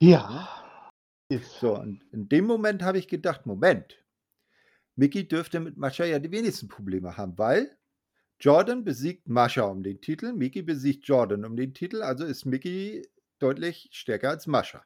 Ja. 0.00 0.48
So, 1.58 1.76
und 1.76 2.04
in 2.12 2.28
dem 2.28 2.44
Moment 2.44 2.84
habe 2.84 2.98
ich 2.98 3.08
gedacht, 3.08 3.46
Moment, 3.46 4.00
Mickey 4.94 5.26
dürfte 5.26 5.58
mit 5.58 5.76
Mascha 5.76 6.04
ja 6.04 6.20
die 6.20 6.30
wenigsten 6.30 6.68
Probleme 6.68 7.16
haben, 7.16 7.36
weil 7.36 7.76
Jordan 8.38 8.84
besiegt 8.84 9.28
Mascha 9.28 9.62
um 9.64 9.82
den 9.82 10.00
Titel, 10.00 10.32
Mickey 10.34 10.62
besiegt 10.62 11.04
Jordan 11.08 11.44
um 11.44 11.56
den 11.56 11.74
Titel, 11.74 12.02
also 12.02 12.24
ist 12.24 12.44
Mickey 12.44 13.02
deutlich 13.44 13.88
stärker 13.92 14.30
als 14.30 14.46
Mascha. 14.46 14.82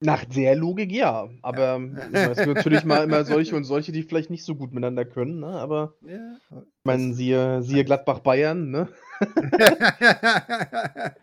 Nach 0.00 0.24
der 0.24 0.56
Logik 0.56 0.90
ja, 0.90 1.28
aber 1.42 1.78
ja. 2.12 2.30
es 2.32 2.38
gibt 2.38 2.56
natürlich 2.56 2.84
mal 2.84 3.04
immer 3.04 3.24
solche 3.24 3.54
und 3.54 3.62
solche, 3.64 3.92
die 3.92 4.02
vielleicht 4.02 4.30
nicht 4.30 4.44
so 4.44 4.56
gut 4.56 4.72
miteinander 4.72 5.04
können, 5.04 5.38
ne? 5.40 5.46
aber 5.46 5.94
ja, 6.02 6.36
ich 6.50 6.84
meine, 6.84 7.14
siehe, 7.14 7.62
siehe 7.62 7.84
Gladbach-Bayern, 7.84 8.68
ne? 8.68 8.88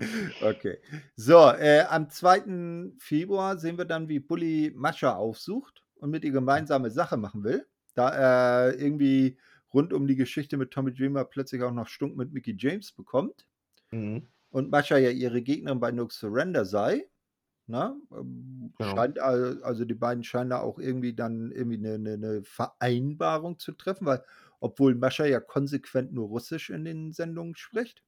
okay. 0.42 0.78
So, 1.18 1.36
äh, 1.50 1.84
am 1.90 2.10
2. 2.10 2.94
Februar 3.00 3.58
sehen 3.58 3.78
wir 3.78 3.84
dann, 3.84 4.08
wie 4.08 4.22
Bully 4.22 4.72
Mascha 4.74 5.14
aufsucht 5.14 5.84
und 5.96 6.10
mit 6.10 6.24
ihr 6.24 6.32
gemeinsame 6.32 6.90
Sache 6.90 7.18
machen 7.18 7.44
will. 7.44 7.68
Da 7.96 8.10
er 8.10 8.80
irgendwie 8.80 9.38
rund 9.74 9.92
um 9.92 10.08
die 10.08 10.16
Geschichte 10.16 10.56
mit 10.56 10.72
Tommy 10.72 10.94
Dreamer 10.94 11.26
plötzlich 11.26 11.62
auch 11.64 11.74
noch 11.74 11.88
Stunk 11.88 12.16
mit 12.16 12.32
Mickey 12.32 12.56
James 12.58 12.94
bekommt. 12.94 13.46
Mhm. 13.92 14.26
Und 14.52 14.72
Mascha 14.72 14.98
ja 14.98 15.10
ihre 15.10 15.42
Gegnerin 15.42 15.80
bei 15.80 15.92
No 15.92 16.08
Surrender 16.10 16.66
sei. 16.66 17.08
Ne? 17.68 17.96
Ähm, 18.12 18.74
genau. 18.78 18.96
Scheint, 18.96 19.20
also 19.20 19.86
die 19.86 19.94
beiden 19.94 20.24
scheinen 20.24 20.50
da 20.50 20.60
auch 20.60 20.80
irgendwie 20.80 21.14
dann 21.14 21.52
irgendwie 21.52 21.78
eine, 21.78 21.94
eine, 21.94 22.14
eine 22.14 22.44
Vereinbarung 22.44 23.60
zu 23.60 23.74
treffen, 23.74 24.06
weil 24.06 24.24
obwohl 24.60 24.96
Mascha 24.96 25.26
ja 25.26 25.40
konsequent 25.40 26.12
nur 26.12 26.28
Russisch 26.28 26.70
in 26.70 26.84
den 26.84 27.14
Sendungen 27.14 27.56
spricht. 27.56 28.04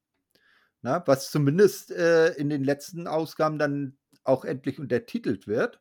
Na, 0.82 0.98
ne? 0.98 1.04
was 1.06 1.30
zumindest 1.30 1.92
äh, 1.92 2.30
in 2.34 2.50
den 2.50 2.64
letzten 2.64 3.06
Ausgaben 3.06 3.60
dann 3.60 3.98
auch 4.24 4.46
endlich 4.46 4.80
untertitelt 4.80 5.48
wird. 5.48 5.80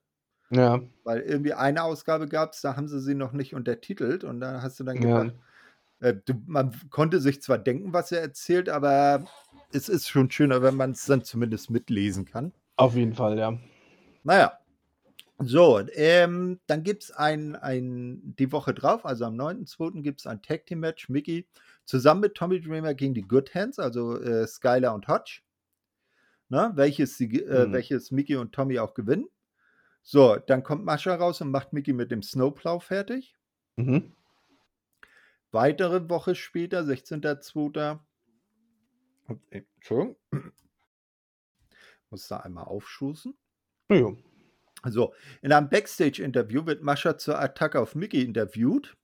Ja. 0.50 0.80
Weil 1.04 1.20
irgendwie 1.20 1.54
eine 1.54 1.82
Ausgabe 1.84 2.28
gab 2.28 2.52
es, 2.52 2.60
da 2.60 2.76
haben 2.76 2.88
sie 2.88 3.00
sie 3.00 3.14
noch 3.14 3.32
nicht 3.32 3.54
untertitelt 3.54 4.24
und 4.24 4.40
da 4.40 4.62
hast 4.62 4.78
du 4.80 4.84
dann 4.84 5.00
gedacht, 5.00 5.32
ja. 5.34 5.42
Äh, 6.00 6.14
du, 6.24 6.34
man 6.46 6.74
konnte 6.90 7.20
sich 7.20 7.42
zwar 7.42 7.58
denken, 7.58 7.92
was 7.92 8.12
er 8.12 8.20
erzählt, 8.20 8.68
aber 8.68 9.24
es 9.72 9.88
ist 9.88 10.08
schon 10.08 10.30
schöner, 10.30 10.62
wenn 10.62 10.74
man 10.74 10.92
es 10.92 11.06
dann 11.06 11.22
zumindest 11.22 11.70
mitlesen 11.70 12.24
kann. 12.24 12.52
Auf 12.76 12.94
jeden 12.94 13.14
Fall, 13.14 13.38
ja. 13.38 13.58
Naja. 14.24 14.56
So, 15.42 15.80
ähm, 15.94 16.60
dann 16.66 16.82
gibt 16.82 17.04
es 17.04 17.10
ein, 17.12 17.56
ein, 17.56 18.20
die 18.38 18.52
Woche 18.52 18.74
drauf, 18.74 19.06
also 19.06 19.24
am 19.24 19.36
9.2. 19.36 20.02
gibt 20.02 20.20
es 20.20 20.26
ein 20.26 20.42
Tag 20.42 20.66
Team 20.66 20.80
Match, 20.80 21.08
Mickey, 21.08 21.48
zusammen 21.86 22.20
mit 22.20 22.34
Tommy 22.34 22.60
Dreamer 22.60 22.92
gegen 22.92 23.14
die 23.14 23.22
Good 23.26 23.54
Hands, 23.54 23.78
also 23.78 24.20
äh, 24.20 24.46
Skylar 24.46 24.94
und 24.94 25.08
Hodge, 25.08 25.40
ne, 26.50 26.72
welches, 26.74 27.16
die, 27.16 27.42
äh, 27.42 27.66
mhm. 27.66 27.72
welches 27.72 28.10
Mickey 28.10 28.36
und 28.36 28.52
Tommy 28.52 28.78
auch 28.80 28.92
gewinnen. 28.92 29.28
So, 30.02 30.36
dann 30.36 30.62
kommt 30.62 30.84
Mascha 30.84 31.14
raus 31.14 31.40
und 31.40 31.50
macht 31.50 31.72
Mickey 31.72 31.94
mit 31.94 32.10
dem 32.10 32.22
Snowplow 32.22 32.78
fertig. 32.78 33.34
Mhm. 33.76 34.12
Weitere 35.52 36.08
Woche 36.08 36.34
später, 36.34 36.82
16.02. 36.82 37.98
Entschuldigung. 39.50 40.16
Muss 42.10 42.28
da 42.28 42.38
einmal 42.38 42.64
aufstoßen. 42.64 43.34
Ja. 43.90 44.12
So, 44.88 45.14
in 45.42 45.52
einem 45.52 45.68
Backstage-Interview 45.68 46.66
wird 46.66 46.82
Mascha 46.82 47.18
zur 47.18 47.38
Attacke 47.38 47.80
auf 47.80 47.94
Mickey 47.94 48.22
interviewt. 48.22 48.96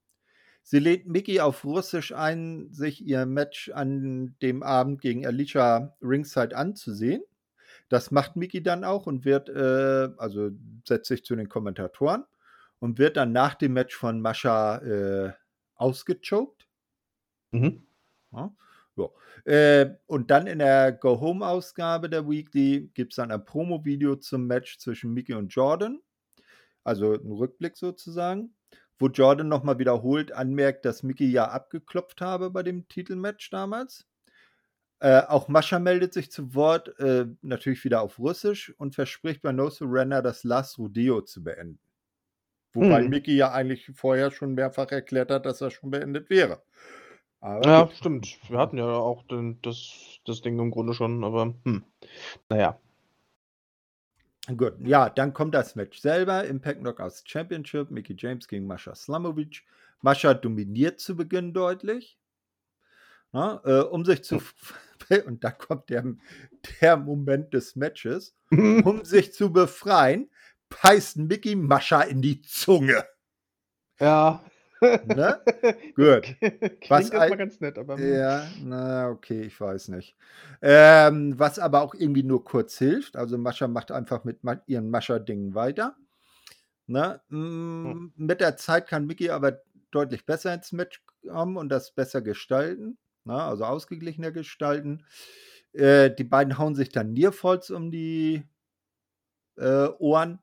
Sie 0.63 0.79
lädt 0.79 1.07
Mickey 1.07 1.41
auf 1.41 1.65
Russisch 1.65 2.13
ein, 2.13 2.73
sich 2.73 3.05
ihr 3.05 3.27
Match 3.27 3.71
an 3.71 4.37
dem 4.43 4.63
Abend 4.63 5.01
gegen 5.01 5.27
Alicia 5.27 5.97
Ringside 6.03 6.57
anzusehen. 6.57 7.23
Das 7.89 8.11
macht 8.11 8.37
Mickey 8.37 8.63
dann 8.63 8.83
auch 8.83 9.07
und 9.07 9.25
wird, 9.25 9.49
äh, 9.49 10.09
also 10.17 10.51
setzt 10.85 11.09
sich 11.09 11.25
zu 11.25 11.37
den 11.37 11.49
Kommentatoren 11.49 12.25
und 12.81 12.99
wird 12.99 13.17
dann 13.17 13.33
nach 13.33 13.55
dem 13.55 13.75
Match 13.75 13.95
von 13.95 14.21
Mascha 14.21 14.79
äh, 14.79 15.33
ausgechoked. 15.77 16.69
Mhm. 17.53 17.87
Ja. 18.33 18.55
Ja. 18.97 19.09
Äh, 19.45 19.97
und 20.07 20.31
dann 20.31 20.47
in 20.47 20.59
der 20.59 20.93
Go-Home-Ausgabe 20.93 22.09
der 22.09 22.29
Weekly 22.29 22.91
gibt 22.95 23.13
es 23.13 23.17
dann 23.17 23.31
ein 23.31 23.45
Promo-Video 23.45 24.17
zum 24.17 24.47
Match 24.47 24.79
zwischen 24.79 25.13
Mickey 25.13 25.35
und 25.35 25.49
Jordan. 25.49 26.01
Also 26.83 27.13
ein 27.15 27.33
Rückblick 27.33 27.77
sozusagen, 27.77 28.55
wo 28.99 29.09
Jordan 29.09 29.49
nochmal 29.49 29.79
wiederholt 29.79 30.33
anmerkt, 30.33 30.85
dass 30.85 31.03
Mickey 31.03 31.27
ja 31.27 31.49
abgeklopft 31.51 32.21
habe 32.21 32.51
bei 32.51 32.63
dem 32.63 32.89
Titelmatch 32.89 33.51
damals. 33.51 34.07
Äh, 35.01 35.23
auch 35.23 35.49
Mascha 35.49 35.79
meldet 35.79 36.15
sich 36.15 36.31
zu 36.31 36.55
Wort, 36.55 36.99
äh, 36.99 37.27
natürlich 37.43 37.85
wieder 37.85 38.01
auf 38.01 38.19
Russisch 38.19 38.73
und 38.79 38.95
verspricht 38.95 39.43
bei 39.43 39.53
No 39.53 39.69
Surrender 39.69 40.23
das 40.23 40.43
Last 40.43 40.79
Rodeo 40.79 41.21
zu 41.21 41.45
beenden. 41.45 41.79
Wobei 42.77 43.03
hm. 43.03 43.09
Mickey 43.09 43.37
ja 43.37 43.53
eigentlich 43.53 43.91
vorher 43.95 44.31
schon 44.31 44.55
mehrfach 44.55 44.91
erklärt 44.91 45.31
hat, 45.31 45.47
dass 45.47 45.61
er 45.61 45.71
schon 45.71 45.91
beendet 45.91 46.31
wäre. 46.31 46.63
Aber 47.41 47.67
Ja, 47.67 47.83
gut. 47.85 47.95
stimmt. 47.95 48.39
Wir 48.49 48.59
hatten 48.59 48.79
ja 48.79 48.87
auch 48.87 49.23
den 49.25 49.61
das 49.63 50.21
das 50.25 50.43
Ding 50.43 50.59
im 50.59 50.71
Grunde 50.71 50.93
schon, 50.93 51.25
aber, 51.25 51.55
hm, 51.65 51.85
na 52.49 52.57
ja. 52.57 52.81
Gut, 54.57 54.75
ja, 54.81 55.11
dann 55.11 55.33
kommt 55.33 55.55
das 55.55 55.75
Match 55.75 55.99
selber. 55.99 56.45
Impact 56.45 56.81
Knockouts 56.81 57.25
Championship. 57.27 57.91
Mickey 57.91 58.15
James 58.17 58.47
gegen 58.47 58.67
Mascha 58.67 58.95
Slamovic. 58.95 59.63
Mascha 60.03 60.35
dominiert 60.35 61.01
zu 61.01 61.17
Beginn 61.17 61.53
deutlich. 61.53 62.19
Na, 63.33 63.61
ne, 63.65 63.73
äh, 63.73 63.83
um 63.83 64.05
sich 64.05 64.23
zu. 64.23 64.41
Und 65.27 65.43
da 65.45 65.51
kommt 65.51 65.91
der, 65.91 66.05
der 66.81 66.97
Moment 66.97 67.55
des 67.55 67.77
Matches. 67.77 68.37
um 68.51 69.05
sich 69.05 69.33
zu 69.33 69.53
befreien, 69.53 70.31
beißt 70.69 71.17
Mickey 71.19 71.55
Mascha 71.57 72.03
in 72.03 72.23
die 72.23 72.43
Zunge. 72.43 73.05
Ja. 73.99 74.43
Ne? 74.81 75.41
Gut. 75.97 76.37
Klingt 76.39 76.91
was 76.91 77.11
erstmal 77.11 77.37
ganz 77.37 77.61
nett, 77.61 77.79
aber. 77.79 77.97
Hm. 77.97 78.13
Ja, 78.15 78.47
na, 78.63 79.09
okay, 79.09 79.43
ich 79.43 79.59
weiß 79.59 79.89
nicht. 79.89 80.17
Ähm, 80.61 81.39
was 81.39 81.59
aber 81.59 81.81
auch 81.81 81.95
irgendwie 81.95 82.23
nur 82.23 82.45
kurz 82.45 82.79
hilft. 82.79 83.17
Also 83.17 83.39
Mascha 83.39 83.69
macht 83.69 83.91
einfach 83.91 84.25
mit 84.25 84.41
ihren 84.67 84.91
Mascha-Dingen 84.91 85.55
weiter. 85.55 85.97
Ne? 86.87 87.21
Hm. 87.31 88.13
Mit 88.17 88.41
der 88.41 88.57
Zeit 88.57 88.87
kann 88.87 89.07
Mickey 89.07 89.31
aber 89.31 89.61
deutlich 89.91 90.27
besser 90.27 90.53
ins 90.53 90.73
Match 90.73 91.03
kommen 91.27 91.57
und 91.57 91.69
das 91.71 91.93
besser 91.93 92.21
gestalten. 92.21 92.99
Ne? 93.25 93.35
Also 93.35 93.65
ausgeglichener 93.65 94.31
gestalten. 94.31 95.05
Äh, 95.73 96.11
die 96.11 96.25
beiden 96.25 96.59
hauen 96.59 96.75
sich 96.75 96.91
dann 96.91 97.13
Nierfolz 97.13 97.71
um 97.71 97.91
die 97.91 98.45
äh, 99.59 99.89
Ohren. 99.99 100.41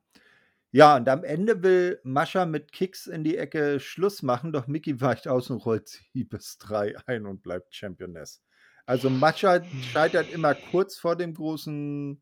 Ja, 0.70 0.96
und 0.96 1.08
am 1.08 1.22
Ende 1.22 1.62
will 1.62 2.00
Mascha 2.02 2.46
mit 2.46 2.72
Kicks 2.72 3.06
in 3.06 3.22
die 3.22 3.36
Ecke 3.36 3.78
Schluss 3.78 4.22
machen, 4.22 4.52
doch 4.52 4.66
Mickey 4.66 5.00
weicht 5.00 5.28
aus 5.28 5.48
und 5.50 5.64
rollt 5.64 5.88
sie 5.88 6.24
bis 6.24 6.58
drei 6.58 6.96
ein 7.06 7.26
und 7.26 7.42
bleibt 7.42 7.74
Championess. 7.74 8.42
Also 8.86 9.08
Mascha 9.08 9.62
scheitert 9.92 10.32
immer 10.32 10.54
kurz 10.54 10.96
vor 10.96 11.16
dem 11.16 11.32
großen 11.34 12.20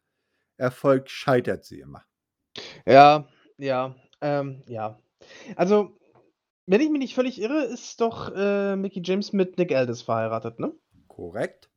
Erfolg, 0.58 1.08
scheitert 1.08 1.64
sie 1.64 1.80
immer. 1.80 2.04
Ja, 2.86 3.26
ja, 3.56 3.96
ähm, 4.20 4.62
ja. 4.66 5.00
Also, 5.56 5.98
wenn 6.66 6.80
ich 6.80 6.90
mich 6.90 7.00
nicht 7.00 7.14
völlig 7.14 7.40
irre, 7.40 7.64
ist 7.64 8.00
doch 8.00 8.32
äh, 8.34 8.76
Mickey 8.76 9.00
James 9.02 9.32
mit 9.32 9.58
Nick 9.58 9.74
Aldis 9.74 10.02
verheiratet, 10.02 10.60
ne? 10.60 10.72
Korrekt. 11.08 11.71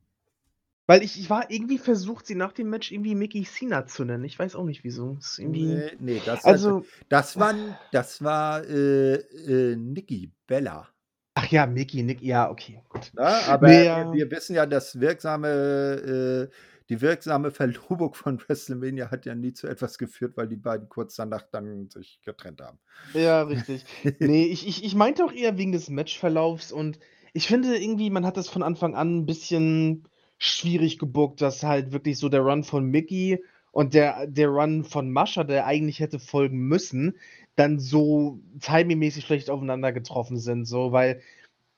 Weil 0.86 1.02
ich 1.02 1.18
ich 1.18 1.28
war 1.30 1.50
irgendwie 1.50 1.78
versucht, 1.78 2.26
sie 2.26 2.36
nach 2.36 2.52
dem 2.52 2.70
Match 2.70 2.92
irgendwie 2.92 3.14
Mickey 3.16 3.42
Cena 3.44 3.86
zu 3.86 4.04
nennen. 4.04 4.24
Ich 4.24 4.38
weiß 4.38 4.54
auch 4.54 4.64
nicht 4.64 4.84
wieso. 4.84 5.14
Das 5.16 5.38
Nee, 5.42 5.96
ne, 5.98 6.20
das 6.22 6.44
also 6.44 6.86
das 7.08 7.38
war 7.38 7.54
das 7.90 8.22
war, 8.22 8.64
äh, 8.64 9.14
äh, 9.16 9.76
Nikki 9.76 10.32
Bella. 10.46 10.88
Ach 11.34 11.46
ja, 11.50 11.66
Mickey, 11.66 12.02
Nick 12.02 12.22
ja, 12.22 12.50
okay, 12.50 12.82
gut. 12.88 13.12
Ne, 13.12 13.22
aber 13.26 13.68
Ne, 13.68 13.84
ja. 13.84 14.06
wir 14.10 14.30
wissen 14.30 14.54
ja, 14.56 14.66
dass 14.66 15.00
wirksame 15.00 16.50
äh, 16.50 16.54
die 16.88 17.00
wirksame 17.00 17.50
Verlobung 17.50 18.14
von 18.14 18.38
WrestleMania 18.48 19.10
hat 19.10 19.26
ja 19.26 19.34
nie 19.34 19.52
zu 19.52 19.66
etwas 19.68 19.98
geführt, 19.98 20.36
weil 20.36 20.48
die 20.48 20.56
beiden 20.56 20.88
kurz 20.88 21.16
danach 21.16 21.42
dann 21.50 21.88
sich 21.90 22.20
getrennt 22.22 22.60
haben. 22.60 22.78
Ja, 23.14 23.42
richtig. 23.42 23.84
Ne, 24.22 24.46
ich 24.46 24.66
ich 24.66 24.84
ich 24.84 24.94
meinte 24.94 25.24
auch 25.24 25.32
eher 25.32 25.56
wegen 25.58 25.72
des 25.72 25.88
Matchverlaufs 25.88 26.72
und 26.72 26.98
ich 27.32 27.46
finde 27.46 27.76
irgendwie, 27.76 28.10
man 28.10 28.26
hat 28.26 28.36
das 28.36 28.48
von 28.48 28.62
Anfang 28.62 28.94
an 28.94 29.20
'n 29.22 29.26
bisschen 29.26 30.08
schwierig 30.38 30.98
gebuckt, 30.98 31.40
dass 31.40 31.62
halt 31.62 31.92
wirklich 31.92 32.18
so 32.18 32.28
der 32.28 32.40
Run 32.40 32.64
von 32.64 32.84
Mickey 32.86 33.42
und 33.72 33.94
der 33.94 34.26
der 34.26 34.48
Run 34.48 34.84
von 34.84 35.10
Mascha, 35.10 35.44
der 35.44 35.66
eigentlich 35.66 36.00
hätte 36.00 36.18
folgen 36.18 36.58
müssen, 36.58 37.16
dann 37.56 37.78
so 37.78 38.40
timingmäßig 38.60 39.24
schlecht 39.24 39.50
aufeinander 39.50 39.92
getroffen 39.92 40.38
sind, 40.38 40.66
so, 40.66 40.92
weil 40.92 41.22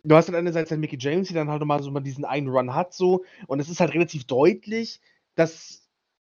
du 0.05 0.15
hast 0.17 0.29
dann 0.29 0.37
einerseits 0.37 0.71
halt 0.71 0.81
Mickey 0.81 0.97
James, 0.99 1.29
die 1.29 1.35
dann 1.35 1.49
halt 1.51 1.61
noch 1.61 1.67
mal 1.67 1.83
so 1.83 1.91
mal 1.91 2.01
diesen 2.01 2.25
einen 2.25 2.49
Run 2.49 2.75
hat 2.75 2.95
so 2.95 3.25
und 3.47 3.61
es 3.61 3.69
ist 3.69 3.81
halt 3.81 3.95
relativ 3.95 4.25
deutlich, 4.25 5.01
dass 5.35 5.83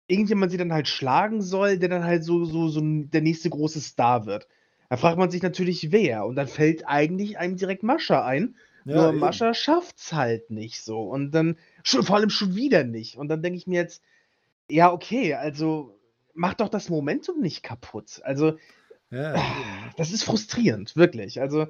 irgendjemand 0.08 0.52
sie 0.52 0.58
dann 0.58 0.74
halt 0.74 0.88
schlagen 0.88 1.42
soll, 1.42 1.78
der 1.78 1.90
dann 1.90 2.04
halt 2.04 2.24
so 2.24 2.46
so 2.46 2.68
so 2.70 2.82
der 2.84 3.22
nächste 3.22 3.50
große 3.50 3.82
Star 3.82 4.26
wird. 4.26 4.48
Da 4.90 4.98
fragt 4.98 5.18
man 5.18 5.32
sich 5.32 5.42
natürlich, 5.42 5.92
wer 5.92 6.26
und 6.26 6.36
dann 6.36 6.48
fällt 6.48 6.88
eigentlich 6.88 7.38
einem 7.40 7.58
direkt 7.58 7.84
Mascha 7.84 8.24
ein, 8.26 8.56
ja, 8.86 8.96
nur 8.96 9.10
eben. 9.10 9.20
Mascha 9.20 9.54
schafft's 9.54 10.14
halt 10.14 10.50
nicht 10.50 10.84
so 10.84 11.02
und 11.02 11.32
dann 11.32 11.58
Schon, 11.84 12.04
vor 12.04 12.16
allem 12.16 12.30
schon 12.30 12.56
wieder 12.56 12.86
nicht. 12.86 13.18
Und 13.18 13.28
dann 13.28 13.42
denke 13.44 13.58
ich 13.58 13.68
mir 13.68 13.82
jetzt, 13.82 14.02
ja, 14.70 14.92
okay, 14.92 15.34
also 15.34 16.00
mach 16.34 16.54
doch 16.54 16.70
das 16.70 16.90
Momentum 16.90 17.42
nicht 17.42 17.62
kaputt. 17.62 18.22
Also, 18.24 18.58
ja, 19.12 19.36
das 19.98 20.12
ist 20.12 20.24
frustrierend, 20.24 20.96
wirklich. 20.96 21.42
Also, 21.42 21.68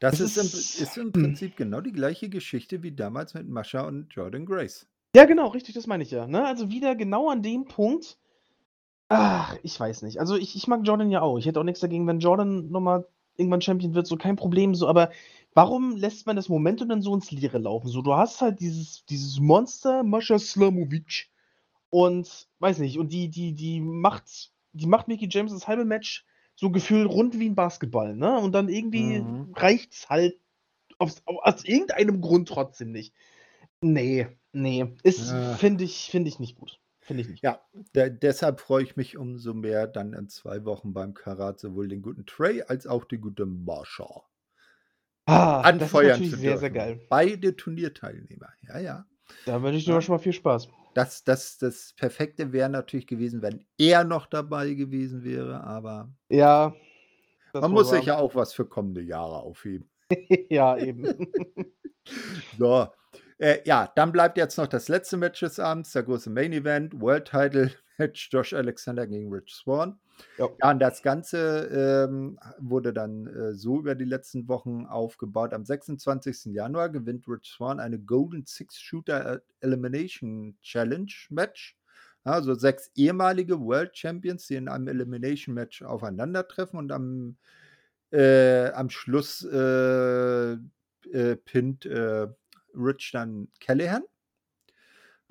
das, 0.00 0.18
das 0.18 0.20
ist, 0.20 0.36
ist, 0.36 0.76
im, 0.78 0.82
ist, 0.82 0.96
im, 0.96 1.04
hm. 1.04 1.12
Prinzip 1.12 1.56
genau 1.56 1.80
die 1.82 1.92
gleiche 1.92 2.28
Geschichte 2.28 2.82
wie 2.82 2.92
damals 2.92 3.34
mit 3.34 3.46
Mascha 3.46 3.82
und 3.82 4.12
Jordan 4.12 4.46
Grace. 4.46 4.86
Ja, 5.14 5.26
genau, 5.26 5.48
richtig, 5.48 5.74
das 5.74 5.86
meine 5.86 6.02
ich 6.02 6.10
ja. 6.10 6.26
Ne? 6.26 6.44
Also 6.44 6.70
wieder 6.70 6.96
genau 6.96 7.28
an 7.28 7.42
dem 7.42 7.66
Punkt. 7.66 8.16
Ach, 9.08 9.54
ich 9.62 9.78
weiß 9.78 10.00
nicht. 10.02 10.18
Also 10.18 10.36
ich, 10.36 10.56
ich 10.56 10.66
mag 10.66 10.80
Jordan 10.84 11.10
ja 11.10 11.20
auch. 11.20 11.36
Ich 11.36 11.44
hätte 11.44 11.60
auch 11.60 11.64
nichts 11.64 11.80
dagegen, 11.80 12.06
wenn 12.06 12.18
Jordan 12.18 12.70
nochmal 12.70 13.06
irgendwann 13.36 13.60
Champion 13.60 13.94
wird, 13.94 14.06
so 14.06 14.16
kein 14.16 14.36
Problem, 14.36 14.74
so, 14.74 14.88
aber 14.88 15.10
Warum 15.54 15.96
lässt 15.96 16.26
man 16.26 16.36
das 16.36 16.48
Momentum 16.48 16.88
dann 16.88 17.02
so 17.02 17.14
ins 17.14 17.30
Leere 17.30 17.58
laufen? 17.58 17.88
So, 17.88 18.02
du 18.02 18.14
hast 18.14 18.40
halt 18.40 18.60
dieses 18.60 19.04
dieses 19.06 19.38
Monster 19.40 20.02
Mascha 20.02 20.38
Slamovic 20.38 21.28
und 21.90 22.48
weiß 22.60 22.78
nicht, 22.80 22.98
und 22.98 23.12
die 23.12 23.30
die 23.30 23.54
die 23.54 23.80
macht 23.80 24.52
die 24.72 24.86
macht 24.86 25.08
Mickey 25.08 25.28
James 25.30 25.52
das 25.52 25.68
halbe 25.68 25.84
Match 25.84 26.26
so 26.56 26.70
gefühlt 26.70 27.08
rund 27.10 27.38
wie 27.38 27.48
ein 27.50 27.54
Basketball, 27.56 28.16
ne? 28.16 28.38
Und 28.38 28.52
dann 28.52 28.68
irgendwie 28.68 29.24
Mhm. 29.24 29.56
reicht's 29.56 30.10
halt 30.10 30.40
aus 30.98 31.22
aus 31.26 31.64
irgendeinem 31.64 32.20
Grund 32.22 32.48
trotzdem 32.48 32.92
nicht. 32.92 33.14
Nee, 33.82 34.28
nee. 34.52 34.94
Ist, 35.04 35.28
Ja. 35.28 35.58
finde 35.58 35.84
ich, 35.84 36.10
finde 36.10 36.28
ich 36.30 36.40
nicht 36.40 36.56
gut. 36.56 36.80
Finde 37.00 37.22
ich 37.22 37.28
nicht. 37.28 37.44
Ja, 37.44 37.60
de 37.94 38.10
deshalb 38.10 38.60
freue 38.60 38.82
ich 38.84 38.96
mich 38.96 39.16
umso 39.16 39.52
mehr 39.54 39.86
dann 39.86 40.12
in 40.12 40.28
zwei 40.28 40.64
Wochen 40.64 40.92
beim 40.92 41.12
Karat 41.14 41.60
sowohl 41.60 41.86
den 41.88 42.00
guten 42.02 42.24
Trey 42.26 42.62
als 42.62 42.86
auch 42.86 43.04
die 43.04 43.18
gute 43.18 43.46
Marsha 43.46 44.22
Ah, 45.26 45.62
das 45.62 45.74
ist 45.74 45.82
anfeuern 45.82 46.22
zu 46.24 46.36
sehr, 46.36 46.58
sehr 46.58 46.70
dürfen. 46.70 46.74
geil. 46.74 47.00
Beide 47.08 47.56
Turnierteilnehmer. 47.56 48.48
Ja, 48.68 48.78
ja. 48.80 49.06
Da 49.46 49.62
wünsche 49.62 49.78
ich 49.78 49.84
dir 49.84 49.92
Ja. 49.92 50.00
schon 50.00 50.14
mal 50.16 50.18
viel 50.18 50.32
Spaß. 50.32 50.68
Das 50.94 51.24
das 51.24 51.56
das 51.58 51.94
Perfekte 51.96 52.52
wäre 52.52 52.68
natürlich 52.68 53.06
gewesen, 53.06 53.40
wenn 53.42 53.64
er 53.78 54.04
noch 54.04 54.26
dabei 54.26 54.74
gewesen 54.74 55.24
wäre, 55.24 55.62
aber 55.64 56.12
Ja. 56.28 56.74
Man 57.54 57.70
muss 57.70 57.90
sich 57.90 58.06
ja 58.06 58.18
auch 58.18 58.34
was 58.34 58.52
für 58.54 58.64
kommende 58.66 59.02
Jahre 59.02 59.36
aufheben. 59.42 59.88
Ja, 60.50 60.76
eben. 60.76 61.04
So, 62.58 62.88
äh, 63.38 63.58
ja, 63.64 63.90
dann 63.94 64.10
bleibt 64.12 64.36
jetzt 64.36 64.56
noch 64.58 64.66
das 64.66 64.88
letzte 64.88 65.16
Match 65.16 65.40
des 65.40 65.60
Abends, 65.60 65.92
der 65.92 66.02
große 66.02 66.30
Main 66.30 66.52
Event, 66.52 67.00
World 67.00 67.26
Title 67.28 67.70
Match, 67.98 68.28
Josh 68.32 68.52
Alexander 68.52 69.06
gegen 69.06 69.32
Rich 69.32 69.54
Swann. 69.54 70.00
Ja. 70.38 70.48
Ja, 70.62 70.70
und 70.70 70.78
das 70.78 71.02
Ganze 71.02 72.06
ähm, 72.08 72.38
wurde 72.58 72.92
dann 72.92 73.26
äh, 73.26 73.54
so 73.54 73.78
über 73.78 73.94
die 73.94 74.04
letzten 74.04 74.48
Wochen 74.48 74.86
aufgebaut. 74.86 75.52
Am 75.52 75.64
26. 75.64 76.46
Januar 76.46 76.88
gewinnt 76.88 77.28
Rich 77.28 77.52
Swann 77.56 77.80
eine 77.80 77.98
Golden 77.98 78.44
Six 78.46 78.80
Shooter 78.80 79.42
Elimination 79.60 80.56
Challenge 80.62 81.12
Match. 81.30 81.76
Also 82.24 82.54
sechs 82.54 82.90
ehemalige 82.94 83.60
World 83.60 83.96
Champions, 83.96 84.46
die 84.46 84.54
in 84.54 84.68
einem 84.68 84.88
Elimination 84.88 85.54
Match 85.54 85.82
aufeinandertreffen 85.82 86.78
und 86.78 86.92
am, 86.92 87.36
äh, 88.12 88.70
am 88.70 88.90
Schluss 88.90 89.44
äh, 89.44 90.52
äh, 90.52 91.36
pinnt 91.44 91.84
äh, 91.86 92.28
Rich 92.74 93.10
dann 93.12 93.48
Callahan. 93.60 94.02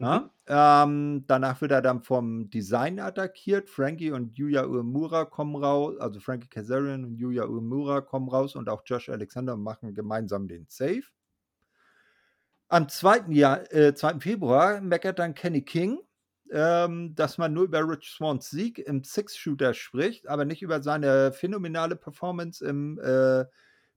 Ja, 0.01 0.31
ähm, 0.47 1.25
danach 1.27 1.61
wird 1.61 1.71
er 1.71 1.83
dann 1.83 2.01
vom 2.01 2.49
Design 2.49 2.99
attackiert. 2.99 3.69
Frankie 3.69 4.11
und 4.11 4.35
Yuya 4.35 4.65
Uemura 4.65 5.25
kommen 5.25 5.55
raus, 5.55 5.95
also 5.99 6.19
Frankie 6.19 6.47
Kazarian 6.47 7.05
und 7.05 7.17
Yuya 7.17 7.45
Uemura 7.45 8.01
kommen 8.01 8.27
raus 8.27 8.55
und 8.55 8.67
auch 8.67 8.81
Josh 8.83 9.09
Alexander 9.09 9.55
machen 9.57 9.93
gemeinsam 9.93 10.47
den 10.47 10.65
Save. 10.67 11.03
Am 12.67 12.89
2. 12.89 13.31
Jahr, 13.31 13.71
äh, 13.71 13.93
2. 13.93 14.21
Februar 14.21 14.81
meckert 14.81 15.19
dann 15.19 15.35
Kenny 15.35 15.61
King, 15.61 15.99
ähm, 16.51 17.13
dass 17.13 17.37
man 17.37 17.53
nur 17.53 17.65
über 17.65 17.87
Rich 17.87 18.09
Swans 18.09 18.49
Sieg 18.49 18.79
im 18.79 19.03
Six-Shooter 19.03 19.75
spricht, 19.75 20.27
aber 20.27 20.45
nicht 20.45 20.63
über 20.63 20.81
seine 20.81 21.31
phänomenale 21.31 21.95
Performance 21.95 22.65
im 22.65 22.97
äh, 22.99 23.45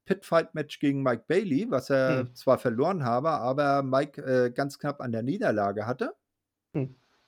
Pitfight-Match 0.04 0.78
gegen 0.80 1.02
Mike 1.02 1.24
Bailey, 1.28 1.66
was 1.70 1.90
er 1.90 2.26
Hm. 2.26 2.34
zwar 2.34 2.58
verloren 2.58 3.04
habe, 3.04 3.30
aber 3.30 3.82
Mike 3.82 4.22
äh, 4.22 4.50
ganz 4.50 4.78
knapp 4.78 5.00
an 5.00 5.12
der 5.12 5.22
Niederlage 5.22 5.86
hatte. 5.86 6.14
Hm. 6.74 6.84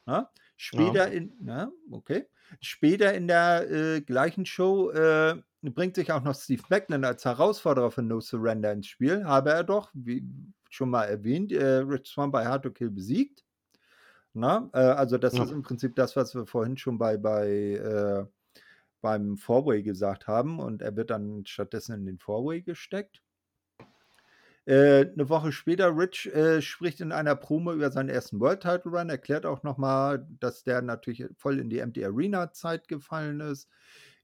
Ja? 0.07 0.31
Später 0.57 1.11
in, 1.11 1.35
na, 1.41 1.71
okay. 1.91 2.27
Später 2.61 3.13
in 3.15 3.27
der 3.29 3.71
äh, 3.71 4.01
gleichen 4.01 4.47
Show 4.47 4.91
äh, 4.91 5.43
bringt 5.63 5.97
sich 5.97 6.13
auch 6.13 6.23
noch 6.23 6.35
Steve 6.35 6.63
Macklin 6.71 7.05
als 7.05 7.25
Herausforderer 7.25 7.91
für 7.91 8.03
No 8.03 8.21
Surrender 8.21 8.73
ins 8.73 8.87
Spiel. 8.87 9.25
Habe 9.25 9.51
er 9.51 9.65
doch, 9.65 9.91
wie 9.95 10.27
schon 10.71 10.91
mal 10.91 11.05
erwähnt, 11.05 11.53
äh, 11.53 11.79
Rich 11.79 12.09
Swan 12.09 12.31
bei 12.31 12.47
Hard 12.47 12.63
to 12.65 12.71
Kill 12.71 12.91
besiegt. 12.91 13.45
Na, 14.35 14.71
äh, 14.75 14.79
also 14.81 15.19
das 15.19 15.39
Ja. 15.39 15.41
ist 15.41 15.51
im 15.53 15.63
Prinzip 15.63 15.97
das, 15.97 16.17
was 16.17 16.35
wir 16.35 16.47
vorhin 16.47 16.77
schon 16.79 16.99
bei, 16.99 17.17
bei 17.19 17.49
äh, 17.49 18.27
beim 19.07 19.37
Fourway 19.37 19.85
gesagt 19.85 20.27
haben 20.27 20.59
und 20.59 20.83
er 20.83 20.97
wird 20.97 21.11
dann 21.11 21.47
stattdessen 21.47 21.95
in 21.95 22.07
den 22.07 22.19
Fourway 22.19 22.63
gesteckt. 22.63 23.23
Äh, 24.65 25.13
eine 25.13 25.29
Woche 25.29 25.53
später, 25.53 25.97
Rich 25.97 26.27
äh, 26.35 26.61
spricht 26.61 27.01
in 27.01 27.13
einer 27.13 27.37
Promo 27.37 27.73
über 27.73 27.93
seinen 27.93 28.09
ersten 28.09 28.41
World 28.41 28.63
Title 28.63 28.91
Run, 28.91 29.09
erklärt 29.09 29.47
auch 29.47 29.63
nochmal, 29.63 30.27
dass 30.41 30.65
der 30.65 30.83
natürlich 30.83 31.25
voll 31.37 31.61
in 31.61 31.71
die 31.71 31.79
Empty 31.79 32.05
Arena 32.05 32.51
Zeit 32.51 32.89
gefallen 32.89 33.39
ist. 33.39 33.69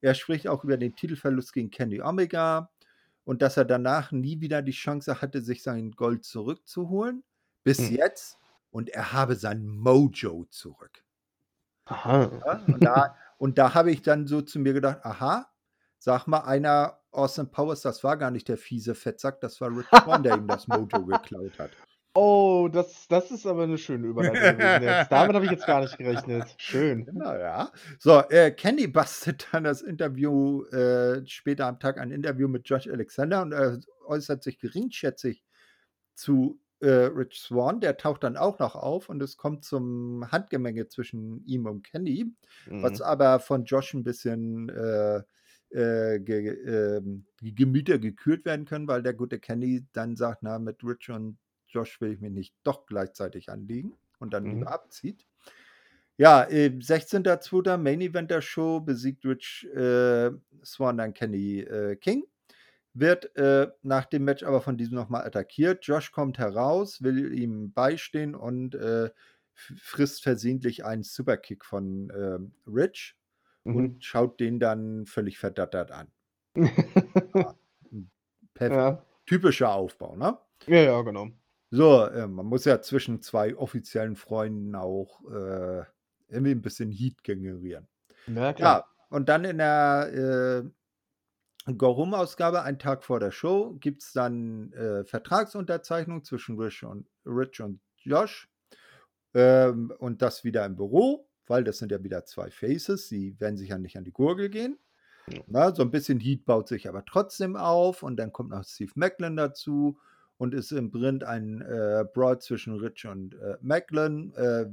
Er 0.01 0.15
spricht 0.15 0.49
auch 0.49 0.65
über 0.65 0.77
den 0.77 0.97
Titelverlust 0.97 1.53
gegen 1.53 1.71
Kenny 1.71 2.03
Omega 2.03 2.73
und 3.23 3.41
dass 3.41 3.57
er 3.57 3.65
danach 3.65 4.11
nie 4.11 4.41
wieder 4.41 4.63
die 4.63 4.73
Chance 4.73 5.23
hatte, 5.23 5.43
sich 5.43 5.63
sein 5.63 5.93
Gold 5.93 6.25
zurückzuholen. 6.25 7.23
Bis 7.63 7.79
Hm. 7.79 7.95
jetzt. 7.95 8.37
Und 8.73 8.89
er 8.89 9.13
habe 9.13 9.37
sein 9.37 9.65
Mojo 9.65 10.47
zurück. 10.51 11.05
Aha. 11.85 12.43
Ja, 12.45 12.65
und 12.67 12.83
da, 12.83 13.15
und 13.43 13.59
da 13.59 13.75
habe 13.75 13.91
ich 13.91 14.03
dann 14.03 14.29
so 14.29 14.41
zu 14.41 14.61
mir 14.61 14.73
gedacht, 14.73 15.01
aha, 15.03 15.51
sag 15.99 16.29
mal 16.29 16.43
einer, 16.43 17.01
Austin 17.11 17.51
Powers, 17.51 17.83
das 17.83 18.05
war 18.05 18.17
gar 18.17 18.31
nicht 18.31 18.47
der 18.47 18.57
fiese 18.57 18.95
Fettsack, 18.95 19.41
das 19.41 19.61
war 19.61 19.77
Rich 19.77 19.89
Swann, 19.89 20.23
der 20.23 20.37
ihm 20.37 20.47
das 20.47 20.69
Mojo 20.69 20.87
geklaut 21.07 21.59
hat. 21.59 21.73
Oh, 22.15 22.69
das, 22.73 23.09
das 23.09 23.33
ist 23.33 23.45
aber 23.45 23.65
eine 23.65 23.79
schöne 23.79 24.07
Überleitung. 24.07 24.61
Damit 25.11 25.35
habe 25.35 25.45
ich 25.45 25.51
jetzt 25.51 25.67
gar 25.67 25.81
nicht 25.81 25.99
gerechnet. 25.99 26.55
Schön. 26.57 27.05
Genau, 27.05 27.35
ja. 27.35 27.73
So, 27.99 28.21
äh, 28.31 28.53
Kenny 28.53 28.87
bastet 28.87 29.49
dann 29.51 29.65
das 29.65 29.83
Interview, 29.83 30.63
äh, 30.67 31.27
später 31.27 31.67
am 31.67 31.81
Tag 31.81 31.99
ein 31.99 32.13
Interview 32.13 32.47
mit 32.47 32.69
Josh 32.69 32.87
Alexander 32.87 33.43
und 33.43 33.51
er 33.51 33.81
äußert 34.07 34.45
sich 34.45 34.61
geringschätzig 34.61 35.43
zu 36.15 36.61
äh, 36.83 37.07
Rich 37.07 37.41
Swan. 37.41 37.81
Der 37.81 37.97
taucht 37.97 38.25
dann 38.25 38.37
auch 38.37 38.59
noch 38.59 38.75
auf 38.77 39.09
und 39.09 39.23
es 39.23 39.37
kommt 39.37 39.65
zum 39.65 40.31
Handgemenge 40.31 40.89
zwischen 40.89 41.45
ihm 41.47 41.67
und 41.67 41.83
Kenny. 41.85 42.27
was 42.81 43.01
Mhm. 43.01 43.03
aber 43.03 43.41
von 43.41 43.65
Josh 43.65 43.95
ein 43.95 44.05
bisschen 44.05 44.69
äh, 44.69 45.23
äh, 45.71 46.21
ge, 46.21 47.01
die 47.41 47.55
Gemüter 47.55 47.99
gekühlt 47.99 48.45
werden 48.45 48.65
können, 48.67 48.89
weil 48.89 49.03
der 49.03 49.15
gute 49.15 49.39
Kenny 49.39 49.87
dann 49.93 50.17
sagt, 50.17 50.43
na, 50.43 50.59
mit 50.59 50.83
Rich 50.85 51.11
und 51.11 51.39
Josh 51.69 52.01
will 52.01 52.13
ich 52.13 52.21
mich 52.21 52.33
nicht 52.33 52.55
doch 52.65 52.87
gleichzeitig 52.87 53.49
anliegen 53.51 53.95
und 54.19 54.33
dann 54.35 54.45
Mhm. 54.45 54.51
lieber 54.51 54.71
abzieht. 54.73 55.27
Ja, 56.19 56.45
äh, 56.45 56.71
16.02. 56.81 57.79
Main 57.79 58.01
Event 58.01 58.31
der 58.31 58.43
Show 58.43 58.81
besiegt 58.81 59.25
Rich 59.25 59.67
äh, 59.75 60.31
Swan 60.65 60.99
dann 60.99 61.15
Kenny 61.15 61.61
äh, 61.61 61.97
King. 61.97 62.25
Wird 62.95 63.35
äh, 63.37 63.71
nach 63.83 64.05
dem 64.05 64.25
Match 64.25 64.43
aber 64.43 64.61
von 64.61 64.77
diesem 64.77 64.97
nochmal 64.97 65.25
attackiert. 65.27 65.85
Josh 65.87 66.13
kommt 66.13 66.39
heraus, 66.39 67.03
will 67.03 67.33
ihm 67.33 67.73
beistehen 67.73 68.35
und 68.35 68.75
äh, 68.75 69.11
frisst 69.55 70.23
versehentlich 70.23 70.85
einen 70.85 71.03
Superkick 71.03 71.65
von 71.65 72.13
ähm, 72.15 72.53
Rich 72.67 73.17
Mhm. 73.65 73.77
und 73.77 74.05
schaut 74.05 74.41
den 74.41 74.59
dann 74.59 75.07
völlig 75.07 75.39
verdattert 75.39 75.93
an. 75.93 76.09
Perf 78.55 78.73
ja. 78.73 79.07
Typischer 79.27 79.73
Aufbau, 79.73 80.17
ne? 80.17 80.37
ja, 80.67 80.83
ja, 80.83 81.03
genau. 81.03 81.29
So, 81.71 82.05
äh, 82.05 82.27
man 82.27 82.47
muss 82.47 82.65
ja 82.65 82.83
zwischen 82.83 83.23
zwei 83.23 83.57
offiziellen 83.57 84.17
Freunden 84.17 84.75
auch 84.75 85.23
äh, 85.31 85.85
irgendwie 86.29 86.51
ein 86.51 86.61
bisschen 86.61 86.91
Heat 86.91 87.23
generieren. 87.23 87.89
Ja, 88.27 88.53
klar. 88.53 88.81
Ja, 88.81 88.85
und 89.09 89.29
dann 89.29 89.45
in 89.45 89.59
der 89.59 90.65
Go-Home-Ausgabe, 91.67 92.63
einen 92.63 92.79
Tag 92.79 93.05
vor 93.05 93.21
der 93.21 93.31
Show, 93.31 93.77
gibt 93.79 94.03
es 94.03 94.13
dann 94.13 94.73
äh, 94.73 95.05
Vertragsunterzeichnung 95.05 96.25
zwischen 96.25 96.59
Rich 96.59 96.83
und, 96.85 97.09
Rich 97.25 97.61
und 97.61 97.81
Josh. 97.99 98.49
Ähm, 99.35 99.93
und 99.99 100.23
das 100.23 100.45
wieder 100.45 100.67
im 100.67 100.77
Büro, 100.77 101.29
weil 101.47 101.65
das 101.65 101.79
sind 101.79 101.93
ja 101.93 102.03
wieder 102.03 102.25
zwei 102.25 102.51
Faces, 102.51 103.09
die 103.09 103.39
werden 103.41 103.57
sich 103.57 103.71
ja 103.71 103.79
nicht 103.79 103.97
an 103.97 104.05
die 104.05 104.13
Gurgel 104.13 104.51
gehen. 104.51 104.79
Na, 105.47 105.73
so 105.75 105.83
ein 105.83 105.91
bisschen 105.91 106.19
Heat 106.19 106.45
baut 106.45 106.69
sich 106.69 106.89
aber 106.89 107.05
trotzdem 107.05 107.57
auf 107.57 108.03
und 108.03 108.17
dann 108.17 108.33
kommt 108.33 108.51
noch 108.51 108.65
Steve 108.65 108.91
Macklin 108.97 109.37
dazu 109.37 109.99
und 110.37 110.53
ist 110.53 110.73
im 110.73 110.91
Print 110.91 111.23
ein 111.23 111.63
äh, 111.63 112.05
Brawl 112.13 112.41
zwischen 112.41 112.75
Rich 112.75 113.07
und 113.07 113.35
äh, 113.35 113.57
Macklin, 113.61 114.35
äh, 114.35 114.67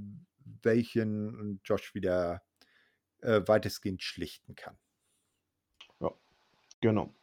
welchen 0.64 1.62
Josh 1.64 1.94
wieder 1.94 2.42
äh, 3.22 3.42
weitestgehend 3.46 4.02
schlichten 4.02 4.56
kann. 4.56 4.76
Genau. 6.82 7.14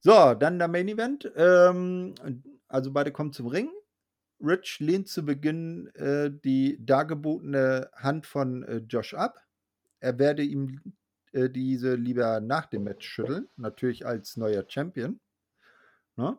So, 0.00 0.34
dann 0.34 0.58
der 0.58 0.68
Main 0.68 0.88
Event. 0.88 1.30
Ähm, 1.36 2.14
also 2.68 2.92
beide 2.92 3.12
kommen 3.12 3.32
zum 3.32 3.46
Ring. 3.48 3.70
Rich 4.40 4.78
lehnt 4.80 5.08
zu 5.08 5.24
Beginn 5.24 5.88
äh, 5.94 6.30
die 6.30 6.78
dargebotene 6.84 7.90
Hand 7.94 8.26
von 8.26 8.62
äh, 8.62 8.76
Josh 8.88 9.14
ab. 9.14 9.44
Er 10.00 10.18
werde 10.18 10.44
ihm 10.44 10.80
äh, 11.32 11.50
diese 11.50 11.94
lieber 11.96 12.40
nach 12.40 12.66
dem 12.66 12.84
Match 12.84 13.08
schütteln, 13.08 13.48
natürlich 13.56 14.06
als 14.06 14.36
neuer 14.36 14.64
Champion. 14.68 15.20
Ne? 16.16 16.38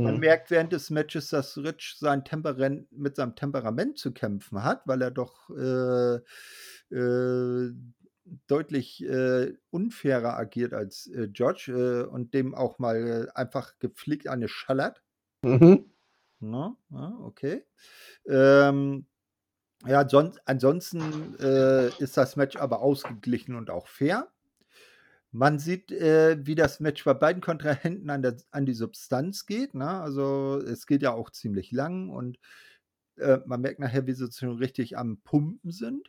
Man 0.00 0.16
Mhm. 0.16 0.20
merkt 0.20 0.50
während 0.50 0.72
des 0.72 0.90
Matches, 0.90 1.30
dass 1.30 1.58
Rich 1.58 1.96
sein 1.98 2.24
Temperament, 2.24 2.90
mit 2.92 3.16
seinem 3.16 3.34
Temperament 3.36 3.98
zu 3.98 4.12
kämpfen 4.12 4.62
hat, 4.64 4.86
weil 4.86 5.02
er 5.02 5.10
doch 5.10 5.50
äh, 5.50 6.20
äh, 6.94 7.72
deutlich 8.46 9.04
äh, 9.04 9.54
unfairer 9.70 10.36
agiert 10.36 10.74
als 10.74 11.06
äh, 11.08 11.28
George 11.28 11.72
äh, 11.72 12.08
und 12.08 12.34
dem 12.34 12.54
auch 12.54 12.78
mal 12.78 13.28
äh, 13.28 13.38
einfach 13.38 13.78
gepflegt 13.78 14.28
eine 14.28 14.48
schallert. 14.48 15.02
Mhm. 15.42 15.90
Ne? 16.40 16.76
Ja, 16.90 17.18
okay. 17.22 17.64
Ähm, 18.26 19.06
ja, 19.86 20.08
sonst, 20.08 20.40
ansonsten 20.44 21.36
äh, 21.38 21.88
ist 22.02 22.16
das 22.16 22.36
Match 22.36 22.56
aber 22.56 22.80
ausgeglichen 22.80 23.54
und 23.54 23.70
auch 23.70 23.86
fair. 23.86 24.28
Man 25.30 25.58
sieht, 25.58 25.92
äh, 25.92 26.38
wie 26.46 26.54
das 26.54 26.80
Match 26.80 27.04
bei 27.04 27.14
beiden 27.14 27.42
Kontrahenten 27.42 28.08
an, 28.10 28.22
der, 28.22 28.36
an 28.50 28.66
die 28.66 28.74
Substanz 28.74 29.46
geht. 29.46 29.74
Ne? 29.74 29.88
Also 29.88 30.58
es 30.58 30.86
geht 30.86 31.02
ja 31.02 31.12
auch 31.12 31.30
ziemlich 31.30 31.70
lang 31.70 32.08
und 32.10 32.38
man 33.46 33.60
merkt 33.60 33.80
nachher, 33.80 34.06
wie 34.06 34.12
sie 34.12 34.30
schon 34.30 34.58
richtig 34.58 34.96
am 34.96 35.20
Pumpen 35.22 35.72
sind. 35.72 36.08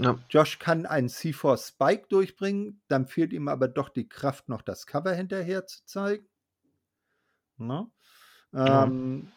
Ja. 0.00 0.18
Josh 0.28 0.58
kann 0.58 0.86
einen 0.86 1.08
C4 1.08 1.68
Spike 1.68 2.06
durchbringen, 2.08 2.82
dann 2.88 3.06
fehlt 3.06 3.32
ihm 3.32 3.48
aber 3.48 3.68
doch 3.68 3.88
die 3.88 4.08
Kraft, 4.08 4.48
noch 4.48 4.62
das 4.62 4.86
Cover 4.86 5.12
hinterher 5.12 5.66
zu 5.66 5.84
zeigen. 5.84 6.26
Ne? 7.58 7.86
Ähm, 8.52 9.28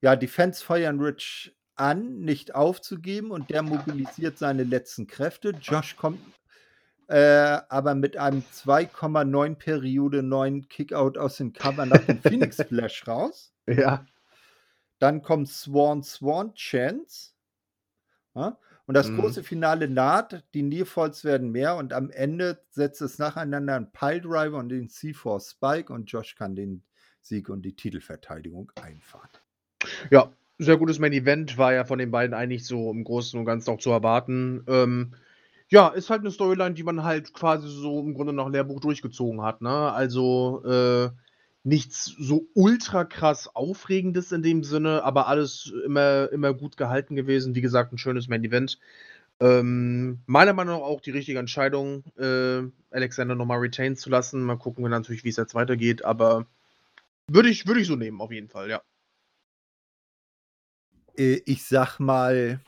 ja. 0.00 0.12
ja, 0.12 0.16
die 0.16 0.28
Fans 0.28 0.62
feuern 0.62 1.00
Rich 1.00 1.54
an, 1.74 2.20
nicht 2.20 2.54
aufzugeben 2.54 3.30
und 3.30 3.50
der 3.50 3.62
mobilisiert 3.62 4.38
seine 4.38 4.64
letzten 4.64 5.06
Kräfte. 5.06 5.50
Josh 5.60 5.96
kommt 5.96 6.18
äh, 7.08 7.60
aber 7.68 7.94
mit 7.94 8.16
einem 8.16 8.40
2,9 8.40 9.54
Periode 9.56 10.22
9 10.22 10.68
Kickout 10.68 11.18
aus 11.18 11.36
dem 11.36 11.52
Cover 11.52 11.86
nach 11.86 12.04
dem 12.04 12.20
Phoenix 12.22 12.56
Splash 12.56 13.06
raus. 13.06 13.52
Ja. 13.66 14.06
Dann 14.98 15.22
kommt 15.22 15.48
Swan 15.48 16.02
Swan 16.02 16.54
Chance. 16.54 17.32
Ja? 18.34 18.58
Und 18.86 18.94
das 18.94 19.08
mhm. 19.08 19.18
große 19.18 19.42
Finale 19.42 19.88
naht, 19.88 20.44
die 20.54 20.62
Nearfalls 20.62 21.24
werden 21.24 21.50
mehr 21.50 21.76
und 21.76 21.92
am 21.92 22.10
Ende 22.10 22.62
setzt 22.70 23.02
es 23.02 23.18
nacheinander 23.18 23.74
einen 23.74 23.90
Piledriver 23.90 24.58
und 24.58 24.68
den 24.68 24.88
C4 24.88 25.50
Spike 25.50 25.92
und 25.92 26.10
Josh 26.10 26.36
kann 26.36 26.54
den 26.54 26.82
Sieg 27.20 27.48
und 27.48 27.62
die 27.62 27.74
Titelverteidigung 27.74 28.70
einfahren. 28.80 29.28
Ja, 30.10 30.30
sehr 30.58 30.76
gutes 30.76 31.00
Main 31.00 31.12
Event, 31.12 31.58
war 31.58 31.74
ja 31.74 31.84
von 31.84 31.98
den 31.98 32.12
beiden 32.12 32.34
eigentlich 32.34 32.64
so 32.64 32.90
im 32.90 33.02
Großen 33.02 33.38
und 33.38 33.44
Ganzen 33.44 33.70
auch 33.70 33.78
zu 33.78 33.90
erwarten. 33.90 34.64
Ähm, 34.68 35.14
ja, 35.68 35.88
ist 35.88 36.10
halt 36.10 36.20
eine 36.20 36.30
Storyline, 36.30 36.74
die 36.74 36.84
man 36.84 37.02
halt 37.02 37.34
quasi 37.34 37.68
so 37.68 38.00
im 38.00 38.14
Grunde 38.14 38.32
nach 38.32 38.48
Lehrbuch 38.48 38.80
durchgezogen 38.80 39.42
hat, 39.42 39.62
ne? 39.62 39.92
Also, 39.92 40.62
äh, 40.64 41.10
nichts 41.66 42.04
so 42.04 42.48
ultra 42.54 43.04
krass 43.04 43.48
Aufregendes 43.54 44.30
in 44.30 44.42
dem 44.42 44.62
Sinne, 44.62 45.02
aber 45.02 45.26
alles 45.26 45.72
immer, 45.84 46.30
immer 46.30 46.54
gut 46.54 46.76
gehalten 46.76 47.16
gewesen. 47.16 47.56
Wie 47.56 47.60
gesagt, 47.60 47.92
ein 47.92 47.98
schönes 47.98 48.28
Main 48.28 48.44
Event. 48.44 48.78
Ähm, 49.40 50.20
meiner 50.26 50.52
Meinung 50.52 50.78
nach 50.78 50.86
auch 50.86 51.00
die 51.00 51.10
richtige 51.10 51.40
Entscheidung, 51.40 52.04
äh, 52.16 52.62
Alexander 52.90 53.34
nochmal 53.34 53.58
retain 53.58 53.96
zu 53.96 54.08
lassen. 54.10 54.44
Mal 54.44 54.56
gucken 54.56 54.84
wir 54.84 54.88
natürlich, 54.88 55.24
wie 55.24 55.28
es 55.28 55.36
jetzt 55.36 55.56
weitergeht, 55.56 56.04
aber 56.04 56.46
würde 57.28 57.48
ich, 57.48 57.66
würde 57.66 57.80
ich 57.80 57.88
so 57.88 57.96
nehmen, 57.96 58.20
auf 58.20 58.30
jeden 58.30 58.48
Fall, 58.48 58.70
ja. 58.70 58.80
Äh, 61.18 61.42
ich 61.46 61.64
sag 61.64 61.98
mal, 61.98 62.60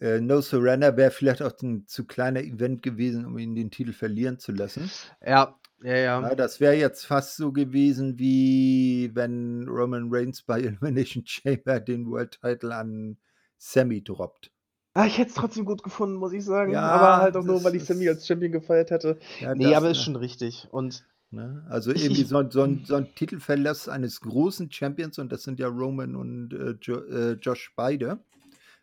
äh, 0.00 0.20
No 0.20 0.40
Surrender 0.40 0.96
wäre 0.96 1.12
vielleicht 1.12 1.40
auch 1.40 1.52
ein 1.62 1.86
zu 1.86 2.04
kleiner 2.04 2.40
Event 2.40 2.82
gewesen, 2.82 3.26
um 3.26 3.38
ihn 3.38 3.54
den 3.54 3.70
Titel 3.70 3.92
verlieren 3.92 4.40
zu 4.40 4.50
lassen. 4.50 4.90
Ja, 5.24 5.59
ja, 5.82 5.96
ja. 5.96 6.22
ja 6.22 6.34
das 6.34 6.60
wäre 6.60 6.74
jetzt 6.74 7.06
fast 7.06 7.36
so 7.36 7.52
gewesen, 7.52 8.18
wie 8.18 9.10
wenn 9.14 9.66
Roman 9.68 10.08
Reigns 10.10 10.42
bei 10.42 10.60
Elimination 10.60 11.24
Chamber 11.26 11.80
den 11.80 12.06
World 12.10 12.38
Title 12.40 12.74
an 12.74 13.18
Sammy 13.58 14.02
droppt. 14.02 14.50
Ah, 14.94 15.06
ich 15.06 15.18
hätte 15.18 15.28
es 15.28 15.34
trotzdem 15.34 15.64
gut 15.64 15.82
gefunden, 15.82 16.16
muss 16.16 16.32
ich 16.32 16.44
sagen. 16.44 16.72
Ja, 16.72 16.82
aber 16.82 17.22
halt 17.22 17.36
auch 17.36 17.44
nur, 17.44 17.62
weil 17.62 17.76
ich 17.76 17.84
Sammy 17.84 18.08
als 18.08 18.26
Champion 18.26 18.50
gefeiert 18.50 18.90
hätte. 18.90 19.18
Ja, 19.38 19.54
nee, 19.54 19.64
das, 19.64 19.74
aber 19.74 19.90
ist 19.90 19.98
ne. 19.98 20.04
schon 20.04 20.16
richtig. 20.16 20.66
Und 20.72 21.04
Ne? 21.32 21.64
Also 21.68 21.92
ich, 21.92 22.02
irgendwie 22.02 22.24
so, 22.24 22.50
so, 22.50 22.62
ein, 22.62 22.84
so 22.84 22.96
ein 22.96 23.14
Titelverlass 23.14 23.88
eines 23.88 24.20
großen 24.20 24.70
Champions, 24.72 25.18
und 25.18 25.30
das 25.30 25.44
sind 25.44 25.60
ja 25.60 25.68
Roman 25.68 26.16
und 26.16 26.52
äh, 26.52 26.76
jo, 26.82 26.98
äh, 27.04 27.32
Josh 27.34 27.72
beide, 27.76 28.18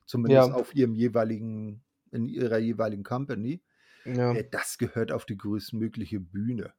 zumindest 0.06 0.50
ja. 0.50 0.54
auf 0.56 0.74
ihrem 0.74 0.96
jeweiligen, 0.96 1.84
in 2.12 2.30
ihrer 2.30 2.58
jeweiligen 2.58 3.04
Company. 3.04 3.62
Ja. 4.06 4.34
Äh, 4.34 4.48
das 4.50 4.78
gehört 4.78 5.12
auf 5.12 5.26
die 5.26 5.36
größtmögliche 5.36 6.22
Bühne. 6.22 6.74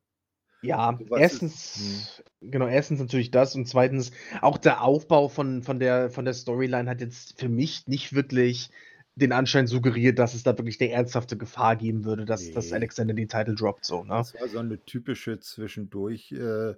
Ja, 0.62 0.98
erstens, 1.16 1.76
ist, 1.76 2.24
hm. 2.40 2.50
genau, 2.50 2.66
erstens 2.66 2.98
natürlich 3.00 3.30
das 3.30 3.54
und 3.54 3.66
zweitens 3.66 4.10
auch 4.40 4.58
der 4.58 4.82
Aufbau 4.82 5.28
von, 5.28 5.62
von, 5.62 5.78
der, 5.78 6.10
von 6.10 6.24
der 6.24 6.34
Storyline 6.34 6.90
hat 6.90 7.00
jetzt 7.00 7.38
für 7.38 7.48
mich 7.48 7.86
nicht 7.86 8.12
wirklich 8.12 8.70
den 9.14 9.32
Anschein 9.32 9.66
suggeriert, 9.66 10.18
dass 10.18 10.34
es 10.34 10.42
da 10.42 10.56
wirklich 10.56 10.80
eine 10.80 10.90
ernsthafte 10.90 11.36
Gefahr 11.36 11.76
geben 11.76 12.04
würde, 12.04 12.24
dass, 12.24 12.46
nee. 12.46 12.52
dass 12.52 12.72
Alexander 12.72 13.14
den 13.14 13.28
Titel 13.28 13.54
droppt. 13.54 13.84
So, 13.84 14.04
ne? 14.04 14.10
Das 14.10 14.34
war 14.34 14.48
so 14.48 14.58
eine 14.58 14.84
typische 14.84 15.40
zwischendurch 15.40 16.32
äh, 16.32 16.74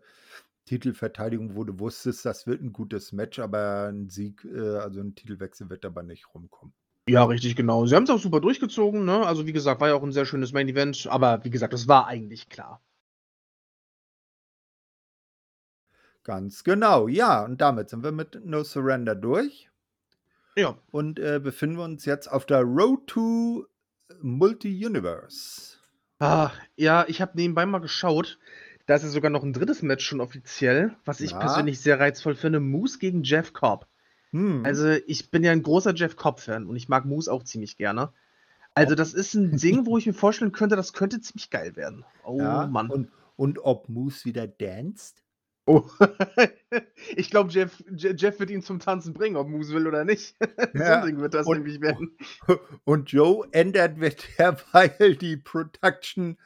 Titelverteidigung, 0.67 1.57
wo 1.57 1.65
du 1.65 1.79
wusstest, 1.79 2.25
das 2.25 2.47
wird 2.47 2.63
ein 2.63 2.73
gutes 2.73 3.13
Match, 3.13 3.39
aber 3.39 3.89
ein 3.91 4.09
Sieg, 4.09 4.45
äh, 4.45 4.77
also 4.77 5.01
ein 5.01 5.15
Titelwechsel 5.15 5.69
wird 5.69 5.85
dabei 5.85 6.03
nicht 6.03 6.35
rumkommen. 6.35 6.75
Ja, 7.09 7.25
richtig, 7.25 7.57
genau. 7.57 7.87
Sie 7.87 7.95
haben 7.95 8.05
es 8.05 8.11
auch 8.11 8.21
super 8.21 8.41
durchgezogen, 8.41 9.05
ne? 9.05 9.27
Also 9.27 9.47
wie 9.47 9.53
gesagt, 9.53 9.81
war 9.81 9.89
ja 9.89 9.95
auch 9.95 10.03
ein 10.03 10.13
sehr 10.13 10.27
schönes 10.27 10.53
Main 10.53 10.69
Event, 10.69 11.09
aber 11.11 11.45
wie 11.45 11.51
gesagt, 11.51 11.73
das 11.73 11.89
war 11.89 12.07
eigentlich 12.07 12.49
klar. 12.49 12.81
Ganz 16.25 16.65
genau, 16.65 17.09
ja. 17.09 17.45
Und 17.45 17.61
damit 17.61 17.91
sind 17.91 18.03
wir 18.03 18.13
mit 18.13 18.45
No 18.45 18.63
Surrender 18.63 19.15
durch. 19.15 19.71
Ja. 20.57 20.77
Und 20.91 21.19
äh, 21.19 21.41
befinden 21.43 21.77
wir 21.77 21.85
uns 21.85 22.05
jetzt 22.05 22.31
auf 22.31 22.45
der 22.45 22.63
Road 22.63 23.07
to 23.07 23.67
Multi-Universe. 24.21 25.79
Ah, 26.19 26.51
ja, 26.77 27.05
ich 27.09 27.21
habe 27.21 27.33
nebenbei 27.35 27.65
mal 27.65 27.81
geschaut. 27.81 28.39
Da 28.87 28.97
ist 28.97 29.03
ja 29.03 29.09
sogar 29.09 29.31
noch 29.31 29.43
ein 29.43 29.53
drittes 29.53 29.83
Match 29.83 30.05
schon 30.05 30.21
offiziell, 30.21 30.97
was 31.05 31.21
ich 31.21 31.31
ja. 31.31 31.39
persönlich 31.39 31.81
sehr 31.81 31.99
reizvoll 31.99 32.35
finde. 32.35 32.61
Moose 32.61 32.99
gegen 32.99 33.23
Jeff 33.23 33.53
Cobb. 33.53 33.87
Hm. 34.33 34.65
Also, 34.65 34.91
ich 35.07 35.31
bin 35.31 35.43
ja 35.43 35.53
ein 35.53 35.63
großer 35.63 35.95
Jeff 35.95 36.17
Cobb-Fan 36.17 36.67
und 36.67 36.77
ich 36.77 36.89
mag 36.89 37.05
Moose 37.05 37.33
auch 37.33 37.43
ziemlich 37.43 37.77
gerne. 37.77 38.13
Also, 38.75 38.95
das 38.95 39.15
ist 39.15 39.35
ein 39.35 39.57
Ding, 39.57 39.87
wo 39.87 39.97
ich 39.97 40.07
mir 40.07 40.13
vorstellen 40.13 40.53
könnte, 40.53 40.77
das 40.77 40.93
könnte 40.93 41.21
ziemlich 41.21 41.51
geil 41.51 41.77
werden. 41.77 42.05
Oh 42.25 42.39
ja, 42.39 42.67
Mann. 42.67 42.91
Und, 42.91 43.11
und 43.37 43.59
ob 43.61 43.89
Moose 43.89 44.25
wieder 44.25 44.47
danst? 44.47 45.23
Oh. 45.71 45.85
ich 47.17 47.31
glaube, 47.31 47.51
Jeff, 47.51 47.81
Jeff 47.95 48.41
wird 48.41 48.51
ihn 48.51 48.63
zum 48.63 48.81
Tanzen 48.81 49.15
bringen, 49.15 49.37
ob 49.37 49.47
Moose 49.47 49.73
will 49.73 49.87
oder 49.87 50.05
nicht. 50.05 50.35
Ja. 50.75 51.07
so 51.07 51.17
wird 51.17 51.35
das 51.35 51.47
und, 51.47 51.59
nämlich 51.59 51.81
werden. 51.81 52.17
Und 52.85 53.11
Joe 53.11 53.47
ändert 53.53 53.99
derweil 54.39 55.17
die 55.17 55.37
Production 55.37 56.39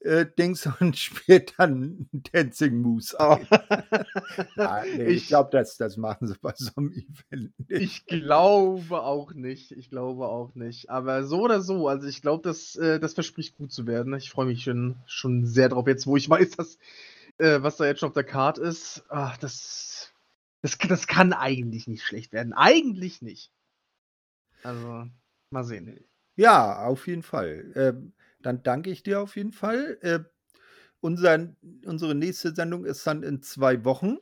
äh, 0.00 0.26
Dings 0.38 0.68
und 0.80 0.96
spielt 0.96 1.54
dann 1.58 2.08
Dancing 2.12 2.80
Moose 2.80 3.16
oh. 3.18 3.38
ja, 4.56 4.82
nee, 4.96 5.04
ich, 5.04 5.16
ich 5.16 5.28
glaube, 5.28 5.50
das, 5.52 5.76
das 5.76 5.96
machen 5.96 6.26
sie 6.26 6.34
bei 6.40 6.52
so 6.56 6.70
einem 6.76 6.92
Event 6.92 7.52
nicht. 7.68 7.82
Ich 7.82 8.06
glaube 8.06 9.02
auch 9.02 9.34
nicht. 9.34 9.72
Ich 9.72 9.90
glaube 9.90 10.26
auch 10.28 10.54
nicht. 10.54 10.90
Aber 10.90 11.24
so 11.24 11.42
oder 11.42 11.60
so, 11.60 11.88
also 11.88 12.08
ich 12.08 12.22
glaube, 12.22 12.42
das, 12.42 12.76
äh, 12.76 12.98
das 12.98 13.14
verspricht 13.14 13.56
gut 13.56 13.72
zu 13.72 13.86
werden. 13.86 14.14
Ich 14.14 14.30
freue 14.30 14.46
mich 14.46 14.62
schon, 14.62 14.96
schon 15.06 15.44
sehr 15.46 15.68
drauf, 15.68 15.86
jetzt 15.86 16.06
wo 16.06 16.16
ich 16.16 16.28
weiß, 16.28 16.50
dass 16.52 16.78
äh, 17.40 17.62
was 17.62 17.76
da 17.76 17.86
jetzt 17.86 18.00
schon 18.00 18.08
auf 18.08 18.14
der 18.14 18.24
Karte 18.24 18.60
ist, 18.62 19.04
ach, 19.08 19.36
das, 19.38 20.12
das, 20.62 20.78
das 20.78 21.06
kann 21.06 21.32
eigentlich 21.32 21.86
nicht 21.88 22.04
schlecht 22.04 22.32
werden. 22.32 22.52
Eigentlich 22.52 23.22
nicht. 23.22 23.52
Also, 24.62 25.06
mal 25.50 25.64
sehen. 25.64 26.04
Ja, 26.36 26.84
auf 26.84 27.06
jeden 27.06 27.22
Fall. 27.22 27.72
Ähm, 27.74 28.12
dann 28.40 28.62
danke 28.62 28.90
ich 28.90 29.02
dir 29.02 29.20
auf 29.20 29.36
jeden 29.36 29.52
Fall. 29.52 29.98
Äh, 30.02 30.20
unser, 31.00 31.54
unsere 31.84 32.14
nächste 32.14 32.54
Sendung 32.54 32.84
ist 32.84 33.06
dann 33.06 33.22
in 33.22 33.42
zwei 33.42 33.84
Wochen. 33.84 34.18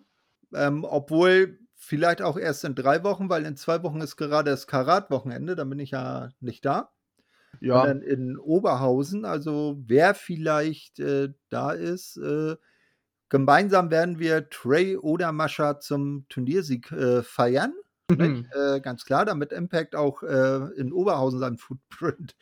Ähm, 0.54 0.84
obwohl 0.84 1.58
vielleicht 1.74 2.22
auch 2.22 2.36
erst 2.36 2.64
in 2.64 2.74
drei 2.74 3.04
Wochen, 3.04 3.28
weil 3.28 3.44
in 3.44 3.56
zwei 3.56 3.82
Wochen 3.82 4.00
ist 4.00 4.16
gerade 4.16 4.50
das 4.50 4.66
Karat-Wochenende, 4.66 5.54
dann 5.56 5.68
bin 5.68 5.78
ich 5.78 5.90
ja 5.90 6.30
nicht 6.40 6.64
da. 6.64 6.92
Ja. 7.60 7.80
Und 7.80 7.88
dann 7.88 8.02
in 8.02 8.38
Oberhausen, 8.38 9.24
also 9.24 9.76
wer 9.86 10.14
vielleicht 10.14 11.00
äh, 11.00 11.30
da 11.48 11.72
ist, 11.72 12.16
äh, 12.16 12.56
Gemeinsam 13.28 13.90
werden 13.90 14.18
wir 14.18 14.48
Trey 14.48 14.96
oder 14.96 15.32
Mascha 15.32 15.80
zum 15.80 16.26
Turniersieg 16.28 16.90
äh, 16.92 17.22
feiern. 17.22 17.74
Mhm. 18.10 18.46
Äh, 18.52 18.80
ganz 18.80 19.04
klar, 19.04 19.26
damit 19.26 19.52
Impact 19.52 19.94
auch 19.94 20.22
äh, 20.22 20.72
in 20.76 20.92
Oberhausen 20.92 21.38
seinen 21.38 21.58
Footprint 21.58 22.36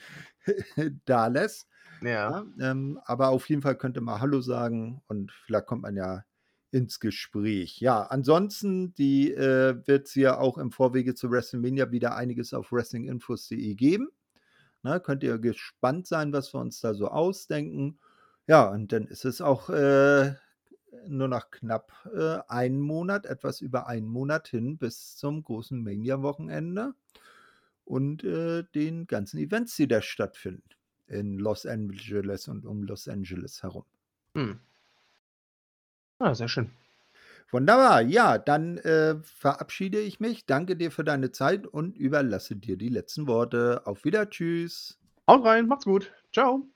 da 1.04 1.26
lässt. 1.26 1.68
Ja. 2.02 2.44
ähm, 2.60 3.00
aber 3.04 3.30
auf 3.30 3.48
jeden 3.48 3.62
Fall 3.62 3.76
könnte 3.76 4.02
man 4.02 4.20
Hallo 4.20 4.42
sagen 4.42 5.00
und 5.08 5.32
vielleicht 5.32 5.66
kommt 5.66 5.82
man 5.82 5.96
ja 5.96 6.24
ins 6.70 7.00
Gespräch. 7.00 7.80
Ja, 7.80 8.02
ansonsten 8.02 8.94
die 8.94 9.32
äh, 9.32 9.80
wird 9.86 10.08
es 10.08 10.14
ja 10.14 10.38
auch 10.38 10.58
im 10.58 10.72
Vorwege 10.72 11.14
zu 11.14 11.30
WrestleMania 11.30 11.90
wieder 11.90 12.14
einiges 12.14 12.52
auf 12.52 12.70
wrestlinginfos.de 12.70 13.74
geben. 13.74 14.10
Na, 14.82 14.98
könnt 15.00 15.22
ihr 15.22 15.38
gespannt 15.38 16.06
sein, 16.06 16.32
was 16.32 16.52
wir 16.52 16.60
uns 16.60 16.80
da 16.80 16.94
so 16.94 17.08
ausdenken. 17.08 17.98
Ja, 18.46 18.68
und 18.68 18.92
dann 18.92 19.06
ist 19.06 19.24
es 19.24 19.40
auch 19.40 19.70
äh, 19.70 20.34
nur 21.08 21.28
noch 21.28 21.50
knapp 21.50 21.92
äh, 22.14 22.38
einen 22.48 22.80
Monat, 22.80 23.26
etwas 23.26 23.60
über 23.60 23.86
einen 23.86 24.08
Monat 24.08 24.48
hin 24.48 24.78
bis 24.78 25.16
zum 25.16 25.42
großen 25.42 25.82
Mania-Wochenende 25.82 26.94
und 27.84 28.24
äh, 28.24 28.64
den 28.74 29.06
ganzen 29.06 29.38
Events, 29.38 29.76
die 29.76 29.88
da 29.88 30.02
stattfinden 30.02 30.62
in 31.06 31.38
Los 31.38 31.66
Angeles 31.66 32.48
und 32.48 32.66
um 32.66 32.82
Los 32.82 33.08
Angeles 33.08 33.62
herum. 33.62 33.84
Hm. 34.34 34.60
Ah, 36.18 36.34
sehr 36.34 36.48
schön. 36.48 36.70
Wunderbar. 37.50 38.02
Ja, 38.02 38.38
dann 38.38 38.78
äh, 38.78 39.16
verabschiede 39.22 40.00
ich 40.00 40.18
mich. 40.18 40.46
Danke 40.46 40.76
dir 40.76 40.90
für 40.90 41.04
deine 41.04 41.30
Zeit 41.30 41.66
und 41.66 41.96
überlasse 41.96 42.56
dir 42.56 42.76
die 42.76 42.88
letzten 42.88 43.28
Worte. 43.28 43.82
Auf 43.84 44.04
Wieder. 44.04 44.28
Tschüss. 44.28 44.98
Haut 45.28 45.44
rein. 45.44 45.66
Macht's 45.68 45.84
gut. 45.84 46.12
Ciao. 46.32 46.66